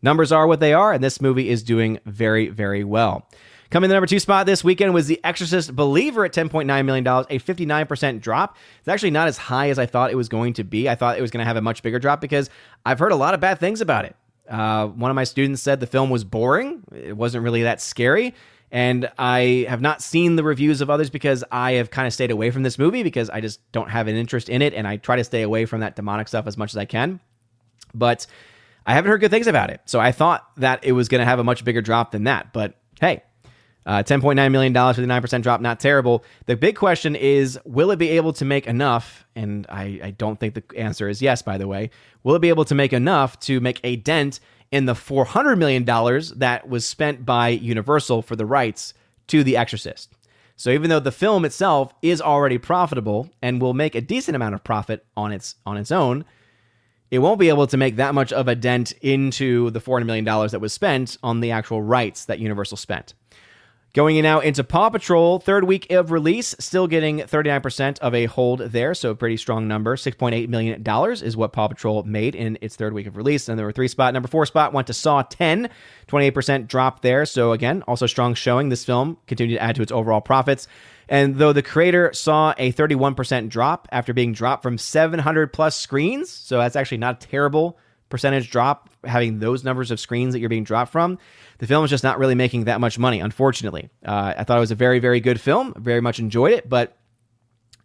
numbers 0.01 0.31
are 0.31 0.47
what 0.47 0.59
they 0.59 0.73
are, 0.73 0.93
and 0.93 1.03
this 1.03 1.21
movie 1.21 1.49
is 1.49 1.63
doing 1.63 1.99
very, 2.05 2.49
very 2.49 2.83
well. 2.83 3.27
Coming 3.71 3.85
in 3.85 3.89
the 3.91 3.95
number 3.95 4.07
two 4.07 4.19
spot 4.19 4.45
this 4.45 4.65
weekend 4.65 4.93
was 4.93 5.07
The 5.07 5.23
Exorcist 5.23 5.73
Believer 5.73 6.25
at 6.25 6.33
$10.9 6.33 6.85
million, 6.85 7.07
a 7.07 7.39
59% 7.39 8.19
drop. 8.19 8.57
It's 8.79 8.89
actually 8.89 9.11
not 9.11 9.29
as 9.29 9.37
high 9.37 9.69
as 9.69 9.79
I 9.79 9.85
thought 9.85 10.11
it 10.11 10.15
was 10.15 10.27
going 10.27 10.53
to 10.53 10.65
be. 10.65 10.89
I 10.89 10.95
thought 10.95 11.17
it 11.17 11.21
was 11.21 11.31
going 11.31 11.39
to 11.39 11.45
have 11.45 11.55
a 11.55 11.61
much 11.61 11.81
bigger 11.81 11.97
drop 11.97 12.19
because 12.19 12.49
I've 12.85 12.99
heard 12.99 13.13
a 13.13 13.15
lot 13.15 13.33
of 13.33 13.39
bad 13.39 13.59
things 13.59 13.79
about 13.79 14.03
it. 14.03 14.15
Uh, 14.49 14.87
one 14.87 15.09
of 15.09 15.15
my 15.15 15.23
students 15.23 15.61
said 15.61 15.79
the 15.79 15.87
film 15.87 16.09
was 16.09 16.25
boring. 16.25 16.83
It 16.93 17.15
wasn't 17.15 17.45
really 17.45 17.63
that 17.63 17.79
scary. 17.79 18.35
And 18.71 19.09
I 19.17 19.65
have 19.69 19.79
not 19.79 20.01
seen 20.01 20.35
the 20.35 20.43
reviews 20.43 20.81
of 20.81 20.89
others 20.89 21.09
because 21.09 21.41
I 21.49 21.73
have 21.73 21.91
kind 21.91 22.07
of 22.07 22.13
stayed 22.13 22.31
away 22.31 22.51
from 22.51 22.63
this 22.63 22.77
movie 22.77 23.03
because 23.03 23.29
I 23.29 23.39
just 23.39 23.59
don't 23.71 23.89
have 23.89 24.09
an 24.09 24.17
interest 24.17 24.49
in 24.49 24.61
it. 24.61 24.73
And 24.73 24.85
I 24.85 24.97
try 24.97 25.15
to 25.15 25.23
stay 25.23 25.43
away 25.43 25.65
from 25.65 25.79
that 25.79 25.95
demonic 25.95 26.27
stuff 26.27 26.45
as 26.45 26.57
much 26.57 26.73
as 26.73 26.77
I 26.77 26.83
can. 26.83 27.21
But 27.93 28.27
I 28.85 28.93
haven't 28.93 29.09
heard 29.09 29.21
good 29.21 29.31
things 29.31 29.47
about 29.47 29.69
it. 29.69 29.81
So 29.85 29.99
I 29.99 30.11
thought 30.11 30.49
that 30.57 30.83
it 30.83 30.91
was 30.93 31.07
going 31.07 31.19
to 31.19 31.25
have 31.25 31.39
a 31.39 31.43
much 31.43 31.63
bigger 31.63 31.81
drop 31.81 32.11
than 32.11 32.23
that. 32.25 32.51
But 32.53 32.75
hey, 32.99 33.23
uh, 33.85 34.03
$10.9 34.03 34.51
million, 34.51 34.73
59% 34.73 35.41
drop, 35.41 35.61
not 35.61 35.79
terrible. 35.79 36.23
The 36.45 36.55
big 36.55 36.75
question 36.75 37.15
is 37.15 37.59
will 37.65 37.91
it 37.91 37.97
be 37.97 38.09
able 38.09 38.33
to 38.33 38.45
make 38.45 38.67
enough? 38.67 39.25
And 39.35 39.65
I, 39.69 39.99
I 40.03 40.11
don't 40.11 40.39
think 40.39 40.53
the 40.53 40.63
answer 40.77 41.09
is 41.09 41.21
yes, 41.21 41.41
by 41.41 41.57
the 41.57 41.67
way. 41.67 41.89
Will 42.23 42.35
it 42.35 42.41
be 42.41 42.49
able 42.49 42.65
to 42.65 42.75
make 42.75 42.93
enough 42.93 43.39
to 43.41 43.59
make 43.59 43.79
a 43.83 43.95
dent 43.95 44.39
in 44.71 44.85
the 44.85 44.93
$400 44.93 45.57
million 45.57 45.83
that 46.39 46.69
was 46.69 46.87
spent 46.87 47.25
by 47.25 47.49
Universal 47.49 48.21
for 48.21 48.35
the 48.35 48.45
rights 48.45 48.93
to 49.27 49.43
The 49.43 49.57
Exorcist? 49.57 50.13
So 50.55 50.69
even 50.69 50.91
though 50.91 50.99
the 50.99 51.11
film 51.11 51.43
itself 51.43 51.91
is 52.03 52.21
already 52.21 52.59
profitable 52.59 53.31
and 53.41 53.59
will 53.59 53.73
make 53.73 53.95
a 53.95 54.01
decent 54.01 54.35
amount 54.35 54.53
of 54.53 54.63
profit 54.63 55.03
on 55.17 55.31
its 55.31 55.55
on 55.65 55.75
its 55.75 55.91
own, 55.91 56.23
it 57.11 57.19
won't 57.19 57.39
be 57.39 57.49
able 57.49 57.67
to 57.67 57.77
make 57.77 57.97
that 57.97 58.15
much 58.15 58.31
of 58.31 58.47
a 58.47 58.55
dent 58.55 58.93
into 59.01 59.69
the 59.71 59.81
$400 59.81 60.05
million 60.05 60.25
that 60.25 60.61
was 60.61 60.73
spent 60.73 61.17
on 61.21 61.41
the 61.41 61.51
actual 61.51 61.81
rights 61.81 62.25
that 62.25 62.39
Universal 62.39 62.77
spent. 62.77 63.13
Going 63.93 64.15
in 64.15 64.23
now 64.23 64.39
into 64.39 64.63
Paw 64.63 64.89
Patrol, 64.89 65.39
third 65.39 65.65
week 65.65 65.91
of 65.91 66.11
release, 66.11 66.55
still 66.59 66.87
getting 66.87 67.19
39% 67.19 67.99
of 67.99 68.15
a 68.15 68.23
hold 68.23 68.59
there, 68.59 68.93
so 68.93 69.09
a 69.09 69.15
pretty 69.15 69.35
strong 69.35 69.67
number. 69.67 69.97
$6.8 69.97 70.47
million 70.47 70.81
is 71.21 71.35
what 71.35 71.51
Paw 71.51 71.67
Patrol 71.67 72.01
made 72.03 72.33
in 72.33 72.57
its 72.61 72.77
third 72.77 72.93
week 72.93 73.05
of 73.05 73.17
release. 73.17 73.49
And 73.49 73.59
there 73.59 73.65
were 73.65 73.73
three 73.73 73.89
spot. 73.89 74.13
Number 74.13 74.29
four 74.29 74.45
spot 74.45 74.71
went 74.71 74.87
to 74.87 74.93
Saw 74.93 75.23
10, 75.23 75.69
28% 76.07 76.67
drop 76.69 77.01
there. 77.01 77.25
So 77.25 77.51
again, 77.51 77.81
also 77.81 78.07
strong 78.07 78.33
showing. 78.33 78.69
This 78.69 78.85
film 78.85 79.17
continued 79.27 79.55
to 79.55 79.61
add 79.61 79.75
to 79.75 79.81
its 79.81 79.91
overall 79.91 80.21
profits. 80.21 80.69
And 81.11 81.35
though 81.35 81.51
the 81.51 81.61
creator 81.61 82.13
saw 82.13 82.53
a 82.57 82.71
31% 82.71 83.49
drop 83.49 83.89
after 83.91 84.13
being 84.13 84.31
dropped 84.31 84.63
from 84.63 84.77
700 84.77 85.51
plus 85.51 85.75
screens, 85.75 86.29
so 86.29 86.57
that's 86.57 86.77
actually 86.77 86.99
not 86.99 87.21
a 87.21 87.27
terrible 87.27 87.77
percentage 88.07 88.49
drop 88.49 88.89
having 89.03 89.39
those 89.39 89.65
numbers 89.65 89.91
of 89.91 89.99
screens 89.99 90.33
that 90.33 90.39
you're 90.39 90.47
being 90.47 90.63
dropped 90.63 90.89
from. 90.89 91.19
The 91.57 91.67
film 91.67 91.83
is 91.83 91.89
just 91.89 92.05
not 92.05 92.17
really 92.17 92.33
making 92.33 92.63
that 92.63 92.79
much 92.79 92.97
money, 92.97 93.19
unfortunately. 93.19 93.89
Uh, 94.05 94.35
I 94.37 94.45
thought 94.45 94.55
it 94.55 94.61
was 94.61 94.71
a 94.71 94.75
very, 94.75 94.99
very 94.99 95.19
good 95.19 95.41
film. 95.41 95.73
Very 95.77 95.99
much 95.99 96.17
enjoyed 96.17 96.53
it, 96.53 96.69
but 96.69 96.97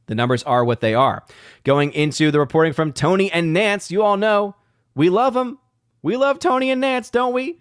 the 0.06 0.14
numbers 0.14 0.44
are 0.44 0.64
what 0.64 0.80
they 0.80 0.94
are. 0.94 1.24
Going 1.64 1.92
into 1.94 2.30
the 2.30 2.38
reporting 2.38 2.74
from 2.74 2.92
Tony 2.92 3.32
and 3.32 3.52
Nance, 3.52 3.90
you 3.90 4.04
all 4.04 4.16
know 4.16 4.54
we 4.94 5.10
love 5.10 5.34
them. 5.34 5.58
We 6.00 6.16
love 6.16 6.38
Tony 6.38 6.70
and 6.70 6.80
Nance, 6.80 7.10
don't 7.10 7.32
we? 7.32 7.58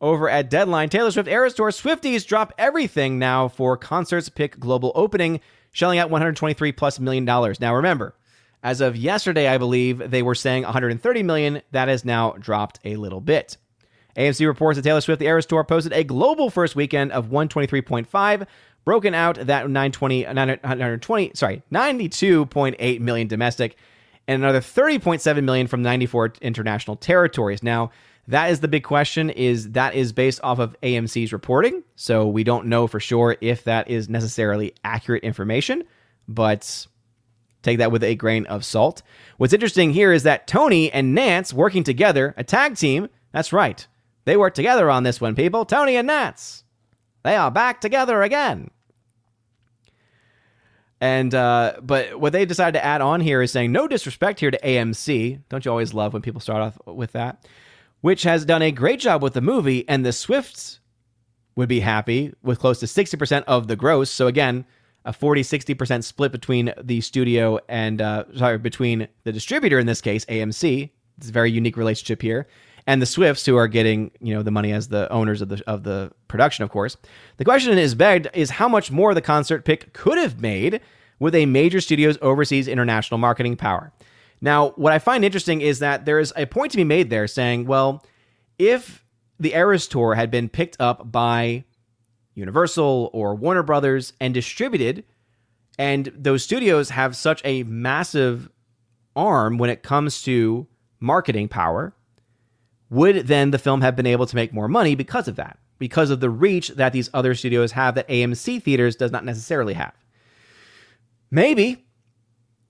Over 0.00 0.28
at 0.28 0.48
Deadline, 0.48 0.90
Taylor 0.90 1.10
Swift 1.10 1.28
Eras 1.28 1.54
Tour 1.54 1.70
Swifties 1.70 2.24
drop 2.24 2.52
everything 2.56 3.18
now 3.18 3.48
for 3.48 3.76
concerts 3.76 4.28
pick 4.28 4.60
global 4.60 4.92
opening, 4.94 5.40
shelling 5.72 5.98
out 5.98 6.08
123 6.08 6.70
plus 6.72 7.00
million 7.00 7.24
dollars. 7.24 7.60
Now 7.60 7.74
remember, 7.74 8.14
as 8.62 8.80
of 8.80 8.96
yesterday, 8.96 9.48
I 9.48 9.58
believe 9.58 10.10
they 10.10 10.22
were 10.22 10.36
saying 10.36 10.62
130 10.62 11.22
million. 11.24 11.62
That 11.72 11.88
has 11.88 12.04
now 12.04 12.32
dropped 12.32 12.78
a 12.84 12.94
little 12.94 13.20
bit. 13.20 13.56
AMC 14.16 14.46
reports 14.46 14.76
that 14.76 14.82
Taylor 14.82 15.00
Swift 15.00 15.18
the 15.18 15.26
Eras 15.26 15.46
Tour 15.46 15.64
posted 15.64 15.92
a 15.92 16.04
global 16.04 16.48
first 16.48 16.76
weekend 16.76 17.10
of 17.10 17.26
123.5, 17.26 18.46
broken 18.84 19.14
out 19.14 19.34
that 19.36 19.68
920, 19.68 20.24
920 20.24 21.32
sorry, 21.34 21.62
92.8 21.72 23.00
million 23.00 23.26
domestic, 23.26 23.76
and 24.28 24.42
another 24.42 24.60
30.7 24.60 25.42
million 25.42 25.66
from 25.66 25.82
94 25.82 26.34
international 26.40 26.96
territories. 26.96 27.64
Now, 27.64 27.90
that 28.28 28.50
is 28.50 28.60
the 28.60 28.68
big 28.68 28.84
question 28.84 29.30
is 29.30 29.72
that 29.72 29.94
is 29.94 30.12
based 30.12 30.40
off 30.42 30.58
of 30.58 30.76
AMC's 30.82 31.32
reporting. 31.32 31.82
So 31.96 32.26
we 32.26 32.44
don't 32.44 32.66
know 32.66 32.86
for 32.86 33.00
sure 33.00 33.36
if 33.40 33.64
that 33.64 33.90
is 33.90 34.08
necessarily 34.08 34.74
accurate 34.84 35.24
information, 35.24 35.84
but 36.28 36.86
Take 37.62 37.78
that 37.78 37.92
with 37.92 38.04
a 38.04 38.14
grain 38.14 38.46
of 38.46 38.64
salt. 38.64 39.02
What's 39.36 39.52
interesting 39.52 39.92
here 39.92 40.12
is 40.12 40.22
that 40.22 40.46
Tony 40.46 40.92
and 40.92 41.14
Nance 41.14 41.52
working 41.52 41.84
together, 41.84 42.34
a 42.36 42.44
tag 42.44 42.76
team. 42.76 43.08
That's 43.32 43.52
right. 43.52 43.86
They 44.24 44.36
work 44.36 44.54
together 44.54 44.90
on 44.90 45.02
this 45.02 45.20
one, 45.20 45.34
people. 45.34 45.64
Tony 45.64 45.96
and 45.96 46.06
Nance. 46.06 46.64
They 47.24 47.34
are 47.34 47.50
back 47.50 47.80
together 47.80 48.22
again. 48.22 48.70
And 51.00 51.34
uh, 51.34 51.74
but 51.82 52.18
what 52.18 52.32
they 52.32 52.44
decided 52.44 52.78
to 52.78 52.84
add 52.84 53.00
on 53.00 53.20
here 53.20 53.42
is 53.42 53.52
saying 53.52 53.70
no 53.70 53.86
disrespect 53.86 54.40
here 54.40 54.50
to 54.50 54.58
AMC. 54.58 55.42
Don't 55.48 55.64
you 55.64 55.70
always 55.70 55.94
love 55.94 56.12
when 56.12 56.22
people 56.22 56.40
start 56.40 56.62
off 56.62 56.78
with 56.86 57.12
that? 57.12 57.46
Which 58.00 58.22
has 58.22 58.44
done 58.44 58.62
a 58.62 58.70
great 58.70 59.00
job 59.00 59.22
with 59.22 59.34
the 59.34 59.40
movie, 59.40 59.88
and 59.88 60.06
the 60.06 60.12
Swifts 60.12 60.80
would 61.56 61.68
be 61.68 61.80
happy 61.80 62.32
with 62.42 62.60
close 62.60 62.78
to 62.80 62.86
60% 62.86 63.42
of 63.48 63.66
the 63.66 63.74
gross. 63.74 64.10
So 64.10 64.28
again, 64.28 64.64
a 65.04 65.12
40 65.12 65.42
60% 65.42 66.04
split 66.04 66.30
between 66.30 66.72
the 66.80 67.00
studio 67.00 67.58
and 67.68 68.00
uh, 68.00 68.24
sorry 68.36 68.58
between 68.58 69.08
the 69.24 69.32
distributor 69.32 69.78
in 69.78 69.86
this 69.86 70.00
case 70.00 70.24
AMC 70.26 70.90
it's 71.18 71.28
a 71.28 71.32
very 71.32 71.50
unique 71.50 71.76
relationship 71.76 72.22
here. 72.22 72.46
And 72.86 73.02
the 73.02 73.06
Swifts 73.06 73.44
who 73.44 73.56
are 73.56 73.68
getting 73.68 74.10
you 74.20 74.32
know 74.32 74.42
the 74.42 74.50
money 74.50 74.72
as 74.72 74.88
the 74.88 75.10
owners 75.12 75.42
of 75.42 75.50
the 75.50 75.62
of 75.66 75.82
the 75.82 76.10
production 76.28 76.64
of 76.64 76.70
course. 76.70 76.96
The 77.36 77.44
question 77.44 77.76
is 77.76 77.94
begged 77.94 78.28
is 78.32 78.50
how 78.50 78.68
much 78.68 78.90
more 78.90 79.12
the 79.12 79.20
concert 79.20 79.64
pick 79.64 79.92
could 79.92 80.16
have 80.16 80.40
made 80.40 80.80
with 81.18 81.34
a 81.34 81.46
major 81.46 81.80
studio's 81.80 82.16
overseas 82.22 82.68
international 82.68 83.18
marketing 83.18 83.56
power 83.56 83.92
now 84.40 84.70
what 84.70 84.92
I 84.92 84.98
find 84.98 85.24
interesting 85.24 85.60
is 85.60 85.78
that 85.80 86.04
there 86.04 86.18
is 86.18 86.32
a 86.36 86.46
point 86.46 86.72
to 86.72 86.76
be 86.76 86.84
made 86.84 87.10
there 87.10 87.26
saying 87.26 87.66
well 87.66 88.04
if 88.58 89.04
the 89.38 89.54
Eras 89.54 89.86
tour 89.86 90.14
had 90.14 90.30
been 90.30 90.48
picked 90.48 90.76
up 90.80 91.10
by 91.10 91.64
Universal 92.38 93.10
or 93.12 93.34
Warner 93.34 93.62
Brothers 93.62 94.12
and 94.20 94.32
distributed. 94.32 95.04
And 95.78 96.10
those 96.14 96.42
studios 96.42 96.90
have 96.90 97.16
such 97.16 97.42
a 97.44 97.64
massive 97.64 98.48
arm 99.14 99.58
when 99.58 99.70
it 99.70 99.82
comes 99.82 100.22
to 100.22 100.66
marketing 101.00 101.48
power. 101.48 101.94
Would 102.90 103.26
then 103.26 103.50
the 103.50 103.58
film 103.58 103.82
have 103.82 103.96
been 103.96 104.06
able 104.06 104.26
to 104.26 104.36
make 104.36 104.52
more 104.52 104.68
money 104.68 104.94
because 104.94 105.28
of 105.28 105.36
that? 105.36 105.58
Because 105.78 106.10
of 106.10 106.20
the 106.20 106.30
reach 106.30 106.68
that 106.70 106.92
these 106.92 107.10
other 107.12 107.34
studios 107.34 107.72
have 107.72 107.94
that 107.96 108.08
AMC 108.08 108.62
theaters 108.62 108.96
does 108.96 109.12
not 109.12 109.24
necessarily 109.24 109.74
have? 109.74 109.94
Maybe. 111.30 111.84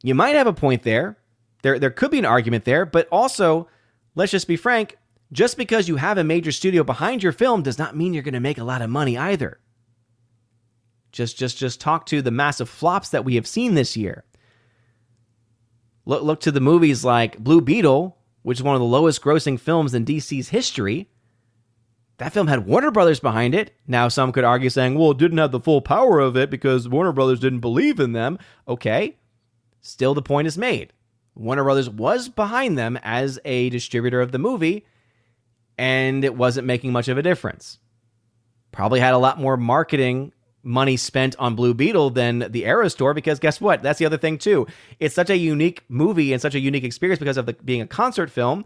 You 0.02 0.14
might 0.14 0.34
have 0.34 0.46
a 0.46 0.52
point 0.52 0.82
there. 0.82 1.16
There, 1.62 1.78
there 1.78 1.90
could 1.90 2.10
be 2.10 2.18
an 2.18 2.24
argument 2.24 2.64
there, 2.64 2.86
but 2.86 3.08
also, 3.10 3.68
let's 4.14 4.32
just 4.32 4.48
be 4.48 4.56
frank, 4.56 4.96
just 5.32 5.56
because 5.56 5.88
you 5.88 5.96
have 5.96 6.18
a 6.18 6.24
major 6.24 6.52
studio 6.52 6.84
behind 6.84 7.22
your 7.22 7.32
film 7.32 7.62
does 7.62 7.78
not 7.78 7.96
mean 7.96 8.14
you're 8.14 8.22
going 8.22 8.34
to 8.34 8.40
make 8.40 8.58
a 8.58 8.64
lot 8.64 8.82
of 8.82 8.90
money 8.90 9.16
either. 9.18 9.58
Just 11.12 11.38
just 11.38 11.56
just 11.56 11.80
talk 11.80 12.06
to 12.06 12.22
the 12.22 12.30
massive 12.30 12.68
flops 12.68 13.08
that 13.10 13.24
we 13.24 13.34
have 13.36 13.46
seen 13.46 13.74
this 13.74 13.96
year. 13.96 14.24
Look 16.04 16.22
look 16.22 16.40
to 16.40 16.52
the 16.52 16.60
movies 16.60 17.04
like 17.04 17.38
Blue 17.38 17.60
Beetle, 17.60 18.16
which 18.42 18.58
is 18.58 18.62
one 18.62 18.74
of 18.74 18.80
the 18.80 18.86
lowest 18.86 19.22
grossing 19.22 19.58
films 19.58 19.94
in 19.94 20.04
DC's 20.04 20.50
history. 20.50 21.08
That 22.18 22.32
film 22.32 22.48
had 22.48 22.66
Warner 22.66 22.90
Brothers 22.90 23.20
behind 23.20 23.54
it. 23.54 23.74
Now 23.86 24.08
some 24.08 24.32
could 24.32 24.44
argue 24.44 24.70
saying, 24.70 24.98
"Well, 24.98 25.12
it 25.12 25.18
didn't 25.18 25.38
have 25.38 25.52
the 25.52 25.60
full 25.60 25.80
power 25.80 26.20
of 26.20 26.36
it 26.36 26.50
because 26.50 26.88
Warner 26.88 27.12
Brothers 27.12 27.40
didn't 27.40 27.60
believe 27.60 27.98
in 27.98 28.12
them." 28.12 28.38
Okay. 28.66 29.16
Still 29.80 30.12
the 30.12 30.22
point 30.22 30.46
is 30.48 30.58
made. 30.58 30.92
Warner 31.38 31.64
Brothers 31.64 31.88
was 31.88 32.28
behind 32.28 32.76
them 32.76 32.98
as 33.02 33.38
a 33.44 33.70
distributor 33.70 34.20
of 34.20 34.32
the 34.32 34.38
movie 34.38 34.84
and 35.78 36.24
it 36.24 36.34
wasn't 36.34 36.66
making 36.66 36.92
much 36.92 37.08
of 37.08 37.16
a 37.16 37.22
difference. 37.22 37.78
Probably 38.72 39.00
had 39.00 39.14
a 39.14 39.18
lot 39.18 39.40
more 39.40 39.56
marketing 39.56 40.32
money 40.64 40.96
spent 40.96 41.36
on 41.38 41.54
Blue 41.54 41.72
Beetle 41.72 42.10
than 42.10 42.40
the 42.50 42.64
Eras 42.64 42.94
Tour 42.94 43.14
because 43.14 43.38
guess 43.38 43.60
what? 43.60 43.82
That's 43.82 43.98
the 43.98 44.06
other 44.06 44.18
thing 44.18 44.38
too. 44.38 44.66
It's 44.98 45.14
such 45.14 45.30
a 45.30 45.36
unique 45.36 45.84
movie 45.88 46.32
and 46.32 46.42
such 46.42 46.56
a 46.56 46.60
unique 46.60 46.84
experience 46.84 47.20
because 47.20 47.36
of 47.36 47.46
the, 47.46 47.54
being 47.54 47.80
a 47.80 47.86
concert 47.86 48.30
film. 48.30 48.64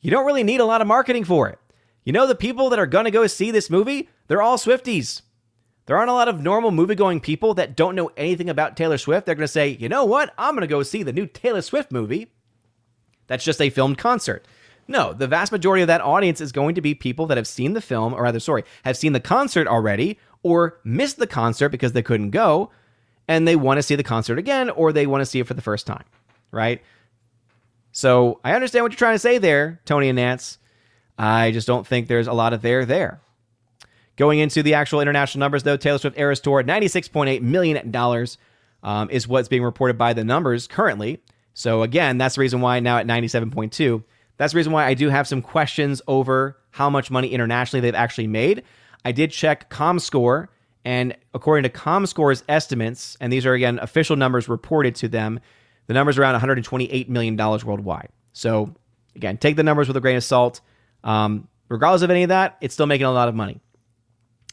You 0.00 0.10
don't 0.10 0.26
really 0.26 0.44
need 0.44 0.60
a 0.60 0.64
lot 0.64 0.80
of 0.80 0.86
marketing 0.86 1.24
for 1.24 1.48
it. 1.48 1.58
You 2.04 2.12
know, 2.12 2.26
the 2.26 2.34
people 2.34 2.70
that 2.70 2.78
are 2.78 2.86
going 2.86 3.04
to 3.04 3.10
go 3.10 3.26
see 3.26 3.50
this 3.50 3.70
movie, 3.70 4.08
they're 4.28 4.42
all 4.42 4.56
Swifties. 4.56 5.22
There 5.86 5.96
aren't 5.96 6.10
a 6.10 6.14
lot 6.14 6.28
of 6.28 6.40
normal 6.40 6.70
movie 6.70 6.94
going 6.94 7.20
people 7.20 7.54
that 7.54 7.76
don't 7.76 7.96
know 7.96 8.10
anything 8.16 8.48
about 8.48 8.76
Taylor 8.76 8.98
Swift. 8.98 9.26
They're 9.26 9.34
going 9.34 9.44
to 9.44 9.48
say, 9.48 9.70
you 9.70 9.88
know 9.88 10.04
what? 10.04 10.32
I'm 10.38 10.54
going 10.54 10.60
to 10.60 10.68
go 10.68 10.82
see 10.82 11.02
the 11.02 11.12
new 11.12 11.26
Taylor 11.26 11.62
Swift 11.62 11.90
movie. 11.90 12.28
That's 13.26 13.44
just 13.44 13.60
a 13.60 13.70
filmed 13.70 13.98
concert. 13.98 14.46
No, 14.88 15.12
the 15.12 15.26
vast 15.26 15.52
majority 15.52 15.82
of 15.82 15.88
that 15.88 16.00
audience 16.00 16.40
is 16.40 16.52
going 16.52 16.74
to 16.74 16.80
be 16.80 16.94
people 16.94 17.26
that 17.26 17.36
have 17.36 17.46
seen 17.46 17.72
the 17.72 17.80
film, 17.80 18.14
or 18.14 18.22
rather, 18.22 18.40
sorry, 18.40 18.64
have 18.84 18.96
seen 18.96 19.12
the 19.12 19.20
concert 19.20 19.66
already, 19.66 20.18
or 20.42 20.78
missed 20.84 21.18
the 21.18 21.26
concert 21.26 21.70
because 21.70 21.92
they 21.92 22.02
couldn't 22.02 22.30
go, 22.30 22.70
and 23.28 23.46
they 23.46 23.56
want 23.56 23.78
to 23.78 23.82
see 23.82 23.94
the 23.94 24.02
concert 24.02 24.38
again, 24.38 24.70
or 24.70 24.92
they 24.92 25.06
want 25.06 25.20
to 25.20 25.26
see 25.26 25.40
it 25.40 25.46
for 25.46 25.54
the 25.54 25.62
first 25.62 25.86
time, 25.86 26.04
right? 26.50 26.82
So 27.92 28.40
I 28.44 28.54
understand 28.54 28.84
what 28.84 28.92
you're 28.92 28.98
trying 28.98 29.14
to 29.14 29.20
say 29.20 29.38
there, 29.38 29.80
Tony 29.84 30.08
and 30.08 30.16
Nance. 30.16 30.58
I 31.18 31.52
just 31.52 31.66
don't 31.66 31.86
think 31.86 32.08
there's 32.08 32.26
a 32.26 32.32
lot 32.32 32.52
of 32.52 32.62
there 32.62 32.84
there. 32.84 33.20
Going 34.16 34.38
into 34.38 34.62
the 34.62 34.74
actual 34.74 35.00
international 35.00 35.40
numbers, 35.40 35.62
though, 35.62 35.76
Taylor 35.76 35.98
Swift 35.98 36.18
Eras 36.18 36.40
Tour, 36.40 36.62
$96.8 36.62 37.40
million 37.40 38.26
um, 38.82 39.10
is 39.10 39.26
what's 39.26 39.48
being 39.48 39.62
reported 39.62 39.96
by 39.96 40.12
the 40.12 40.24
numbers 40.24 40.66
currently. 40.66 41.20
So 41.54 41.82
again, 41.82 42.18
that's 42.18 42.34
the 42.34 42.40
reason 42.40 42.60
why 42.60 42.80
now 42.80 42.98
at 42.98 43.06
97.2 43.06 44.02
that's 44.36 44.54
the 44.54 44.56
reason 44.56 44.72
why 44.72 44.86
I 44.86 44.94
do 44.94 45.08
have 45.08 45.28
some 45.28 45.42
questions 45.42 46.02
over 46.08 46.58
how 46.70 46.90
much 46.90 47.10
money 47.12 47.28
internationally 47.28 47.80
they've 47.80 47.94
actually 47.94 48.26
made. 48.26 48.64
I 49.04 49.12
did 49.12 49.30
check 49.30 49.70
ComScore, 49.70 50.48
and 50.84 51.16
according 51.34 51.62
to 51.70 51.78
ComScore's 51.78 52.42
estimates, 52.48 53.16
and 53.20 53.32
these 53.32 53.46
are 53.46 53.54
again 53.54 53.78
official 53.78 54.16
numbers 54.16 54.48
reported 54.48 54.94
to 54.96 55.08
them, 55.08 55.38
the 55.86 55.94
number's 55.94 56.18
around 56.18 56.40
$128 56.40 57.08
million 57.08 57.36
worldwide. 57.36 58.08
So 58.32 58.74
again, 59.14 59.36
take 59.36 59.54
the 59.54 59.62
numbers 59.62 59.88
with 59.88 59.96
a 59.96 60.00
grain 60.00 60.16
of 60.16 60.24
salt. 60.24 60.60
Um, 61.04 61.46
regardless 61.68 62.02
of 62.02 62.10
any 62.10 62.22
of 62.22 62.30
that, 62.30 62.56
it's 62.60 62.74
still 62.74 62.86
making 62.86 63.06
a 63.06 63.12
lot 63.12 63.28
of 63.28 63.34
money. 63.34 63.60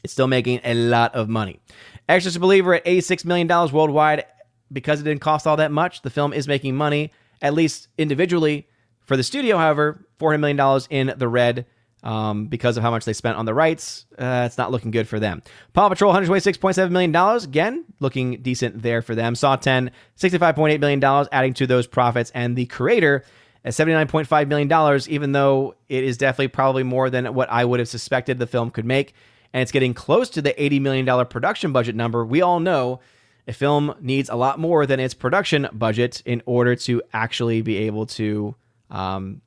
It's 0.03 0.13
still 0.13 0.27
making 0.27 0.61
a 0.63 0.73
lot 0.73 1.13
of 1.15 1.29
money. 1.29 1.59
Exorcist 2.07 2.39
Believer 2.39 2.75
at 2.75 2.85
$86 2.85 3.25
million 3.25 3.47
worldwide. 3.47 4.25
Because 4.71 5.01
it 5.01 5.03
didn't 5.03 5.21
cost 5.21 5.47
all 5.47 5.57
that 5.57 5.71
much, 5.71 6.03
the 6.03 6.11
film 6.11 6.31
is 6.31 6.47
making 6.47 6.75
money, 6.75 7.11
at 7.41 7.55
least 7.55 7.87
individually, 7.97 8.67
for 9.01 9.17
the 9.17 9.23
studio, 9.23 9.57
however, 9.57 10.05
$400 10.19 10.39
million 10.39 10.81
in 10.91 11.17
the 11.17 11.27
red 11.27 11.65
um, 12.03 12.45
because 12.45 12.77
of 12.77 12.83
how 12.83 12.91
much 12.91 13.05
they 13.05 13.13
spent 13.13 13.37
on 13.37 13.45
the 13.45 13.53
rights. 13.53 14.05
Uh, 14.17 14.43
it's 14.45 14.57
not 14.57 14.71
looking 14.71 14.91
good 14.91 15.07
for 15.07 15.19
them. 15.19 15.41
Paw 15.73 15.89
Patrol, 15.89 16.13
$126.7 16.13 16.91
million. 16.91 17.15
Again, 17.15 17.85
looking 17.99 18.41
decent 18.41 18.81
there 18.81 19.01
for 19.01 19.15
them. 19.15 19.33
Saw 19.35 19.55
10, 19.55 19.91
$65.8 20.17 20.79
million, 20.79 21.27
adding 21.31 21.53
to 21.55 21.67
those 21.67 21.87
profits. 21.87 22.31
And 22.35 22.55
the 22.55 22.67
creator 22.67 23.23
at 23.65 23.73
$79.5 23.73 24.47
million, 24.47 25.01
even 25.09 25.31
though 25.31 25.75
it 25.89 26.03
is 26.03 26.17
definitely 26.17 26.49
probably 26.49 26.83
more 26.83 27.09
than 27.09 27.33
what 27.33 27.49
I 27.49 27.65
would 27.65 27.79
have 27.79 27.89
suspected 27.89 28.39
the 28.39 28.47
film 28.47 28.69
could 28.69 28.85
make. 28.85 29.13
And 29.53 29.61
it's 29.61 29.71
getting 29.71 29.93
close 29.93 30.29
to 30.31 30.41
the 30.41 30.53
$80 30.53 30.81
million 30.81 31.25
production 31.25 31.71
budget 31.71 31.95
number. 31.95 32.23
We 32.25 32.41
all 32.41 32.59
know 32.59 32.99
a 33.47 33.53
film 33.53 33.95
needs 33.99 34.29
a 34.29 34.35
lot 34.35 34.59
more 34.59 34.85
than 34.85 34.99
its 34.99 35.15
production 35.15 35.67
budget 35.73 36.21
in 36.25 36.43
order 36.45 36.75
to 36.75 37.01
actually 37.13 37.63
be 37.63 37.77
able 37.77 38.05
to 38.05 38.55
um, 38.91 39.41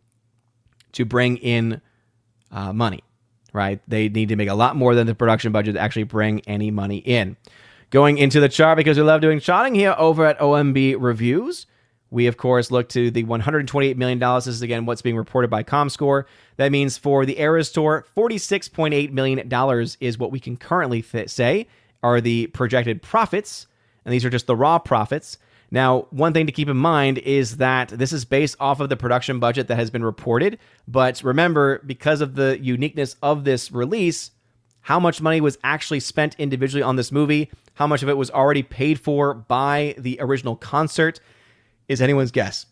to 0.93 1.05
bring 1.05 1.37
in 1.39 1.81
uh, 2.51 2.73
money, 2.73 3.03
right? 3.53 3.81
They 3.89 4.09
need 4.09 4.29
to 4.29 4.37
make 4.37 4.49
a 4.49 4.55
lot 4.55 4.77
more 4.77 4.95
than 4.95 5.07
the 5.07 5.15
production 5.15 5.53
budget 5.53 5.75
to 5.75 5.81
actually 5.81 6.03
bring 6.05 6.41
any 6.43 6.71
money 6.71 6.99
in. 6.99 7.37
Going 7.91 8.19
into 8.19 8.41
the 8.41 8.49
chart 8.49 8.77
because 8.77 8.97
we 8.97 9.05
love 9.05 9.21
doing 9.21 9.39
charting 9.39 9.75
here 9.75 9.95
over 9.97 10.27
at 10.27 10.39
OMB 10.39 10.97
Reviews. 10.99 11.67
We, 12.13 12.27
of 12.27 12.37
course, 12.37 12.71
look 12.71 12.91
to 12.91 13.11
the 13.11 13.25
$128 13.25 13.97
million. 13.97 14.19
This 14.19 14.47
is, 14.47 14.61
again, 14.61 14.85
what's 14.85 15.01
being 15.01 15.17
reported 15.17 15.49
by 15.49 15.63
ComScore. 15.63 16.25
That 16.59 16.71
means 16.71 16.99
for 16.99 17.25
the 17.25 17.41
Eras 17.41 17.73
Tour, 17.73 18.05
$46.8 18.15 19.11
million 19.13 19.87
is 19.99 20.19
what 20.19 20.31
we 20.31 20.39
can 20.39 20.59
currently 20.59 21.01
th- 21.01 21.31
say 21.31 21.69
are 22.03 22.21
the 22.21 22.49
projected 22.49 23.01
profits. 23.01 23.67
And 24.05 24.13
these 24.13 24.27
are 24.27 24.31
just 24.31 24.47
the 24.47 24.55
raw 24.55 24.79
profits. 24.79 25.39
Now, 25.71 26.07
one 26.11 26.35
thing 26.35 26.45
to 26.45 26.53
keep 26.53 26.69
in 26.69 26.77
mind 26.77 27.17
is 27.17 27.57
that 27.57 27.89
this 27.89 28.13
is 28.13 28.27
based 28.27 28.57
off 28.61 28.81
of 28.81 28.91
the 28.91 28.97
production 28.97 29.41
budget 29.41 29.69
that 29.69 29.77
has 29.77 29.91
been 29.91 30.05
reported. 30.05 30.59
But 30.87 31.23
remember, 31.23 31.81
because 31.87 32.21
of 32.21 32.35
the 32.35 32.59
uniqueness 32.61 33.17
of 33.23 33.45
this 33.45 33.73
release, 33.73 34.33
how 34.83 35.01
much 35.01 35.23
money 35.23 35.41
was 35.41 35.57
actually 35.65 36.01
spent 36.01 36.37
individually 36.39 36.83
on 36.83 36.97
this 36.97 37.11
movie, 37.11 37.51
how 37.73 37.87
much 37.87 38.03
of 38.03 38.11
it 38.11 38.19
was 38.19 38.31
already 38.31 38.63
paid 38.63 39.01
for 39.01 39.33
by 39.33 39.95
the 39.97 40.19
original 40.21 40.57
concert, 40.57 41.21
is 41.89 42.03
anyone's 42.03 42.31
guess. 42.31 42.67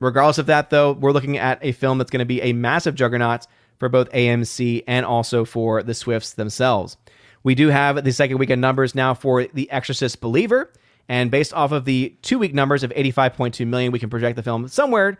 Regardless 0.00 0.38
of 0.38 0.46
that, 0.46 0.70
though, 0.70 0.92
we're 0.92 1.12
looking 1.12 1.38
at 1.38 1.58
a 1.62 1.72
film 1.72 1.98
that's 1.98 2.10
going 2.10 2.18
to 2.20 2.24
be 2.24 2.42
a 2.42 2.52
massive 2.52 2.94
juggernaut 2.94 3.46
for 3.78 3.88
both 3.88 4.10
AMC 4.10 4.84
and 4.86 5.06
also 5.06 5.44
for 5.44 5.82
the 5.82 5.94
Swifts 5.94 6.34
themselves. 6.34 6.96
We 7.42 7.54
do 7.54 7.68
have 7.68 8.02
the 8.04 8.12
second 8.12 8.38
weekend 8.38 8.60
numbers 8.60 8.94
now 8.94 9.14
for 9.14 9.44
The 9.44 9.70
Exorcist 9.70 10.20
Believer. 10.20 10.72
And 11.08 11.30
based 11.30 11.52
off 11.52 11.72
of 11.72 11.84
the 11.84 12.16
two 12.22 12.38
week 12.38 12.54
numbers 12.54 12.82
of 12.82 12.90
85.2 12.90 13.66
million, 13.66 13.92
we 13.92 13.98
can 13.98 14.10
project 14.10 14.36
the 14.36 14.42
film 14.42 14.66
somewhere 14.68 15.18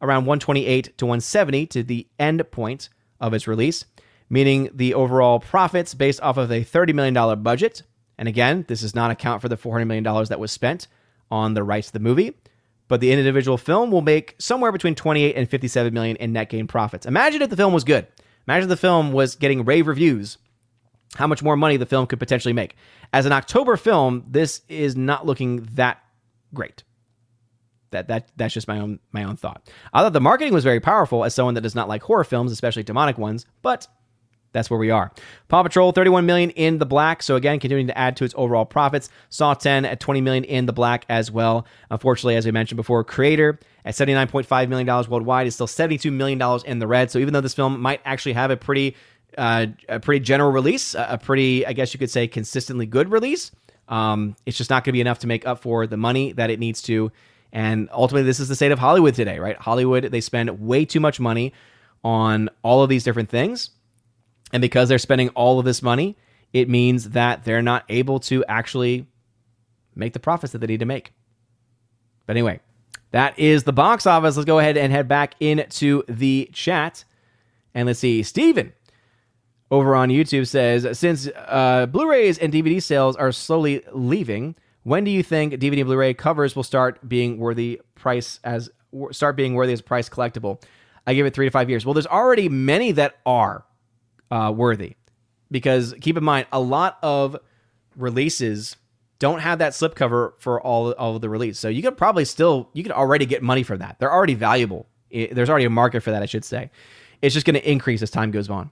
around 0.00 0.26
128 0.26 0.96
to 0.98 1.06
170 1.06 1.66
to 1.66 1.82
the 1.82 2.06
end 2.18 2.48
point 2.50 2.88
of 3.20 3.34
its 3.34 3.48
release, 3.48 3.84
meaning 4.28 4.70
the 4.72 4.94
overall 4.94 5.40
profits 5.40 5.94
based 5.94 6.20
off 6.20 6.36
of 6.36 6.50
a 6.50 6.64
$30 6.64 6.94
million 6.94 7.42
budget. 7.42 7.82
And 8.18 8.28
again, 8.28 8.64
this 8.68 8.82
does 8.82 8.94
not 8.94 9.10
account 9.10 9.42
for 9.42 9.48
the 9.48 9.56
$400 9.56 9.86
million 9.86 10.04
that 10.04 10.38
was 10.38 10.52
spent 10.52 10.86
on 11.30 11.54
the 11.54 11.64
rights 11.64 11.88
to 11.88 11.94
the 11.94 12.00
movie. 12.00 12.34
But 12.88 13.00
the 13.00 13.12
individual 13.12 13.56
film 13.56 13.90
will 13.90 14.02
make 14.02 14.34
somewhere 14.38 14.70
between 14.70 14.94
28 14.94 15.36
and 15.36 15.48
57 15.48 15.94
million 15.94 16.16
in 16.16 16.32
net 16.32 16.50
gain 16.50 16.66
profits. 16.66 17.06
Imagine 17.06 17.42
if 17.42 17.50
the 17.50 17.56
film 17.56 17.72
was 17.72 17.84
good. 17.84 18.06
Imagine 18.46 18.64
if 18.64 18.68
the 18.68 18.76
film 18.76 19.12
was 19.12 19.36
getting 19.36 19.64
rave 19.64 19.86
reviews 19.86 20.38
how 21.16 21.26
much 21.26 21.42
more 21.42 21.56
money 21.56 21.76
the 21.76 21.86
film 21.86 22.06
could 22.06 22.18
potentially 22.18 22.52
make. 22.52 22.76
As 23.12 23.26
an 23.26 23.32
October 23.32 23.76
film, 23.76 24.24
this 24.28 24.62
is 24.68 24.96
not 24.96 25.26
looking 25.26 25.68
that 25.74 26.02
great. 26.52 26.82
That, 27.90 28.08
that 28.08 28.32
that's 28.36 28.52
just 28.52 28.66
my 28.66 28.80
own 28.80 28.98
my 29.12 29.22
own 29.22 29.36
thought. 29.36 29.70
I 29.92 30.02
thought 30.02 30.12
the 30.12 30.20
marketing 30.20 30.52
was 30.52 30.64
very 30.64 30.80
powerful 30.80 31.24
as 31.24 31.34
someone 31.34 31.54
that 31.54 31.60
does 31.60 31.76
not 31.76 31.88
like 31.88 32.02
horror 32.02 32.24
films, 32.24 32.50
especially 32.50 32.82
demonic 32.82 33.18
ones, 33.18 33.46
but 33.62 33.86
that's 34.54 34.70
where 34.70 34.78
we 34.78 34.90
are. 34.90 35.12
Paw 35.48 35.62
Patrol 35.62 35.92
31 35.92 36.24
million 36.24 36.48
in 36.50 36.78
the 36.78 36.86
black, 36.86 37.22
so 37.22 37.36
again 37.36 37.60
continuing 37.60 37.88
to 37.88 37.98
add 37.98 38.16
to 38.16 38.24
its 38.24 38.32
overall 38.38 38.64
profits. 38.64 39.10
Saw 39.28 39.52
10 39.52 39.84
at 39.84 40.00
20 40.00 40.22
million 40.22 40.44
in 40.44 40.64
the 40.64 40.72
black 40.72 41.04
as 41.10 41.30
well. 41.30 41.66
Unfortunately, 41.90 42.36
as 42.36 42.46
we 42.46 42.52
mentioned 42.52 42.76
before, 42.76 43.04
Creator 43.04 43.58
at 43.84 43.94
79.5 43.94 44.68
million 44.68 44.86
dollars 44.86 45.08
worldwide 45.08 45.46
is 45.46 45.54
still 45.54 45.66
72 45.66 46.10
million 46.10 46.38
dollars 46.38 46.64
in 46.64 46.78
the 46.78 46.86
red. 46.86 47.10
So 47.10 47.18
even 47.18 47.34
though 47.34 47.42
this 47.42 47.54
film 47.54 47.78
might 47.80 48.00
actually 48.06 48.32
have 48.32 48.50
a 48.50 48.56
pretty 48.56 48.96
uh, 49.36 49.66
a 49.88 50.00
pretty 50.00 50.24
general 50.24 50.52
release, 50.52 50.94
a 50.94 51.18
pretty, 51.20 51.66
I 51.66 51.72
guess 51.72 51.92
you 51.92 51.98
could 51.98 52.10
say, 52.10 52.28
consistently 52.28 52.86
good 52.86 53.10
release. 53.10 53.50
Um, 53.88 54.36
it's 54.46 54.56
just 54.56 54.70
not 54.70 54.84
going 54.84 54.90
to 54.90 54.92
be 54.92 55.00
enough 55.00 55.18
to 55.20 55.26
make 55.26 55.46
up 55.46 55.58
for 55.58 55.86
the 55.86 55.96
money 55.96 56.32
that 56.32 56.50
it 56.50 56.58
needs 56.58 56.80
to. 56.82 57.10
And 57.52 57.88
ultimately, 57.92 58.26
this 58.26 58.40
is 58.40 58.48
the 58.48 58.56
state 58.56 58.72
of 58.72 58.78
Hollywood 58.78 59.14
today, 59.14 59.38
right? 59.38 59.56
Hollywood, 59.56 60.04
they 60.04 60.20
spend 60.20 60.60
way 60.60 60.84
too 60.84 61.00
much 61.00 61.20
money 61.20 61.52
on 62.02 62.50
all 62.62 62.82
of 62.82 62.88
these 62.88 63.04
different 63.04 63.28
things. 63.28 63.70
And 64.54 64.60
because 64.60 64.88
they're 64.88 64.98
spending 64.98 65.30
all 65.30 65.58
of 65.58 65.64
this 65.64 65.82
money, 65.82 66.16
it 66.52 66.68
means 66.68 67.10
that 67.10 67.44
they're 67.44 67.60
not 67.60 67.84
able 67.88 68.20
to 68.20 68.44
actually 68.44 69.04
make 69.96 70.12
the 70.12 70.20
profits 70.20 70.52
that 70.52 70.60
they 70.60 70.68
need 70.68 70.78
to 70.78 70.86
make. 70.86 71.12
But 72.24 72.36
anyway, 72.36 72.60
that 73.10 73.36
is 73.36 73.64
the 73.64 73.72
box 73.72 74.06
office. 74.06 74.36
Let's 74.36 74.46
go 74.46 74.60
ahead 74.60 74.76
and 74.76 74.92
head 74.92 75.08
back 75.08 75.34
into 75.40 76.04
the 76.08 76.48
chat. 76.52 77.04
And 77.74 77.88
let's 77.88 77.98
see. 77.98 78.22
Steven 78.22 78.72
over 79.72 79.96
on 79.96 80.08
YouTube 80.08 80.46
says 80.46 80.86
Since 80.96 81.26
uh, 81.34 81.86
Blu 81.86 82.08
rays 82.08 82.38
and 82.38 82.52
DVD 82.52 82.80
sales 82.80 83.16
are 83.16 83.32
slowly 83.32 83.82
leaving, 83.92 84.54
when 84.84 85.02
do 85.02 85.10
you 85.10 85.24
think 85.24 85.54
DVD 85.54 85.84
Blu 85.84 85.96
ray 85.96 86.14
covers 86.14 86.54
will 86.54 86.62
start 86.62 87.08
being 87.08 87.38
worthy 87.38 87.80
price 87.96 88.38
as 88.44 88.70
start 89.10 89.34
being 89.34 89.54
worthy 89.54 89.72
as 89.72 89.82
price 89.82 90.08
collectible? 90.08 90.62
I 91.08 91.14
give 91.14 91.26
it 91.26 91.34
three 91.34 91.46
to 91.46 91.50
five 91.50 91.68
years. 91.68 91.84
Well, 91.84 91.94
there's 91.94 92.06
already 92.06 92.48
many 92.48 92.92
that 92.92 93.16
are 93.26 93.64
uh, 94.30 94.52
worthy 94.54 94.96
because 95.50 95.94
keep 96.00 96.16
in 96.16 96.24
mind, 96.24 96.46
a 96.52 96.60
lot 96.60 96.98
of 97.02 97.36
releases 97.96 98.76
don't 99.18 99.38
have 99.38 99.60
that 99.60 99.72
slipcover 99.72 100.32
for 100.38 100.60
all, 100.60 100.92
all 100.92 101.14
of 101.14 101.22
the 101.22 101.28
release. 101.28 101.58
So 101.58 101.68
you 101.68 101.82
could 101.82 101.96
probably 101.96 102.24
still, 102.24 102.68
you 102.72 102.82
could 102.82 102.92
already 102.92 103.26
get 103.26 103.42
money 103.42 103.62
for 103.62 103.76
that. 103.76 103.98
They're 103.98 104.12
already 104.12 104.34
valuable. 104.34 104.86
It, 105.10 105.34
there's 105.34 105.48
already 105.48 105.64
a 105.64 105.70
market 105.70 106.00
for 106.02 106.10
that, 106.10 106.22
I 106.22 106.26
should 106.26 106.44
say. 106.44 106.70
It's 107.22 107.32
just 107.32 107.46
going 107.46 107.54
to 107.54 107.70
increase 107.70 108.02
as 108.02 108.10
time 108.10 108.32
goes 108.32 108.50
on. 108.50 108.70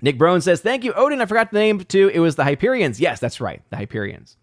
Nick 0.00 0.16
Brown 0.16 0.40
says, 0.40 0.60
Thank 0.60 0.84
you, 0.84 0.92
Odin. 0.92 1.20
I 1.20 1.26
forgot 1.26 1.50
the 1.50 1.58
name 1.58 1.80
too. 1.80 2.08
It 2.14 2.20
was 2.20 2.36
the 2.36 2.44
Hyperions. 2.44 3.00
Yes, 3.00 3.18
that's 3.18 3.40
right. 3.40 3.62
The 3.70 3.76
Hyperions. 3.76 4.36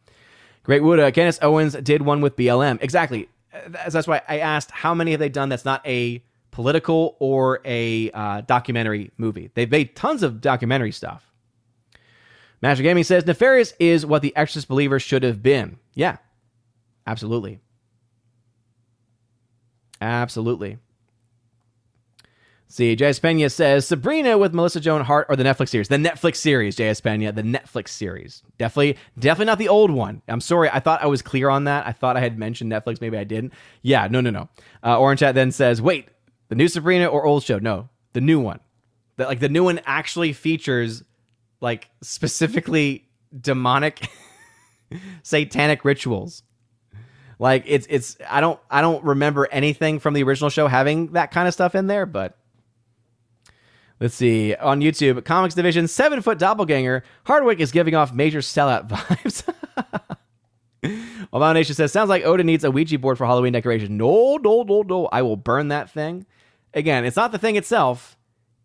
Great. 0.63 0.81
Uh, 0.81 1.11
Candace 1.11 1.39
Owens 1.41 1.73
did 1.75 2.01
one 2.01 2.21
with 2.21 2.35
BLM. 2.35 2.81
Exactly. 2.81 3.29
That's 3.67 4.07
why 4.07 4.21
I 4.27 4.39
asked 4.39 4.71
how 4.71 4.93
many 4.93 5.11
have 5.11 5.19
they 5.19 5.29
done 5.29 5.49
that's 5.49 5.65
not 5.65 5.85
a 5.87 6.23
political 6.53 7.17
or 7.19 7.59
a 7.65 8.11
uh, 8.11 8.41
documentary 8.41 9.11
movie. 9.17 9.49
They've 9.53 9.69
made 9.69 9.95
tons 9.95 10.23
of 10.23 10.39
documentary 10.39 10.91
stuff. 10.91 11.29
Master 12.61 12.83
Gaming 12.83 13.03
says 13.03 13.25
Nefarious 13.25 13.73
is 13.79 14.05
what 14.05 14.21
the 14.21 14.33
Exorcist 14.35 14.69
believer 14.69 14.99
should 14.99 15.23
have 15.23 15.43
been. 15.43 15.79
Yeah, 15.95 16.17
absolutely. 17.05 17.59
Absolutely. 19.99 20.77
See, 22.67 22.95
J.S. 22.95 23.19
Pena 23.19 23.49
says 23.49 23.87
Sabrina 23.87 24.37
with 24.37 24.53
Melissa 24.53 24.79
Joan 24.79 25.01
Hart 25.01 25.27
or 25.29 25.35
the 25.35 25.43
Netflix 25.43 25.69
series. 25.69 25.89
The 25.89 25.97
Netflix 25.97 26.37
series, 26.37 26.75
J.S. 26.75 27.01
Pena, 27.01 27.31
the 27.31 27.43
Netflix 27.43 27.89
series. 27.89 28.41
Definitely, 28.57 28.97
definitely 29.19 29.45
not 29.45 29.59
the 29.59 29.69
old 29.69 29.91
one. 29.91 30.21
I'm 30.27 30.41
sorry. 30.41 30.69
I 30.71 30.79
thought 30.79 31.03
I 31.03 31.07
was 31.07 31.21
clear 31.21 31.49
on 31.49 31.65
that. 31.65 31.85
I 31.85 31.91
thought 31.91 32.17
I 32.17 32.19
had 32.19 32.39
mentioned 32.39 32.71
Netflix. 32.71 32.99
Maybe 32.99 33.17
I 33.17 33.25
didn't. 33.25 33.53
Yeah, 33.83 34.07
no, 34.07 34.21
no, 34.21 34.29
no. 34.29 34.49
Uh, 34.83 34.99
Orange 34.99 35.19
Hat 35.19 35.35
then 35.35 35.51
says, 35.51 35.81
wait, 35.81 36.09
the 36.49 36.55
new 36.55 36.67
Sabrina 36.67 37.07
or 37.07 37.25
old 37.25 37.43
show? 37.43 37.59
No, 37.59 37.89
the 38.13 38.21
new 38.21 38.39
one. 38.39 38.59
That 39.17 39.27
like 39.27 39.39
the 39.39 39.49
new 39.49 39.63
one 39.63 39.79
actually 39.85 40.33
features 40.33 41.03
like 41.61 41.89
specifically 42.01 43.07
demonic 43.39 44.07
satanic 45.23 45.85
rituals. 45.85 46.43
Like 47.39 47.63
it's 47.65 47.87
it's 47.89 48.17
I 48.29 48.41
don't 48.41 48.59
I 48.69 48.81
don't 48.81 49.03
remember 49.03 49.47
anything 49.51 49.99
from 49.99 50.13
the 50.13 50.23
original 50.23 50.49
show 50.49 50.67
having 50.67 51.13
that 51.13 51.31
kind 51.31 51.47
of 51.47 51.53
stuff 51.53 51.75
in 51.75 51.87
there, 51.87 52.05
but 52.05 52.37
let's 53.99 54.15
see 54.15 54.55
on 54.55 54.81
YouTube 54.81 55.25
Comics 55.25 55.55
Division 55.55 55.87
seven 55.87 56.21
foot 56.21 56.37
doppelganger 56.39 57.03
Hardwick 57.25 57.59
is 57.59 57.71
giving 57.71 57.95
off 57.95 58.13
major 58.13 58.39
sellout 58.39 58.87
vibes. 58.89 59.53
Nation 61.33 61.75
says 61.75 61.91
sounds 61.91 62.09
like 62.09 62.25
Odin 62.25 62.45
needs 62.45 62.63
a 62.63 62.71
Ouija 62.71 62.99
board 62.99 63.17
for 63.17 63.25
Halloween 63.25 63.53
decoration. 63.53 63.97
No, 63.97 64.37
no, 64.37 64.63
no, 64.63 64.81
no. 64.81 65.07
I 65.11 65.21
will 65.21 65.37
burn 65.37 65.69
that 65.69 65.89
thing. 65.89 66.25
Again, 66.73 67.05
it's 67.05 67.15
not 67.15 67.31
the 67.31 67.37
thing 67.37 67.55
itself; 67.55 68.17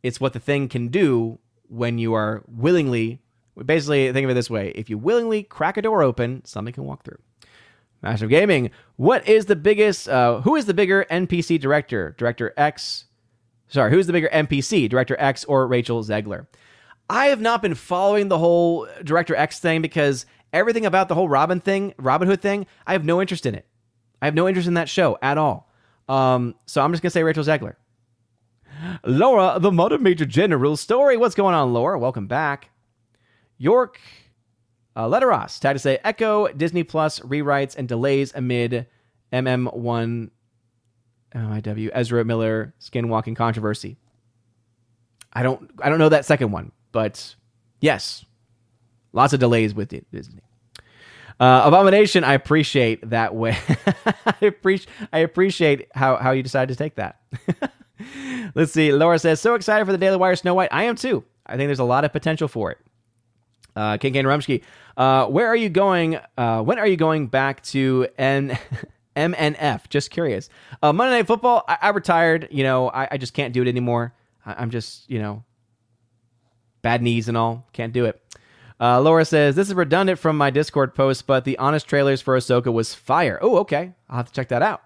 it's 0.02 0.20
what 0.20 0.32
the 0.32 0.40
thing 0.40 0.68
can 0.68 0.88
do 0.88 1.38
when 1.68 1.98
you 1.98 2.14
are 2.14 2.42
willingly, 2.48 3.20
basically, 3.64 4.10
think 4.12 4.24
of 4.24 4.30
it 4.30 4.34
this 4.34 4.50
way 4.50 4.70
if 4.74 4.90
you 4.90 4.98
willingly 4.98 5.42
crack 5.42 5.76
a 5.76 5.82
door 5.82 6.02
open, 6.02 6.44
something 6.44 6.74
can 6.74 6.84
walk 6.84 7.04
through. 7.04 7.18
Master 8.02 8.26
of 8.26 8.30
Gaming, 8.30 8.70
what 8.96 9.26
is 9.28 9.46
the 9.46 9.56
biggest, 9.56 10.08
uh, 10.08 10.40
who 10.42 10.54
is 10.54 10.66
the 10.66 10.74
bigger 10.74 11.04
NPC 11.10 11.60
director? 11.60 12.14
Director 12.16 12.54
X, 12.56 13.06
sorry, 13.68 13.90
who's 13.90 14.06
the 14.06 14.12
bigger 14.12 14.28
NPC, 14.32 14.88
Director 14.88 15.16
X 15.18 15.44
or 15.44 15.66
Rachel 15.66 16.04
Zegler? 16.04 16.46
I 17.10 17.26
have 17.26 17.40
not 17.40 17.62
been 17.62 17.74
following 17.74 18.28
the 18.28 18.38
whole 18.38 18.86
Director 19.02 19.34
X 19.34 19.58
thing 19.58 19.82
because 19.82 20.26
everything 20.52 20.86
about 20.86 21.08
the 21.08 21.14
whole 21.14 21.28
Robin 21.28 21.60
thing, 21.60 21.94
Robin 21.98 22.28
Hood 22.28 22.42
thing, 22.42 22.66
I 22.86 22.92
have 22.92 23.04
no 23.04 23.20
interest 23.20 23.46
in 23.46 23.54
it. 23.54 23.66
I 24.20 24.26
have 24.26 24.34
no 24.34 24.48
interest 24.48 24.68
in 24.68 24.74
that 24.74 24.88
show 24.88 25.18
at 25.22 25.38
all. 25.38 25.70
Um, 26.08 26.54
so 26.66 26.82
I'm 26.82 26.92
just 26.92 27.02
gonna 27.02 27.10
say 27.10 27.22
Rachel 27.22 27.44
Zegler. 27.44 27.76
Laura, 29.04 29.58
the 29.60 29.72
Mother 29.72 29.98
Major 29.98 30.24
General 30.24 30.76
story. 30.76 31.16
What's 31.16 31.34
going 31.34 31.54
on, 31.54 31.72
Laura? 31.72 31.98
Welcome 31.98 32.26
back. 32.26 32.70
York, 33.58 33.98
uh, 34.94 35.06
Letteros, 35.06 35.58
tag 35.58 35.74
to 35.74 35.78
say 35.78 35.98
Echo, 36.04 36.48
Disney 36.48 36.84
Plus 36.84 37.20
rewrites 37.20 37.76
and 37.76 37.88
delays 37.88 38.32
amid 38.34 38.86
MM1 39.32 40.30
MIW 41.34 41.90
Ezra 41.92 42.24
Miller 42.24 42.74
skinwalking 42.80 43.36
controversy. 43.36 43.96
I 45.32 45.42
don't 45.42 45.70
I 45.82 45.88
don't 45.88 45.98
know 45.98 46.08
that 46.08 46.24
second 46.24 46.52
one, 46.52 46.72
but 46.92 47.34
yes, 47.80 48.24
lots 49.18 49.32
of 49.32 49.40
delays 49.40 49.74
with 49.74 49.92
it, 49.92 50.06
Disney. 50.12 50.40
Uh, 51.40 51.62
Abomination, 51.66 52.24
I 52.24 52.34
appreciate 52.34 53.10
that 53.10 53.34
way. 53.34 53.58
I 54.24 54.46
appreciate 54.46 54.88
I 55.12 55.18
appreciate 55.18 55.88
how 55.94 56.16
how 56.16 56.30
you 56.30 56.42
decided 56.42 56.72
to 56.72 56.82
take 56.82 56.94
that. 56.94 57.20
Let's 58.54 58.72
see. 58.72 58.92
Laura 58.92 59.18
says, 59.18 59.40
so 59.40 59.54
excited 59.54 59.84
for 59.84 59.92
the 59.92 59.98
Daily 59.98 60.16
Wire 60.16 60.36
Snow 60.36 60.54
White. 60.54 60.70
I 60.72 60.84
am 60.84 60.96
too. 60.96 61.24
I 61.44 61.56
think 61.56 61.68
there's 61.68 61.78
a 61.80 61.84
lot 61.84 62.04
of 62.04 62.12
potential 62.12 62.48
for 62.48 62.70
it. 62.70 62.78
Uh, 63.74 63.96
King 63.96 64.12
Kane 64.12 64.24
Rumsky, 64.24 64.62
uh, 64.96 65.26
where 65.26 65.46
are 65.46 65.56
you 65.56 65.68
going? 65.68 66.18
Uh, 66.36 66.62
when 66.62 66.78
are 66.78 66.86
you 66.86 66.96
going 66.96 67.26
back 67.26 67.62
to 67.64 68.08
N- 68.18 68.58
MNF? 69.16 69.88
Just 69.88 70.10
curious. 70.10 70.48
Uh, 70.82 70.92
Monday 70.92 71.18
Night 71.18 71.26
Football, 71.26 71.64
I, 71.68 71.78
I 71.82 71.88
retired. 71.90 72.48
You 72.50 72.64
know, 72.64 72.88
I, 72.88 73.08
I, 73.12 73.18
just 73.18 73.34
can't 73.34 73.54
do 73.54 73.62
it 73.62 73.68
anymore. 73.68 74.14
I, 74.44 74.60
am 74.62 74.70
just, 74.70 75.08
you 75.08 75.20
know, 75.20 75.44
bad 76.82 77.02
knees 77.02 77.28
and 77.28 77.36
all. 77.36 77.68
Can't 77.72 77.92
do 77.92 78.06
it. 78.06 78.20
Uh, 78.80 79.00
Laura 79.00 79.24
says, 79.24 79.56
This 79.56 79.68
is 79.68 79.74
redundant 79.74 80.18
from 80.18 80.36
my 80.36 80.50
Discord 80.50 80.94
post, 80.94 81.26
but 81.26 81.44
the 81.44 81.58
honest 81.58 81.88
trailers 81.88 82.20
for 82.20 82.36
Ahsoka 82.36 82.72
was 82.72 82.94
fire. 82.94 83.38
Oh, 83.42 83.58
okay. 83.58 83.92
I'll 84.08 84.18
have 84.18 84.28
to 84.28 84.32
check 84.32 84.48
that 84.48 84.62
out. 84.62 84.82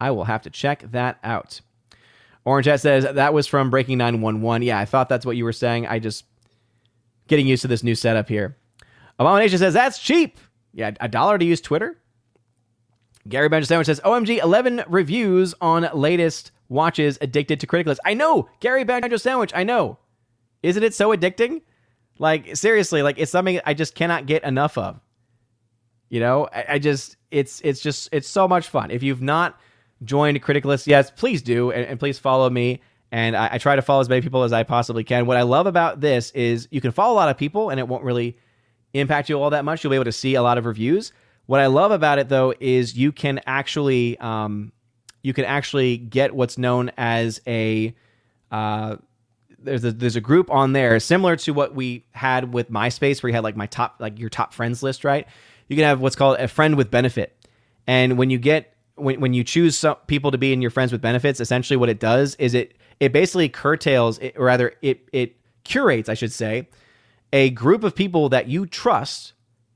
I 0.00 0.10
will 0.10 0.24
have 0.24 0.42
to 0.42 0.50
check 0.50 0.84
that 0.90 1.18
out. 1.22 1.60
Orange 2.44 2.66
Hat 2.66 2.80
says 2.80 3.04
that 3.04 3.34
was 3.34 3.46
from 3.46 3.70
Breaking 3.70 3.98
911. 3.98 4.62
Yeah, 4.66 4.78
I 4.78 4.84
thought 4.84 5.08
that's 5.08 5.24
what 5.24 5.36
you 5.36 5.44
were 5.44 5.52
saying. 5.52 5.86
I 5.86 5.98
just 5.98 6.24
getting 7.28 7.46
used 7.46 7.62
to 7.62 7.68
this 7.68 7.84
new 7.84 7.94
setup 7.94 8.28
here. 8.28 8.56
Abomination 9.18 9.58
says 9.58 9.74
that's 9.74 9.98
cheap. 9.98 10.38
Yeah, 10.72 10.92
a 11.00 11.08
dollar 11.08 11.38
to 11.38 11.44
use 11.44 11.60
Twitter. 11.60 11.98
Gary 13.28 13.48
Benjamin 13.48 13.66
Sandwich 13.66 13.86
says 13.86 14.00
OMG 14.00 14.42
11 14.42 14.82
reviews 14.88 15.54
on 15.60 15.88
latest 15.94 16.50
watches 16.68 17.18
addicted 17.20 17.60
to 17.60 17.66
Criticless. 17.66 17.98
I 18.04 18.14
know, 18.14 18.48
Gary 18.58 18.82
Banjo 18.82 19.16
Sandwich, 19.16 19.52
I 19.54 19.62
know. 19.62 19.98
Isn't 20.62 20.82
it 20.82 20.94
so 20.94 21.14
addicting? 21.14 21.62
Like 22.22 22.56
seriously, 22.56 23.02
like 23.02 23.18
it's 23.18 23.32
something 23.32 23.58
I 23.66 23.74
just 23.74 23.96
cannot 23.96 24.26
get 24.26 24.44
enough 24.44 24.78
of. 24.78 25.00
You 26.08 26.20
know, 26.20 26.48
I, 26.52 26.64
I 26.68 26.78
just 26.78 27.16
it's 27.32 27.60
it's 27.62 27.80
just 27.80 28.10
it's 28.12 28.28
so 28.28 28.46
much 28.46 28.68
fun. 28.68 28.92
If 28.92 29.02
you've 29.02 29.20
not 29.20 29.58
joined 30.04 30.40
Criticless, 30.40 30.86
yes, 30.86 31.10
please 31.10 31.42
do, 31.42 31.72
and, 31.72 31.84
and 31.84 31.98
please 31.98 32.20
follow 32.20 32.48
me. 32.48 32.80
And 33.10 33.36
I, 33.36 33.54
I, 33.54 33.58
try 33.58 33.74
to 33.74 33.82
follow 33.82 34.00
as 34.00 34.08
many 34.08 34.22
people 34.22 34.44
as 34.44 34.52
I 34.52 34.62
possibly 34.62 35.02
can. 35.02 35.26
What 35.26 35.36
I 35.36 35.42
love 35.42 35.66
about 35.66 36.00
this 36.00 36.30
is 36.30 36.68
you 36.70 36.80
can 36.80 36.92
follow 36.92 37.12
a 37.12 37.16
lot 37.16 37.28
of 37.28 37.36
people, 37.36 37.70
and 37.70 37.80
it 37.80 37.88
won't 37.88 38.04
really 38.04 38.38
impact 38.94 39.28
you 39.28 39.42
all 39.42 39.50
that 39.50 39.64
much. 39.64 39.82
You'll 39.82 39.90
be 39.90 39.96
able 39.96 40.04
to 40.04 40.12
see 40.12 40.36
a 40.36 40.42
lot 40.42 40.58
of 40.58 40.64
reviews. 40.64 41.12
What 41.46 41.58
I 41.58 41.66
love 41.66 41.90
about 41.90 42.20
it 42.20 42.28
though 42.28 42.54
is 42.60 42.96
you 42.96 43.10
can 43.10 43.40
actually 43.46 44.16
um, 44.18 44.70
you 45.24 45.34
can 45.34 45.44
actually 45.44 45.96
get 45.96 46.36
what's 46.36 46.56
known 46.56 46.92
as 46.96 47.40
a 47.48 47.96
uh, 48.52 48.98
there's 49.64 49.84
a 49.84 49.92
there's 49.92 50.16
a 50.16 50.20
group 50.20 50.50
on 50.50 50.72
there 50.72 50.98
similar 51.00 51.36
to 51.36 51.52
what 51.52 51.74
we 51.74 52.04
had 52.12 52.52
with 52.52 52.70
MySpace, 52.70 53.22
where 53.22 53.28
you 53.30 53.34
had 53.34 53.44
like 53.44 53.56
my 53.56 53.66
top 53.66 53.96
like 53.98 54.18
your 54.18 54.28
top 54.28 54.52
friends 54.52 54.82
list, 54.82 55.04
right? 55.04 55.26
You 55.68 55.76
can 55.76 55.84
have 55.84 56.00
what's 56.00 56.16
called 56.16 56.38
a 56.38 56.48
friend 56.48 56.76
with 56.76 56.90
benefit, 56.90 57.36
and 57.86 58.18
when 58.18 58.30
you 58.30 58.38
get 58.38 58.74
when, 58.96 59.20
when 59.20 59.34
you 59.34 59.44
choose 59.44 59.76
some 59.76 59.96
people 60.06 60.30
to 60.30 60.38
be 60.38 60.52
in 60.52 60.62
your 60.62 60.70
friends 60.70 60.92
with 60.92 61.00
benefits, 61.00 61.40
essentially 61.40 61.76
what 61.76 61.88
it 61.88 62.00
does 62.00 62.34
is 62.36 62.54
it 62.54 62.74
it 63.00 63.12
basically 63.12 63.48
curtails, 63.48 64.18
it, 64.18 64.34
or 64.36 64.44
rather, 64.46 64.74
it 64.82 65.08
it 65.12 65.36
curates, 65.64 66.08
I 66.08 66.14
should 66.14 66.32
say, 66.32 66.68
a 67.32 67.50
group 67.50 67.84
of 67.84 67.94
people 67.94 68.28
that 68.28 68.48
you 68.48 68.66
trust 68.66 69.32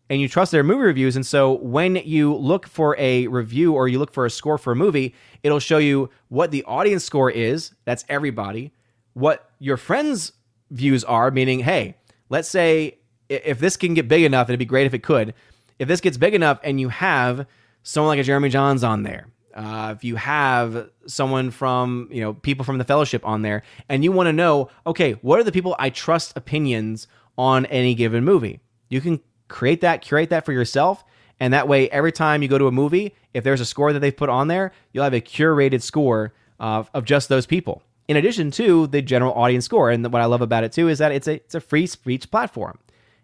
and 0.08 0.20
you 0.20 0.28
trust 0.28 0.52
their 0.52 0.62
movie 0.62 0.82
reviews. 0.82 1.16
And 1.16 1.26
so 1.26 1.54
when 1.54 1.96
you 1.96 2.34
look 2.34 2.66
for 2.68 2.96
a 2.98 3.26
review 3.26 3.74
or 3.74 3.88
you 3.88 3.98
look 3.98 4.12
for 4.12 4.24
a 4.24 4.30
score 4.30 4.58
for 4.58 4.72
a 4.72 4.76
movie, 4.76 5.14
it'll 5.42 5.58
show 5.58 5.78
you 5.78 6.10
what 6.28 6.50
the 6.50 6.62
audience 6.64 7.04
score 7.04 7.30
is. 7.30 7.72
That's 7.84 8.04
everybody. 8.08 8.72
What 9.14 9.45
your 9.58 9.76
friends' 9.76 10.32
views 10.70 11.04
are, 11.04 11.30
meaning, 11.30 11.60
hey, 11.60 11.96
let's 12.28 12.48
say 12.48 12.98
if 13.28 13.58
this 13.58 13.76
can 13.76 13.94
get 13.94 14.08
big 14.08 14.24
enough, 14.24 14.48
it'd 14.48 14.58
be 14.58 14.64
great 14.64 14.86
if 14.86 14.94
it 14.94 15.02
could. 15.02 15.34
If 15.78 15.88
this 15.88 16.00
gets 16.00 16.16
big 16.16 16.34
enough 16.34 16.58
and 16.62 16.80
you 16.80 16.88
have 16.88 17.46
someone 17.82 18.08
like 18.08 18.20
a 18.20 18.22
Jeremy 18.24 18.50
Jahns 18.50 18.86
on 18.86 19.02
there, 19.02 19.28
uh, 19.54 19.94
if 19.96 20.04
you 20.04 20.16
have 20.16 20.90
someone 21.06 21.50
from 21.50 22.08
you 22.10 22.20
know 22.20 22.34
people 22.34 22.64
from 22.64 22.76
the 22.76 22.84
fellowship 22.84 23.26
on 23.26 23.40
there 23.40 23.62
and 23.88 24.04
you 24.04 24.12
want 24.12 24.26
to 24.26 24.32
know 24.32 24.68
okay 24.86 25.12
what 25.22 25.40
are 25.40 25.44
the 25.44 25.52
people 25.52 25.74
i 25.78 25.88
trust 25.88 26.36
opinions 26.36 27.06
on 27.38 27.66
any 27.66 27.94
given 27.94 28.24
movie. 28.24 28.60
You 28.88 29.00
can 29.00 29.20
create 29.48 29.80
that, 29.82 30.02
curate 30.02 30.30
that 30.30 30.44
for 30.44 30.52
yourself. 30.52 31.04
And 31.38 31.52
that 31.52 31.68
way, 31.68 31.90
every 31.90 32.12
time 32.12 32.42
you 32.42 32.48
go 32.48 32.58
to 32.58 32.66
a 32.66 32.72
movie, 32.72 33.14
if 33.34 33.44
there's 33.44 33.60
a 33.60 33.66
score 33.66 33.92
that 33.92 34.00
they've 34.00 34.16
put 34.16 34.30
on 34.30 34.48
there, 34.48 34.72
you'll 34.92 35.04
have 35.04 35.12
a 35.14 35.20
curated 35.20 35.82
score 35.82 36.32
of, 36.58 36.90
of 36.94 37.04
just 37.04 37.28
those 37.28 37.46
people. 37.46 37.82
In 38.08 38.16
addition 38.16 38.50
to 38.52 38.86
the 38.86 39.02
general 39.02 39.32
audience 39.34 39.64
score. 39.64 39.90
And 39.90 40.04
what 40.12 40.22
I 40.22 40.26
love 40.26 40.42
about 40.42 40.64
it 40.64 40.72
too 40.72 40.88
is 40.88 40.98
that 40.98 41.12
it's 41.12 41.26
a, 41.26 41.34
it's 41.34 41.54
a 41.54 41.60
free 41.60 41.86
speech 41.86 42.30
platform. 42.30 42.78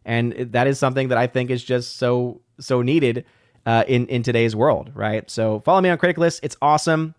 And 0.04 0.32
that 0.32 0.66
is 0.66 0.78
something 0.78 1.08
that 1.08 1.18
I 1.18 1.28
think 1.28 1.50
is 1.50 1.62
just 1.62 1.96
so, 1.96 2.40
so 2.58 2.82
needed 2.82 3.24
uh, 3.64 3.84
in, 3.86 4.06
in 4.08 4.22
today's 4.22 4.56
world, 4.56 4.90
right? 4.94 5.30
So 5.30 5.60
follow 5.60 5.80
me 5.80 5.88
on 5.88 5.98
Criticless. 5.98 6.40
It's 6.42 6.56
awesome. 6.60 7.14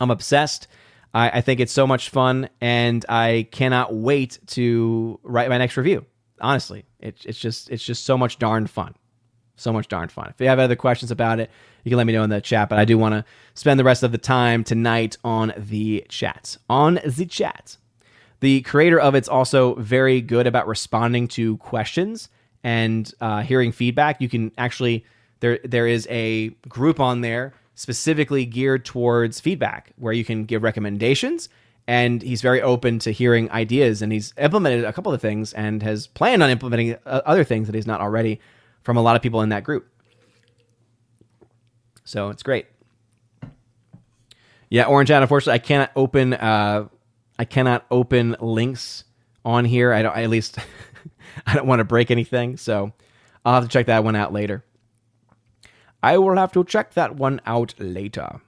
I'm 0.00 0.10
obsessed. 0.10 0.68
I, 1.14 1.30
I 1.30 1.40
think 1.40 1.60
it's 1.60 1.72
so 1.72 1.86
much 1.86 2.10
fun, 2.10 2.48
and 2.60 3.04
I 3.08 3.46
cannot 3.50 3.94
wait 3.94 4.38
to 4.48 5.20
write 5.22 5.48
my 5.48 5.58
next 5.58 5.76
review. 5.76 6.06
Honestly, 6.40 6.84
it, 7.00 7.24
it's 7.24 7.38
just 7.38 7.70
it's 7.70 7.84
just 7.84 8.04
so 8.04 8.16
much 8.16 8.38
darn 8.38 8.66
fun, 8.66 8.94
so 9.56 9.72
much 9.72 9.88
darn 9.88 10.08
fun. 10.08 10.28
If 10.28 10.40
you 10.40 10.48
have 10.48 10.58
other 10.58 10.76
questions 10.76 11.10
about 11.10 11.40
it, 11.40 11.50
you 11.84 11.90
can 11.90 11.98
let 11.98 12.06
me 12.06 12.12
know 12.12 12.22
in 12.22 12.30
the 12.30 12.40
chat. 12.40 12.68
But 12.68 12.78
I 12.78 12.84
do 12.84 12.96
want 12.98 13.14
to 13.14 13.24
spend 13.54 13.78
the 13.78 13.84
rest 13.84 14.02
of 14.02 14.12
the 14.12 14.18
time 14.18 14.64
tonight 14.64 15.16
on 15.24 15.52
the 15.56 16.04
chat. 16.08 16.56
On 16.68 17.00
the 17.04 17.26
chat, 17.26 17.76
the 18.40 18.62
creator 18.62 18.98
of 18.98 19.14
it's 19.14 19.28
also 19.28 19.74
very 19.76 20.20
good 20.20 20.46
about 20.46 20.66
responding 20.66 21.28
to 21.28 21.56
questions 21.58 22.28
and 22.64 23.12
uh, 23.20 23.42
hearing 23.42 23.72
feedback. 23.72 24.20
You 24.20 24.28
can 24.28 24.52
actually 24.58 25.04
there 25.40 25.58
there 25.64 25.86
is 25.86 26.06
a 26.10 26.50
group 26.68 27.00
on 27.00 27.20
there 27.20 27.54
specifically 27.74 28.44
geared 28.44 28.84
towards 28.84 29.40
feedback 29.40 29.92
where 29.96 30.12
you 30.12 30.24
can 30.24 30.44
give 30.44 30.62
recommendations 30.62 31.48
and 31.86 32.22
he's 32.22 32.42
very 32.42 32.62
open 32.62 32.98
to 33.00 33.10
hearing 33.10 33.50
ideas 33.50 34.02
and 34.02 34.12
he's 34.12 34.32
implemented 34.38 34.84
a 34.84 34.92
couple 34.92 35.12
of 35.12 35.20
things 35.20 35.52
and 35.52 35.82
has 35.82 36.06
planned 36.06 36.42
on 36.42 36.50
implementing 36.50 36.94
uh, 37.06 37.22
other 37.24 37.44
things 37.44 37.66
that 37.66 37.74
he's 37.74 37.86
not 37.86 38.00
already 38.00 38.40
from 38.82 38.96
a 38.96 39.02
lot 39.02 39.16
of 39.16 39.22
people 39.22 39.42
in 39.42 39.50
that 39.50 39.64
group 39.64 39.88
so 42.04 42.30
it's 42.30 42.42
great 42.42 42.66
yeah 44.70 44.84
orange 44.84 45.10
out 45.10 45.22
unfortunately 45.22 45.54
i 45.54 45.58
cannot 45.58 45.90
open 45.96 46.34
uh, 46.34 46.86
i 47.38 47.44
cannot 47.44 47.84
open 47.90 48.36
links 48.40 49.04
on 49.44 49.64
here 49.64 49.92
i 49.92 50.02
don't 50.02 50.16
I, 50.16 50.22
at 50.24 50.30
least 50.30 50.58
i 51.46 51.54
don't 51.54 51.66
want 51.66 51.80
to 51.80 51.84
break 51.84 52.10
anything 52.10 52.56
so 52.56 52.92
i'll 53.44 53.54
have 53.54 53.64
to 53.64 53.68
check 53.68 53.86
that 53.86 54.04
one 54.04 54.16
out 54.16 54.32
later 54.32 54.64
I 56.02 56.18
will 56.18 56.36
have 56.36 56.52
to 56.52 56.64
check 56.64 56.94
that 56.94 57.14
one 57.16 57.40
out 57.46 57.74
later. 57.78 58.40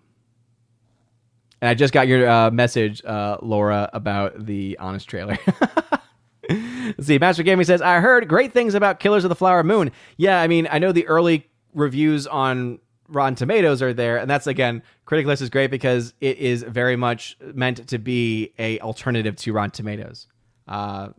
And 1.60 1.68
I 1.68 1.74
just 1.74 1.94
got 1.94 2.08
your 2.08 2.28
uh, 2.28 2.50
message, 2.50 3.02
uh, 3.04 3.38
Laura, 3.40 3.88
about 3.92 4.44
the 4.44 4.76
Honest 4.80 5.08
trailer. 5.08 5.38
See. 7.00 7.18
Master 7.18 7.42
Gaming 7.42 7.64
says, 7.64 7.82
I 7.82 8.00
heard 8.00 8.28
great 8.28 8.52
things 8.52 8.74
about 8.74 9.00
Killers 9.00 9.24
of 9.24 9.28
the 9.28 9.34
Flower 9.34 9.62
Moon. 9.62 9.90
Yeah, 10.16 10.40
I 10.40 10.46
mean, 10.46 10.68
I 10.70 10.78
know 10.78 10.92
the 10.92 11.06
early 11.06 11.48
reviews 11.72 12.26
on 12.26 12.78
Rotten 13.08 13.34
Tomatoes 13.34 13.82
are 13.82 13.92
there, 13.92 14.18
and 14.18 14.30
that's 14.30 14.46
again, 14.46 14.82
Criticless 15.06 15.42
is 15.42 15.50
great 15.50 15.70
because 15.70 16.14
it 16.20 16.38
is 16.38 16.62
very 16.62 16.96
much 16.96 17.36
meant 17.40 17.88
to 17.88 17.98
be 17.98 18.52
a 18.58 18.78
alternative 18.80 19.36
to 19.36 19.52
Rotten 19.52 19.70
Tomatoes. 19.70 20.26
Uh, 20.66 21.10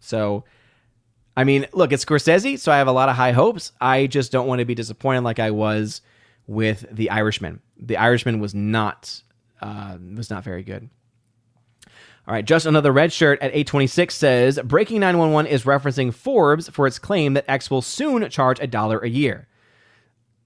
so 0.00 0.44
I 1.36 1.44
mean, 1.44 1.66
look, 1.72 1.92
it's 1.92 2.04
Scorsese, 2.04 2.58
so 2.58 2.72
I 2.72 2.78
have 2.78 2.88
a 2.88 2.92
lot 2.92 3.08
of 3.08 3.16
high 3.16 3.32
hopes. 3.32 3.72
I 3.80 4.06
just 4.06 4.32
don't 4.32 4.46
want 4.46 4.58
to 4.58 4.64
be 4.64 4.74
disappointed 4.74 5.22
like 5.22 5.38
I 5.38 5.50
was 5.50 6.02
with 6.46 6.84
The 6.90 7.10
Irishman. 7.10 7.60
The 7.78 7.96
Irishman 7.96 8.40
was 8.40 8.54
not 8.54 9.22
uh, 9.62 9.96
was 10.16 10.30
not 10.30 10.42
very 10.42 10.62
good. 10.62 10.90
All 12.30 12.34
right, 12.34 12.44
just 12.44 12.64
another 12.64 12.92
red 12.92 13.12
shirt 13.12 13.40
at 13.42 13.50
826 13.50 14.14
says 14.14 14.60
Breaking 14.62 15.00
911 15.00 15.50
is 15.50 15.64
referencing 15.64 16.14
Forbes 16.14 16.68
for 16.68 16.86
its 16.86 16.96
claim 16.96 17.34
that 17.34 17.44
X 17.48 17.72
will 17.72 17.82
soon 17.82 18.30
charge 18.30 18.60
a 18.60 18.68
dollar 18.68 19.00
a 19.00 19.08
year. 19.08 19.48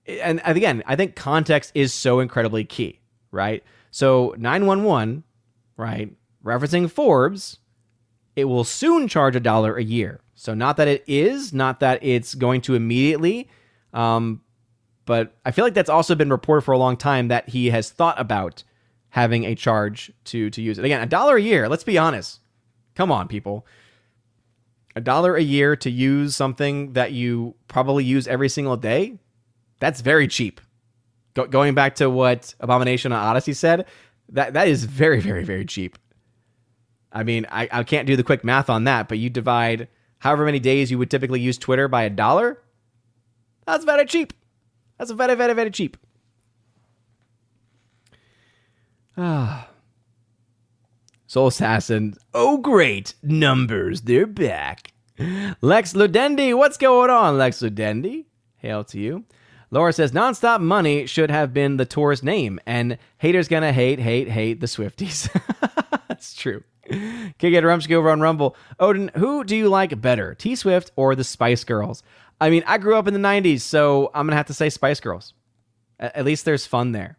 And 0.06 0.40
again, 0.46 0.82
I 0.86 0.96
think 0.96 1.14
context 1.14 1.72
is 1.74 1.92
so 1.92 2.20
incredibly 2.20 2.64
key, 2.64 3.00
right? 3.30 3.62
So 3.90 4.34
911, 4.38 5.24
right, 5.76 6.10
referencing 6.42 6.90
Forbes, 6.90 7.58
it 8.34 8.46
will 8.46 8.64
soon 8.64 9.06
charge 9.06 9.36
a 9.36 9.40
dollar 9.40 9.76
a 9.76 9.84
year. 9.84 10.22
So 10.34 10.54
not 10.54 10.78
that 10.78 10.88
it 10.88 11.04
is, 11.06 11.52
not 11.52 11.80
that 11.80 12.02
it's 12.02 12.34
going 12.34 12.62
to 12.62 12.74
immediately, 12.74 13.50
um, 13.92 14.40
but 15.04 15.36
I 15.44 15.50
feel 15.50 15.66
like 15.66 15.74
that's 15.74 15.90
also 15.90 16.14
been 16.14 16.30
reported 16.30 16.62
for 16.62 16.72
a 16.72 16.78
long 16.78 16.96
time 16.96 17.28
that 17.28 17.50
he 17.50 17.68
has 17.68 17.90
thought 17.90 18.18
about 18.18 18.64
having 19.14 19.44
a 19.44 19.54
charge 19.54 20.10
to 20.24 20.50
to 20.50 20.60
use 20.60 20.76
it. 20.76 20.84
Again, 20.84 21.00
a 21.00 21.06
dollar 21.06 21.36
a 21.36 21.40
year. 21.40 21.68
Let's 21.68 21.84
be 21.84 21.96
honest. 21.96 22.40
Come 22.96 23.12
on, 23.12 23.28
people. 23.28 23.64
A 24.96 25.00
dollar 25.00 25.36
a 25.36 25.40
year 25.40 25.76
to 25.76 25.90
use 25.90 26.34
something 26.34 26.94
that 26.94 27.12
you 27.12 27.54
probably 27.68 28.02
use 28.02 28.26
every 28.26 28.48
single 28.48 28.76
day. 28.76 29.20
That's 29.78 30.00
very 30.00 30.26
cheap. 30.26 30.60
Go- 31.34 31.46
going 31.46 31.74
back 31.74 31.94
to 31.96 32.10
what 32.10 32.56
Abomination 32.58 33.12
on 33.12 33.36
Odysee 33.36 33.54
said, 33.54 33.86
that 34.30 34.54
that 34.54 34.66
is 34.66 34.82
very 34.84 35.20
very 35.20 35.44
very 35.44 35.64
cheap. 35.64 35.96
I 37.12 37.22
mean, 37.22 37.46
I, 37.52 37.68
I 37.70 37.84
can't 37.84 38.08
do 38.08 38.16
the 38.16 38.24
quick 38.24 38.42
math 38.42 38.68
on 38.68 38.82
that, 38.84 39.08
but 39.08 39.18
you 39.18 39.30
divide 39.30 39.86
however 40.18 40.44
many 40.44 40.58
days 40.58 40.90
you 40.90 40.98
would 40.98 41.10
typically 41.10 41.40
use 41.40 41.56
Twitter 41.56 41.86
by 41.86 42.02
a 42.02 42.10
dollar, 42.10 42.60
that's 43.64 43.84
very 43.84 44.06
cheap. 44.06 44.32
That's 44.98 45.12
very, 45.12 45.36
very, 45.36 45.54
very 45.54 45.70
cheap. 45.70 45.96
Ah. 49.16 49.68
Soul 51.26 51.48
Assassin. 51.48 52.14
Oh, 52.32 52.58
great. 52.58 53.14
Numbers. 53.22 54.02
They're 54.02 54.26
back. 54.26 54.92
Lex 55.60 55.92
Ludendi. 55.92 56.56
What's 56.56 56.76
going 56.76 57.10
on, 57.10 57.38
Lex 57.38 57.60
Ludendi? 57.60 58.26
Hail 58.56 58.84
to 58.84 58.98
you. 58.98 59.24
Laura 59.70 59.92
says 59.92 60.12
Nonstop 60.12 60.60
Money 60.60 61.06
should 61.06 61.30
have 61.30 61.52
been 61.52 61.76
the 61.76 61.84
tour's 61.84 62.22
name, 62.22 62.60
and 62.64 62.96
haters 63.18 63.48
gonna 63.48 63.72
hate, 63.72 63.98
hate, 63.98 64.28
hate 64.28 64.60
the 64.60 64.66
Swifties. 64.66 65.28
That's 66.08 66.34
true. 66.34 66.62
Kick 66.86 67.54
it 67.54 67.64
Rumsky 67.64 67.94
over 67.94 68.10
on 68.10 68.20
Rumble. 68.20 68.56
Odin, 68.78 69.10
who 69.16 69.42
do 69.42 69.56
you 69.56 69.68
like 69.68 70.00
better, 70.00 70.34
T 70.34 70.54
Swift 70.54 70.92
or 70.96 71.16
the 71.16 71.24
Spice 71.24 71.64
Girls? 71.64 72.02
I 72.40 72.50
mean, 72.50 72.62
I 72.66 72.78
grew 72.78 72.96
up 72.96 73.08
in 73.08 73.14
the 73.14 73.20
90s, 73.20 73.62
so 73.62 74.10
I'm 74.14 74.26
to 74.28 74.36
have 74.36 74.46
to 74.46 74.54
say 74.54 74.68
Spice 74.70 75.00
Girls. 75.00 75.34
At 75.98 76.24
least 76.24 76.44
there's 76.44 76.66
fun 76.66 76.92
there. 76.92 77.18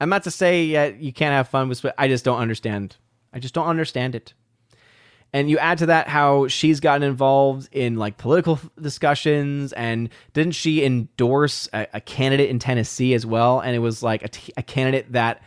I'm 0.00 0.08
not 0.08 0.24
to 0.24 0.30
say 0.30 0.64
you 0.98 1.12
can't 1.12 1.32
have 1.32 1.48
fun 1.48 1.68
with 1.68 1.78
Swift. 1.78 1.96
I 1.98 2.08
just 2.08 2.24
don't 2.24 2.38
understand. 2.38 2.96
I 3.32 3.38
just 3.40 3.54
don't 3.54 3.66
understand 3.66 4.14
it. 4.14 4.32
And 5.32 5.50
you 5.50 5.58
add 5.58 5.78
to 5.78 5.86
that 5.86 6.08
how 6.08 6.48
she's 6.48 6.80
gotten 6.80 7.02
involved 7.02 7.68
in 7.72 7.96
like 7.96 8.16
political 8.16 8.58
discussions, 8.80 9.74
and 9.74 10.08
didn't 10.32 10.54
she 10.54 10.82
endorse 10.82 11.68
a, 11.74 11.86
a 11.92 12.00
candidate 12.00 12.48
in 12.48 12.58
Tennessee 12.58 13.12
as 13.12 13.26
well? 13.26 13.60
And 13.60 13.76
it 13.76 13.80
was 13.80 14.02
like 14.02 14.22
a, 14.22 14.28
t- 14.28 14.52
a 14.56 14.62
candidate 14.62 15.12
that 15.12 15.42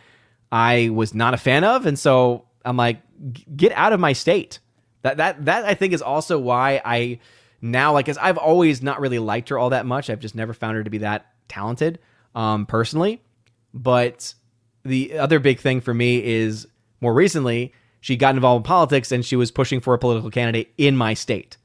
I 0.52 0.90
was 0.90 1.14
not 1.14 1.34
a 1.34 1.36
fan 1.36 1.64
of, 1.64 1.86
and 1.86 1.98
so 1.98 2.44
I'm 2.64 2.76
like, 2.76 3.00
get 3.56 3.72
out 3.72 3.92
of 3.92 3.98
my 3.98 4.12
state. 4.12 4.60
That 5.02 5.16
that 5.16 5.46
that 5.46 5.64
I 5.64 5.74
think 5.74 5.94
is 5.94 6.02
also 6.02 6.38
why 6.38 6.80
I 6.84 7.18
now 7.60 7.92
like 7.92 8.08
as 8.08 8.18
I've 8.18 8.38
always 8.38 8.82
not 8.82 9.00
really 9.00 9.18
liked 9.18 9.48
her 9.48 9.58
all 9.58 9.70
that 9.70 9.84
much. 9.84 10.10
I've 10.10 10.20
just 10.20 10.36
never 10.36 10.54
found 10.54 10.76
her 10.76 10.84
to 10.84 10.90
be 10.90 10.98
that 10.98 11.26
talented 11.48 11.98
um, 12.36 12.66
personally. 12.66 13.20
But 13.74 14.34
the 14.84 15.18
other 15.18 15.38
big 15.38 15.60
thing 15.60 15.80
for 15.80 15.94
me 15.94 16.22
is 16.24 16.66
more 17.00 17.14
recently 17.14 17.72
she 18.02 18.16
got 18.16 18.34
involved 18.34 18.64
in 18.64 18.68
politics 18.68 19.12
and 19.12 19.24
she 19.24 19.36
was 19.36 19.52
pushing 19.52 19.80
for 19.80 19.94
a 19.94 19.98
political 19.98 20.30
candidate 20.30 20.72
in 20.76 20.96
my 20.96 21.14
state. 21.14 21.56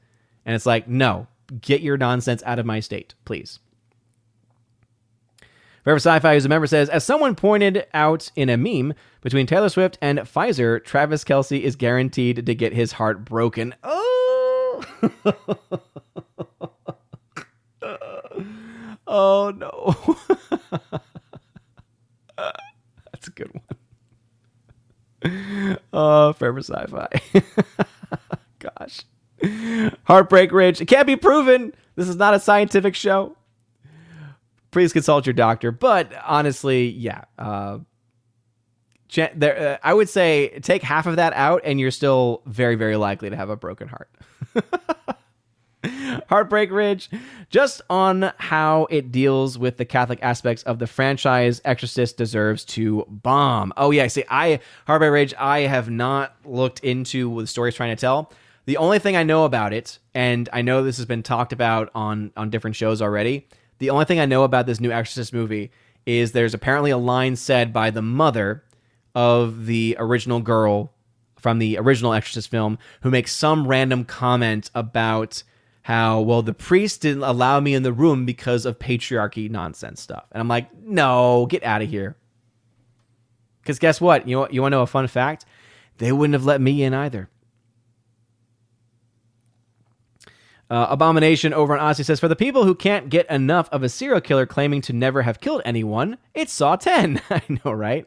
And 0.46 0.54
it's 0.54 0.66
like, 0.66 0.86
no, 0.88 1.26
get 1.60 1.80
your 1.80 1.96
nonsense 1.96 2.42
out 2.46 2.60
of 2.60 2.66
my 2.66 2.78
state, 2.80 3.14
please. 3.24 3.58
Forever 5.82 5.96
Sci-Fi, 5.96 6.34
who's 6.34 6.44
a 6.44 6.48
member, 6.48 6.66
says, 6.68 6.88
as 6.88 7.02
someone 7.02 7.34
pointed 7.34 7.86
out 7.92 8.30
in 8.36 8.48
a 8.48 8.56
meme, 8.56 8.94
between 9.20 9.46
Taylor 9.46 9.68
Swift 9.68 9.98
and 10.00 10.20
Pfizer, 10.20 10.84
Travis 10.84 11.24
Kelce 11.24 11.60
is 11.60 11.74
guaranteed 11.74 12.46
to 12.46 12.54
get 12.54 12.72
his 12.72 12.92
heart 12.92 13.24
broken. 13.24 13.74
Oh, 13.82 14.84
oh 19.06 19.50
no, 19.56 20.16
good 23.38 23.52
one. 25.22 25.78
Oh, 25.92 26.32
Forever 26.38 26.60
Sci-Fi. 26.60 27.08
Gosh, 28.58 29.02
Heartbreak 30.04 30.52
Ridge. 30.52 30.80
It 30.80 30.86
can't 30.86 31.06
be 31.06 31.16
proven. 31.16 31.72
This 31.96 32.08
is 32.08 32.16
not 32.16 32.34
a 32.34 32.40
scientific 32.40 32.94
show 32.94 33.36
please 34.70 34.92
consult 34.92 35.26
your 35.26 35.32
doctor. 35.32 35.70
But 35.70 36.12
honestly, 36.24 36.88
yeah, 36.88 37.24
uh, 37.38 37.78
there, 39.34 39.74
uh, 39.74 39.78
I 39.82 39.94
would 39.94 40.08
say 40.08 40.58
take 40.60 40.82
half 40.82 41.06
of 41.06 41.16
that 41.16 41.32
out, 41.34 41.62
and 41.64 41.80
you're 41.80 41.90
still 41.90 42.42
very, 42.46 42.74
very 42.74 42.96
likely 42.96 43.30
to 43.30 43.36
have 43.36 43.50
a 43.50 43.56
broken 43.56 43.88
heart. 43.88 44.10
Heartbreak 46.28 46.70
Ridge, 46.70 47.08
just 47.50 47.82
on 47.88 48.32
how 48.38 48.86
it 48.90 49.12
deals 49.12 49.56
with 49.56 49.76
the 49.76 49.84
Catholic 49.84 50.18
aspects 50.22 50.62
of 50.64 50.78
the 50.78 50.86
franchise, 50.86 51.60
Exorcist 51.64 52.16
deserves 52.16 52.64
to 52.66 53.04
bomb. 53.08 53.72
Oh 53.76 53.90
yeah, 53.90 54.06
see, 54.08 54.24
I 54.28 54.60
Heartbreak 54.86 55.12
Ridge, 55.12 55.34
I 55.38 55.60
have 55.60 55.88
not 55.88 56.34
looked 56.44 56.80
into 56.80 57.30
what 57.30 57.42
the 57.42 57.46
story's 57.46 57.74
trying 57.74 57.94
to 57.94 58.00
tell. 58.00 58.32
The 58.66 58.76
only 58.76 58.98
thing 58.98 59.16
I 59.16 59.22
know 59.22 59.44
about 59.44 59.72
it, 59.72 59.98
and 60.14 60.48
I 60.52 60.62
know 60.62 60.82
this 60.82 60.98
has 60.98 61.06
been 61.06 61.22
talked 61.22 61.52
about 61.52 61.90
on 61.94 62.32
on 62.36 62.50
different 62.50 62.76
shows 62.76 63.00
already. 63.00 63.46
The 63.78 63.90
only 63.90 64.04
thing 64.04 64.20
I 64.20 64.26
know 64.26 64.42
about 64.42 64.66
this 64.66 64.80
new 64.80 64.90
Exorcist 64.90 65.32
movie 65.32 65.70
is 66.04 66.32
there's 66.32 66.54
apparently 66.54 66.90
a 66.90 66.98
line 66.98 67.36
said 67.36 67.72
by 67.72 67.90
the 67.90 68.02
mother 68.02 68.64
of 69.14 69.66
the 69.66 69.96
original 69.98 70.40
girl 70.40 70.92
from 71.38 71.58
the 71.58 71.78
original 71.78 72.12
Exorcist 72.12 72.50
film 72.50 72.78
who 73.02 73.10
makes 73.10 73.32
some 73.32 73.66
random 73.66 74.04
comment 74.04 74.70
about 74.74 75.44
how 75.88 76.20
well 76.20 76.42
the 76.42 76.52
priest 76.52 77.00
didn't 77.00 77.22
allow 77.22 77.58
me 77.60 77.72
in 77.72 77.82
the 77.82 77.94
room 77.94 78.26
because 78.26 78.66
of 78.66 78.78
patriarchy 78.78 79.50
nonsense 79.50 80.02
stuff. 80.02 80.26
And 80.32 80.38
I'm 80.38 80.46
like, 80.46 80.68
"No, 80.84 81.46
get 81.48 81.64
out 81.64 81.80
of 81.80 81.88
here." 81.88 82.14
Cuz 83.64 83.78
guess 83.78 83.98
what? 83.98 84.28
You 84.28 84.36
know, 84.36 84.48
you 84.50 84.60
want 84.60 84.72
to 84.72 84.76
know 84.76 84.82
a 84.82 84.86
fun 84.86 85.06
fact? 85.06 85.46
They 85.96 86.12
wouldn't 86.12 86.34
have 86.34 86.44
let 86.44 86.60
me 86.60 86.82
in 86.82 86.92
either. 86.92 87.30
Uh, 90.68 90.88
Abomination 90.90 91.54
over 91.54 91.74
on 91.74 91.80
Odysee 91.80 92.04
says, 92.04 92.20
For 92.20 92.28
the 92.28 92.36
people 92.36 92.64
who 92.64 92.74
can't 92.74 93.08
get 93.08 93.28
enough 93.30 93.70
of 93.72 93.82
a 93.82 93.88
serial 93.88 94.20
killer 94.20 94.44
claiming 94.44 94.82
to 94.82 94.92
never 94.92 95.22
have 95.22 95.40
killed 95.40 95.62
anyone, 95.64 96.18
it's 96.34 96.52
Saw 96.52 96.76
10. 96.76 97.22
I 97.30 97.40
know, 97.48 97.72
right? 97.72 98.06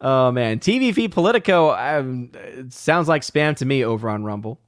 Oh, 0.00 0.32
man. 0.32 0.60
TV 0.60 0.94
feed 0.94 1.12
Politico 1.12 1.74
um, 1.74 2.32
sounds 2.70 3.06
like 3.06 3.20
spam 3.20 3.54
to 3.56 3.66
me 3.66 3.84
over 3.84 4.08
on 4.08 4.24
Rumble. 4.24 4.58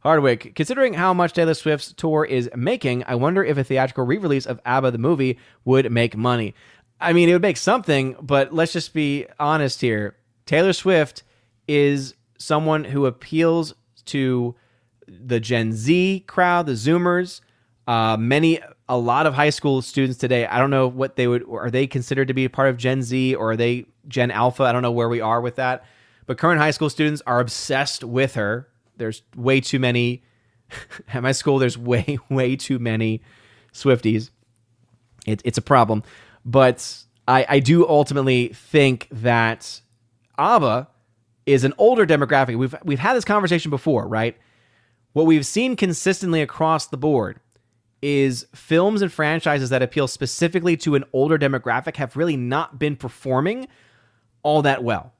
Hardwick, 0.00 0.54
considering 0.54 0.94
how 0.94 1.12
much 1.12 1.34
Taylor 1.34 1.54
Swift's 1.54 1.92
tour 1.92 2.24
is 2.24 2.50
making, 2.56 3.04
I 3.06 3.14
wonder 3.14 3.44
if 3.44 3.58
a 3.58 3.64
theatrical 3.64 4.04
re 4.04 4.18
release 4.18 4.46
of 4.46 4.60
ABBA 4.64 4.92
the 4.92 4.98
movie 4.98 5.38
would 5.64 5.90
make 5.92 6.16
money. 6.16 6.54
I 7.00 7.12
mean, 7.12 7.28
it 7.28 7.32
would 7.32 7.42
make 7.42 7.56
something, 7.56 8.16
but 8.20 8.52
let's 8.52 8.72
just 8.72 8.94
be 8.94 9.26
honest 9.38 9.80
here. 9.80 10.16
Taylor 10.46 10.72
Swift 10.72 11.22
is 11.68 12.14
someone 12.38 12.84
who 12.84 13.06
appeals 13.06 13.74
to 14.06 14.54
the 15.06 15.40
Gen 15.40 15.72
Z 15.72 16.24
crowd, 16.26 16.66
the 16.66 16.72
Zoomers, 16.72 17.40
uh, 17.86 18.16
many, 18.16 18.60
a 18.88 18.96
lot 18.96 19.26
of 19.26 19.34
high 19.34 19.50
school 19.50 19.82
students 19.82 20.18
today. 20.18 20.46
I 20.46 20.58
don't 20.58 20.70
know 20.70 20.88
what 20.88 21.16
they 21.16 21.26
would, 21.26 21.44
are 21.48 21.70
they 21.70 21.86
considered 21.86 22.28
to 22.28 22.34
be 22.34 22.48
part 22.48 22.68
of 22.68 22.76
Gen 22.76 23.02
Z 23.02 23.34
or 23.34 23.52
are 23.52 23.56
they 23.56 23.86
Gen 24.08 24.30
Alpha? 24.30 24.64
I 24.64 24.72
don't 24.72 24.82
know 24.82 24.92
where 24.92 25.08
we 25.08 25.20
are 25.20 25.40
with 25.40 25.56
that. 25.56 25.84
But 26.26 26.38
current 26.38 26.60
high 26.60 26.70
school 26.70 26.90
students 26.90 27.22
are 27.26 27.40
obsessed 27.40 28.04
with 28.04 28.34
her. 28.34 28.68
There's 29.00 29.22
way 29.34 29.60
too 29.60 29.80
many, 29.80 30.22
at 31.12 31.22
my 31.22 31.32
school, 31.32 31.58
there's 31.58 31.76
way, 31.76 32.18
way 32.30 32.54
too 32.54 32.78
many 32.78 33.22
Swifties. 33.72 34.30
It, 35.26 35.42
it's 35.44 35.58
a 35.58 35.62
problem. 35.62 36.02
But 36.44 37.04
I, 37.26 37.46
I 37.48 37.58
do 37.60 37.88
ultimately 37.88 38.48
think 38.48 39.08
that 39.10 39.80
ABBA 40.38 40.88
is 41.46 41.64
an 41.64 41.72
older 41.78 42.06
demographic. 42.06 42.56
We've, 42.58 42.74
we've 42.84 42.98
had 42.98 43.14
this 43.14 43.24
conversation 43.24 43.70
before, 43.70 44.06
right? 44.06 44.36
What 45.12 45.26
we've 45.26 45.46
seen 45.46 45.76
consistently 45.76 46.42
across 46.42 46.86
the 46.86 46.96
board 46.96 47.40
is 48.02 48.46
films 48.54 49.02
and 49.02 49.12
franchises 49.12 49.70
that 49.70 49.82
appeal 49.82 50.08
specifically 50.08 50.76
to 50.78 50.94
an 50.94 51.04
older 51.12 51.38
demographic 51.38 51.96
have 51.96 52.16
really 52.16 52.36
not 52.36 52.78
been 52.78 52.96
performing 52.96 53.66
all 54.42 54.62
that 54.62 54.82
well. 54.84 55.12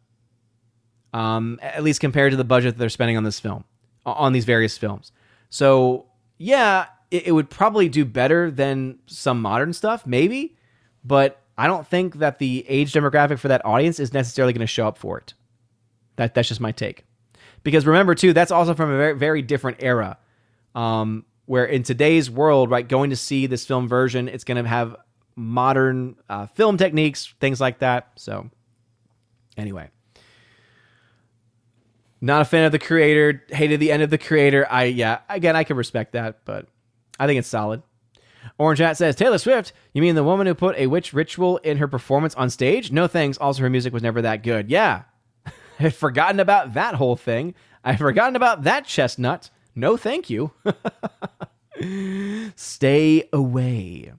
Um, 1.12 1.58
at 1.60 1.82
least 1.82 2.00
compared 2.00 2.30
to 2.30 2.36
the 2.36 2.44
budget 2.44 2.74
that 2.74 2.78
they're 2.78 2.88
spending 2.88 3.16
on 3.16 3.24
this 3.24 3.40
film, 3.40 3.64
on 4.06 4.32
these 4.32 4.44
various 4.44 4.78
films. 4.78 5.10
So, 5.48 6.06
yeah, 6.38 6.86
it, 7.10 7.26
it 7.26 7.32
would 7.32 7.50
probably 7.50 7.88
do 7.88 8.04
better 8.04 8.50
than 8.50 9.00
some 9.06 9.42
modern 9.42 9.72
stuff, 9.72 10.06
maybe, 10.06 10.56
but 11.04 11.42
I 11.58 11.66
don't 11.66 11.86
think 11.86 12.16
that 12.16 12.38
the 12.38 12.64
age 12.68 12.92
demographic 12.92 13.38
for 13.38 13.48
that 13.48 13.64
audience 13.64 13.98
is 13.98 14.14
necessarily 14.14 14.52
going 14.52 14.60
to 14.60 14.66
show 14.66 14.86
up 14.86 14.98
for 14.98 15.18
it. 15.18 15.34
That, 16.16 16.34
that's 16.34 16.48
just 16.48 16.60
my 16.60 16.72
take. 16.72 17.04
Because 17.62 17.86
remember, 17.86 18.14
too, 18.14 18.32
that's 18.32 18.50
also 18.50 18.74
from 18.74 18.90
a 18.90 18.96
very, 18.96 19.18
very 19.18 19.42
different 19.42 19.78
era. 19.80 20.16
Um, 20.74 21.24
where 21.46 21.64
in 21.64 21.82
today's 21.82 22.30
world, 22.30 22.70
right, 22.70 22.86
going 22.86 23.10
to 23.10 23.16
see 23.16 23.46
this 23.46 23.66
film 23.66 23.88
version, 23.88 24.28
it's 24.28 24.44
going 24.44 24.62
to 24.62 24.68
have 24.68 24.94
modern 25.34 26.14
uh, 26.28 26.46
film 26.46 26.76
techniques, 26.76 27.34
things 27.40 27.60
like 27.60 27.80
that. 27.80 28.12
So, 28.14 28.48
anyway, 29.56 29.90
not 32.20 32.42
a 32.42 32.44
fan 32.44 32.64
of 32.64 32.72
the 32.72 32.78
creator. 32.78 33.42
Hated 33.48 33.80
the 33.80 33.92
end 33.92 34.02
of 34.02 34.10
the 34.10 34.18
creator. 34.18 34.66
I 34.70 34.84
yeah, 34.84 35.20
again, 35.28 35.56
I 35.56 35.64
can 35.64 35.76
respect 35.76 36.12
that, 36.12 36.44
but 36.44 36.66
I 37.18 37.26
think 37.26 37.38
it's 37.38 37.48
solid. 37.48 37.82
Orange 38.58 38.78
Hat 38.78 38.96
says 38.96 39.16
Taylor 39.16 39.38
Swift. 39.38 39.72
You 39.92 40.02
mean 40.02 40.14
the 40.14 40.24
woman 40.24 40.46
who 40.46 40.54
put 40.54 40.76
a 40.76 40.86
witch 40.86 41.12
ritual 41.12 41.58
in 41.58 41.78
her 41.78 41.88
performance 41.88 42.34
on 42.34 42.50
stage? 42.50 42.92
No 42.92 43.06
thanks. 43.06 43.38
Also, 43.38 43.62
her 43.62 43.70
music 43.70 43.92
was 43.92 44.02
never 44.02 44.22
that 44.22 44.42
good. 44.42 44.70
Yeah, 44.70 45.02
had 45.78 45.94
forgotten 45.94 46.40
about 46.40 46.74
that 46.74 46.94
whole 46.94 47.16
thing. 47.16 47.54
I've 47.84 47.98
forgotten 47.98 48.36
about 48.36 48.64
that 48.64 48.84
chestnut. 48.84 49.50
No, 49.74 49.96
thank 49.96 50.28
you. 50.28 50.52
Stay 52.56 53.28
away. 53.32 54.12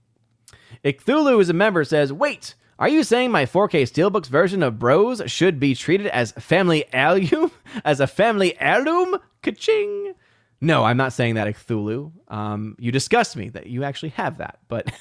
Icthulu 0.83 1.39
is 1.39 1.49
a 1.49 1.53
member 1.53 1.83
says, 1.83 2.11
Wait, 2.11 2.55
are 2.81 2.89
you 2.89 3.03
saying 3.03 3.31
my 3.31 3.45
4K 3.45 3.83
Steelbooks 3.83 4.27
version 4.27 4.61
of 4.63 4.79
Bros 4.79 5.21
should 5.27 5.59
be 5.59 5.75
treated 5.75 6.07
as 6.07 6.31
family 6.33 6.83
heirloom? 6.91 7.51
As 7.85 8.01
a 8.01 8.07
family 8.07 8.59
heirloom? 8.59 9.17
Ka-ching! 9.41 10.13
No, 10.59 10.83
I'm 10.83 10.97
not 10.97 11.13
saying 11.13 11.35
that, 11.35 11.47
Icthulu. 11.47 12.11
Um, 12.27 12.75
you 12.77 12.91
disgust 12.91 13.37
me 13.37 13.49
that 13.49 13.67
you 13.67 13.83
actually 13.83 14.09
have 14.09 14.39
that, 14.39 14.59
but 14.67 14.91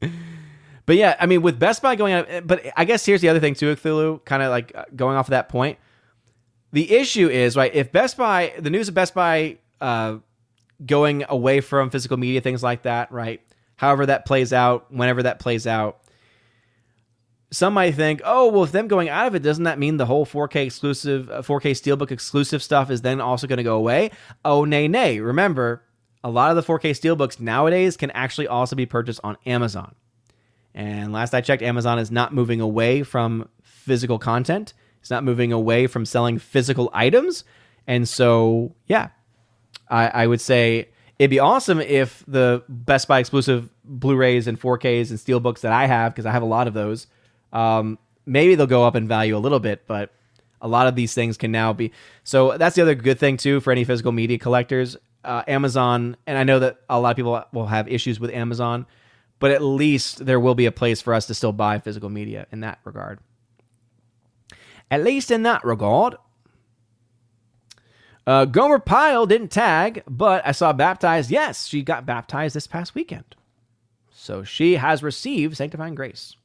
But 0.86 0.96
yeah, 0.96 1.16
I 1.18 1.26
mean, 1.26 1.42
with 1.42 1.58
Best 1.58 1.82
Buy 1.82 1.96
going 1.96 2.12
out, 2.12 2.46
but 2.46 2.62
I 2.76 2.84
guess 2.84 3.06
here's 3.06 3.20
the 3.20 3.28
other 3.28 3.40
thing 3.40 3.54
too, 3.54 3.74
Cthulhu, 3.74 4.24
kind 4.24 4.42
of 4.42 4.50
like 4.50 4.72
uh, 4.74 4.84
going 4.94 5.16
off 5.16 5.26
of 5.26 5.30
that 5.30 5.48
point. 5.48 5.78
The 6.72 6.92
issue 6.94 7.28
is, 7.28 7.56
right, 7.56 7.74
if 7.74 7.92
Best 7.92 8.16
Buy, 8.16 8.52
the 8.58 8.70
news 8.70 8.88
of 8.88 8.94
Best 8.94 9.14
Buy 9.14 9.58
uh, 9.80 10.16
going 10.84 11.24
away 11.28 11.60
from 11.60 11.88
physical 11.90 12.16
media, 12.16 12.40
things 12.40 12.62
like 12.62 12.82
that, 12.82 13.10
right, 13.12 13.40
however 13.76 14.06
that 14.06 14.26
plays 14.26 14.52
out, 14.52 14.92
whenever 14.92 15.22
that 15.22 15.38
plays 15.38 15.66
out, 15.66 16.00
some 17.54 17.74
might 17.74 17.94
think, 17.94 18.20
oh, 18.24 18.48
well, 18.48 18.64
if 18.64 18.72
them 18.72 18.88
going 18.88 19.08
out 19.08 19.26
of 19.26 19.34
it, 19.34 19.42
doesn't 19.42 19.64
that 19.64 19.78
mean 19.78 19.96
the 19.96 20.06
whole 20.06 20.26
4K 20.26 20.66
exclusive, 20.66 21.26
4K 21.26 21.32
uh, 21.32 21.96
Steelbook 21.96 22.10
exclusive 22.10 22.62
stuff 22.62 22.90
is 22.90 23.02
then 23.02 23.20
also 23.20 23.46
going 23.46 23.58
to 23.58 23.62
go 23.62 23.76
away? 23.76 24.10
Oh, 24.44 24.64
nay, 24.64 24.88
nay. 24.88 25.20
Remember, 25.20 25.82
a 26.22 26.30
lot 26.30 26.50
of 26.50 26.56
the 26.56 26.62
4K 26.62 26.90
Steelbooks 26.90 27.38
nowadays 27.38 27.96
can 27.96 28.10
actually 28.12 28.48
also 28.48 28.74
be 28.74 28.86
purchased 28.86 29.20
on 29.22 29.36
Amazon. 29.46 29.94
And 30.74 31.12
last 31.12 31.34
I 31.34 31.40
checked, 31.40 31.62
Amazon 31.62 31.98
is 31.98 32.10
not 32.10 32.34
moving 32.34 32.60
away 32.60 33.02
from 33.02 33.48
physical 33.62 34.18
content. 34.18 34.72
It's 35.00 35.10
not 35.10 35.22
moving 35.22 35.52
away 35.52 35.86
from 35.86 36.04
selling 36.04 36.38
physical 36.38 36.90
items. 36.92 37.44
And 37.86 38.08
so, 38.08 38.74
yeah, 38.86 39.08
I, 39.88 40.08
I 40.08 40.26
would 40.26 40.40
say 40.40 40.88
it'd 41.18 41.30
be 41.30 41.38
awesome 41.38 41.80
if 41.80 42.24
the 42.26 42.64
Best 42.68 43.06
Buy 43.06 43.20
exclusive 43.20 43.70
Blu-rays 43.84 44.46
and 44.46 44.60
4Ks 44.60 45.10
and 45.10 45.18
Steelbooks 45.18 45.60
that 45.60 45.72
I 45.72 45.86
have, 45.86 46.12
because 46.12 46.26
I 46.26 46.32
have 46.32 46.42
a 46.42 46.46
lot 46.46 46.66
of 46.66 46.74
those, 46.74 47.06
um, 47.54 47.98
maybe 48.26 48.54
they'll 48.54 48.66
go 48.66 48.84
up 48.84 48.96
in 48.96 49.08
value 49.08 49.36
a 49.36 49.38
little 49.38 49.60
bit, 49.60 49.86
but 49.86 50.12
a 50.60 50.68
lot 50.68 50.86
of 50.86 50.94
these 50.94 51.14
things 51.14 51.38
can 51.38 51.52
now 51.52 51.72
be. 51.72 51.92
So 52.24 52.58
that's 52.58 52.76
the 52.76 52.82
other 52.82 52.94
good 52.94 53.18
thing 53.18 53.36
too 53.36 53.60
for 53.60 53.70
any 53.70 53.84
physical 53.84 54.12
media 54.12 54.38
collectors. 54.38 54.96
Uh, 55.24 55.42
Amazon, 55.48 56.16
and 56.26 56.36
I 56.36 56.44
know 56.44 56.58
that 56.58 56.80
a 56.90 57.00
lot 57.00 57.10
of 57.10 57.16
people 57.16 57.42
will 57.52 57.66
have 57.66 57.88
issues 57.88 58.20
with 58.20 58.30
Amazon 58.30 58.84
but 59.44 59.50
at 59.50 59.62
least 59.62 60.24
there 60.24 60.40
will 60.40 60.54
be 60.54 60.66
a 60.66 60.72
place 60.72 61.02
for 61.02 61.12
us 61.12 61.26
to 61.26 61.34
still 61.34 61.52
buy 61.52 61.78
physical 61.78 62.08
media 62.08 62.46
in 62.50 62.60
that 62.60 62.78
regard. 62.84 63.18
At 64.90 65.04
least 65.04 65.30
in 65.30 65.42
that 65.42 65.64
regard. 65.64 66.16
Uh, 68.26 68.46
Gomer 68.46 68.78
Pyle 68.78 69.26
didn't 69.26 69.50
tag, 69.50 70.02
but 70.08 70.46
I 70.46 70.52
saw 70.52 70.72
baptized. 70.72 71.30
Yes, 71.30 71.66
she 71.66 71.82
got 71.82 72.06
baptized 72.06 72.56
this 72.56 72.66
past 72.66 72.94
weekend. 72.94 73.36
So 74.10 74.44
she 74.44 74.76
has 74.76 75.02
received 75.02 75.58
sanctifying 75.58 75.94
grace. 75.94 76.36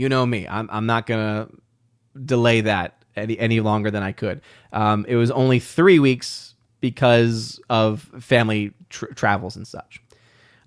You 0.00 0.08
know 0.08 0.24
me. 0.24 0.48
I'm, 0.48 0.66
I'm 0.72 0.86
not 0.86 1.06
to 1.08 1.48
delay 2.24 2.62
that 2.62 3.04
any, 3.14 3.38
any 3.38 3.60
longer 3.60 3.90
than 3.90 4.02
I 4.02 4.12
could. 4.12 4.40
Um, 4.72 5.04
it 5.06 5.16
was 5.16 5.30
only 5.30 5.58
three 5.58 5.98
weeks 5.98 6.54
because 6.80 7.60
of 7.68 8.10
family 8.18 8.72
tr- 8.88 9.12
travels 9.12 9.56
and 9.56 9.68
such. 9.68 10.02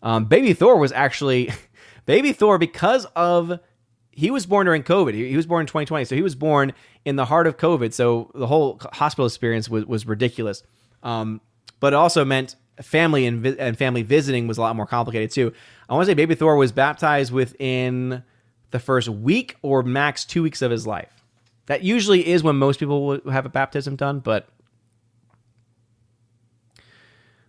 Um, 0.04 0.26
Baby 0.26 0.54
Thor 0.54 0.78
was 0.78 0.92
actually 0.92 1.50
Baby 2.06 2.32
Thor 2.32 2.60
because 2.60 3.06
of 3.16 3.60
he 4.12 4.30
was 4.30 4.46
born 4.46 4.68
during 4.68 4.84
COVID. 4.84 5.16
He, 5.16 5.30
he, 5.30 5.36
was 5.36 5.48
born 5.48 5.62
in 5.62 5.68
2020, 5.68 6.06
so 6.06 6.14
he 6.14 6.22
was 6.22 6.36
born 6.36 6.72
in 7.04 7.16
the 7.16 7.26
heart 7.26 7.48
of 7.48 7.58
COVID. 7.58 7.92
So 7.92 8.30
the 8.36 8.46
whole 8.46 8.80
hospital 8.92 9.26
experience 9.26 9.68
was 9.68 9.84
was 9.88 10.06
ridiculous. 10.06 10.62
Um, 11.02 11.42
but 11.80 11.94
it 11.94 11.96
also 11.96 12.24
meant 12.24 12.56
family 12.84 13.26
and, 13.26 13.42
vi- 13.42 13.56
and 13.58 13.76
family 13.76 14.04
visiting 14.04 14.46
was 14.46 14.60
a 14.60 14.62
lot 14.62 14.76
more 14.76 14.86
complicated 14.86 15.32
too. 15.32 15.54
I 15.90 15.96
want 15.96 16.06
to 16.06 16.12
say 16.12 16.14
Baby 16.14 16.36
Thor 16.36 16.56
was 16.56 16.72
baptized 16.72 17.34
within 17.34 18.24
the 18.74 18.80
first 18.80 19.08
week 19.08 19.56
or 19.62 19.84
max 19.84 20.26
two 20.26 20.44
weeks 20.44 20.62
of 20.62 20.72
his 20.72 20.86
life. 20.86 21.24
That 21.68 21.84
usually 21.84 22.28
is 22.28 22.44
when 22.44 22.58
most 22.58 22.80
people 22.80 23.06
will 23.06 23.32
have 23.32 23.46
a 23.46 23.50
baptism 23.50 23.96
done, 23.96 24.20
but 24.20 24.50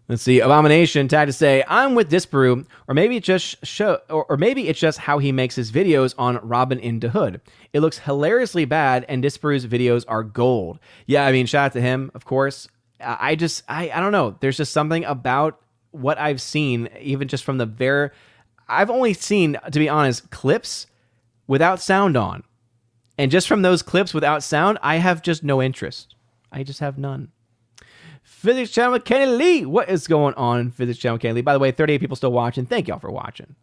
Let's 0.06 0.20
see. 0.20 0.40
Abomination 0.40 1.09
tag 1.09 1.28
to 1.28 1.32
say, 1.32 1.64
I'm 1.66 1.94
with 1.94 2.10
Disparu, 2.10 2.66
or 2.86 2.94
maybe 2.94 3.16
it 3.16 3.24
just 3.24 3.64
show, 3.64 4.01
or, 4.10 4.26
or 4.26 4.36
maybe 4.36 4.68
it's 4.68 4.78
just 4.78 4.98
how 4.98 5.16
he 5.16 5.32
makes 5.32 5.55
his 5.56 5.72
videos 5.72 6.14
on 6.18 6.36
Robin 6.46 6.78
in 6.78 7.01
the 7.01 7.09
Hood. 7.09 7.40
It 7.72 7.80
looks 7.80 8.01
hilariously 8.01 8.66
bad, 8.66 9.06
and 9.09 9.24
Disparu's 9.24 9.66
videos 9.66 10.05
are 10.06 10.22
gold. 10.22 10.78
Yeah, 11.06 11.24
I 11.24 11.32
mean, 11.32 11.46
shout 11.46 11.64
out 11.64 11.72
to 11.72 11.80
him, 11.80 12.10
of 12.14 12.26
course. 12.26 12.68
I 13.01 13.34
just, 13.34 13.62
I, 13.66 13.90
I 13.94 14.01
don't 14.01 14.12
know. 14.12 14.36
There's 14.40 14.59
just 14.59 14.74
something 14.74 15.06
about 15.06 15.59
what 15.92 16.18
I've 16.18 16.42
seen, 16.42 16.90
even 17.01 17.26
just 17.26 17.42
from 17.42 17.56
the 17.56 17.64
very, 17.64 18.10
I've 18.68 18.90
only 18.90 19.14
seen, 19.14 19.56
to 19.72 19.78
be 19.78 19.88
honest, 19.88 20.30
clips 20.30 20.86
without 21.46 21.80
sound 21.80 22.16
on. 22.16 22.42
And 23.16 23.30
just 23.30 23.46
from 23.46 23.62
those 23.62 23.82
clips 23.82 24.12
without 24.12 24.42
sound, 24.42 24.78
I 24.82 24.96
have 24.96 25.22
just 25.22 25.44
no 25.44 25.62
interest. 25.62 26.14
I 26.50 26.62
just 26.62 26.80
have 26.80 26.98
none. 26.98 27.30
Physics 28.22 28.70
Channel 28.70 28.92
with 28.92 29.04
Kenny 29.04 29.26
Lee. 29.26 29.66
What 29.66 29.88
is 29.88 30.06
going 30.06 30.34
on 30.34 30.70
Physics 30.70 30.98
Channel 30.98 31.16
with 31.16 31.22
Kenny 31.22 31.34
Lee? 31.34 31.42
By 31.42 31.52
the 31.52 31.58
way, 31.58 31.70
38 31.70 31.98
people 31.98 32.16
still 32.16 32.32
watching. 32.32 32.66
Thank 32.66 32.88
y'all 32.88 32.98
for 32.98 33.10
watching. 33.10 33.54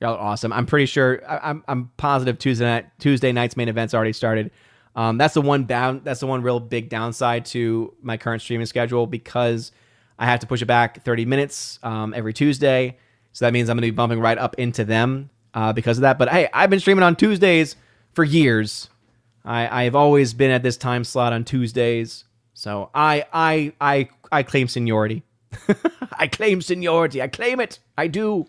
Y'all 0.00 0.14
are 0.14 0.18
awesome. 0.18 0.52
I'm 0.52 0.66
pretty 0.66 0.86
sure. 0.86 1.22
I, 1.28 1.34
am 1.34 1.40
I'm, 1.42 1.64
I'm 1.68 1.90
positive 1.96 2.38
Tuesday 2.38 2.64
night 2.64 2.86
Tuesday 2.98 3.32
night's 3.32 3.56
main 3.56 3.68
event's 3.68 3.94
already 3.94 4.12
started. 4.12 4.50
Um, 4.96 5.18
that's 5.18 5.34
the 5.34 5.40
one 5.40 5.64
down. 5.64 6.02
That's 6.04 6.20
the 6.20 6.26
one 6.26 6.42
real 6.42 6.60
big 6.60 6.88
downside 6.88 7.44
to 7.46 7.94
my 8.02 8.16
current 8.16 8.42
streaming 8.42 8.66
schedule 8.66 9.06
because 9.06 9.72
I 10.18 10.26
have 10.26 10.40
to 10.40 10.46
push 10.46 10.62
it 10.62 10.66
back 10.66 11.02
30 11.04 11.24
minutes 11.24 11.78
um, 11.82 12.14
every 12.14 12.32
Tuesday. 12.32 12.98
So 13.32 13.44
that 13.44 13.52
means 13.52 13.68
I'm 13.68 13.76
going 13.76 13.82
to 13.82 13.92
be 13.92 13.96
bumping 13.96 14.20
right 14.20 14.38
up 14.38 14.54
into 14.56 14.84
them 14.84 15.30
uh, 15.54 15.72
because 15.72 15.98
of 15.98 16.02
that. 16.02 16.18
But 16.18 16.28
hey, 16.28 16.48
I've 16.52 16.70
been 16.70 16.80
streaming 16.80 17.04
on 17.04 17.16
Tuesdays 17.16 17.76
for 18.12 18.24
years. 18.24 18.90
I, 19.44 19.84
I've 19.84 19.94
always 19.94 20.34
been 20.34 20.50
at 20.50 20.62
this 20.62 20.76
time 20.76 21.04
slot 21.04 21.32
on 21.32 21.44
Tuesdays. 21.44 22.24
So 22.54 22.90
I 22.94 23.24
I 23.32 23.72
I 23.80 24.08
I 24.30 24.42
claim 24.42 24.68
seniority. 24.68 25.22
I 26.18 26.26
claim 26.26 26.60
seniority. 26.60 27.22
I 27.22 27.28
claim 27.28 27.60
it. 27.60 27.78
I 27.96 28.08
do. 28.08 28.46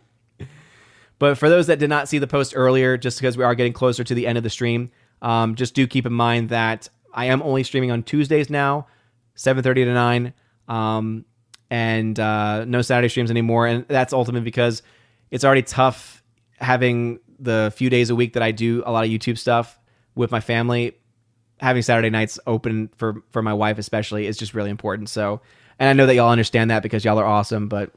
But 1.18 1.38
for 1.38 1.50
those 1.50 1.68
that 1.68 1.80
did 1.80 1.90
not 1.90 2.10
see 2.10 2.18
the 2.18 2.28
post 2.28 2.54
earlier, 2.56 2.98
just 2.98 3.20
because 3.20 3.38
we 3.38 3.44
are 3.44 3.56
getting 3.56 3.74
closer 3.74 4.04
to 4.04 4.14
the 4.14 4.28
end 4.28 4.38
of 4.38 4.44
the 4.44 4.50
stream, 4.50 4.92
um, 5.22 5.56
just 5.56 5.74
do 5.74 5.88
keep 5.88 6.06
in 6.06 6.14
mind 6.14 6.50
that 6.50 6.90
I 7.14 7.26
am 7.26 7.42
only 7.42 7.64
streaming 7.64 7.92
on 7.92 8.04
Tuesdays 8.04 8.50
now, 8.50 8.88
7:30 9.36 9.86
to 9.86 9.94
9, 9.94 10.34
um, 10.68 11.26
and 11.70 12.20
uh, 12.20 12.66
no 12.66 12.82
Saturday 12.82 13.10
streams 13.10 13.32
anymore. 13.32 13.66
And 13.68 13.88
that's 13.88 14.14
ultimately 14.14 14.44
because 14.44 14.84
it's 15.32 15.46
already 15.46 15.62
tough 15.64 16.22
having 16.60 17.20
the 17.40 17.74
few 17.76 17.90
days 17.90 18.10
a 18.10 18.16
week 18.16 18.34
that 18.34 18.44
I 18.44 18.52
do 18.52 18.84
a 18.86 18.92
lot 18.92 19.04
of 19.04 19.10
YouTube 19.10 19.38
stuff 19.38 19.80
with 20.16 20.32
my 20.32 20.40
family 20.40 20.96
having 21.60 21.82
Saturday 21.82 22.10
nights 22.10 22.40
open 22.48 22.90
for 22.98 23.24
for 23.32 23.42
my 23.42 23.54
wife 23.54 23.78
especially 23.78 24.28
is 24.28 24.38
just 24.38 24.54
really 24.54 24.70
important. 24.70 25.10
So, 25.10 25.42
and 25.80 25.90
I 25.90 25.94
know 25.94 26.06
that 26.06 26.16
y'all 26.16 26.32
understand 26.32 26.72
that 26.72 26.84
because 26.84 27.06
y'all 27.06 27.20
are 27.20 27.26
awesome, 27.26 27.68
but 27.68 27.92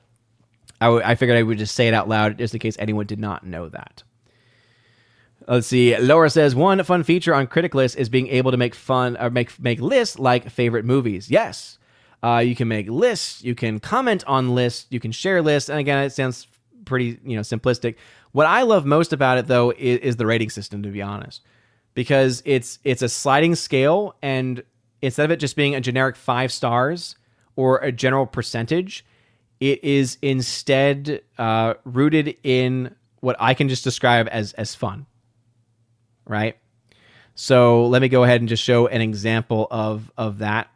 I, 0.81 0.87
w- 0.87 1.03
I 1.05 1.15
figured 1.15 1.37
I 1.37 1.43
would 1.43 1.59
just 1.59 1.75
say 1.75 1.89
it 1.89 1.95
out 1.95 2.09
loud 2.09 2.39
just 2.39 2.55
in 2.55 2.61
case 2.61 2.77
anyone 2.79 3.07
did 3.07 3.19
not 3.19 3.45
know 3.45 3.69
that. 3.69 4.03
Let's 5.47 5.67
see. 5.67 5.97
Laura 5.97 6.29
says 6.31 6.55
one 6.55 6.83
fun 6.85 7.03
feature 7.03 7.35
on 7.35 7.47
Criticless 7.47 7.97
is 7.97 8.09
being 8.09 8.29
able 8.29 8.51
to 8.51 8.57
make 8.57 8.75
fun 8.75 9.17
or 9.17 9.31
make 9.31 9.59
make 9.59 9.81
lists 9.81 10.19
like 10.19 10.51
favorite 10.51 10.85
movies. 10.85 11.31
Yes, 11.31 11.79
uh, 12.23 12.43
you 12.45 12.55
can 12.55 12.69
make 12.69 12.89
lists. 12.89 13.43
You 13.43 13.55
can 13.55 13.81
comment 13.81 14.25
on 14.27 14.55
lists. 14.55 14.87
You 14.91 15.01
can 15.01 15.11
share 15.11 15.41
lists. 15.41 15.71
And 15.71 15.79
again, 15.79 16.05
it 16.05 16.11
sounds 16.11 16.47
pretty 16.89 17.21
you 17.25 17.37
know 17.37 17.43
simplistic. 17.43 17.97
What 18.33 18.47
I 18.47 18.63
love 18.63 18.85
most 18.85 19.13
about 19.13 19.39
it 19.39 19.47
though 19.47 19.71
is, 19.71 20.01
is 20.01 20.17
the 20.17 20.27
rating 20.27 20.51
system. 20.51 20.83
To 20.83 20.91
be 20.91 21.03
honest, 21.03 21.43
because 21.99 22.43
it's 22.45 22.79
it's 22.85 23.03
a 23.03 23.09
sliding 23.09 23.57
scale 23.57 24.15
and 24.23 24.63
instead 25.03 25.25
of 25.25 25.33
it 25.33 25.39
just 25.39 25.57
being 25.57 25.75
a 25.75 25.81
generic 25.81 26.15
5 26.15 26.53
stars 26.53 27.17
or 27.57 27.79
a 27.79 27.91
general 27.91 28.25
percentage 28.25 29.05
it 29.59 29.83
is 29.83 30.17
instead 30.23 31.23
uh, 31.39 31.75
rooted 31.85 32.37
in 32.45 32.95
what 33.19 33.35
I 33.41 33.55
can 33.55 33.69
just 33.69 33.83
describe 33.83 34.29
as 34.31 34.53
as 34.53 34.77
fun 34.77 35.07
right 36.25 36.57
so 37.35 37.87
let 37.89 38.01
me 38.01 38.09
go 38.09 38.23
ahead 38.23 38.41
and 38.41 38.49
just 38.49 38.63
show 38.63 38.87
an 38.87 39.01
example 39.01 39.67
of 39.71 40.13
of 40.17 40.39
that 40.39 40.71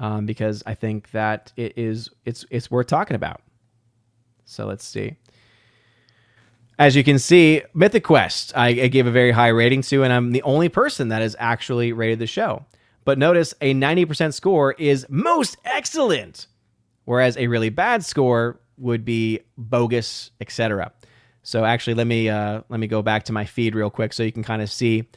um, 0.00 0.26
because 0.26 0.64
I 0.66 0.74
think 0.74 1.12
that 1.12 1.52
it 1.56 1.74
is 1.76 2.10
it's 2.24 2.44
it's 2.50 2.68
worth 2.68 2.88
talking 2.88 3.14
about 3.14 3.42
so 4.44 4.66
let's 4.66 4.84
see 4.84 5.16
as 6.78 6.94
you 6.94 7.02
can 7.02 7.18
see, 7.18 7.62
Mythic 7.74 8.04
Quest, 8.04 8.52
I, 8.56 8.68
I, 8.68 8.88
gave 8.88 9.06
a 9.06 9.10
very 9.10 9.32
high 9.32 9.48
rating 9.48 9.82
to, 9.82 10.04
and 10.04 10.12
I'm 10.12 10.30
the 10.30 10.42
only 10.42 10.68
person 10.68 11.08
that 11.08 11.22
has 11.22 11.34
actually 11.38 11.92
rated 11.92 12.20
the 12.20 12.26
show. 12.26 12.64
But 13.04 13.18
notice 13.18 13.52
a 13.60 13.74
90% 13.74 14.32
score 14.32 14.72
is 14.74 15.06
most 15.08 15.56
excellent, 15.64 16.46
whereas 17.04 17.36
a 17.36 17.48
really 17.48 17.70
bad 17.70 18.04
score 18.04 18.60
would 18.76 19.04
be 19.04 19.40
bogus, 19.56 20.30
etc. 20.40 20.92
So 21.42 21.64
actually, 21.64 21.94
let 21.94 22.06
me 22.06 22.28
uh, 22.28 22.62
let 22.68 22.78
me 22.78 22.86
go 22.86 23.02
back 23.02 23.24
to 23.24 23.32
my 23.32 23.44
feed 23.44 23.74
real 23.74 23.90
quick 23.90 24.12
so 24.12 24.22
you 24.22 24.30
can 24.30 24.44
kind 24.44 24.62
of 24.62 24.70
see 24.70 25.08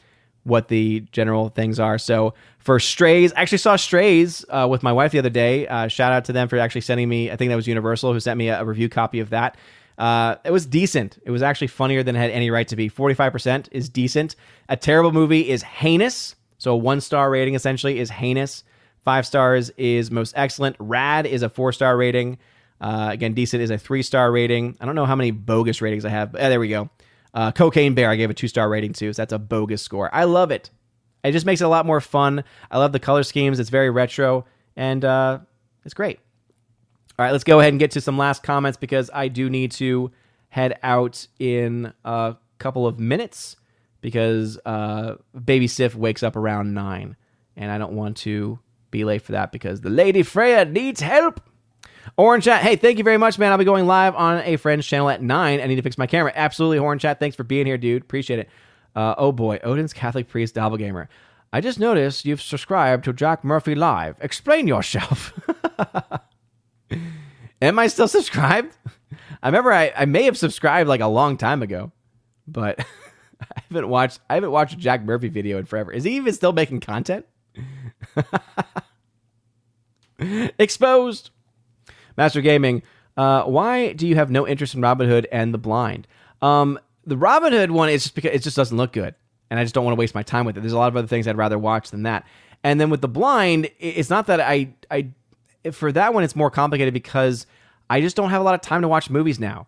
what 0.44 0.68
the 0.68 1.00
general 1.12 1.50
things 1.50 1.78
are. 1.78 1.98
So 1.98 2.34
for 2.58 2.80
Strays, 2.80 3.32
I 3.34 3.42
actually 3.42 3.58
saw 3.58 3.76
Strays 3.76 4.44
uh, 4.48 4.66
with 4.68 4.82
my 4.82 4.92
wife 4.92 5.12
the 5.12 5.18
other 5.18 5.30
day. 5.30 5.68
Uh, 5.68 5.86
shout 5.86 6.12
out 6.12 6.24
to 6.24 6.32
them 6.32 6.48
for 6.48 6.58
actually 6.58 6.80
sending 6.80 7.08
me. 7.08 7.30
I 7.30 7.36
think 7.36 7.50
that 7.50 7.56
was 7.56 7.68
Universal 7.68 8.12
who 8.14 8.20
sent 8.20 8.38
me 8.38 8.48
a, 8.48 8.62
a 8.62 8.64
review 8.64 8.88
copy 8.88 9.20
of 9.20 9.30
that. 9.30 9.56
Uh, 9.98 10.36
it 10.44 10.50
was 10.50 10.66
decent. 10.66 11.18
It 11.24 11.30
was 11.30 11.42
actually 11.42 11.66
funnier 11.68 12.02
than 12.02 12.16
it 12.16 12.18
had 12.18 12.30
any 12.30 12.50
right 12.50 12.66
to 12.68 12.76
be. 12.76 12.90
45% 12.90 13.68
is 13.72 13.88
decent. 13.88 14.36
A 14.68 14.76
terrible 14.76 15.12
movie 15.12 15.48
is 15.50 15.62
heinous. 15.62 16.34
So 16.58 16.72
a 16.72 16.76
one 16.76 17.00
star 17.00 17.30
rating 17.30 17.54
essentially 17.54 17.98
is 17.98 18.10
heinous. 18.10 18.64
Five 19.04 19.26
stars 19.26 19.70
is 19.70 20.10
most 20.10 20.32
excellent. 20.36 20.76
Rad 20.78 21.26
is 21.26 21.42
a 21.42 21.48
four 21.48 21.72
star 21.72 21.96
rating. 21.96 22.38
Uh, 22.80 23.08
again, 23.12 23.34
decent 23.34 23.62
is 23.62 23.70
a 23.70 23.78
three 23.78 24.02
star 24.02 24.30
rating. 24.30 24.76
I 24.80 24.86
don't 24.86 24.94
know 24.94 25.06
how 25.06 25.16
many 25.16 25.30
bogus 25.30 25.82
ratings 25.82 26.04
I 26.04 26.10
have. 26.10 26.32
But, 26.32 26.40
uh, 26.40 26.48
there 26.48 26.60
we 26.60 26.68
go. 26.68 26.88
Uh, 27.34 27.50
Cocaine 27.50 27.94
Bear, 27.94 28.10
I 28.10 28.16
gave 28.16 28.30
a 28.30 28.34
two 28.34 28.48
star 28.48 28.68
rating 28.68 28.92
to, 28.94 29.12
so 29.12 29.22
that's 29.22 29.32
a 29.32 29.38
bogus 29.38 29.82
score. 29.82 30.14
I 30.14 30.24
love 30.24 30.50
it. 30.50 30.70
It 31.24 31.32
just 31.32 31.46
makes 31.46 31.60
it 31.60 31.64
a 31.64 31.68
lot 31.68 31.86
more 31.86 32.00
fun. 32.00 32.44
I 32.70 32.78
love 32.78 32.92
the 32.92 32.98
color 32.98 33.22
schemes. 33.22 33.58
It's 33.60 33.70
very 33.70 33.90
retro, 33.90 34.44
and 34.76 35.04
uh, 35.04 35.38
it's 35.84 35.94
great. 35.94 36.18
All 37.18 37.24
right, 37.24 37.32
let's 37.32 37.44
go 37.44 37.60
ahead 37.60 37.72
and 37.72 37.80
get 37.80 37.90
to 37.92 38.00
some 38.00 38.16
last 38.16 38.42
comments 38.42 38.76
because 38.76 39.10
I 39.12 39.28
do 39.28 39.50
need 39.50 39.72
to 39.72 40.10
head 40.48 40.78
out 40.82 41.26
in 41.38 41.92
a 42.04 42.36
couple 42.58 42.86
of 42.86 42.98
minutes 42.98 43.56
because 44.00 44.58
uh, 44.64 45.16
baby 45.44 45.66
Sif 45.66 45.94
wakes 45.94 46.22
up 46.22 46.36
around 46.36 46.74
nine, 46.74 47.16
and 47.56 47.70
I 47.70 47.78
don't 47.78 47.92
want 47.92 48.16
to 48.18 48.58
be 48.90 49.04
late 49.04 49.22
for 49.22 49.32
that 49.32 49.52
because 49.52 49.80
the 49.80 49.90
lady 49.90 50.22
Freya 50.22 50.64
needs 50.64 51.00
help. 51.00 51.40
Orange 52.16 52.46
Hat, 52.46 52.62
hey, 52.62 52.76
thank 52.76 52.98
you 52.98 53.04
very 53.04 53.16
much, 53.16 53.38
man. 53.38 53.52
I'll 53.52 53.58
be 53.58 53.64
going 53.64 53.86
live 53.86 54.14
on 54.16 54.42
a 54.44 54.56
friend's 54.56 54.86
channel 54.86 55.08
at 55.08 55.22
nine. 55.22 55.60
I 55.60 55.66
need 55.66 55.76
to 55.76 55.82
fix 55.82 55.96
my 55.96 56.06
camera. 56.06 56.32
Absolutely, 56.34 56.78
Orange 56.78 57.02
Hat. 57.02 57.20
Thanks 57.20 57.36
for 57.36 57.44
being 57.44 57.66
here, 57.66 57.78
dude. 57.78 58.02
Appreciate 58.02 58.40
it. 58.40 58.48
Uh, 58.94 59.14
oh 59.16 59.32
boy, 59.32 59.58
Odin's 59.62 59.92
Catholic 59.92 60.28
Priest 60.28 60.54
Doppelganger. 60.54 61.08
I 61.52 61.60
just 61.60 61.78
noticed 61.78 62.24
you've 62.24 62.42
subscribed 62.42 63.04
to 63.04 63.12
Jack 63.12 63.44
Murphy 63.44 63.74
Live. 63.74 64.16
Explain 64.20 64.66
yourself. 64.66 65.32
Am 67.62 67.78
I 67.78 67.86
still 67.86 68.08
subscribed? 68.08 68.76
I 69.42 69.48
remember 69.48 69.72
I, 69.72 69.92
I 69.96 70.04
may 70.04 70.24
have 70.24 70.36
subscribed 70.36 70.88
like 70.88 71.00
a 71.00 71.06
long 71.06 71.38
time 71.38 71.62
ago, 71.62 71.92
but 72.46 72.80
I 73.40 73.62
haven't 73.68 73.88
watched 73.88 74.20
I 74.28 74.34
haven't 74.34 74.50
watched 74.50 74.74
a 74.74 74.76
Jack 74.76 75.02
Murphy 75.02 75.28
video 75.28 75.58
in 75.58 75.64
forever. 75.64 75.90
Is 75.92 76.04
he 76.04 76.16
even 76.16 76.34
still 76.34 76.52
making 76.52 76.80
content? 76.80 77.24
Exposed. 80.58 81.30
Master 82.16 82.40
Gaming. 82.42 82.82
Uh, 83.16 83.44
why 83.44 83.92
do 83.92 84.06
you 84.06 84.14
have 84.16 84.30
no 84.30 84.46
interest 84.46 84.74
in 84.74 84.80
Robin 84.80 85.08
Hood 85.08 85.26
and 85.32 85.52
The 85.52 85.58
Blind? 85.58 86.06
Um, 86.40 86.78
the 87.04 87.16
Robin 87.16 87.52
Hood 87.52 87.70
one 87.70 87.88
is 87.88 88.02
just 88.04 88.14
because 88.14 88.32
it 88.32 88.42
just 88.42 88.56
doesn't 88.56 88.76
look 88.76 88.92
good, 88.92 89.14
and 89.50 89.58
I 89.58 89.64
just 89.64 89.74
don't 89.74 89.84
want 89.84 89.96
to 89.96 89.98
waste 89.98 90.14
my 90.14 90.22
time 90.22 90.46
with 90.46 90.56
it. 90.56 90.60
There's 90.60 90.72
a 90.72 90.78
lot 90.78 90.88
of 90.88 90.96
other 90.96 91.06
things 91.06 91.26
I'd 91.26 91.36
rather 91.36 91.58
watch 91.58 91.90
than 91.90 92.04
that. 92.04 92.26
And 92.64 92.80
then 92.80 92.90
with 92.90 93.00
The 93.00 93.08
Blind, 93.08 93.70
it's 93.78 94.10
not 94.10 94.26
that 94.28 94.40
I 94.40 94.74
I 94.90 95.08
for 95.70 95.92
that 95.92 96.14
one, 96.14 96.24
it's 96.24 96.34
more 96.34 96.50
complicated 96.50 96.92
because 96.94 97.46
I 97.92 98.00
just 98.00 98.16
don't 98.16 98.30
have 98.30 98.40
a 98.40 98.44
lot 98.44 98.54
of 98.54 98.62
time 98.62 98.80
to 98.80 98.88
watch 98.88 99.10
movies 99.10 99.38
now. 99.38 99.66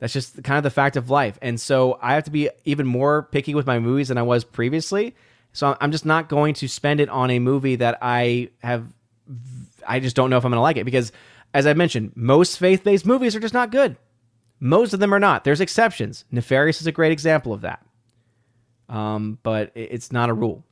That's 0.00 0.12
just 0.12 0.42
kind 0.42 0.58
of 0.58 0.64
the 0.64 0.70
fact 0.70 0.96
of 0.96 1.08
life. 1.08 1.38
And 1.40 1.60
so 1.60 2.00
I 2.02 2.14
have 2.14 2.24
to 2.24 2.32
be 2.32 2.50
even 2.64 2.84
more 2.84 3.28
picky 3.30 3.54
with 3.54 3.64
my 3.64 3.78
movies 3.78 4.08
than 4.08 4.18
I 4.18 4.22
was 4.22 4.42
previously. 4.42 5.14
So 5.52 5.76
I'm 5.80 5.92
just 5.92 6.04
not 6.04 6.28
going 6.28 6.54
to 6.54 6.66
spend 6.66 6.98
it 6.98 7.08
on 7.08 7.30
a 7.30 7.38
movie 7.38 7.76
that 7.76 7.98
I 8.02 8.50
have, 8.58 8.92
I 9.86 10.00
just 10.00 10.16
don't 10.16 10.30
know 10.30 10.36
if 10.36 10.44
I'm 10.44 10.50
going 10.50 10.58
to 10.58 10.62
like 10.62 10.78
it 10.78 10.84
because, 10.84 11.12
as 11.54 11.64
I 11.64 11.74
mentioned, 11.74 12.10
most 12.16 12.58
faith 12.58 12.82
based 12.82 13.06
movies 13.06 13.36
are 13.36 13.40
just 13.40 13.54
not 13.54 13.70
good. 13.70 13.96
Most 14.58 14.92
of 14.92 14.98
them 14.98 15.14
are 15.14 15.20
not. 15.20 15.44
There's 15.44 15.60
exceptions. 15.60 16.24
Nefarious 16.32 16.80
is 16.80 16.88
a 16.88 16.92
great 16.92 17.12
example 17.12 17.52
of 17.52 17.60
that. 17.60 17.86
Um, 18.88 19.38
but 19.44 19.70
it's 19.76 20.10
not 20.10 20.28
a 20.28 20.34
rule. 20.34 20.64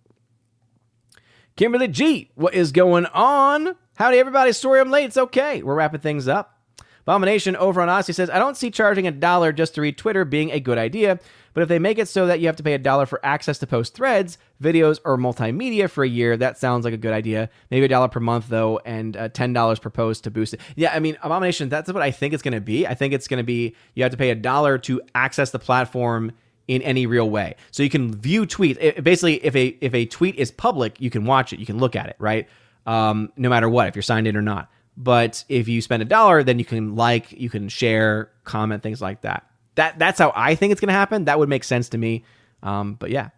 Kimberly 1.55 1.87
G, 1.87 2.33
what 2.35 2.55
is 2.55 2.73
going 2.73 3.07
on? 3.07 3.77
Howdy, 3.95 4.19
everybody. 4.19 4.51
Sorry 4.51 4.81
I'm 4.81 4.91
late. 4.91 5.05
It's 5.05 5.17
okay. 5.17 5.63
We're 5.63 5.77
wrapping 5.77 6.01
things 6.01 6.27
up. 6.27 6.59
Abomination 7.07 7.57
over 7.57 7.81
on 7.81 7.89
Odysee 7.89 8.15
says, 8.15 8.31
I 8.31 8.39
don't 8.39 8.57
see 8.57 8.71
charging 8.71 9.07
a 9.07 9.11
dollar 9.11 9.53
just 9.53 9.75
to 9.75 9.81
read 9.81 9.99
Twitter 9.99 10.25
being 10.25 10.53
a 10.53 10.61
good 10.61 10.79
idea, 10.79 11.19
But 11.55 11.63
if 11.63 11.69
they 11.69 11.79
make 11.79 11.99
it 11.99 12.09
so 12.09 12.27
that 12.27 12.41
you 12.41 12.47
have 12.47 12.57
to 12.57 12.63
pay 12.63 12.75
a 12.75 12.79
dollar 12.79 13.07
for 13.07 13.21
access 13.25 13.59
to 13.59 13.67
post 13.67 13.95
threads, 13.95 14.39
videos, 14.63 15.01
or 15.05 15.19
multimedia 15.19 15.91
for 15.91 16.05
a 16.05 16.09
year, 16.09 16.37
that 16.37 16.59
sounds 16.59 16.85
like 16.85 16.95
a 16.95 16.99
good 16.99 17.13
idea. 17.13 17.51
Maybe 17.71 17.85
a 17.85 17.89
dollar 17.89 18.09
per 18.09 18.21
month 18.21 18.49
though, 18.49 18.81
and 18.85 19.17
uh, 19.17 19.29
ten 19.29 19.53
dollars 19.53 19.79
per 19.79 19.91
post 19.91 20.25
to 20.25 20.31
boost 20.31 20.55
it. 20.55 20.61
Yeah, 20.77 20.93
I 20.95 21.01
mean, 21.01 21.17
Abomination. 21.23 21.69
That's 21.69 21.93
what 21.93 22.03
I 22.03 22.11
think 22.11 22.33
it's 22.35 22.43
going 22.43 22.55
to 22.55 22.61
be. 22.61 22.87
I 22.87 22.95
think 22.95 23.13
it's 23.13 23.29
going 23.29 23.39
to 23.39 23.45
be 23.45 23.75
you 23.95 24.03
have 24.03 24.13
to 24.13 24.19
pay 24.19 24.31
a 24.31 24.35
dollar 24.35 24.79
to 24.79 25.03
access 25.15 25.51
the 25.51 25.59
platform 25.59 26.33
in 26.69 26.81
any 26.83 27.07
real 27.07 27.29
way. 27.29 27.57
So 27.71 27.83
you 27.83 27.91
can 27.91 28.15
view 28.15 28.47
tweets. 28.47 28.79
It, 28.81 29.05
basically, 29.05 29.45
if 29.45 29.55
a 29.55 29.67
if 29.81 29.95
a 29.95 30.07
tweet 30.07 30.37
is 30.37 30.51
public, 30.51 31.01
you 31.01 31.11
can 31.11 31.25
watch 31.25 31.53
it, 31.53 31.59
you 31.59 31.67
can 31.67 31.79
look 31.79 31.97
at 31.97 32.07
it, 32.07 32.17
right? 32.19 32.49
Um, 32.87 33.33
no 33.37 33.49
matter 33.49 33.69
what, 33.69 33.89
if 33.89 33.97
you're 33.97 34.03
signed 34.03 34.27
in 34.27 34.37
or 34.37 34.43
not. 34.43 34.71
But 34.97 35.45
if 35.49 35.69
you 35.69 35.81
spend 35.81 36.03
a 36.03 36.07
dollar, 36.07 36.43
then 36.43 36.59
you 36.59 36.65
can 36.65 36.97
like, 36.97 37.33
you 37.33 37.49
can 37.49 37.69
share, 37.69 38.31
comment, 38.45 38.83
things 38.83 39.01
like 39.01 39.23
that. 39.23 39.47
That 39.77 39.99
that's 39.99 40.19
how 40.19 40.33
I 40.37 40.55
think 40.55 40.73
it's 40.73 40.81
going 40.81 40.89
to 40.89 40.95
happen. 40.95 41.25
That 41.25 41.39
would 41.39 41.49
make 41.49 41.65
sense 41.65 41.89
to 41.91 41.99
me. 41.99 42.25
Um, 42.63 42.95
but 42.95 43.11
yeah. 43.11 43.31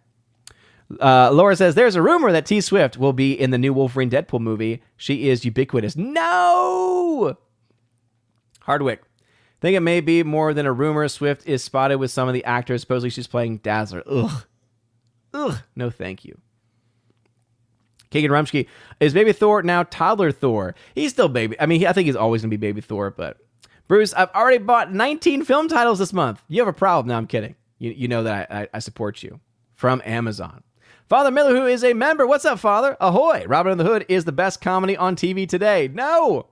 Uh, 1.01 1.31
Laura 1.33 1.57
says 1.57 1.75
there's 1.75 1.97
a 1.97 2.03
rumor 2.03 2.33
that 2.33 2.45
T 2.45 2.61
Swift 2.61 2.97
will 2.99 3.13
be 3.13 3.33
in 3.33 3.51
the 3.51 3.59
new 3.59 3.73
Wolverine 3.73 4.11
Deadpool 4.11 4.41
movie. 4.41 4.83
She 4.97 5.29
is 5.29 5.45
ubiquitous. 5.45 5.97
No. 5.97 7.39
Hardwick. 8.61 9.03
Think 9.61 9.77
it 9.77 9.81
may 9.81 10.01
be 10.01 10.23
more 10.23 10.53
than 10.53 10.67
a 10.67 10.73
rumor. 10.73 11.09
Swift 11.09 11.47
is 11.47 11.63
spotted 11.63 11.97
with 11.97 12.11
some 12.11 12.29
of 12.29 12.35
the 12.35 12.45
actors. 12.45 12.83
Supposedly 12.83 13.11
she's 13.11 13.27
playing 13.27 13.59
Dazzler. 13.59 14.03
Ugh. 14.07 14.45
Ugh. 15.33 15.59
No, 15.75 15.89
thank 15.89 16.25
you. 16.25 16.37
Keegan 18.15 18.31
Rumsky 18.31 18.69
is 19.01 19.13
Baby 19.13 19.33
Thor 19.33 19.65
now 19.65 19.83
toddler 19.83 20.31
Thor. 20.31 20.77
He's 20.95 21.11
still 21.11 21.29
baby. 21.29 21.61
I 21.61 21.67
mean, 21.67 21.85
I 21.85 21.93
think 21.93 22.07
he's 22.07 22.15
always 22.15 22.43
gonna 22.43 22.51
be 22.51 22.57
Baby 22.57 22.81
Thor. 22.81 23.11
But 23.11 23.39
Bruce, 23.89 24.15
I've 24.15 24.31
already 24.31 24.59
bought 24.59 24.95
19 24.95 25.45
film 25.45 25.67
titles 25.67 25.99
this 25.99 26.13
month. 26.13 26.41
You 26.47 26.61
have 26.61 26.69
a 26.69 26.73
problem? 26.73 27.09
No, 27.09 27.17
I'm 27.17 27.27
kidding. 27.27 27.57
You, 27.81 27.91
you 27.91 28.07
know 28.07 28.23
that 28.23 28.53
I, 28.53 28.63
I, 28.63 28.69
I 28.75 28.79
support 28.79 29.25
you 29.25 29.41
from 29.75 30.01
Amazon. 30.05 30.63
Father 31.09 31.33
Miller, 31.33 31.57
who 31.57 31.67
is 31.67 31.83
a 31.83 31.93
member. 31.93 32.25
What's 32.25 32.45
up, 32.45 32.61
Father? 32.61 32.97
Ahoy! 33.01 33.47
Robin 33.49 33.73
in 33.73 33.79
the 33.79 33.85
Hood 33.85 34.07
is 34.09 34.25
the 34.25 34.31
best 34.31 34.61
comedy 34.61 34.97
on 34.97 35.17
TV 35.17 35.49
today. 35.49 35.89
No. 35.93 36.47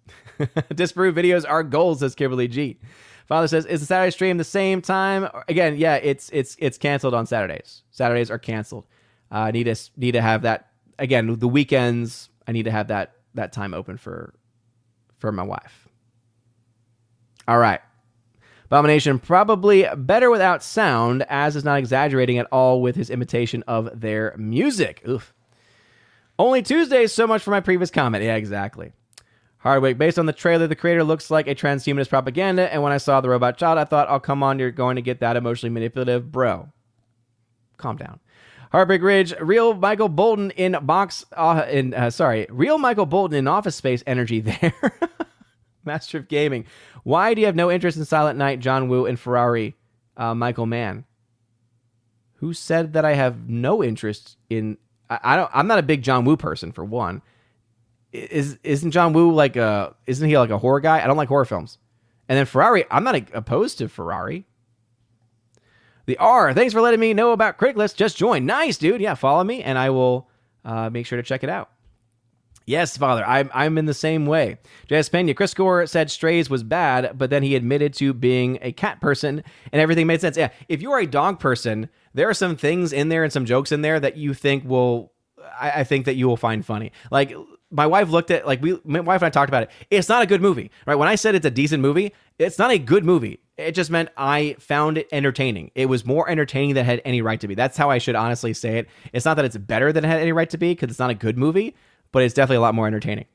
Disprove 0.74 1.14
videos 1.14 1.48
are 1.48 1.62
gold, 1.62 2.00
says 2.00 2.16
Kimberly 2.16 2.48
G. 2.48 2.80
Father 3.28 3.46
says, 3.46 3.64
"Is 3.64 3.78
the 3.78 3.86
Saturday 3.86 4.10
stream 4.10 4.38
the 4.38 4.44
same 4.44 4.82
time?" 4.82 5.28
Again, 5.46 5.76
yeah, 5.76 5.94
it's 5.96 6.30
it's 6.32 6.56
it's 6.58 6.78
canceled 6.78 7.14
on 7.14 7.26
Saturdays. 7.26 7.82
Saturdays 7.92 8.28
are 8.28 8.38
canceled. 8.40 8.86
I 9.30 9.48
uh, 9.48 9.50
need 9.50 9.64
to 9.64 9.76
need 9.96 10.12
to 10.12 10.22
have 10.22 10.42
that 10.42 10.68
again. 10.98 11.38
The 11.38 11.48
weekends, 11.48 12.30
I 12.46 12.52
need 12.52 12.64
to 12.64 12.70
have 12.70 12.88
that 12.88 13.14
that 13.34 13.52
time 13.52 13.74
open 13.74 13.96
for 13.96 14.34
for 15.18 15.32
my 15.32 15.42
wife. 15.42 15.88
All 17.46 17.58
right. 17.58 17.80
Abomination 18.66 19.18
probably 19.18 19.86
better 19.96 20.30
without 20.30 20.62
sound, 20.62 21.24
as 21.30 21.56
is 21.56 21.64
not 21.64 21.78
exaggerating 21.78 22.36
at 22.36 22.46
all 22.52 22.82
with 22.82 22.96
his 22.96 23.08
imitation 23.08 23.64
of 23.66 23.98
their 23.98 24.34
music. 24.36 25.02
Oof. 25.08 25.32
Only 26.38 26.62
Tuesdays, 26.62 27.12
so 27.12 27.26
much 27.26 27.42
for 27.42 27.50
my 27.50 27.60
previous 27.60 27.90
comment. 27.90 28.22
Yeah, 28.22 28.36
exactly. 28.36 28.92
Hardwick, 29.56 29.98
based 29.98 30.18
on 30.18 30.26
the 30.26 30.32
trailer, 30.32 30.66
the 30.66 30.76
creator 30.76 31.02
looks 31.02 31.30
like 31.30 31.48
a 31.48 31.54
transhumanist 31.54 32.10
propaganda, 32.10 32.72
and 32.72 32.82
when 32.82 32.92
I 32.92 32.98
saw 32.98 33.20
the 33.20 33.28
robot 33.28 33.56
child, 33.56 33.78
I 33.78 33.84
thought, 33.84 34.08
oh, 34.08 34.20
come 34.20 34.42
on, 34.42 34.58
you're 34.58 34.70
going 34.70 34.96
to 34.96 35.02
get 35.02 35.20
that 35.20 35.36
emotionally 35.36 35.72
manipulative. 35.72 36.30
Bro, 36.30 36.68
calm 37.76 37.96
down. 37.96 38.20
Heartbreak 38.72 39.02
Ridge, 39.02 39.34
real 39.40 39.74
Michael 39.74 40.08
Bolton 40.08 40.50
in 40.52 40.76
box, 40.82 41.24
uh, 41.32 41.64
in 41.70 41.94
uh, 41.94 42.10
sorry, 42.10 42.46
real 42.50 42.78
Michael 42.78 43.06
Bolton 43.06 43.36
in 43.36 43.48
Office 43.48 43.76
Space 43.76 44.02
energy 44.06 44.40
there. 44.40 44.74
Master 45.84 46.18
of 46.18 46.28
Gaming. 46.28 46.66
Why 47.02 47.34
do 47.34 47.40
you 47.40 47.46
have 47.46 47.56
no 47.56 47.70
interest 47.70 47.96
in 47.96 48.04
Silent 48.04 48.38
Night, 48.38 48.60
John 48.60 48.88
Woo, 48.88 49.06
and 49.06 49.18
Ferrari, 49.18 49.74
uh, 50.16 50.34
Michael 50.34 50.66
Mann? 50.66 51.04
Who 52.34 52.52
said 52.52 52.92
that 52.92 53.04
I 53.04 53.14
have 53.14 53.48
no 53.48 53.82
interest 53.82 54.36
in? 54.50 54.76
I, 55.08 55.18
I, 55.22 55.36
don't. 55.36 55.50
I'm 55.54 55.66
not 55.66 55.78
a 55.78 55.82
big 55.82 56.02
John 56.02 56.24
Woo 56.24 56.36
person 56.36 56.72
for 56.72 56.84
one. 56.84 57.22
Is 58.12 58.58
isn't 58.62 58.90
John 58.90 59.12
Woo 59.12 59.32
like 59.32 59.56
a? 59.56 59.94
Isn't 60.06 60.28
he 60.28 60.38
like 60.38 60.50
a 60.50 60.58
horror 60.58 60.80
guy? 60.80 61.02
I 61.02 61.06
don't 61.06 61.16
like 61.16 61.28
horror 61.28 61.44
films. 61.44 61.78
And 62.28 62.36
then 62.36 62.46
Ferrari, 62.46 62.84
I'm 62.90 63.04
not 63.04 63.16
opposed 63.32 63.78
to 63.78 63.88
Ferrari. 63.88 64.44
The 66.08 66.16
R, 66.16 66.54
thanks 66.54 66.72
for 66.72 66.80
letting 66.80 67.00
me 67.00 67.12
know 67.12 67.32
about 67.32 67.58
Criticless. 67.58 67.94
Just 67.94 68.16
join. 68.16 68.46
Nice, 68.46 68.78
dude. 68.78 69.02
Yeah, 69.02 69.12
follow 69.12 69.44
me 69.44 69.62
and 69.62 69.76
I 69.76 69.90
will 69.90 70.26
uh, 70.64 70.88
make 70.88 71.04
sure 71.04 71.18
to 71.18 71.22
check 71.22 71.44
it 71.44 71.50
out. 71.50 71.70
Yes, 72.64 72.96
Father, 72.96 73.22
I'm, 73.26 73.50
I'm 73.52 73.76
in 73.76 73.84
the 73.84 73.92
same 73.92 74.24
way. 74.24 74.56
J.S. 74.86 75.10
Pena, 75.10 75.34
Chris 75.34 75.52
Gore 75.52 75.86
said 75.86 76.10
Strays 76.10 76.48
was 76.48 76.62
bad, 76.62 77.18
but 77.18 77.28
then 77.28 77.42
he 77.42 77.54
admitted 77.54 77.92
to 77.94 78.14
being 78.14 78.58
a 78.62 78.72
cat 78.72 79.02
person 79.02 79.44
and 79.70 79.82
everything 79.82 80.06
made 80.06 80.22
sense. 80.22 80.38
Yeah, 80.38 80.48
if 80.66 80.80
you're 80.80 80.98
a 80.98 81.06
dog 81.06 81.40
person, 81.40 81.90
there 82.14 82.26
are 82.30 82.34
some 82.34 82.56
things 82.56 82.90
in 82.90 83.10
there 83.10 83.22
and 83.22 83.30
some 83.30 83.44
jokes 83.44 83.70
in 83.70 83.82
there 83.82 84.00
that 84.00 84.16
you 84.16 84.32
think 84.32 84.64
will, 84.64 85.12
I, 85.60 85.80
I 85.80 85.84
think 85.84 86.06
that 86.06 86.16
you 86.16 86.26
will 86.26 86.38
find 86.38 86.64
funny. 86.64 86.90
Like, 87.10 87.34
my 87.70 87.86
wife 87.86 88.08
looked 88.08 88.30
at 88.30 88.46
like 88.46 88.62
we 88.62 88.80
my 88.84 89.00
wife 89.00 89.20
and 89.20 89.26
I 89.26 89.30
talked 89.30 89.50
about 89.50 89.64
it. 89.64 89.70
It's 89.90 90.08
not 90.08 90.22
a 90.22 90.26
good 90.26 90.40
movie, 90.40 90.70
right? 90.86 90.94
When 90.94 91.08
I 91.08 91.16
said 91.16 91.34
it's 91.34 91.44
a 91.44 91.50
decent 91.50 91.82
movie, 91.82 92.14
it's 92.38 92.58
not 92.58 92.70
a 92.70 92.78
good 92.78 93.04
movie. 93.04 93.40
It 93.56 93.72
just 93.72 93.90
meant 93.90 94.10
I 94.16 94.56
found 94.60 94.98
it 94.98 95.08
entertaining. 95.10 95.72
It 95.74 95.86
was 95.86 96.06
more 96.06 96.30
entertaining 96.30 96.74
than 96.74 96.84
it 96.84 96.86
had 96.86 97.02
any 97.04 97.22
right 97.22 97.40
to 97.40 97.48
be. 97.48 97.54
That's 97.54 97.76
how 97.76 97.90
I 97.90 97.98
should 97.98 98.14
honestly 98.14 98.54
say 98.54 98.78
it. 98.78 98.88
It's 99.12 99.24
not 99.24 99.34
that 99.34 99.44
it's 99.44 99.56
better 99.56 99.92
than 99.92 100.04
it 100.04 100.08
had 100.08 100.20
any 100.20 100.32
right 100.32 100.48
to 100.50 100.58
be 100.58 100.72
because 100.72 100.90
it's 100.90 101.00
not 101.00 101.10
a 101.10 101.14
good 101.14 101.36
movie, 101.36 101.74
but 102.12 102.22
it's 102.22 102.34
definitely 102.34 102.58
a 102.58 102.60
lot 102.60 102.74
more 102.74 102.86
entertaining 102.86 103.26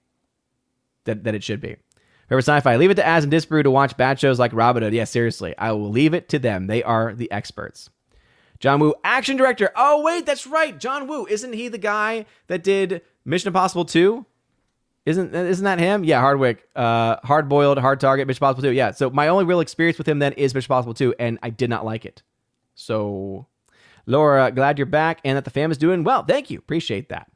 than, 1.03 1.23
than 1.23 1.35
it 1.35 1.43
should 1.43 1.59
be. 1.59 1.75
Remember 2.29 2.41
sci-fi. 2.41 2.77
Leave 2.77 2.91
it 2.91 2.95
to 2.95 3.05
Az 3.05 3.25
and 3.25 3.31
to 3.31 3.71
watch 3.71 3.97
bad 3.97 4.19
shows 4.19 4.39
like 4.39 4.53
Robin 4.53 4.81
Hood. 4.81 4.93
Yeah, 4.93 5.03
seriously. 5.03 5.53
I 5.57 5.73
will 5.73 5.89
leave 5.89 6.13
it 6.13 6.29
to 6.29 6.39
them. 6.39 6.67
They 6.67 6.81
are 6.81 7.13
the 7.13 7.29
experts. 7.31 7.89
John 8.59 8.79
Woo, 8.79 8.95
action 9.03 9.35
director. 9.35 9.71
Oh, 9.75 10.01
wait, 10.01 10.25
that's 10.25 10.47
right. 10.47 10.79
John 10.79 11.07
Woo. 11.07 11.25
Isn't 11.25 11.51
he 11.51 11.67
the 11.67 11.77
guy 11.77 12.25
that 12.47 12.63
did 12.63 13.01
Mission 13.25 13.49
Impossible 13.49 13.83
2? 13.83 14.25
Isn't 15.05 15.35
isn't 15.35 15.65
that 15.65 15.79
him? 15.79 16.05
Yeah, 16.05 16.21
Hardwick, 16.21 16.67
uh, 16.75 17.17
hard 17.23 17.49
boiled, 17.49 17.77
hard 17.77 17.99
target, 17.99 18.25
Mission 18.25 18.39
Possible 18.39 18.63
2. 18.63 18.71
Yeah. 18.71 18.91
So 18.91 19.09
my 19.09 19.27
only 19.27 19.43
real 19.43 19.59
experience 19.59 19.97
with 19.97 20.07
him 20.07 20.19
then 20.19 20.31
is 20.33 20.55
Mission 20.55 20.69
Possible 20.69 20.93
2, 20.93 21.15
and 21.19 21.39
I 21.43 21.49
did 21.49 21.69
not 21.69 21.83
like 21.83 22.05
it. 22.05 22.23
So, 22.75 23.47
Laura, 24.05 24.49
glad 24.51 24.77
you're 24.79 24.85
back 24.85 25.19
and 25.25 25.35
that 25.35 25.43
the 25.43 25.51
fam 25.51 25.71
is 25.71 25.77
doing 25.77 26.03
well. 26.03 26.23
Thank 26.23 26.49
you. 26.49 26.57
Appreciate 26.57 27.09
that. 27.09 27.29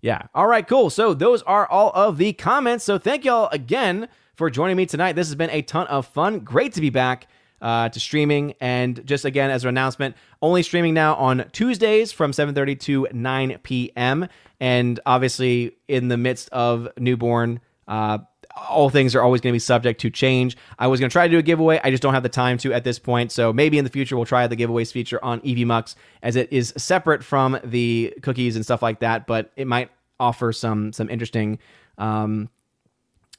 Yeah. 0.00 0.22
All 0.34 0.46
right, 0.46 0.66
cool. 0.66 0.90
So 0.90 1.14
those 1.14 1.42
are 1.42 1.66
all 1.66 1.90
of 1.94 2.18
the 2.18 2.32
comments. 2.34 2.84
So 2.84 2.98
thank 2.98 3.24
y'all 3.24 3.48
again 3.52 4.08
for 4.34 4.50
joining 4.50 4.76
me 4.76 4.86
tonight. 4.86 5.12
This 5.12 5.28
has 5.28 5.34
been 5.34 5.50
a 5.50 5.62
ton 5.62 5.86
of 5.86 6.06
fun. 6.06 6.40
Great 6.40 6.74
to 6.74 6.80
be 6.80 6.90
back 6.90 7.26
uh, 7.62 7.88
to 7.88 7.98
streaming. 7.98 8.54
And 8.60 9.04
just 9.06 9.24
again, 9.24 9.50
as 9.50 9.64
an 9.64 9.70
announcement, 9.70 10.14
only 10.42 10.62
streaming 10.62 10.92
now 10.92 11.14
on 11.14 11.46
Tuesdays 11.52 12.12
from 12.12 12.32
7:30 12.32 12.80
to 12.80 13.08
9 13.12 13.58
p.m. 13.62 14.28
And 14.64 14.98
obviously, 15.04 15.76
in 15.88 16.08
the 16.08 16.16
midst 16.16 16.48
of 16.48 16.88
newborn, 16.96 17.60
uh, 17.86 18.16
all 18.56 18.88
things 18.88 19.14
are 19.14 19.20
always 19.20 19.42
going 19.42 19.52
to 19.52 19.54
be 19.54 19.58
subject 19.58 20.00
to 20.00 20.08
change. 20.08 20.56
I 20.78 20.86
was 20.86 21.00
going 21.00 21.10
to 21.10 21.12
try 21.12 21.28
to 21.28 21.30
do 21.30 21.36
a 21.36 21.42
giveaway. 21.42 21.82
I 21.84 21.90
just 21.90 22.02
don't 22.02 22.14
have 22.14 22.22
the 22.22 22.30
time 22.30 22.56
to 22.58 22.72
at 22.72 22.82
this 22.82 22.98
point. 22.98 23.30
So 23.30 23.52
maybe 23.52 23.76
in 23.76 23.84
the 23.84 23.90
future 23.90 24.16
we'll 24.16 24.24
try 24.24 24.46
the 24.46 24.56
giveaways 24.56 24.90
feature 24.90 25.22
on 25.22 25.42
EVMux 25.42 25.96
as 26.22 26.34
it 26.36 26.50
is 26.50 26.72
separate 26.78 27.22
from 27.22 27.58
the 27.62 28.14
cookies 28.22 28.56
and 28.56 28.64
stuff 28.64 28.80
like 28.80 29.00
that. 29.00 29.26
But 29.26 29.52
it 29.54 29.66
might 29.66 29.90
offer 30.18 30.50
some 30.50 30.94
some 30.94 31.10
interesting 31.10 31.58
um, 31.98 32.48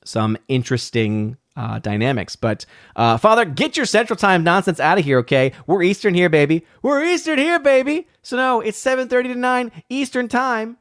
some 0.04 0.38
interesting 0.48 1.38
uh, 1.56 1.80
dynamics. 1.80 2.36
But 2.36 2.68
uh, 2.96 3.18
Father, 3.18 3.46
get 3.46 3.78
your 3.78 3.88
Central 3.88 4.16
Time 4.18 4.44
nonsense 4.44 4.80
out 4.80 5.00
of 5.00 5.04
here, 5.04 5.18
okay? 5.20 5.54
We're 5.66 5.82
Eastern 5.82 6.14
here, 6.14 6.30
baby. 6.30 6.68
We're 6.84 7.04
Eastern 7.04 7.40
here, 7.40 7.58
baby. 7.58 8.08
So 8.22 8.38
no, 8.38 8.62
it's 8.62 8.80
7:30 8.80 9.24
to 9.24 9.36
9 9.36 9.72
Eastern 9.90 10.28
Time. 10.28 10.78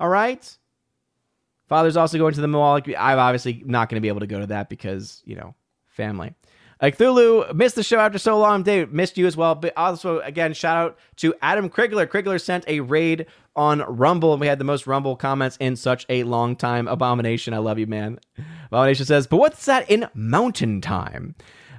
All 0.00 0.08
right. 0.08 0.58
Father's 1.68 1.96
also 1.96 2.18
going 2.18 2.34
to 2.34 2.40
the 2.40 2.48
Milwaukee. 2.48 2.96
I'm 2.96 3.18
obviously 3.18 3.62
not 3.64 3.88
going 3.88 3.96
to 3.96 4.00
be 4.00 4.08
able 4.08 4.20
to 4.20 4.26
go 4.26 4.40
to 4.40 4.46
that 4.48 4.68
because 4.68 5.22
you 5.24 5.36
know 5.36 5.54
family. 5.86 6.34
Thulu 6.82 7.54
missed 7.54 7.74
the 7.74 7.82
show 7.82 7.98
after 7.98 8.18
so 8.18 8.38
long. 8.38 8.62
Dave 8.62 8.92
missed 8.92 9.18
you 9.18 9.26
as 9.26 9.36
well. 9.36 9.54
But 9.54 9.76
also, 9.76 10.20
again, 10.20 10.54
shout 10.54 10.76
out 10.76 10.98
to 11.16 11.34
Adam 11.42 11.68
Krigler. 11.68 12.06
Krigler 12.06 12.40
sent 12.40 12.64
a 12.66 12.80
raid 12.80 13.26
on 13.54 13.80
Rumble, 13.80 14.32
and 14.32 14.40
we 14.40 14.46
had 14.46 14.58
the 14.58 14.64
most 14.64 14.86
Rumble 14.86 15.16
comments 15.16 15.58
in 15.60 15.76
such 15.76 16.06
a 16.08 16.22
long 16.24 16.56
time. 16.56 16.88
Abomination, 16.88 17.52
I 17.52 17.58
love 17.58 17.78
you, 17.78 17.86
man. 17.86 18.18
Abomination 18.68 19.04
says, 19.04 19.26
but 19.26 19.36
what's 19.36 19.66
that 19.66 19.90
in 19.90 20.08
Mountain 20.14 20.80
Time? 20.80 21.34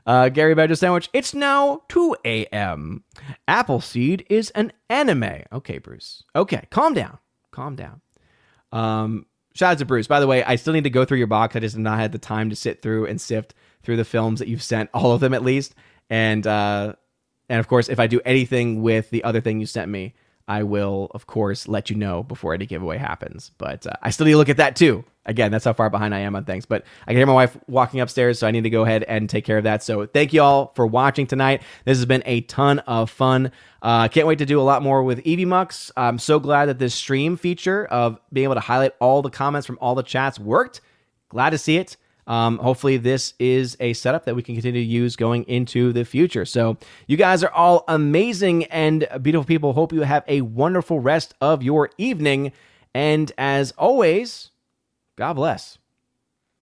Uh, 0.06 0.30
Gary 0.30 0.56
Badger 0.56 0.76
Sandwich, 0.76 1.10
it's 1.14 1.34
now 1.34 1.81
2 1.89 2.18
a.m. 2.26 3.03
Appleseed 3.48 4.26
is 4.30 4.49
an 4.52 4.72
anime. 4.89 5.43
Okay, 5.52 5.77
Bruce. 5.77 6.23
Okay, 6.35 6.68
calm 6.69 6.93
down. 6.93 7.19
Calm 7.52 7.76
down. 7.76 8.02
Um, 8.72 9.26
shout 9.53 9.73
out 9.73 9.77
to 9.80 9.85
Bruce. 9.85 10.07
By 10.07 10.19
the 10.19 10.27
way, 10.27 10.43
I 10.43 10.56
still 10.56 10.73
need 10.73 10.84
to 10.85 10.89
go 10.89 11.06
through 11.06 11.18
your 11.18 11.27
box. 11.27 11.56
I 11.56 11.60
just 11.60 11.76
have 11.76 11.81
not 11.81 11.99
had 11.99 12.11
the 12.11 12.19
time 12.19 12.49
to 12.49 12.56
sit 12.56 12.81
through 12.81 13.06
and 13.07 13.19
sift 13.19 13.53
through 13.84 13.98
the 13.98 14.06
films 14.06 14.39
that 14.39 14.48
you've 14.48 14.64
sent, 14.64 14.89
all 14.93 15.11
of 15.11 15.22
them 15.22 15.34
at 15.34 15.43
least. 15.43 15.76
And 16.10 16.45
uh, 16.45 16.93
and 17.49 17.60
of 17.60 17.68
course, 17.68 17.89
if 17.89 17.99
I 17.99 18.07
do 18.07 18.22
anything 18.26 18.81
with 18.81 19.10
the 19.10 19.23
other 19.23 19.41
thing 19.41 19.60
you 19.60 19.65
sent 19.65 19.89
me, 19.89 20.14
I 20.52 20.64
will, 20.64 21.10
of 21.11 21.28
course, 21.28 21.69
let 21.69 21.90
you 21.90 21.95
know 21.95 22.23
before 22.23 22.53
any 22.53 22.65
giveaway 22.65 22.98
happens. 22.98 23.52
But 23.57 23.88
uh, 23.88 23.94
I 24.02 24.10
still 24.10 24.26
need 24.26 24.34
to 24.34 24.38
look 24.38 24.49
at 24.49 24.57
that 24.57 24.76
too. 24.76 25.06
Again, 25.26 25.49
that's 25.49 25.64
how 25.64 25.72
far 25.72 25.90
behind 25.90 26.14
I 26.14 26.19
am 26.19 26.36
on 26.36 26.44
things. 26.44 26.65
But 26.65 26.84
I 27.07 27.11
can 27.11 27.15
hear 27.15 27.26
my 27.26 27.32
wife 27.32 27.57
walking 27.68 28.02
upstairs, 28.02 28.38
so 28.38 28.48
I 28.48 28.52
need 28.52 28.65
to 28.65 28.69
go 28.69 28.84
ahead 28.84 29.03
and 29.03 29.30
take 29.30 29.45
care 29.45 29.57
of 29.57 29.64
that. 29.64 29.82
So 29.82 30.06
thank 30.07 30.34
you 30.34 30.41
all 30.41 30.73
for 30.76 30.86
watching 30.86 31.26
tonight. 31.26 31.61
This 31.86 31.98
has 31.99 32.06
been 32.06 32.22
a 32.26 32.41
ton 32.41 32.80
of 32.80 33.10
fun. 33.10 33.53
Uh, 33.82 34.10
can't 34.10 34.28
wait 34.28 34.40
to 34.40 34.45
do 34.45 34.60
a 34.60 34.61
lot 34.61 34.84
more 34.84 35.03
with 35.03 35.23
EVMux. 35.23 35.91
I'm 35.95 36.19
so 36.19 36.38
glad 36.38 36.65
that 36.65 36.80
this 36.80 36.94
stream 36.94 37.38
feature 37.38 37.86
of 37.86 38.19
being 38.34 38.44
able 38.44 38.56
to 38.56 38.60
highlight 38.60 38.91
all 38.99 39.22
the 39.22 39.30
comments 39.30 39.65
from 39.65 39.78
all 39.80 39.95
the 39.95 40.03
chats 40.03 40.38
worked. 40.38 40.82
Glad 41.30 41.52
to 41.52 41.57
see 41.57 41.78
it. 41.78 41.95
Um, 42.32 42.60
hopefully, 42.60 42.95
this 42.95 43.34
is 43.40 43.76
a 43.82 43.91
setup 43.91 44.24
that 44.24 44.38
we 44.38 44.41
can 44.41 44.56
continue 44.56 44.82
to 44.82 44.88
use 44.88 45.18
going 45.18 45.44
into 45.49 45.91
the 45.91 46.06
future. 46.06 46.45
So, 46.45 46.78
you 47.06 47.18
guys 47.18 47.44
are 47.44 47.52
all 47.52 47.84
amazing 47.90 48.64
and 48.66 49.06
beautiful 49.22 49.44
people. 49.44 49.74
Hope 49.74 49.91
you 49.91 50.03
have 50.03 50.24
a 50.30 50.40
wonderful 50.40 51.02
rest 51.02 51.34
of 51.41 51.62
your 51.62 51.90
evening. 51.98 52.53
And 52.94 53.34
as 53.38 53.74
always, 53.78 54.52
God 55.18 55.34
bless. 55.34 55.78